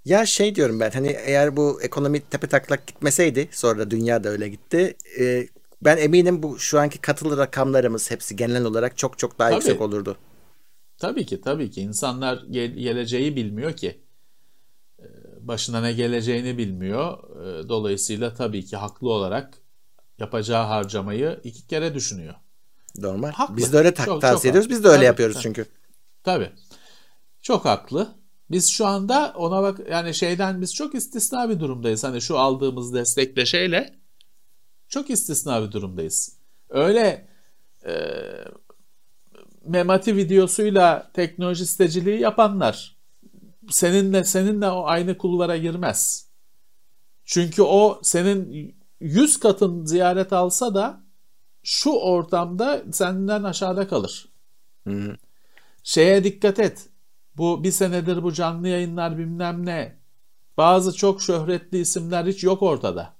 Ya 0.05 0.25
şey 0.25 0.55
diyorum 0.55 0.79
ben 0.79 0.91
hani 0.91 1.07
eğer 1.07 1.57
bu 1.57 1.81
ekonomi 1.81 2.19
tepe 2.21 2.47
taklak 2.47 2.87
gitmeseydi 2.87 3.49
sonra 3.51 3.79
da 3.79 3.91
dünya 3.91 4.23
da 4.23 4.29
öyle 4.29 4.49
gitti. 4.49 4.97
e, 5.19 5.47
ben 5.81 5.97
eminim 5.97 6.43
bu 6.43 6.59
şu 6.59 6.79
anki 6.79 7.01
katılı 7.01 7.37
rakamlarımız 7.37 8.11
hepsi 8.11 8.35
genel 8.35 8.63
olarak 8.65 8.97
çok 8.97 9.19
çok 9.19 9.39
daha 9.39 9.49
Tabii. 9.49 9.55
yüksek 9.57 9.81
olurdu. 9.81 10.17
Tabii 10.97 11.25
ki 11.25 11.41
tabii 11.41 11.71
ki 11.71 11.81
insanlar 11.81 12.43
gel- 12.51 12.73
geleceği 12.75 13.35
bilmiyor 13.35 13.73
ki. 13.73 14.01
Ee, 14.99 15.03
Başına 15.41 15.81
ne 15.81 15.93
geleceğini 15.93 16.57
bilmiyor. 16.57 17.17
Ee, 17.35 17.69
Dolayısıyla 17.69 18.33
tabii 18.33 18.65
ki 18.65 18.77
haklı 18.77 19.09
olarak 19.11 19.57
yapacağı 20.19 20.65
harcamayı 20.65 21.39
iki 21.43 21.67
kere 21.67 21.93
düşünüyor. 21.95 22.33
Normal. 22.97 23.31
Haklı. 23.31 23.57
Biz 23.57 23.73
de 23.73 23.77
öyle 23.77 23.93
ta- 23.93 24.05
Çok- 24.05 24.21
tavsiye 24.21 24.53
çok 24.53 24.61
ediyoruz. 24.61 24.65
haklı. 24.65 24.75
Biz 24.77 24.83
de 24.83 24.87
öyle 24.87 24.97
Tabii, 24.97 25.05
yapıyoruz 25.05 25.33
tabii. 25.35 25.43
çünkü. 25.43 25.65
Tabii. 26.23 26.51
Çok 27.41 27.65
haklı. 27.65 28.15
Biz 28.51 28.69
şu 28.69 28.85
anda 28.85 29.33
ona 29.35 29.63
bak 29.63 29.79
yani 29.89 30.13
şeyden 30.13 30.61
biz 30.61 30.75
çok 30.75 30.95
istisna 30.95 31.49
bir 31.49 31.59
durumdayız. 31.59 32.03
Hani 32.03 32.21
şu 32.21 32.37
aldığımız 32.39 32.93
destekle 32.93 33.45
şeyle 33.45 33.95
çok 34.87 35.09
istisna 35.09 35.63
bir 35.63 35.71
durumdayız. 35.71 36.37
Öyle 36.69 37.27
e, 37.85 37.93
memati 39.65 40.15
videosuyla 40.15 41.11
teknoloji 41.13 41.65
siteciliği 41.65 42.19
yapanlar 42.19 42.95
seninle 43.69 44.23
seninle 44.23 44.67
o 44.67 44.85
aynı 44.85 45.17
kulvara 45.17 45.57
girmez. 45.57 46.27
Çünkü 47.25 47.61
o 47.61 47.99
senin 48.03 48.75
100 48.99 49.39
katın 49.39 49.85
ziyaret 49.85 50.33
alsa 50.33 50.75
da 50.75 51.03
şu 51.63 51.89
ortamda 51.89 52.83
senden 52.91 53.43
aşağıda 53.43 53.87
kalır. 53.87 54.29
Hı. 54.87 55.17
Şeye 55.83 56.23
dikkat 56.23 56.59
et. 56.59 56.89
Bu 57.37 57.63
bir 57.63 57.71
senedir 57.71 58.23
bu 58.23 58.33
canlı 58.33 58.67
yayınlar 58.67 59.17
bilmem 59.17 59.65
ne. 59.65 59.99
Bazı 60.57 60.95
çok 60.95 61.21
şöhretli 61.21 61.79
isimler 61.79 62.25
hiç 62.25 62.43
yok 62.43 62.63
ortada. 62.63 63.13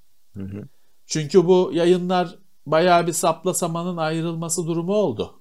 Çünkü 1.05 1.45
bu 1.45 1.71
yayınlar 1.73 2.39
bayağı 2.65 3.07
bir 3.07 3.13
sapla 3.13 3.53
samanın 3.53 3.97
ayrılması 3.97 4.67
durumu 4.67 4.93
oldu. 4.93 5.39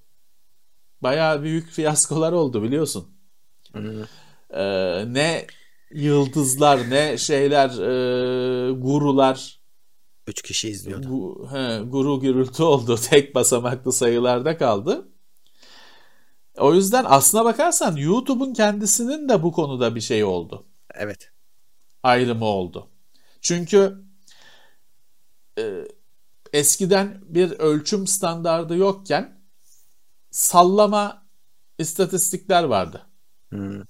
Bayağı 1.02 1.42
büyük 1.42 1.70
fiyaskolar 1.70 2.32
oldu 2.32 2.62
biliyorsun. 2.62 3.08
Ee, 4.50 5.04
ne 5.14 5.46
yıldızlar 5.90 6.90
ne 6.90 7.18
şeyler 7.18 7.68
e, 7.68 8.72
gurular 8.72 9.60
Üç 10.26 10.42
kişi 10.42 10.68
izliyordu. 10.68 11.06
Gu- 11.06 11.50
he, 11.50 11.84
guru 11.84 12.20
gürültü 12.20 12.62
oldu. 12.62 12.96
Tek 13.10 13.34
basamaklı 13.34 13.92
sayılarda 13.92 14.58
kaldı. 14.58 15.08
O 16.58 16.74
yüzden 16.74 17.04
aslına 17.08 17.44
bakarsan 17.44 17.96
YouTube'un 17.96 18.52
kendisinin 18.52 19.28
de 19.28 19.42
bu 19.42 19.52
konuda 19.52 19.94
bir 19.94 20.00
şey 20.00 20.24
oldu. 20.24 20.66
Evet. 20.94 21.32
Ayrımı 22.02 22.44
oldu. 22.44 22.90
Çünkü 23.40 24.04
e, 25.58 25.84
eskiden 26.52 27.20
bir 27.26 27.50
ölçüm 27.50 28.06
standardı 28.06 28.76
yokken 28.76 29.40
sallama 30.30 31.26
istatistikler 31.78 32.64
vardı. 32.64 33.06
Hı. 33.52 33.86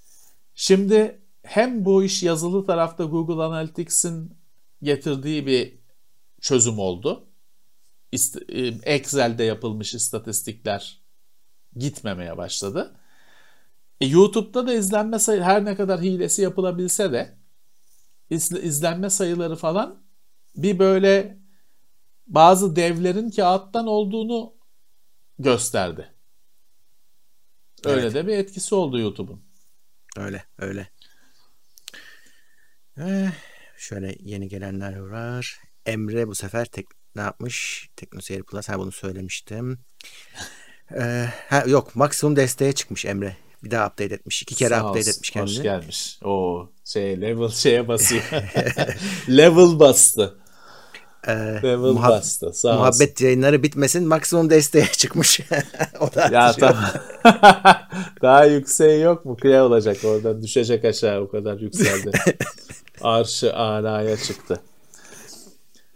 Şimdi 0.55 1.23
hem 1.43 1.85
bu 1.85 2.05
iş 2.05 2.23
yazılı 2.23 2.66
tarafta 2.66 3.05
Google 3.05 3.43
Analytics'in 3.43 4.36
getirdiği 4.82 5.47
bir 5.47 5.78
çözüm 6.41 6.78
oldu. 6.78 7.28
E, 8.49 8.66
Excel'de 8.66 9.45
yapılmış 9.45 9.95
istatistikler 9.95 11.03
gitmemeye 11.77 12.37
başladı. 12.37 13.01
E, 14.01 14.07
YouTube'da 14.07 14.67
da 14.67 14.75
izlenme 14.75 15.19
sayı 15.19 15.43
her 15.43 15.65
ne 15.65 15.77
kadar 15.77 16.01
hilesi 16.01 16.43
yapılabilse 16.43 17.13
de 17.13 17.39
iz- 18.31 18.53
izlenme 18.53 19.11
sayıları 19.11 19.57
falan 19.57 20.05
bir 20.57 20.79
böyle 20.79 21.39
bazı 22.27 22.77
devlerin 22.77 23.31
kağıttan 23.31 23.87
olduğunu 23.87 24.55
gösterdi. 25.39 26.11
Öyle 27.85 28.01
Evet. 28.01 28.15
de 28.15 28.27
bir 28.27 28.33
etkisi 28.39 28.75
oldu 28.75 28.99
YouTube'un. 28.99 29.45
Öyle 30.17 30.45
öyle. 30.59 30.89
Eh, 32.99 33.31
şöyle 33.77 34.17
yeni 34.21 34.49
gelenler 34.49 34.97
var. 34.99 35.59
Emre 35.87 36.29
bu 36.29 36.35
sefer 36.35 36.65
tek, 36.65 36.87
ne 37.17 37.23
yapmış? 37.23 37.89
TeknoSeyir 37.97 38.43
Plus. 38.43 38.69
Ha 38.69 38.79
bunu 38.79 38.93
söylemiştim. 38.93 39.79
Eh, 40.90 41.27
ha, 41.48 41.65
yok 41.66 41.97
maksimum 41.97 42.36
desteğe 42.36 42.73
çıkmış 42.73 43.05
Emre. 43.05 43.36
Bir 43.65 43.70
daha 43.70 43.86
update 43.86 44.15
etmiş. 44.15 44.43
İki 44.43 44.55
kere 44.55 44.69
Sağ 44.74 44.81
update 44.81 44.98
olsun, 44.98 45.11
etmiş 45.11 45.28
Hoş 45.31 45.32
kendini. 45.32 45.62
gelmiş. 45.62 46.19
O 46.24 46.66
şey 46.85 47.20
level 47.20 47.48
şeye 47.48 47.89
basıyor. 47.89 48.23
level 49.28 49.78
bastı. 49.78 50.39
Ee, 51.28 51.32
Level 51.32 51.77
muhab- 51.90 52.09
bastı. 52.11 52.52
Sağ 52.52 52.69
olsun. 52.69 52.78
muhabbet 52.81 53.20
yayınları 53.20 53.62
bitmesin 53.62 54.09
maksimum 54.09 54.51
desteğe 54.51 54.86
çıkmış. 54.86 55.40
o 56.01 56.15
da 56.15 56.28
Ya 56.32 56.52
tamam. 56.52 56.85
Daha 58.23 58.44
yükseği 58.44 59.01
yok 59.02 59.24
mu? 59.24 59.36
Kıya 59.36 59.65
olacak 59.66 59.97
oradan. 60.05 60.43
Düşecek 60.43 60.85
aşağı 60.85 61.20
o 61.20 61.28
kadar 61.31 61.59
yükseldi. 61.59 62.11
Arşı 63.01 63.56
alaya 63.56 64.16
çıktı. 64.16 64.61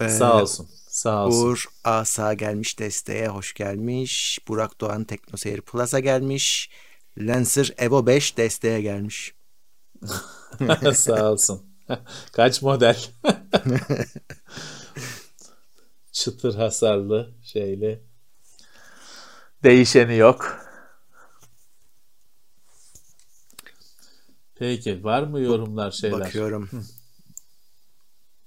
Ee, 0.00 0.08
Sağ 0.08 0.42
olsun. 0.42 0.66
Sağ 0.98 1.26
olsun. 1.26 1.48
Uğur 1.48 1.64
Asa 1.84 2.34
gelmiş 2.34 2.78
desteğe 2.78 3.28
hoş 3.28 3.54
gelmiş. 3.54 4.38
Burak 4.48 4.80
Doğan 4.80 5.04
Teknoseyir 5.04 5.60
Plus'a 5.60 6.00
gelmiş. 6.00 6.70
Lancer 7.18 7.74
Evo 7.78 8.06
5 8.06 8.36
desteğe 8.36 8.80
gelmiş. 8.80 9.34
Sağ 10.94 11.32
olsun. 11.32 11.66
Kaç 12.32 12.62
model? 12.62 13.04
Çıtır 16.12 16.54
hasarlı 16.54 17.34
şeyli. 17.42 18.02
Değişeni 19.62 20.16
yok. 20.16 20.66
Peki 24.54 25.04
var 25.04 25.22
mı 25.22 25.40
yorumlar 25.40 25.90
şeyler? 25.90 26.20
Bakıyorum. 26.20 26.70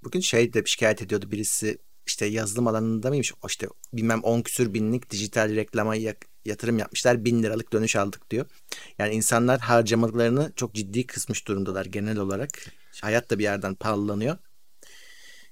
Bugün 0.03 0.19
şey 0.19 0.53
de 0.53 0.63
şikayet 0.65 1.01
ediyordu 1.01 1.31
birisi 1.31 1.77
işte 2.11 2.25
yazılım 2.25 2.67
alanında 2.67 3.09
mıymış? 3.09 3.33
İşte 3.47 3.67
bilmem 3.93 4.23
10 4.23 4.41
küsür 4.41 4.73
binlik 4.73 5.09
dijital 5.09 5.55
reklama 5.55 5.95
yatırım 6.45 6.79
yapmışlar. 6.79 7.25
Bin 7.25 7.43
liralık 7.43 7.73
dönüş 7.73 7.95
aldık 7.95 8.31
diyor. 8.31 8.45
Yani 8.97 9.13
insanlar 9.13 9.59
harcamalarını 9.59 10.51
çok 10.55 10.73
ciddi 10.73 11.07
kısmış 11.07 11.47
durumdalar 11.47 11.85
genel 11.85 12.17
olarak. 12.17 12.49
Hayat 13.01 13.29
da 13.29 13.39
bir 13.39 13.43
yerden 13.43 13.75
pahalanıyor. 13.75 14.37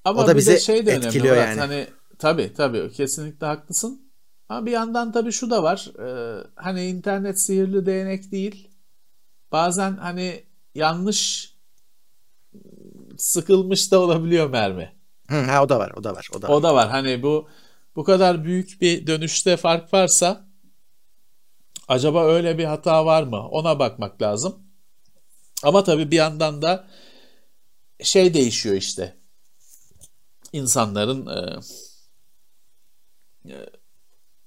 Ama 0.04 0.24
O 0.24 0.28
da 0.28 0.36
de 0.36 0.60
şey 0.60 0.86
de 0.86 0.92
önemli 0.92 1.06
etkiliyor 1.06 1.36
Murat, 1.36 1.48
yani. 1.48 1.60
Hani 1.60 1.88
tabii 2.20 2.54
tabii 2.54 2.92
kesinlikle 2.92 3.48
haklısın. 3.48 4.12
Ama 4.50 4.66
bir 4.66 4.72
yandan 4.72 5.12
tabii 5.12 5.32
şu 5.32 5.50
da 5.50 5.64
var. 5.64 5.92
Ee, 6.00 6.44
hani 6.56 6.86
internet 6.86 7.42
sihirli 7.42 7.86
değnek 7.86 8.32
değil. 8.32 8.70
Bazen 9.52 9.98
hani 9.98 10.44
yanlış 10.76 11.54
sıkılmış 13.18 13.92
da 13.92 14.00
olabiliyor 14.00 14.50
mermi. 14.50 14.99
Hı, 15.30 15.42
ha 15.42 15.64
o 15.64 15.70
da 15.70 15.80
var, 15.80 15.92
o 15.98 16.04
da 16.04 16.16
var, 16.16 16.28
o 16.36 16.42
da 16.42 16.48
var. 16.48 16.54
O 16.54 16.64
da 16.64 16.76
var. 16.76 16.90
Hani 16.90 17.24
bu 17.24 17.50
bu 17.96 18.04
kadar 18.04 18.44
büyük 18.44 18.82
bir 18.82 19.08
dönüşte 19.08 19.58
fark 19.58 19.94
varsa 19.94 20.48
acaba 21.88 22.26
öyle 22.26 22.58
bir 22.58 22.64
hata 22.64 23.06
var 23.06 23.24
mı? 23.24 23.48
Ona 23.48 23.80
bakmak 23.80 24.22
lazım. 24.22 24.64
Ama 25.64 25.84
tabii 25.84 26.12
bir 26.12 26.16
yandan 26.16 26.62
da 26.62 26.88
şey 28.04 28.34
değişiyor 28.34 28.76
işte. 28.76 29.18
İnsanların 30.54 31.28
e, 31.28 31.60
e, 33.54 33.56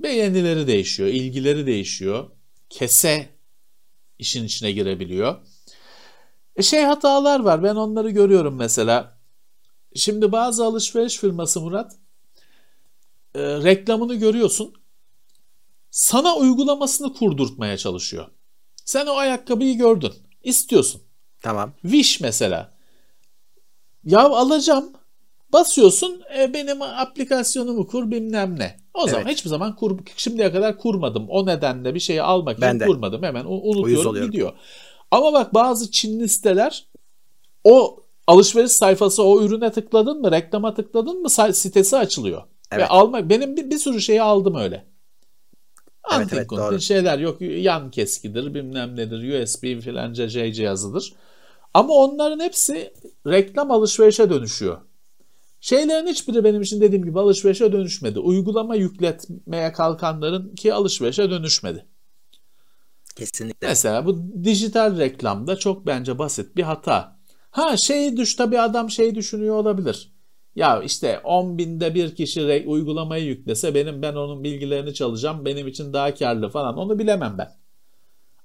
beğenileri 0.03 0.67
değişiyor, 0.67 1.09
ilgileri 1.09 1.67
değişiyor. 1.67 2.31
Kese 2.71 3.29
işin 4.19 4.45
içine 4.45 4.73
girebiliyor. 4.73 5.37
E 6.57 6.63
şey 6.63 6.83
hatalar 6.83 7.41
var. 7.41 7.63
Ben 7.63 7.75
onları 7.75 8.11
görüyorum 8.11 8.57
mesela. 8.57 9.12
Şimdi 9.97 10.33
bazı 10.33 10.65
alışveriş 10.65 11.17
firması 11.19 11.61
Murat 11.61 11.93
e, 13.35 13.41
reklamını 13.43 14.15
görüyorsun. 14.15 14.75
Sana 15.91 16.37
uygulamasını 16.37 17.13
kurdurtmaya 17.15 17.77
çalışıyor. 17.77 18.27
Sen 18.85 19.07
o 19.07 19.13
ayakkabıyı 19.17 19.77
gördün. 19.79 20.13
istiyorsun. 20.43 21.03
Tamam. 21.43 21.73
Wish 21.83 22.21
mesela. 22.21 22.73
Ya 24.05 24.21
alacağım. 24.21 24.93
Basıyorsun 25.53 26.23
e, 26.39 26.55
benim 26.55 26.83
aplikasyonumu 26.83 27.87
kur 27.87 28.11
bilmem 28.11 28.59
ne. 28.59 28.77
O 28.95 29.07
zaman 29.07 29.23
Evet. 29.23 29.33
hiçbir 29.37 29.51
zaman 29.51 29.77
kur, 29.77 29.99
şimdiye 30.17 30.53
kadar 30.53 30.79
kurmadım. 30.79 31.27
O 31.29 31.47
nedenle 31.47 31.95
bir 31.95 32.01
şeyi 32.01 32.23
almak 32.23 32.53
için 32.59 32.63
Ben 32.69 32.81
de. 32.81 32.87
kurmadım. 32.87 33.23
Hemen 33.23 33.45
unutuyorum 33.45 34.27
gidiyor. 34.27 34.53
Ama 35.11 35.33
bak 35.33 35.55
bazı 35.55 35.91
Çinli 35.91 36.29
siteler 36.29 36.87
o 37.65 38.02
alışveriş 38.27 38.73
sayfası 38.73 39.23
o 39.23 39.43
ürüne 39.43 39.73
tıkladın 39.73 40.21
mı 40.21 40.33
reklama 40.33 40.75
tıkladın 40.75 41.23
mı 41.23 41.31
sitesi 41.31 41.97
açılıyor. 41.97 42.43
Ve 42.43 42.77
Evet. 42.77 42.87
almak 42.89 43.29
benim 43.31 43.57
bir, 43.57 43.71
bir 43.71 43.79
sürü 43.79 44.01
şeyi 44.01 44.23
aldım 44.23 44.55
öyle. 44.55 44.93
Evet, 46.13 46.23
Antin 46.23 46.37
evet, 46.37 46.51
doğru. 46.51 46.81
şeyler 46.81 47.19
yok 47.19 47.41
yan 47.41 47.91
keskidir 47.91 48.55
bilmem 48.55 48.97
nedir 48.97 49.43
USB 49.43 49.81
filanca 49.81 50.29
şey 50.29 50.53
cihazıdır. 50.53 51.15
Ama 51.75 51.95
onların 51.95 52.41
hepsi 52.41 52.93
reklam 53.27 53.71
alışverişe 53.71 54.31
dönüşüyor. 54.31 54.81
Şeylerin 55.61 56.07
hiçbiri 56.07 56.45
benim 56.45 56.63
için 56.63 56.81
dediğim 56.81 57.05
gibi 57.05 57.21
alışverişe 57.21 57.73
dönüşmedi. 57.73 58.19
Uygulama 58.19 58.75
yükletmeye 58.75 59.73
kalkanların 59.73 60.55
ki 60.55 60.75
alışverişe 60.75 61.31
dönüşmedi. 61.31 61.87
Kesinlikle. 63.17 63.67
Mesela 63.67 64.07
bu 64.07 64.45
dijital 64.45 64.99
reklamda 64.99 65.57
çok 65.57 65.87
bence 65.87 66.19
basit 66.19 66.57
bir 66.57 66.63
hata. 66.63 67.22
Ha 67.53 67.77
şey 67.77 68.17
düş 68.17 68.35
tabii 68.35 68.61
adam 68.61 68.91
şey 68.91 69.15
düşünüyor 69.15 69.57
olabilir. 69.57 70.13
Ya 70.57 70.83
işte 70.83 71.21
10 71.25 71.59
binde 71.59 71.95
bir 71.95 72.15
kişi 72.15 72.65
uygulamayı 72.67 73.25
yüklese 73.25 73.75
benim 73.75 74.03
ben 74.03 74.15
onun 74.15 74.45
bilgilerini 74.45 74.95
çalacağım 74.95 75.45
benim 75.45 75.69
için 75.69 75.93
daha 75.93 76.15
karlı 76.15 76.49
falan 76.49 76.79
onu 76.79 76.99
bilemem 76.99 77.35
ben. 77.39 77.49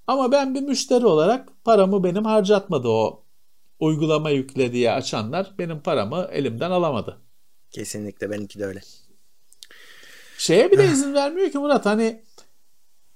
Ama 0.08 0.32
ben 0.32 0.56
bir 0.56 0.62
müşteri 0.62 1.06
olarak 1.06 1.50
paramı 1.64 2.04
benim 2.04 2.26
harcatmadı 2.26 2.88
o 2.88 3.24
uygulama 3.80 4.30
yükle 4.30 4.74
diye 4.74 4.92
açanlar 4.92 5.54
benim 5.60 5.80
paramı 5.82 6.28
elimden 6.32 6.72
alamadı. 6.72 7.18
Kesinlikle 7.72 8.32
benimki 8.32 8.60
de 8.60 8.66
öyle. 8.66 8.82
Şeye 10.38 10.72
bile 10.72 10.88
izin 10.88 11.14
vermiyor 11.14 11.52
ki 11.52 11.58
Murat 11.58 11.86
hani 11.86 12.24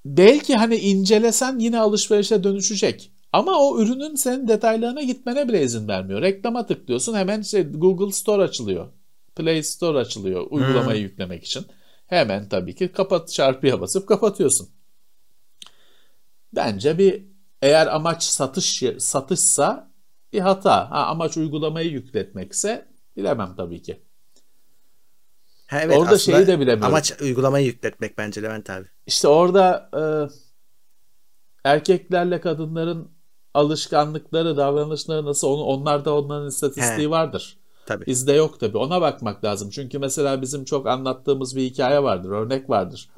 belki 0.05 0.55
hani 0.55 0.75
incelesen 0.75 1.59
yine 1.59 1.79
alışverişe 1.79 2.43
dönüşecek. 2.43 3.11
Ama 3.33 3.59
o 3.59 3.81
ürünün 3.81 4.15
senin 4.15 4.47
detaylarına 4.47 5.01
gitmene 5.01 5.47
bile 5.47 5.63
izin 5.63 5.87
vermiyor. 5.87 6.21
Reklama 6.21 6.65
tıklıyorsun 6.65 7.13
hemen 7.13 7.41
şey 7.41 7.71
Google 7.71 8.11
Store 8.11 8.43
açılıyor. 8.43 8.87
Play 9.35 9.63
Store 9.63 9.97
açılıyor 9.97 10.47
uygulamayı 10.49 11.01
yüklemek 11.01 11.43
için. 11.43 11.65
Hemen 12.07 12.49
tabii 12.49 12.75
ki 12.75 12.91
kapat 12.91 13.31
çarpıya 13.31 13.81
basıp 13.81 14.07
kapatıyorsun. 14.07 14.69
Bence 16.53 16.97
bir 16.97 17.25
eğer 17.61 17.87
amaç 17.87 18.23
satış 18.23 18.83
satışsa 18.99 19.91
bir 20.33 20.39
hata. 20.39 20.91
Ha, 20.91 21.05
amaç 21.05 21.37
uygulamayı 21.37 21.91
yükletmekse 21.91 22.87
bilemem 23.17 23.55
tabii 23.57 23.81
ki. 23.81 24.01
Ha, 25.67 25.81
evet, 25.81 25.97
Orada 25.97 26.17
şeyi 26.17 26.47
de 26.47 26.59
bilemiyorum. 26.59 26.85
Amaç 26.85 27.21
uygulamayı 27.21 27.65
yükletmek 27.65 28.17
bence 28.17 28.43
Levent 28.43 28.69
abi. 28.69 28.87
İşte 29.05 29.27
orada 29.27 29.89
e, 29.93 30.01
erkeklerle 31.69 32.41
kadınların 32.41 33.11
alışkanlıkları, 33.53 34.57
davranışları 34.57 35.25
nasıl 35.25 35.47
onu, 35.47 35.63
onlarda 35.63 36.15
onların 36.15 36.47
istatistiği 36.47 37.07
He. 37.07 37.09
vardır. 37.09 37.57
Tabii. 37.85 38.05
Bizde 38.05 38.33
yok 38.33 38.59
tabii. 38.59 38.77
Ona 38.77 39.01
bakmak 39.01 39.43
lazım. 39.43 39.69
Çünkü 39.69 39.99
mesela 39.99 40.41
bizim 40.41 40.65
çok 40.65 40.87
anlattığımız 40.87 41.55
bir 41.55 41.61
hikaye 41.61 42.03
vardır, 42.03 42.29
örnek 42.29 42.69
vardır. 42.69 43.09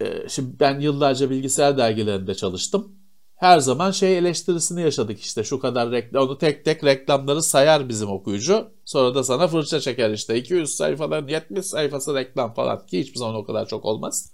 E, 0.00 0.28
şimdi 0.28 0.60
ben 0.60 0.80
yıllarca 0.80 1.30
bilgisayar 1.30 1.78
dergilerinde 1.78 2.34
çalıştım. 2.34 2.92
Her 3.36 3.58
zaman 3.58 3.90
şey 3.90 4.18
eleştirisini 4.18 4.82
yaşadık 4.82 5.20
işte 5.20 5.44
şu 5.44 5.60
kadar 5.60 5.90
reklam. 5.90 6.24
Onu 6.24 6.38
tek 6.38 6.64
tek 6.64 6.84
reklamları 6.84 7.42
sayar 7.42 7.88
bizim 7.88 8.10
okuyucu. 8.10 8.68
Sonra 8.84 9.14
da 9.14 9.24
sana 9.24 9.48
fırça 9.48 9.80
çeker 9.80 10.10
işte 10.10 10.36
200 10.36 10.70
sayfaların 10.70 11.28
70 11.28 11.66
sayfası 11.66 12.14
reklam 12.14 12.54
falan 12.54 12.86
ki 12.86 13.00
hiçbir 13.00 13.18
zaman 13.18 13.34
o 13.34 13.44
kadar 13.44 13.66
çok 13.68 13.84
olmaz. 13.84 14.32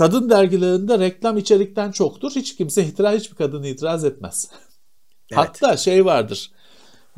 Kadın 0.00 0.30
dergilerinde 0.30 0.98
reklam 0.98 1.38
içerikten 1.38 1.90
çoktur. 1.90 2.32
Hiç 2.36 2.56
kimse 2.56 2.84
itiraz, 2.84 3.20
hiçbir 3.20 3.36
kadın 3.36 3.62
itiraz 3.62 4.04
etmez. 4.04 4.50
Evet. 4.52 5.38
Hatta 5.38 5.76
şey 5.76 6.04
vardır. 6.04 6.50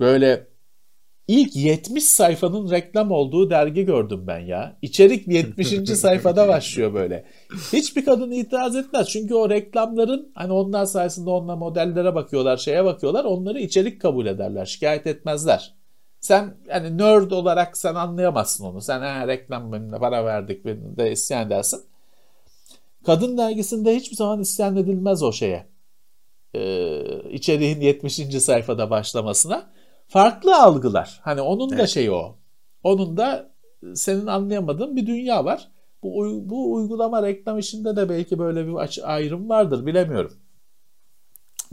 Böyle 0.01 0.47
ilk 1.29 1.57
70 1.57 2.05
sayfanın 2.05 2.71
reklam 2.71 3.11
olduğu 3.11 3.51
dergi 3.51 3.85
gördüm 3.85 4.25
ben 4.27 4.39
ya. 4.39 4.79
İçerik 4.83 5.29
70. 5.29 5.69
sayfada 5.99 6.49
başlıyor 6.49 6.95
böyle. 6.95 7.25
Hiçbir 7.73 8.05
kadın 8.05 8.31
itiraz 8.31 8.77
etmez. 8.77 9.09
Çünkü 9.09 9.35
o 9.35 9.51
reklamların 9.51 10.33
hani 10.35 10.53
onlar 10.53 10.85
sayesinde 10.85 11.31
onunla 11.31 11.57
modellere 11.57 12.15
bakıyorlar, 12.15 12.57
şeye 12.57 12.85
bakıyorlar. 12.85 13.25
Onları 13.25 13.61
içerik 13.61 14.01
kabul 14.01 14.27
ederler. 14.27 14.67
Şikayet 14.67 15.07
etmezler. 15.07 15.75
Sen 16.21 16.55
hani 16.71 16.99
nerd 16.99 17.31
olarak 17.31 17.77
sen 17.77 17.95
anlayamazsın 17.95 18.65
onu. 18.65 18.81
Sen 18.81 19.01
ha, 19.01 19.29
reklam 19.29 19.73
benimle 19.73 19.99
para 19.99 20.25
verdik 20.25 20.65
benim 20.65 20.97
de 20.97 21.13
isyan 21.13 21.47
edersin. 21.47 21.91
Kadın 23.07 23.39
dergisinde 23.39 23.97
hiçbir 23.97 24.16
zaman 24.16 24.41
isyan 24.41 24.77
edilmez 24.77 25.23
o 25.23 25.33
şeye. 25.33 25.69
Ee, 26.55 27.31
içeriğin 27.31 27.81
70. 27.81 28.15
sayfada 28.43 28.91
başlamasına. 28.91 29.73
Farklı 30.09 30.57
algılar. 30.62 31.20
Hani 31.23 31.41
onun 31.41 31.70
da 31.70 31.74
Evet. 31.74 31.89
şeyi 31.89 32.11
o. 32.11 32.39
Onun 32.83 33.16
da 33.16 33.55
senin 33.95 34.27
anlayamadığın 34.27 34.97
bir 34.97 35.07
dünya 35.07 35.45
var. 35.45 35.70
Bu, 36.03 36.43
bu 36.51 36.73
uygulama 36.74 37.23
reklam 37.23 37.59
işinde 37.59 37.97
de 37.97 38.09
belki 38.09 38.39
böyle 38.39 38.66
bir 38.66 38.74
ayrım 39.03 39.49
vardır 39.49 39.87
bilemiyorum. 39.87 40.33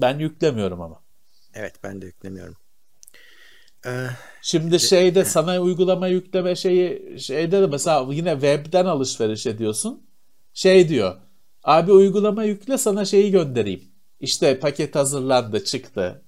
Ben 0.02 0.20
yüklemiyorum 0.20 0.82
ama. 0.82 1.04
Evet 1.54 1.74
ben 1.84 2.02
de 2.02 2.06
yüklemiyorum. 2.06 2.56
Ee, 3.86 4.08
Şimdi 4.42 4.80
şeyde 4.80 5.26
sana 5.26 5.60
uygulama 5.60 6.08
yükleme 6.08 6.56
şeyi 6.56 7.16
şeyde 7.20 7.62
de 7.62 7.68
mesela 7.68 8.08
yine 8.14 8.32
webden 8.32 8.86
alışveriş 8.86 9.48
ediyorsun. 9.48 10.09
Şey 10.54 10.90
diyor. 10.90 11.16
Abi 11.64 11.92
uygulama 11.92 12.44
yükle 12.44 12.78
sana 12.78 13.06
şeyi 13.06 13.32
göndereyim. 13.32 13.84
İşte 14.20 14.60
paket 14.60 14.96
hazırlandı 14.96 15.64
çıktı. 15.64 16.22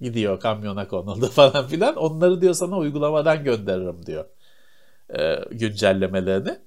Gidiyor 0.00 0.40
kamyona 0.40 0.88
konuldu 0.88 1.26
falan 1.30 1.66
filan. 1.68 1.96
Onları 1.96 2.40
diyor 2.40 2.54
sana 2.54 2.78
uygulamadan 2.78 3.44
gönderirim 3.44 4.06
diyor. 4.06 4.24
Ee, 5.18 5.36
güncellemelerini. 5.50 6.58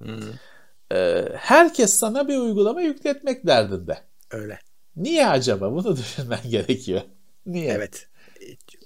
Ee, 0.94 1.26
herkes 1.36 1.94
sana 1.94 2.28
bir 2.28 2.38
uygulama 2.38 2.82
yükletmek 2.82 3.48
derdinde. 3.48 3.98
öyle. 4.32 4.60
Niye 4.96 5.28
acaba? 5.28 5.72
Bunu 5.72 5.98
düşünmen 5.98 6.40
gerekiyor. 6.50 7.02
Niye? 7.46 7.72
Evet. 7.72 8.08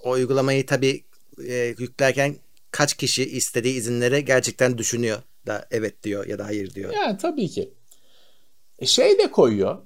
O 0.04 0.12
uygulamayı 0.12 0.66
tabii 0.66 1.04
e, 1.48 1.54
yüklerken 1.80 2.36
kaç 2.72 2.94
kişi 2.94 3.24
istediği 3.30 3.74
izinlere 3.76 4.22
gerçekten 4.22 4.78
düşünüyor 4.78 5.18
da 5.48 5.68
evet 5.72 6.04
diyor 6.04 6.28
ya 6.28 6.40
da 6.40 6.46
hayır 6.46 6.74
diyor. 6.76 6.94
Yani 6.94 7.18
tabii 7.18 7.48
ki. 7.48 7.74
E 8.80 8.86
şey 8.86 9.18
de 9.18 9.32
koyuyor. 9.32 9.78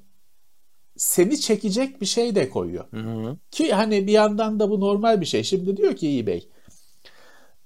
Seni 0.98 1.40
çekecek 1.40 2.02
bir 2.02 2.06
şey 2.06 2.36
de 2.36 2.50
koyuyor. 2.50 2.86
Hı-hı. 2.92 3.38
Ki 3.52 3.74
hani 3.74 4.08
bir 4.08 4.12
yandan 4.12 4.60
da 4.60 4.70
bu 4.70 4.80
normal 4.80 5.22
bir 5.22 5.26
şey. 5.26 5.44
Şimdi 5.44 5.78
diyor 5.78 5.96
ki 5.96 6.20
eBay. 6.20 6.44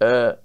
E, 0.01 0.35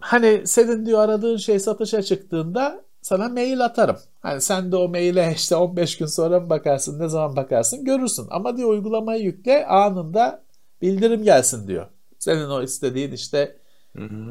hani 0.00 0.42
senin 0.46 0.86
diyor 0.86 1.00
aradığın 1.00 1.36
şey 1.36 1.58
satışa 1.58 2.02
çıktığında 2.02 2.84
sana 3.02 3.28
mail 3.28 3.64
atarım. 3.64 3.96
Hani 4.20 4.40
sen 4.40 4.72
de 4.72 4.76
o 4.76 4.88
maile 4.88 5.32
işte 5.36 5.56
15 5.56 5.98
gün 5.98 6.06
sonra 6.06 6.40
mı 6.40 6.50
bakarsın, 6.50 7.00
ne 7.00 7.08
zaman 7.08 7.36
bakarsın 7.36 7.84
görürsün. 7.84 8.26
Ama 8.30 8.56
diyor 8.56 8.68
uygulamayı 8.68 9.22
yükle 9.22 9.66
anında 9.66 10.44
bildirim 10.82 11.22
gelsin 11.24 11.68
diyor. 11.68 11.86
Senin 12.18 12.50
o 12.50 12.62
istediğin 12.62 13.12
işte 13.12 13.56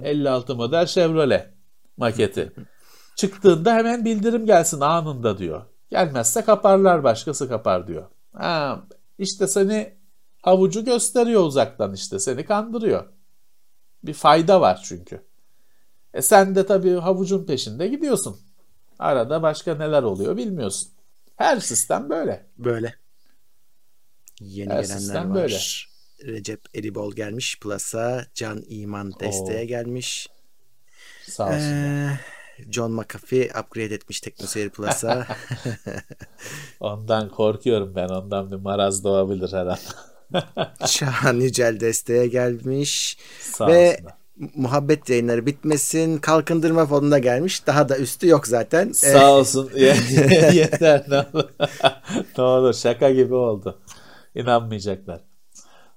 56 0.04 0.56
model 0.56 0.86
Chevrolet 0.86 1.50
maketi. 1.98 2.52
Çıktığında 3.16 3.74
hemen 3.74 4.06
bildirim 4.06 4.46
gelsin 4.46 4.82
anında 4.82 5.38
diyor. 5.38 5.62
Gelmezse 5.92 6.42
kaparlar 6.42 7.04
başkası 7.04 7.50
kapar 7.50 7.88
diyor. 7.88 8.08
Ha, 8.34 8.84
işte 9.18 9.48
seni 9.48 9.94
havucu 10.42 10.86
gösteriyor 10.86 11.44
uzaktan 11.44 11.94
işte 11.94 12.20
seni 12.20 12.46
kandırıyor. 12.46 13.06
Bir 14.04 14.14
fayda 14.14 14.62
var 14.62 14.82
çünkü. 14.84 15.24
E 16.14 16.22
sen 16.22 16.56
de 16.56 16.66
tabii 16.66 16.94
havucun 16.96 17.46
peşinde 17.46 17.88
gidiyorsun. 17.88 18.40
Arada 19.00 19.42
başka 19.42 19.76
neler 19.76 20.04
oluyor 20.04 20.38
bilmiyorsun. 20.38 20.92
Her 21.36 21.60
sistem 21.60 22.10
böyle. 22.10 22.46
Böyle. 22.58 22.96
Yeni 24.40 24.70
Her 24.74 24.84
gelenler 24.84 25.26
var. 25.26 25.34
böyle. 25.34 25.58
Recep 26.24 26.62
Eribol 26.76 27.16
gelmiş. 27.16 27.60
Plus'a 27.60 28.26
Can 28.34 28.64
İman 28.68 29.14
desteğe 29.20 29.64
Oo. 29.64 29.68
gelmiş. 29.68 30.28
Sağ 31.28 31.46
olsun. 31.48 31.58
Ee, 31.60 32.20
John 32.72 32.92
McAfee 32.92 33.50
upgrade 33.62 33.96
etmiş 33.96 34.22
TeknoSeyir 34.22 34.70
Plus'a. 34.70 35.28
Ondan 36.80 37.30
korkuyorum 37.30 37.96
ben. 37.96 38.08
Ondan 38.10 38.52
bir 38.52 38.56
maraz 38.56 39.04
doğabilir 39.04 39.54
her 39.54 39.66
an. 39.66 39.78
Şahan 40.88 41.36
Yücel 41.36 41.80
desteğe 41.80 42.28
gelmiş. 42.28 43.18
Sağ 43.42 43.68
Ve 43.68 43.92
olsunlar. 43.94 44.14
muhabbet 44.56 45.10
yayınları 45.10 45.46
bitmesin. 45.46 46.18
Kalkındırma 46.18 46.86
fonuna 46.86 47.20
gelmiş. 47.20 47.68
Daha 47.68 47.90
da 47.90 47.98
üstü 47.98 48.28
yok 48.28 48.48
zaten. 48.48 48.92
Sağ 48.92 49.32
olsun. 49.34 49.72
Yeter 50.54 51.06
ne 51.10 51.18
olur. 51.34 51.50
ne 52.38 52.44
olur 52.44 52.74
şaka 52.74 53.12
gibi 53.12 53.34
oldu. 53.34 53.80
İnanmayacaklar. 54.36 55.22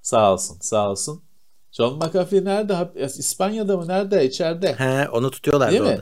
Sağ 0.01 0.33
olsun 0.33 0.57
sağ 0.61 0.89
olsun. 0.89 1.23
John 1.71 1.97
McAfee 1.97 2.45
nerede? 2.45 2.91
İspanya'da 3.05 3.77
mı? 3.77 3.87
Nerede? 3.87 4.25
İçeride. 4.25 4.73
He, 4.73 5.09
onu 5.09 5.31
tutuyorlar 5.31 5.71
Değil 5.71 5.81
mi? 5.81 6.01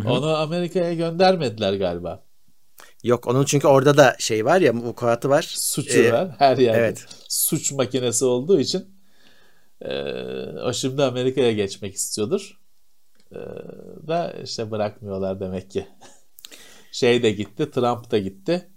Orada. 0.00 0.12
Onu 0.12 0.36
Amerika'ya 0.36 0.94
göndermediler 0.94 1.72
galiba. 1.74 2.22
Yok 3.04 3.26
onun 3.26 3.44
çünkü 3.44 3.66
orada 3.66 3.96
da 3.96 4.16
şey 4.18 4.44
var 4.44 4.60
ya 4.60 4.74
vukuatı 4.74 5.28
var. 5.28 5.42
Suçu 5.48 5.98
Ee, 5.98 6.12
var 6.12 6.30
her 6.38 6.56
yerde. 6.56 6.78
evet. 6.78 7.06
Suç 7.28 7.72
makinesi 7.72 8.24
olduğu 8.24 8.60
için 8.60 8.94
e, 9.80 9.92
o 10.64 10.72
şimdi 10.72 11.02
Amerika'ya 11.02 11.52
geçmek 11.52 11.94
istiyordur. 11.94 12.60
E, 13.32 13.36
da 14.08 14.32
işte 14.44 14.70
bırakmıyorlar 14.70 15.40
demek 15.40 15.70
ki. 15.70 15.86
Şey 16.92 17.22
de 17.22 17.30
gitti, 17.30 17.70
Trump 17.70 18.10
da 18.10 18.18
gitti. 18.18 18.70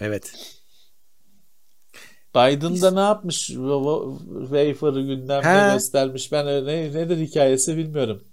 Evet. 0.00 0.32
Biden 2.34 2.80
da 2.82 2.90
ne 2.90 3.00
yapmış? 3.00 3.46
Wafer'ı 3.46 5.02
gündemde 5.02 5.70
He. 5.70 5.72
göstermiş. 5.74 6.32
Ben 6.32 6.46
ne, 6.46 6.92
nedir 6.92 7.16
hikayesi 7.18 7.76
bilmiyorum. 7.76 8.24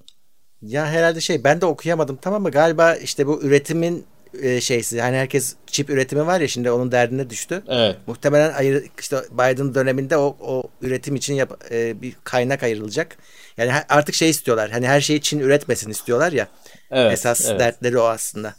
Ya 0.62 0.88
herhalde 0.88 1.22
şey 1.22 1.44
ben 1.44 1.62
de 1.62 1.66
okuyamadım 1.66 2.20
tamam 2.22 2.42
mı? 2.42 2.52
Galiba 2.52 2.96
işte 2.96 3.28
bu 3.28 3.42
üretimin 3.42 4.06
e, 4.42 4.62
şeysi 4.62 5.02
hani 5.02 5.16
herkes 5.16 5.56
çip 5.68 5.90
üretimi 5.90 6.28
var 6.28 6.42
ya 6.42 6.48
şimdi 6.48 6.72
onun 6.72 6.92
derdine 6.92 7.30
düştü. 7.30 7.64
Evet. 7.68 7.98
Muhtemelen 8.08 8.54
ayır, 8.54 8.84
işte 9.00 9.18
Biden 9.32 9.76
döneminde 9.76 10.18
o, 10.18 10.38
o 10.42 10.64
üretim 10.82 11.16
için 11.16 11.34
yap, 11.34 11.62
e, 11.72 12.02
bir 12.02 12.16
kaynak 12.24 12.64
ayrılacak. 12.64 13.18
Yani 13.58 13.72
artık 13.90 14.16
şey 14.16 14.30
istiyorlar. 14.30 14.72
Hani 14.72 14.88
her 14.88 15.02
şeyi 15.02 15.22
Çin 15.22 15.40
üretmesin 15.40 15.90
istiyorlar 15.90 16.32
ya. 16.32 16.48
Evet. 16.92 17.14
Esas 17.14 17.50
evet. 17.50 17.60
dertleri 17.60 17.98
o 17.98 18.04
aslında. 18.04 18.54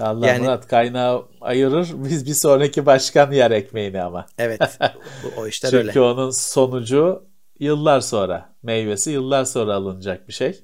Allah 0.00 0.26
Yani- 0.26 0.42
Murat 0.42 0.68
kaynağı 0.68 1.26
ayırır. 1.40 1.88
Biz 1.94 2.26
bir 2.26 2.34
sonraki 2.34 2.86
başkan 2.86 3.32
yer 3.32 3.50
ekmeğini 3.50 4.02
ama. 4.02 4.26
Evet. 4.38 4.78
o 5.36 5.46
işler 5.46 5.70
Çünkü 5.70 5.88
öyle. 5.88 6.00
onun 6.00 6.30
sonucu 6.30 7.24
yıllar 7.60 8.00
sonra, 8.00 8.54
meyvesi 8.62 9.10
yıllar 9.10 9.44
sonra 9.44 9.74
alınacak 9.74 10.28
bir 10.28 10.32
şey. 10.32 10.62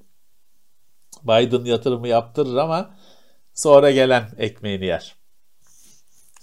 Biden 1.24 1.64
yatırımı 1.64 2.08
yaptırır 2.08 2.56
ama 2.56 2.94
sonra 3.54 3.90
gelen 3.90 4.28
ekmeğini 4.38 4.86
yer. 4.86 5.16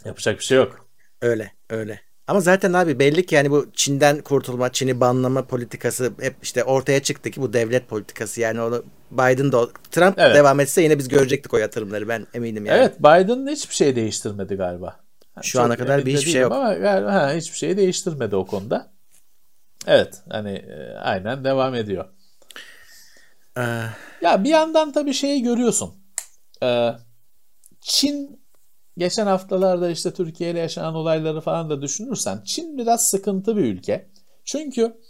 Yapacak 0.06 0.40
bir 0.40 0.44
şey 0.44 0.58
yok. 0.58 0.88
Öyle. 1.22 1.52
Öyle. 1.70 2.02
Ama 2.28 2.40
zaten 2.40 2.74
abi 2.74 3.00
belli 3.00 3.26
ki 3.26 3.36
yani 3.36 3.52
bu 3.52 3.72
Çin'den 3.74 4.22
kurtulma, 4.22 4.72
Çin'i 4.72 5.00
banlama 5.00 5.46
politikası 5.48 6.12
hep 6.22 6.36
işte 6.44 6.64
ortaya 6.64 7.04
çıktı 7.04 7.32
ki 7.32 7.42
bu 7.42 7.54
devlet 7.54 7.88
politikası. 7.90 8.42
Yani 8.42 8.62
onu 8.62 8.84
Biden 9.12 9.52
da 9.52 9.68
Trump 9.92 10.20
Evet. 10.20 10.36
devam 10.36 10.60
etse 10.60 10.82
yine 10.82 10.98
biz 11.00 11.08
görecektik 11.08 11.54
o 11.54 11.58
yatırımları 11.58 12.08
ben 12.08 12.28
eminim 12.34 12.66
yani. 12.66 12.78
Evet, 12.78 13.00
Biden 13.00 13.48
hiçbir 13.48 13.76
şey 13.76 13.96
değiştirmedi 13.96 14.56
galiba. 14.56 15.00
Ha, 15.36 15.42
Şu 15.44 15.62
ana 15.62 15.78
kadar 15.78 16.06
bir 16.06 16.18
hiçbir 16.18 16.32
şey 16.32 16.42
yok. 16.42 16.52
Ama 16.52 16.74
galiba 16.74 17.14
ha, 17.14 17.34
hiçbir 17.34 17.58
şey 17.58 17.78
değiştirmedi 17.78 18.36
o 18.36 18.46
konuda. 18.46 18.92
Evet, 19.88 20.22
hani 20.30 20.52
e, 20.52 20.98
aynen 20.98 21.44
devam 21.44 21.76
ediyor. 21.76 22.06
Ee, 23.58 23.62
Ya 24.22 24.44
bir 24.44 24.50
yandan 24.50 24.92
tabii 24.92 25.14
şeyi 25.14 25.42
görüyorsun. 25.44 25.94
Ee, 26.64 26.92
Çin 27.82 28.46
geçen 28.98 29.26
haftalarda 29.28 29.90
işte 29.90 30.14
Türkiye 30.14 30.52
ile 30.52 30.60
yaşanan 30.60 30.96
olayları 30.96 31.42
falan 31.42 31.70
da 31.70 31.82
düşünürsen 31.82 32.42
Çin 32.46 32.78
biraz 32.78 33.08
sıkıntı 33.08 33.58
bir 33.58 33.64
ülke. 33.64 34.10
Çünkü 34.46 35.02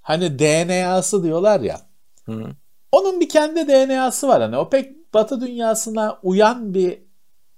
hani 0.00 0.38
DNA'sı 0.38 1.22
diyorlar 1.22 1.60
ya. 1.60 1.80
Hı. 2.26 2.44
Onun 2.92 3.20
bir 3.20 3.28
kendi 3.28 3.68
DNA'sı 3.68 4.28
var 4.28 4.42
hani 4.42 4.56
o 4.56 4.70
pek 4.70 5.14
Batı 5.14 5.40
dünyasına 5.40 6.18
uyan 6.22 6.74
bir 6.74 7.02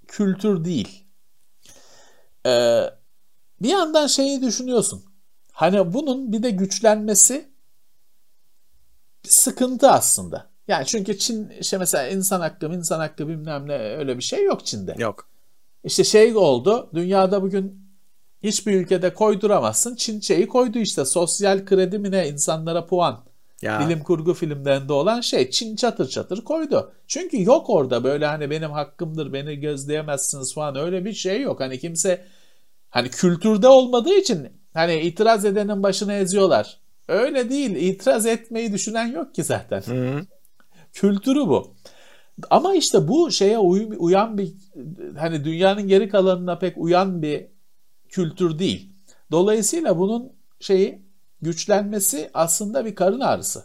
kültür 0.08 0.64
değil. 0.64 1.04
Ee, 2.46 2.82
bir 3.62 3.68
yandan 3.68 4.06
şeyi 4.06 4.42
düşünüyorsun. 4.42 5.04
Hani 5.52 5.92
bunun 5.94 6.32
bir 6.32 6.42
de 6.42 6.50
güçlenmesi 6.50 7.49
bir 9.24 9.28
sıkıntı 9.28 9.90
aslında. 9.90 10.50
Yani 10.68 10.86
çünkü 10.86 11.18
Çin 11.18 11.50
işte 11.60 11.78
mesela 11.78 12.08
insan 12.08 12.40
hakkı, 12.40 12.66
insan 12.66 13.00
hakkı 13.00 13.28
bilmem 13.28 13.68
ne 13.68 13.78
öyle 13.78 14.16
bir 14.18 14.22
şey 14.22 14.44
yok 14.44 14.66
Çin'de. 14.66 14.94
yok. 14.98 15.28
İşte 15.84 16.04
şey 16.04 16.36
oldu. 16.36 16.90
Dünyada 16.94 17.42
bugün 17.42 17.80
hiçbir 18.42 18.80
ülkede 18.80 19.14
koyduramazsın. 19.14 19.96
Çin 19.96 20.20
şeyi 20.20 20.48
koydu 20.48 20.78
işte. 20.78 21.04
Sosyal 21.04 21.64
kredi 21.64 21.98
mi 21.98 22.10
ne 22.10 22.28
insanlara 22.28 22.86
puan. 22.86 23.24
Ya 23.62 23.80
Bilim 23.80 24.02
kurgu 24.02 24.34
filmlerinde 24.34 24.92
olan 24.92 25.20
şey 25.20 25.50
Çin 25.50 25.76
çatır 25.76 26.08
çatır 26.08 26.44
koydu. 26.44 26.92
Çünkü 27.06 27.42
yok 27.44 27.70
orada 27.70 28.04
böyle 28.04 28.26
hani 28.26 28.50
benim 28.50 28.70
hakkımdır 28.70 29.32
beni 29.32 29.60
gözleyemezsiniz 29.60 30.54
falan 30.54 30.76
öyle 30.76 31.04
bir 31.04 31.12
şey 31.12 31.40
yok. 31.40 31.60
Hani 31.60 31.78
kimse 31.78 32.24
hani 32.90 33.10
kültürde 33.10 33.68
olmadığı 33.68 34.14
için 34.14 34.48
hani 34.74 35.00
itiraz 35.00 35.44
edenin 35.44 35.82
başını 35.82 36.12
eziyorlar. 36.12 36.79
Öyle 37.10 37.50
değil. 37.50 37.76
İtiraz 37.76 38.26
etmeyi 38.26 38.72
düşünen 38.72 39.06
yok 39.06 39.34
ki 39.34 39.44
zaten. 39.44 39.80
Hı. 39.80 40.26
Kültürü 40.92 41.40
bu. 41.40 41.74
Ama 42.50 42.74
işte 42.74 43.08
bu 43.08 43.30
şeye 43.30 43.58
uy- 43.58 43.96
uyan 43.98 44.38
bir 44.38 44.52
hani 45.18 45.44
dünyanın 45.44 45.88
geri 45.88 46.08
kalanına 46.08 46.58
pek 46.58 46.78
uyan 46.78 47.22
bir 47.22 47.46
kültür 48.08 48.58
değil. 48.58 48.92
Dolayısıyla 49.30 49.98
bunun 49.98 50.32
şeyi 50.60 51.02
güçlenmesi 51.42 52.30
aslında 52.34 52.84
bir 52.84 52.94
karın 52.94 53.20
ağrısı. 53.20 53.64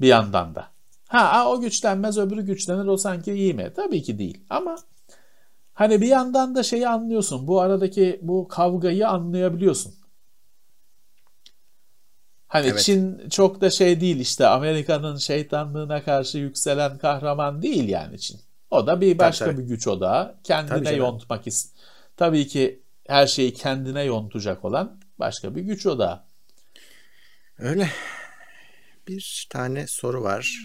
Bir 0.00 0.06
yandan 0.08 0.54
da. 0.54 0.66
Ha 1.08 1.32
ha, 1.32 1.50
o 1.50 1.60
güçlenmez 1.60 2.18
öbürü 2.18 2.42
güçlenir 2.42 2.86
o 2.86 2.96
sanki 2.96 3.32
iyi 3.32 3.54
mi? 3.54 3.72
Tabii 3.76 4.02
ki 4.02 4.18
değil. 4.18 4.44
Ama 4.50 4.76
hani 5.74 6.00
bir 6.00 6.06
yandan 6.08 6.54
da 6.54 6.62
şeyi 6.62 6.88
anlıyorsun. 6.88 7.46
Bu 7.46 7.60
aradaki 7.60 8.18
bu 8.22 8.48
kavgayı 8.48 9.08
anlayabiliyorsun. 9.08 9.99
Hani 12.50 12.66
Evet. 12.66 12.80
Çin 12.80 13.28
çok 13.28 13.60
da 13.60 13.70
şey 13.70 14.00
değil 14.00 14.20
işte 14.20 14.46
Amerika'nın 14.46 15.16
şeytanlığına 15.16 16.04
karşı 16.04 16.38
yükselen 16.38 16.98
kahraman 16.98 17.62
değil 17.62 17.88
yani 17.88 18.20
Çin. 18.20 18.40
O 18.70 18.86
da 18.86 19.00
bir 19.00 19.18
başka 19.18 19.44
tabii. 19.44 19.58
bir 19.58 19.62
güç 19.62 19.86
odağı. 19.86 20.36
Kendine 20.44 20.84
Tabii 20.84 20.98
yontmak 20.98 21.46
ist. 21.46 21.76
Tabii 22.16 22.46
ki 22.46 22.82
her 23.06 23.26
şeyi 23.26 23.54
kendine 23.54 24.02
yontacak 24.02 24.64
olan 24.64 25.00
başka 25.18 25.56
bir 25.56 25.62
güç 25.62 25.86
odağı. 25.86 26.22
Öyle. 27.58 27.90
Bir 29.08 29.46
tane 29.50 29.86
soru 29.86 30.22
var. 30.22 30.58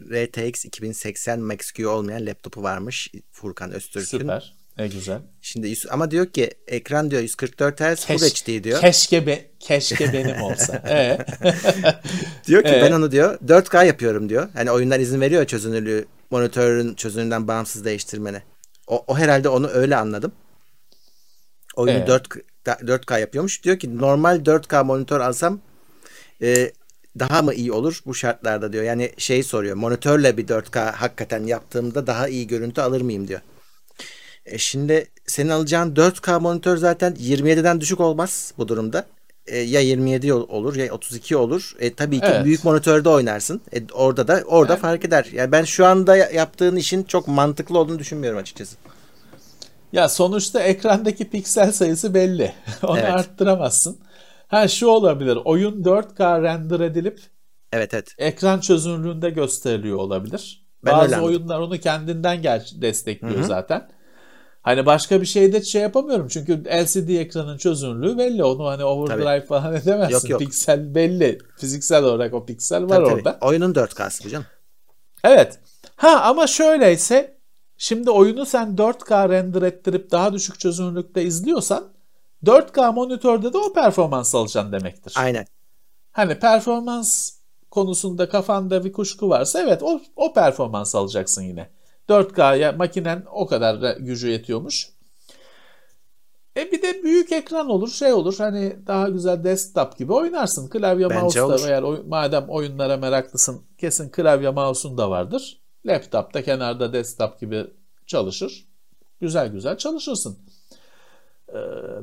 RTX 0.00 0.64
2080 0.64 1.40
Max-Q 1.40 1.86
olmayan 1.86 2.26
laptopu 2.26 2.62
varmış 2.62 3.10
Furkan 3.30 3.72
Öztürk'ün. 3.72 4.18
Süper. 4.18 4.57
Ne 4.78 4.88
güzel. 4.88 5.18
Şimdi 5.40 5.74
ama 5.90 6.10
diyor 6.10 6.26
ki 6.26 6.50
ekran 6.66 7.10
diyor 7.10 7.22
144 7.22 7.80
Hz 7.80 8.06
Full 8.06 8.14
Keş- 8.14 8.44
HD 8.44 8.64
diyor. 8.64 8.80
Keşke 8.80 9.26
be, 9.26 9.50
keşke 9.60 10.12
benim 10.12 10.42
olsa. 10.42 10.82
Ee? 10.88 11.18
Diyor 12.46 12.62
ki 12.62 12.68
Evet. 12.68 12.82
ben 12.82 12.92
onu 12.92 13.10
diyor 13.10 13.38
4K 13.46 13.86
yapıyorum 13.86 14.28
diyor. 14.28 14.48
Hani 14.54 14.70
oyunlar 14.70 15.00
izin 15.00 15.20
veriyor 15.20 15.44
çözünürlüğü 15.44 16.06
monitörün 16.30 16.94
çözünürlüğünden 16.94 17.48
bağımsız 17.48 17.84
değiştirmene. 17.84 18.42
O, 18.86 19.04
o 19.06 19.18
herhalde 19.18 19.48
onu 19.48 19.68
öyle 19.68 19.96
anladım. 19.96 20.32
Oyunu 21.76 21.98
Evet. 21.98 22.08
4, 22.08 22.28
4K 22.66 23.20
yapıyormuş. 23.20 23.64
Diyor 23.64 23.78
ki 23.78 23.98
normal 23.98 24.36
4K 24.36 24.84
monitör 24.84 25.20
alsam 25.20 25.60
e, 26.42 26.72
daha 27.18 27.42
mı 27.42 27.54
iyi 27.54 27.72
olur 27.72 28.00
bu 28.06 28.14
şartlarda 28.14 28.72
diyor. 28.72 28.84
Yani 28.84 29.12
şey 29.18 29.42
soruyor. 29.42 29.76
Monitörle 29.76 30.36
bir 30.36 30.46
4K 30.46 30.92
hakikaten 30.92 31.44
yaptığımda 31.44 32.06
daha 32.06 32.28
iyi 32.28 32.46
görüntü 32.46 32.80
alır 32.80 33.00
mıyım 33.00 33.28
diyor. 33.28 33.40
E 34.48 34.58
şimdi 34.58 35.06
senin 35.26 35.48
alacağın 35.50 35.94
4K 35.94 36.40
monitör 36.40 36.76
zaten 36.76 37.14
27'den 37.14 37.80
düşük 37.80 38.00
olmaz 38.00 38.52
bu 38.58 38.68
durumda. 38.68 39.06
E, 39.46 39.58
ya 39.58 39.80
27 39.80 40.32
ol- 40.32 40.48
olur 40.48 40.76
ya 40.76 40.92
32 40.94 41.36
olur. 41.36 41.76
E, 41.80 41.94
tabii 41.94 42.20
ki 42.20 42.26
Evet. 42.28 42.44
büyük 42.44 42.64
monitörde 42.64 43.08
oynarsın. 43.08 43.60
E, 43.72 43.82
orada 43.92 44.28
da 44.28 44.42
orada 44.46 44.76
fark 44.76 45.04
eder. 45.04 45.26
Yani 45.32 45.52
ben 45.52 45.64
şu 45.64 45.86
anda 45.86 46.16
ya- 46.16 46.30
yaptığın 46.30 46.76
işin 46.76 47.02
çok 47.02 47.28
mantıklı 47.28 47.78
olduğunu 47.78 47.98
düşünmüyorum 47.98 48.38
açıkçası. 48.40 48.76
Ya 49.92 50.08
sonuçta 50.08 50.60
ekrandaki 50.60 51.30
piksel 51.30 51.72
sayısı 51.72 52.14
belli. 52.14 52.52
Onu 52.82 52.98
Evet. 52.98 53.10
arttıramazsın. 53.10 53.98
Ha 54.48 54.68
şu 54.68 54.86
olabilir. 54.86 55.38
Oyun 55.44 55.82
4K 55.84 56.42
render 56.42 56.80
edilip 56.80 57.20
Evet 57.72 57.94
evet. 57.94 58.14
ekran 58.18 58.60
çözünürlüğünde 58.60 59.30
gösteriliyor 59.30 59.96
olabilir. 59.98 60.66
Ben 60.84 60.92
Bazı 60.94 61.16
oyunlar 61.20 61.60
onu 61.60 61.78
kendinden 61.78 62.42
gel 62.42 62.66
destekliyor 62.74 63.42
zaten. 63.42 63.88
Hani 64.68 64.86
başka 64.86 65.20
bir 65.20 65.26
şeyde 65.26 65.62
şey 65.62 65.82
yapamıyorum 65.82 66.28
çünkü 66.28 66.64
LCD 66.64 67.08
ekranın 67.08 67.58
çözünürlüğü 67.58 68.18
belli. 68.18 68.44
Onu 68.44 68.66
hani 68.66 68.84
overdrive 68.84 69.46
falan 69.46 69.74
edemezsin. 69.76 70.14
Yok, 70.14 70.28
yok. 70.28 70.40
Piksel 70.40 70.94
belli. 70.94 71.38
Fiziksel 71.56 72.04
olarak 72.04 72.34
o 72.34 72.46
piksel 72.46 72.82
var 72.82 72.88
Tabii, 72.88 73.04
tabii. 73.04 73.14
orada. 73.14 73.38
Oyunun 73.40 73.74
4K'sı 73.74 74.24
bu 74.24 74.28
canım. 74.28 74.46
Evet. 75.24 75.58
Ha 75.96 76.20
ama 76.20 76.46
şöyleyse 76.46 77.38
şimdi 77.76 78.10
oyunu 78.10 78.46
sen 78.46 78.76
4K 78.76 79.28
render 79.28 79.62
ettirip 79.62 80.10
daha 80.10 80.32
düşük 80.32 80.60
çözünürlükte 80.60 81.22
izliyorsan 81.22 81.84
4K 82.44 82.94
monitörde 82.94 83.52
de 83.52 83.58
o 83.58 83.72
performans 83.72 84.34
alacaksın 84.34 84.72
demektir. 84.72 85.14
Aynen. 85.16 85.46
Hani 86.12 86.38
performans 86.38 87.30
konusunda 87.70 88.28
kafanda 88.28 88.84
bir 88.84 88.92
kuşku 88.92 89.28
varsa 89.28 89.60
evet 89.60 89.82
o, 89.82 90.00
o 90.16 90.32
performans 90.32 90.94
alacaksın 90.94 91.42
yine. 91.42 91.77
4K'ya 92.08 92.72
makinen 92.72 93.24
o 93.32 93.46
kadar 93.46 93.82
da 93.82 93.92
gücü 93.92 94.28
yetiyormuş. 94.28 94.88
E 96.56 96.72
bir 96.72 96.82
de 96.82 97.02
büyük 97.02 97.32
ekran 97.32 97.68
olur 97.70 97.88
şey 97.90 98.12
olur 98.12 98.34
hani 98.38 98.76
daha 98.86 99.08
güzel 99.08 99.44
desktop 99.44 99.98
gibi 99.98 100.12
oynarsın. 100.12 100.68
Klavye 100.68 101.10
Bence 101.10 101.20
mouse 101.20 101.38
da 101.40 101.46
olur. 101.46 101.68
eğer 101.68 101.82
oy- 101.82 102.02
madem 102.06 102.48
oyunlara 102.48 102.96
meraklısın 102.96 103.62
kesin 103.78 104.08
klavye 104.08 104.50
mouse'un 104.50 104.98
da 104.98 105.10
vardır. 105.10 105.60
Laptopta 105.86 106.42
kenarda 106.42 106.92
desktop 106.92 107.40
gibi 107.40 107.66
çalışır. 108.06 108.68
Güzel 109.20 109.48
güzel 109.48 109.76
çalışırsın. 109.78 110.38
Ee, 111.48 111.54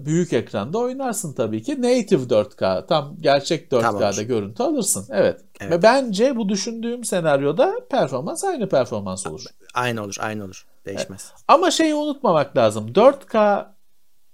büyük 0.05 0.33
ekranda 0.33 0.77
oynarsın 0.77 1.33
tabii 1.33 1.63
ki. 1.63 1.81
Native 1.81 2.23
4K 2.23 2.85
tam 2.87 3.15
gerçek 3.21 3.71
4K'da 3.71 3.81
Tamamdır. 3.81 4.21
görüntü 4.23 4.63
alırsın. 4.63 5.05
Evet. 5.09 5.41
Evet. 5.59 5.71
Ve 5.71 5.81
bence 5.83 6.35
bu 6.35 6.49
düşündüğüm 6.49 7.03
senaryoda 7.03 7.87
performans 7.89 8.43
aynı 8.43 8.69
performans 8.69 9.27
olur. 9.27 9.45
Aynı 9.73 10.03
olur. 10.03 10.15
Aynı 10.19 10.43
olur. 10.43 10.65
Değişmez. 10.85 11.33
Ama 11.47 11.71
şeyi 11.71 11.95
unutmamak 11.95 12.57
lazım. 12.57 12.87
4K 12.91 13.67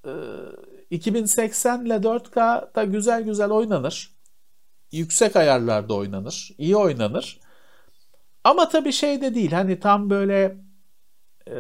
e, 0.06 0.12
2080 0.90 1.86
ile 1.86 1.94
4K 1.94 2.66
da 2.76 2.84
güzel 2.84 3.24
güzel 3.24 3.50
oynanır. 3.50 4.12
Yüksek 4.92 5.36
ayarlarda 5.36 5.94
oynanır. 5.94 6.52
iyi 6.58 6.76
oynanır. 6.76 7.40
Ama 8.44 8.70
tabii 8.70 8.94
şey 8.94 9.22
de 9.22 9.36
değil. 9.36 9.52
Hani 9.52 9.80
tam 9.80 10.10
böyle 10.10 10.58
e, 11.48 11.56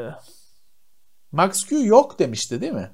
Max 1.31 1.65
Q 1.65 1.85
yok 1.85 2.19
demişti 2.19 2.61
değil 2.61 2.73
mi? 2.73 2.91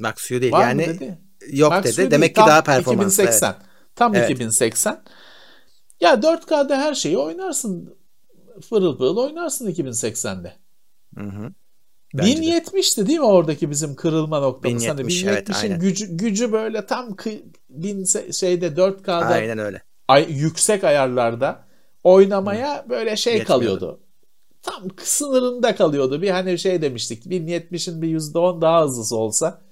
Max-Q 0.00 0.40
değil. 0.40 0.52
Var 0.52 0.62
yani 0.62 0.86
dedi? 0.86 1.18
yok 1.50 1.70
Max 1.72 1.84
dedi. 1.84 1.92
Q 1.92 1.98
değil, 1.98 2.10
Demek 2.10 2.34
ki 2.34 2.40
daha 2.40 2.62
performanslı. 2.62 3.22
2080. 3.22 3.54
Tam 3.94 4.14
Evet. 4.14 4.30
2080. 4.30 5.02
Ya 6.00 6.14
4K'da 6.14 6.78
her 6.78 6.94
şeyi 6.94 7.18
oynarsın. 7.18 7.94
Fırıl 8.68 8.98
pırıl 8.98 9.16
oynarsın 9.16 9.70
2080'de. 9.70 10.52
Evet. 11.18 11.32
Hı 11.32 11.36
hı. 11.36 11.52
Bence 12.14 12.42
de. 12.42 12.46
1070'ti 12.46 13.06
değil 13.06 13.18
mi 13.18 13.24
oradaki 13.24 13.70
bizim 13.70 13.94
kırılma 13.94 14.40
noktamız? 14.40 14.82
1070, 14.82 15.24
hani 15.24 15.32
evet, 15.34 15.48
1070'in 15.48 15.54
aynen. 15.62 15.80
gücü, 15.80 16.16
gücü 16.16 16.52
böyle 16.52 16.86
tam 16.86 17.10
kı- 17.10 17.42
bin 17.68 18.04
şeyde 18.32 18.66
4K'da 18.66 19.26
Aynen 19.26 19.58
öyle. 19.58 19.82
ay, 20.08 20.26
yüksek 20.32 20.84
ayarlarda 20.84 21.64
oynamaya 22.04 22.86
böyle 22.88 23.16
şey 23.16 23.36
Yetmiyordu. 23.36 23.64
kalıyordu. 23.64 24.00
Tam 24.62 24.88
sınırında 25.02 25.74
kalıyordu. 25.74 26.22
Bir 26.22 26.30
hani 26.30 26.58
şey 26.58 26.82
demiştik 26.82 27.26
1070'in 27.26 28.02
bir 28.02 28.08
%10 28.08 28.60
daha 28.60 28.84
hızlısı 28.84 29.16
olsa 29.16 29.62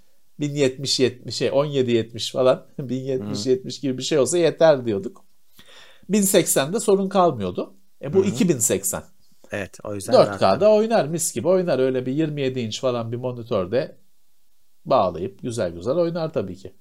1070 0.40 1.00
70 1.00 1.34
şey 1.34 1.50
17 1.52 1.90
70 1.90 2.32
falan 2.32 2.66
1070 2.78 3.46
70 3.46 3.80
gibi 3.80 3.98
bir 3.98 4.02
şey 4.02 4.18
olsa 4.18 4.38
yeter 4.38 4.86
diyorduk. 4.86 5.24
1080'de 6.10 6.80
sorun 6.80 7.08
kalmıyordu. 7.08 7.74
E 8.02 8.12
bu 8.12 8.24
2080. 8.24 9.02
Evet. 9.50 9.78
O 9.84 9.94
yüzden 9.94 10.14
rahat. 10.14 10.42
4K'da 10.42 10.70
oynar 10.70 11.06
mis 11.06 11.32
gibi 11.34 11.48
oynar. 11.48 11.78
Öyle 11.78 12.06
bir 12.06 12.12
27 12.12 12.60
inç 12.60 12.80
falan 12.80 13.12
bir 13.12 13.16
monitörde 13.16 13.96
bağlayıp 14.84 15.42
güzel 15.42 15.70
güzel 15.72 15.94
oynar 15.94 16.32
tabii 16.32 16.56
ki. 16.56 16.74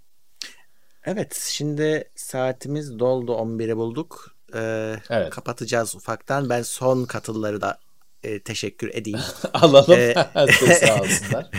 Evet. 1.06 1.48
Şimdi 1.52 2.10
saatimiz 2.16 3.00
doldu. 3.00 3.32
11'i 3.32 3.78
bulduk. 3.78 4.36
Ee, 4.56 4.96
Evet. 5.10 5.30
Kapatacağız 5.30 5.96
ufaktan. 5.96 6.50
Ben 6.50 6.62
son 6.62 7.06
katılları 7.06 7.62
da 7.62 7.80
e, 8.24 8.40
teşekkür 8.40 8.90
edeyim. 8.94 9.20
Alalım. 9.54 10.00
Ee, 10.00 10.14
sağ 10.88 10.96
olsunlar. 11.02 11.50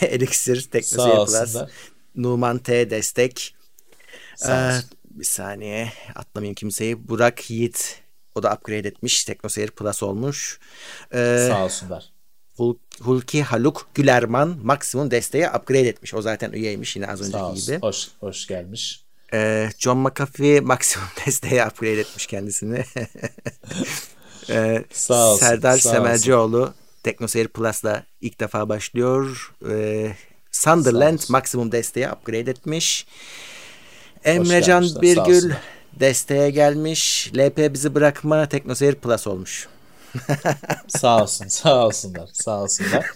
Elixir, 0.00 0.68
Plus, 0.70 0.98
olsunlar. 0.98 1.70
Numan 2.16 2.58
T 2.58 2.90
destek. 2.90 3.54
Sağ 4.36 4.72
Ee, 4.72 4.76
olsun. 4.76 4.90
Bir 5.10 5.24
saniye 5.24 5.92
atlamayayım 6.14 6.54
kimseyi. 6.54 7.08
Burak 7.08 7.50
Yiğit 7.50 8.00
o 8.34 8.42
da 8.42 8.52
upgrade 8.54 8.88
etmiş. 8.88 9.24
Teknoseyir 9.24 9.70
Plus 9.70 10.02
olmuş. 10.02 10.58
Ee, 11.14 11.46
Sağ 11.50 11.64
olsunlar. 11.64 12.04
Hul- 12.56 12.78
Hulki 13.00 13.42
Haluk 13.42 13.88
Gülerman 13.94 14.58
maksimum 14.62 15.10
desteğe 15.10 15.50
upgrade 15.50 15.88
etmiş. 15.88 16.14
O 16.14 16.22
zaten 16.22 16.52
üyeymiş 16.52 16.96
yine 16.96 17.06
az 17.06 17.18
Sağ 17.18 17.24
önceki 17.24 17.42
olsun. 17.44 17.66
gibi. 17.74 17.82
Hoş, 17.86 18.08
hoş 18.20 18.46
gelmiş. 18.46 19.04
Ee, 19.32 19.70
John 19.78 19.98
McAfee 19.98 20.60
maksimum 20.60 21.08
desteğe 21.26 21.66
upgrade 21.66 22.00
etmiş 22.00 22.26
kendisini. 22.26 22.84
Ee, 24.50 24.84
Sağ 24.92 25.26
olsun, 25.32 25.46
Serdar 25.46 25.78
sağ 25.78 25.90
Semercioğlu 25.90 26.74
Teknoseyir 27.02 27.48
Plus'la 27.48 28.04
ilk 28.20 28.40
defa 28.40 28.68
başlıyor. 28.68 29.52
Ee, 29.70 30.16
Sunderland 30.52 31.14
olsun. 31.18 31.32
maksimum 31.32 31.72
desteğe 31.72 32.12
upgrade 32.12 32.50
etmiş. 32.50 33.06
Emrecan 34.24 34.84
Birgül 35.02 35.52
desteğe 36.00 36.50
gelmiş. 36.50 37.32
LP 37.36 37.72
bizi 37.74 37.94
bırakma 37.94 38.46
Teknoseyir 38.46 38.94
Plus 38.94 39.26
olmuş. 39.26 39.68
Sağ 40.88 41.22
olsun. 41.22 41.48
Sağ 41.48 41.86
olsunlar. 41.86 42.28
Sağ 42.32 42.62
olsunlar. 42.62 43.06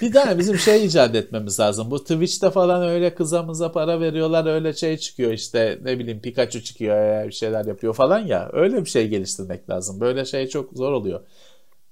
Bir 0.00 0.12
tane 0.12 0.38
bizim 0.38 0.58
şey 0.58 0.86
icat 0.86 1.14
etmemiz 1.14 1.60
lazım. 1.60 1.90
Bu 1.90 2.02
Twitch'te 2.02 2.50
falan 2.50 2.88
öyle 2.88 3.14
kızamıza 3.14 3.72
para 3.72 4.00
veriyorlar. 4.00 4.46
Öyle 4.46 4.72
şey 4.72 4.96
çıkıyor 4.96 5.32
işte 5.32 5.78
ne 5.82 5.98
bileyim 5.98 6.20
Pikachu 6.20 6.62
çıkıyor 6.62 7.14
ya, 7.14 7.28
bir 7.28 7.32
şeyler 7.32 7.64
yapıyor 7.64 7.94
falan 7.94 8.18
ya. 8.18 8.50
Öyle 8.52 8.84
bir 8.84 8.90
şey 8.90 9.08
geliştirmek 9.08 9.70
lazım. 9.70 10.00
Böyle 10.00 10.24
şey 10.24 10.48
çok 10.48 10.72
zor 10.72 10.92
oluyor. 10.92 11.20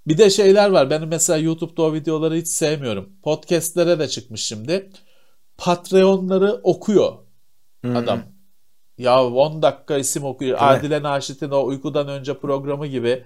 Bir 0.06 0.18
de 0.18 0.30
şeyler 0.30 0.70
var. 0.70 0.90
Benim 0.90 1.08
mesela 1.08 1.38
YouTube'da 1.38 1.82
o 1.82 1.94
videoları 1.94 2.34
hiç 2.34 2.48
sevmiyorum. 2.48 3.12
Podcast'lere 3.22 3.98
de 3.98 4.08
çıkmış 4.08 4.46
şimdi. 4.46 4.90
Patreon'ları 5.58 6.60
okuyor 6.62 7.12
adam. 7.94 8.20
Ya 8.98 9.24
10 9.24 9.62
dakika 9.62 9.96
isim 9.98 10.24
okuyor. 10.24 10.60
Değil 10.60 10.70
mi? 10.70 10.76
Adile 10.78 11.02
Naşit'in 11.02 11.50
o 11.50 11.64
uykudan 11.64 12.08
önce 12.08 12.38
programı 12.38 12.86
gibi 12.86 13.24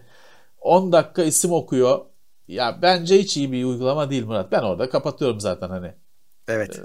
10 0.61 0.93
dakika 0.93 1.23
isim 1.23 1.53
okuyor. 1.53 2.01
Ya 2.49 2.79
bence 2.83 3.19
hiç 3.19 3.37
iyi 3.37 3.53
bir 3.53 3.65
uygulama 3.65 4.11
değil 4.11 4.25
Murat. 4.25 4.53
Ben 4.53 4.63
orada 4.63 4.91
kapatıyorum 4.91 5.41
zaten 5.41 5.69
hani. 5.69 5.93
Evet. 6.49 6.81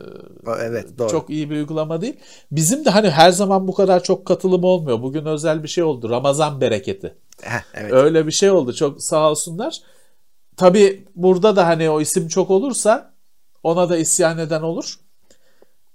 O- 0.47 0.55
evet 0.55 0.97
doğru. 0.97 1.11
Çok 1.11 1.29
iyi 1.29 1.49
bir 1.49 1.55
uygulama 1.55 2.01
değil. 2.01 2.19
Bizim 2.51 2.85
de 2.85 2.89
hani 2.89 3.09
her 3.09 3.31
zaman 3.31 3.67
bu 3.67 3.73
kadar 3.73 4.03
çok 4.03 4.25
katılım 4.25 4.63
olmuyor. 4.63 5.01
Bugün 5.01 5.25
özel 5.25 5.63
bir 5.63 5.67
şey 5.67 5.83
oldu. 5.83 6.09
Ramazan 6.09 6.61
bereketi. 6.61 7.15
Heh, 7.41 7.61
evet. 7.73 7.93
Öyle 7.93 8.27
bir 8.27 8.31
şey 8.31 8.51
oldu. 8.51 8.73
Çok 8.73 9.01
sağ 9.01 9.31
olsunlar. 9.31 9.81
Tabii 10.57 11.05
burada 11.15 11.55
da 11.55 11.67
hani 11.67 11.89
o 11.89 12.01
isim 12.01 12.27
çok 12.27 12.49
olursa 12.51 13.13
ona 13.63 13.89
da 13.89 13.97
isyan 13.97 14.37
eden 14.37 14.61
olur. 14.61 14.99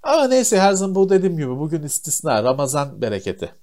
Ama 0.03 0.29
neyse 0.29 0.61
her 0.61 0.73
zaman 0.73 0.95
bu 0.95 1.09
dediğim 1.11 1.37
gibi 1.37 1.49
bugün 1.59 1.83
istisna. 1.83 2.43
Ramazan 2.45 3.03
bereketi. 3.03 3.53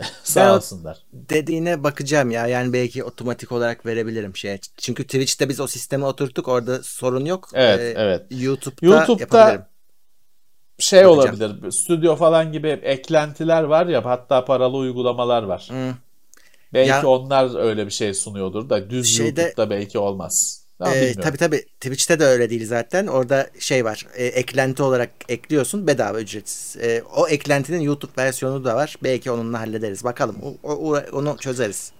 Ben 0.00 0.06
sağ 0.24 0.52
o- 0.52 0.56
olsunlar. 0.56 0.98
Dediğine 1.12 1.84
bakacağım 1.84 2.30
ya. 2.30 2.46
Yani 2.46 2.72
belki 2.72 3.04
otomatik 3.04 3.52
olarak 3.52 3.86
verebilirim 3.86 4.36
şey. 4.36 4.58
Çünkü 4.76 5.04
Twitch'te 5.04 5.48
biz 5.48 5.60
o 5.60 5.66
sisteme 5.66 6.04
oturttuk. 6.06 6.48
Orada 6.48 6.82
sorun 6.82 7.24
yok. 7.24 7.48
Evet, 7.54 7.80
Ee, 7.80 8.00
evet. 8.02 8.22
YouTube'da, 8.30 8.86
YouTube'da 8.86 9.20
yapabilirim. 9.38 9.64
Şey 10.78 11.04
Bakacağım. 11.04 11.40
olabilir. 11.52 11.70
Stüdyo 11.72 12.16
falan 12.16 12.52
gibi 12.52 12.68
eklentiler 12.68 13.62
var 13.62 13.86
ya 13.86 14.04
hatta 14.04 14.44
paralı 14.44 14.76
uygulamalar 14.76 15.42
var. 15.42 15.68
Hı. 15.70 15.94
Belki 16.72 16.90
Ya- 16.90 17.06
onlar 17.06 17.58
öyle 17.58 17.86
bir 17.86 17.90
şey 17.92 18.14
sunuyordur 18.14 18.68
da 18.70 18.90
düz 18.90 19.16
Şeyde- 19.16 19.40
YouTube'da 19.42 19.70
belki 19.70 19.98
olmaz. 19.98 20.63
Ama 20.80 20.94
Ee, 20.94 21.14
tabii 21.14 21.36
tabii 21.36 21.64
Twitch'te 21.80 22.20
de 22.20 22.24
öyle 22.24 22.50
değil 22.50 22.66
zaten. 22.66 23.06
Orada 23.06 23.46
şey 23.58 23.84
var. 23.84 24.06
e, 24.14 24.26
eklenti 24.26 24.82
olarak 24.82 25.10
ekliyorsun 25.28 25.86
bedava 25.86 26.20
ücretsiz. 26.20 26.76
E, 26.82 27.02
o 27.16 27.28
eklentinin 27.28 27.80
YouTube 27.80 28.12
versiyonu 28.18 28.64
da 28.64 28.76
var. 28.76 28.96
Belki 29.02 29.30
onunla 29.30 29.60
hallederiz. 29.60 30.04
Bakalım. 30.04 30.36
O, 30.62 30.72
o- 30.72 31.02
onu 31.12 31.36
çözeriz. 31.40 31.92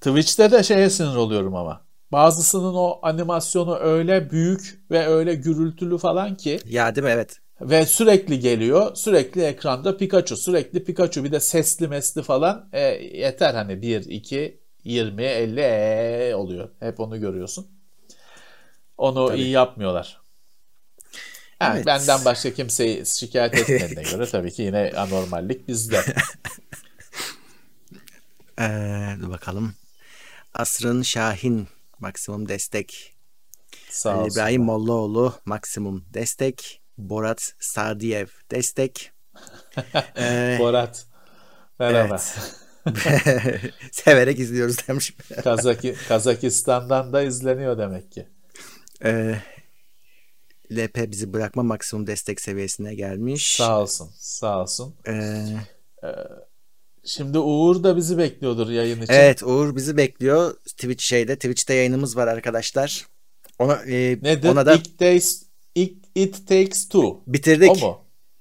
Twitch'te 0.00 0.50
de 0.52 0.62
şeye 0.62 0.90
sinir 0.90 1.16
oluyorum 1.16 1.54
ama. 1.56 1.80
Bazısının 2.12 2.74
o 2.74 2.98
animasyonu 3.02 3.76
öyle 3.78 4.30
büyük 4.30 4.80
ve 4.90 5.06
öyle 5.06 5.34
gürültülü 5.34 5.98
falan 5.98 6.36
ki 6.36 6.58
Ya 6.66 6.94
değil 6.94 7.04
mi? 7.04 7.10
Evet. 7.10 7.38
ve 7.60 7.86
sürekli 7.86 8.38
geliyor. 8.40 8.94
Sürekli 8.94 9.42
ekranda 9.42 9.96
Pikachu, 9.96 10.36
sürekli 10.36 10.84
Pikachu 10.84 11.24
bir 11.24 11.32
de 11.32 11.40
sesli 11.40 11.88
mesli 11.88 12.22
falan. 12.22 12.68
E, 12.72 12.80
yeter 13.18 13.54
hani 13.54 13.82
1, 13.82 14.04
2, 14.04 14.60
20, 14.84 15.22
50 15.24 15.60
ee 15.60 16.34
oluyor. 16.34 16.68
Hep 16.80 17.00
onu 17.00 17.20
görüyorsun. 17.20 17.66
Onu 19.02 19.28
Tabii. 19.28 19.40
iyi 19.40 19.50
yapmıyorlar. 19.50 20.20
Yani 21.60 21.76
Evet. 21.76 21.86
Benden 21.86 22.24
başka 22.24 22.54
kimseyi 22.54 23.06
şikayet 23.06 23.54
etmediğine 23.54 24.02
göre 24.02 24.26
tabii 24.26 24.52
ki 24.52 24.62
yine 24.62 24.92
anormallik 24.96 25.68
bizde. 25.68 26.00
Ee, 28.60 29.16
dur 29.20 29.30
bakalım. 29.30 29.74
Asrın 30.54 31.02
Şahin 31.02 31.68
maksimum 31.98 32.48
destek. 32.48 33.16
Sağ 33.90 34.18
olsun. 34.18 34.30
İbrahim 34.30 34.62
Mollaoğlu 34.62 35.34
maksimum 35.44 36.04
destek. 36.14 36.82
Borat 36.98 37.54
Sardiyev 37.60 38.26
destek. 38.50 39.12
Ee, 40.16 40.56
Borat. 40.60 41.06
Merhaba. 41.78 42.18
Severek 43.92 44.38
izliyoruz 44.38 44.88
demiş. 44.88 45.14
Kazaki, 45.44 45.94
Kazakistan'dan 46.08 47.12
da 47.12 47.22
izleniyor 47.22 47.78
demek 47.78 48.12
ki. 48.12 48.28
Ee, 49.04 49.34
LP 50.72 51.10
bizi 51.10 51.32
bırakma 51.32 51.62
maksimum 51.62 52.06
destek 52.06 52.40
seviyesine 52.40 52.94
gelmiş. 52.94 53.56
Sağ 53.56 53.80
olsun. 53.80 54.10
Sağ 54.18 54.62
olsun. 54.62 54.94
Ee, 55.08 55.46
Şimdi 57.04 57.38
Uğur 57.38 57.82
da 57.84 57.96
bizi 57.96 58.18
bekliyordur 58.18 58.70
yayın 58.70 59.02
için. 59.02 59.12
evet 59.12 59.42
Uğur 59.42 59.76
bizi 59.76 59.96
bekliyor. 59.96 60.54
Twitch 60.64 61.04
şeyde 61.04 61.34
Twitch'te 61.36 61.74
yayınımız 61.74 62.16
var 62.16 62.26
arkadaşlar. 62.28 63.06
Ona 63.58 63.74
e, 63.74 64.18
Nedir? 64.22 64.48
ona 64.48 64.66
da 64.66 64.74
It 64.74 64.98
takes, 64.98 65.42
it, 65.74 66.04
it 66.14 66.48
takes 66.48 66.88
two. 66.88 67.20
bitirdik. 67.26 67.70
O 67.70 67.74
mu? 67.74 67.98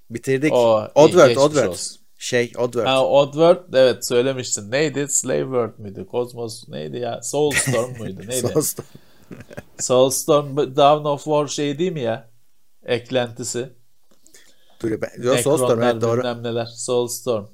Bitirdik. 0.10 0.54
O, 0.54 0.88
Oddworld, 0.96 1.36
Oddworld. 1.36 1.68
olsun. 1.68 1.98
Şey, 2.18 2.52
Oddworld. 2.58 2.86
Ha, 2.86 3.06
Oddworld 3.08 3.74
evet 3.74 4.06
söylemiştin. 4.08 4.72
Neydi? 4.72 5.08
Slave 5.10 5.42
World 5.42 5.80
müydü? 5.80 6.08
Cosmos 6.12 6.68
neydi 6.70 6.98
ya? 6.98 7.22
Soulstorm 7.24 7.98
muydu? 7.98 8.20
Neydi? 8.28 8.48
Soulstorm. 8.48 8.88
Soulstorm 9.80 10.58
Dawn 10.58 11.06
of 11.06 11.24
War 11.24 11.48
şey 11.48 11.80
değil 11.80 11.92
mi 11.92 12.02
ya? 12.02 12.30
Eklentisi. 12.86 13.70
Dur, 14.82 15.02
ben, 15.02 15.24
Yo, 15.24 15.38
Soulstorm 15.38 15.82
evet 15.82 16.02
doğru. 16.02 16.18
bilmem 16.18 16.44
neler. 16.44 16.66
Soulstorm. 16.66 17.46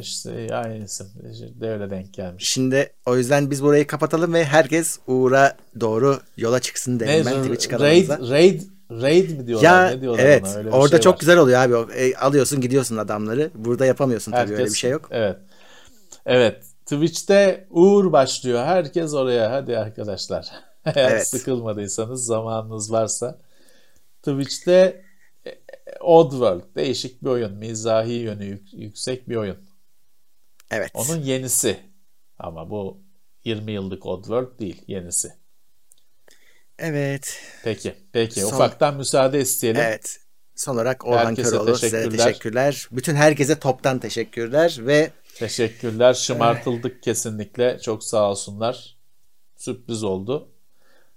İşte 0.00 0.48
aynı 0.52 0.84
isim. 0.84 1.06
De 1.60 1.70
öyle 1.70 1.90
denk 1.90 2.14
gelmiş. 2.14 2.48
Şimdi 2.48 2.92
o 3.06 3.16
yüzden 3.16 3.50
biz 3.50 3.62
burayı 3.62 3.86
kapatalım 3.86 4.34
ve 4.34 4.44
herkes 4.44 4.98
Uğur'a 5.06 5.56
doğru 5.80 6.20
yola 6.36 6.60
çıksın 6.60 7.00
derim 7.00 7.26
ben 7.26 7.42
Twitch 7.42 7.72
raid, 7.72 7.78
kanalımıza. 7.78 8.34
raid, 8.34 8.62
raid 8.90 9.30
mi 9.30 9.46
diyorlar? 9.46 9.84
Ya 9.84 9.90
ne 9.90 10.00
diyorlar 10.00 10.24
evet 10.24 10.44
ona? 10.44 10.54
Öyle 10.54 10.70
orada 10.70 10.88
şey 10.88 11.00
çok 11.00 11.14
var. 11.14 11.20
güzel 11.20 11.38
oluyor 11.38 11.60
abi. 11.60 11.92
E, 11.92 12.14
alıyorsun 12.14 12.60
gidiyorsun 12.60 12.96
adamları. 12.96 13.50
Burada 13.54 13.86
yapamıyorsun 13.86 14.32
tabii 14.32 14.52
öyle 14.52 14.64
bir 14.64 14.70
şey 14.70 14.90
yok. 14.90 15.08
Evet. 15.10 15.36
Evet. 16.26 16.64
Twitch'te 16.86 17.66
Uğur 17.70 18.12
başlıyor. 18.12 18.64
Herkes 18.64 19.14
oraya. 19.14 19.52
Hadi 19.52 19.78
arkadaşlar. 19.78 20.46
Eğer 20.94 21.10
Evet. 21.10 21.28
sıkılmadıysanız 21.28 22.24
zamanınız 22.24 22.92
varsa. 22.92 23.38
Twitch'te 24.22 25.04
e, 25.46 25.50
Oddworld. 26.00 26.74
Değişik 26.76 27.22
bir 27.22 27.28
oyun. 27.28 27.52
Mizahi 27.52 28.12
yönü 28.12 28.44
yük- 28.44 28.72
yüksek 28.74 29.28
bir 29.28 29.36
oyun. 29.36 29.56
Evet. 30.70 30.90
Onun 30.94 31.16
yenisi. 31.22 31.80
Ama 32.38 32.70
bu 32.70 33.00
20 33.44 33.72
yıllık 33.72 34.06
Oddworld 34.06 34.58
değil. 34.58 34.82
Yenisi. 34.86 35.32
Evet. 36.78 37.40
Peki. 37.64 37.94
Peki. 38.12 38.40
Son- 38.40 38.48
Ufaktan 38.48 38.96
müsaade 38.96 39.40
isteyelim. 39.40 39.80
Evet. 39.80 40.20
Son 40.56 40.74
olarak 40.74 41.06
Orhan 41.06 41.26
Herkese 41.26 41.50
Köroğlu 41.50 41.76
size 41.76 41.90
teşekkürler. 41.96 42.26
teşekkürler. 42.26 42.88
Bütün 42.92 43.14
herkese 43.14 43.58
toptan 43.58 43.98
teşekkürler 43.98 44.76
ve 44.80 45.10
Teşekkürler. 45.34 46.14
Şımartıldık 46.14 47.02
kesinlikle. 47.02 47.78
Çok 47.78 48.04
sağ 48.04 48.30
olsunlar. 48.30 48.96
Sürpriz 49.56 50.02
oldu. 50.04 50.48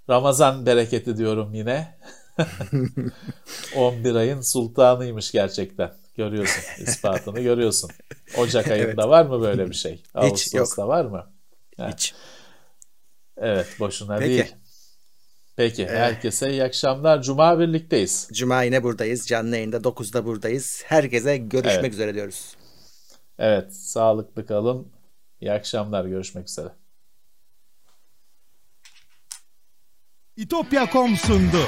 Ramazan 0.10 0.66
bereketi 0.66 1.18
diyorum 1.18 1.54
yine. 1.54 1.98
11 3.76 4.16
ayın 4.16 4.42
sultanıymış 4.42 5.32
gerçekten. 5.32 5.94
Görüyorsun. 6.18 6.84
ispatını 6.84 7.40
görüyorsun. 7.40 7.90
Ocak 8.38 8.68
ayında 8.72 9.10
var 9.10 9.26
mı 9.26 9.42
böyle 9.42 9.70
bir 9.70 9.76
şey? 9.76 10.04
Ağustos'ta 10.14 10.88
var 10.88 11.06
mı? 11.06 11.34
Ha, 11.78 11.90
hiç. 11.94 12.14
Evet 13.38 13.68
boşuna 13.80 14.18
Peki. 14.18 14.30
değil. 14.30 14.56
Peki 15.56 15.88
herkese 15.88 16.52
iyi 16.52 16.64
akşamlar. 16.64 17.22
Cuma 17.22 17.60
birlikteyiz. 17.60 18.30
Cuma 18.34 18.64
yine 18.64 18.84
buradayız. 18.84 19.28
Canlı 19.28 19.56
yayında 19.56 19.78
9'da 19.84 20.26
buradayız. 20.26 20.84
Herkese 20.86 21.38
görüşmek 21.38 21.80
Evet. 21.80 21.94
üzere 21.94 22.14
diyoruz. 22.16 22.56
Evet 23.40 23.76
sağlıklı 23.76 24.46
kalın. 24.46 24.88
İyi 25.42 25.52
akşamlar. 25.52 26.06
Görüşmek 26.06 26.50
üzere. 26.50 26.70
İtopya.com 30.38 31.18
sundu. 31.18 31.66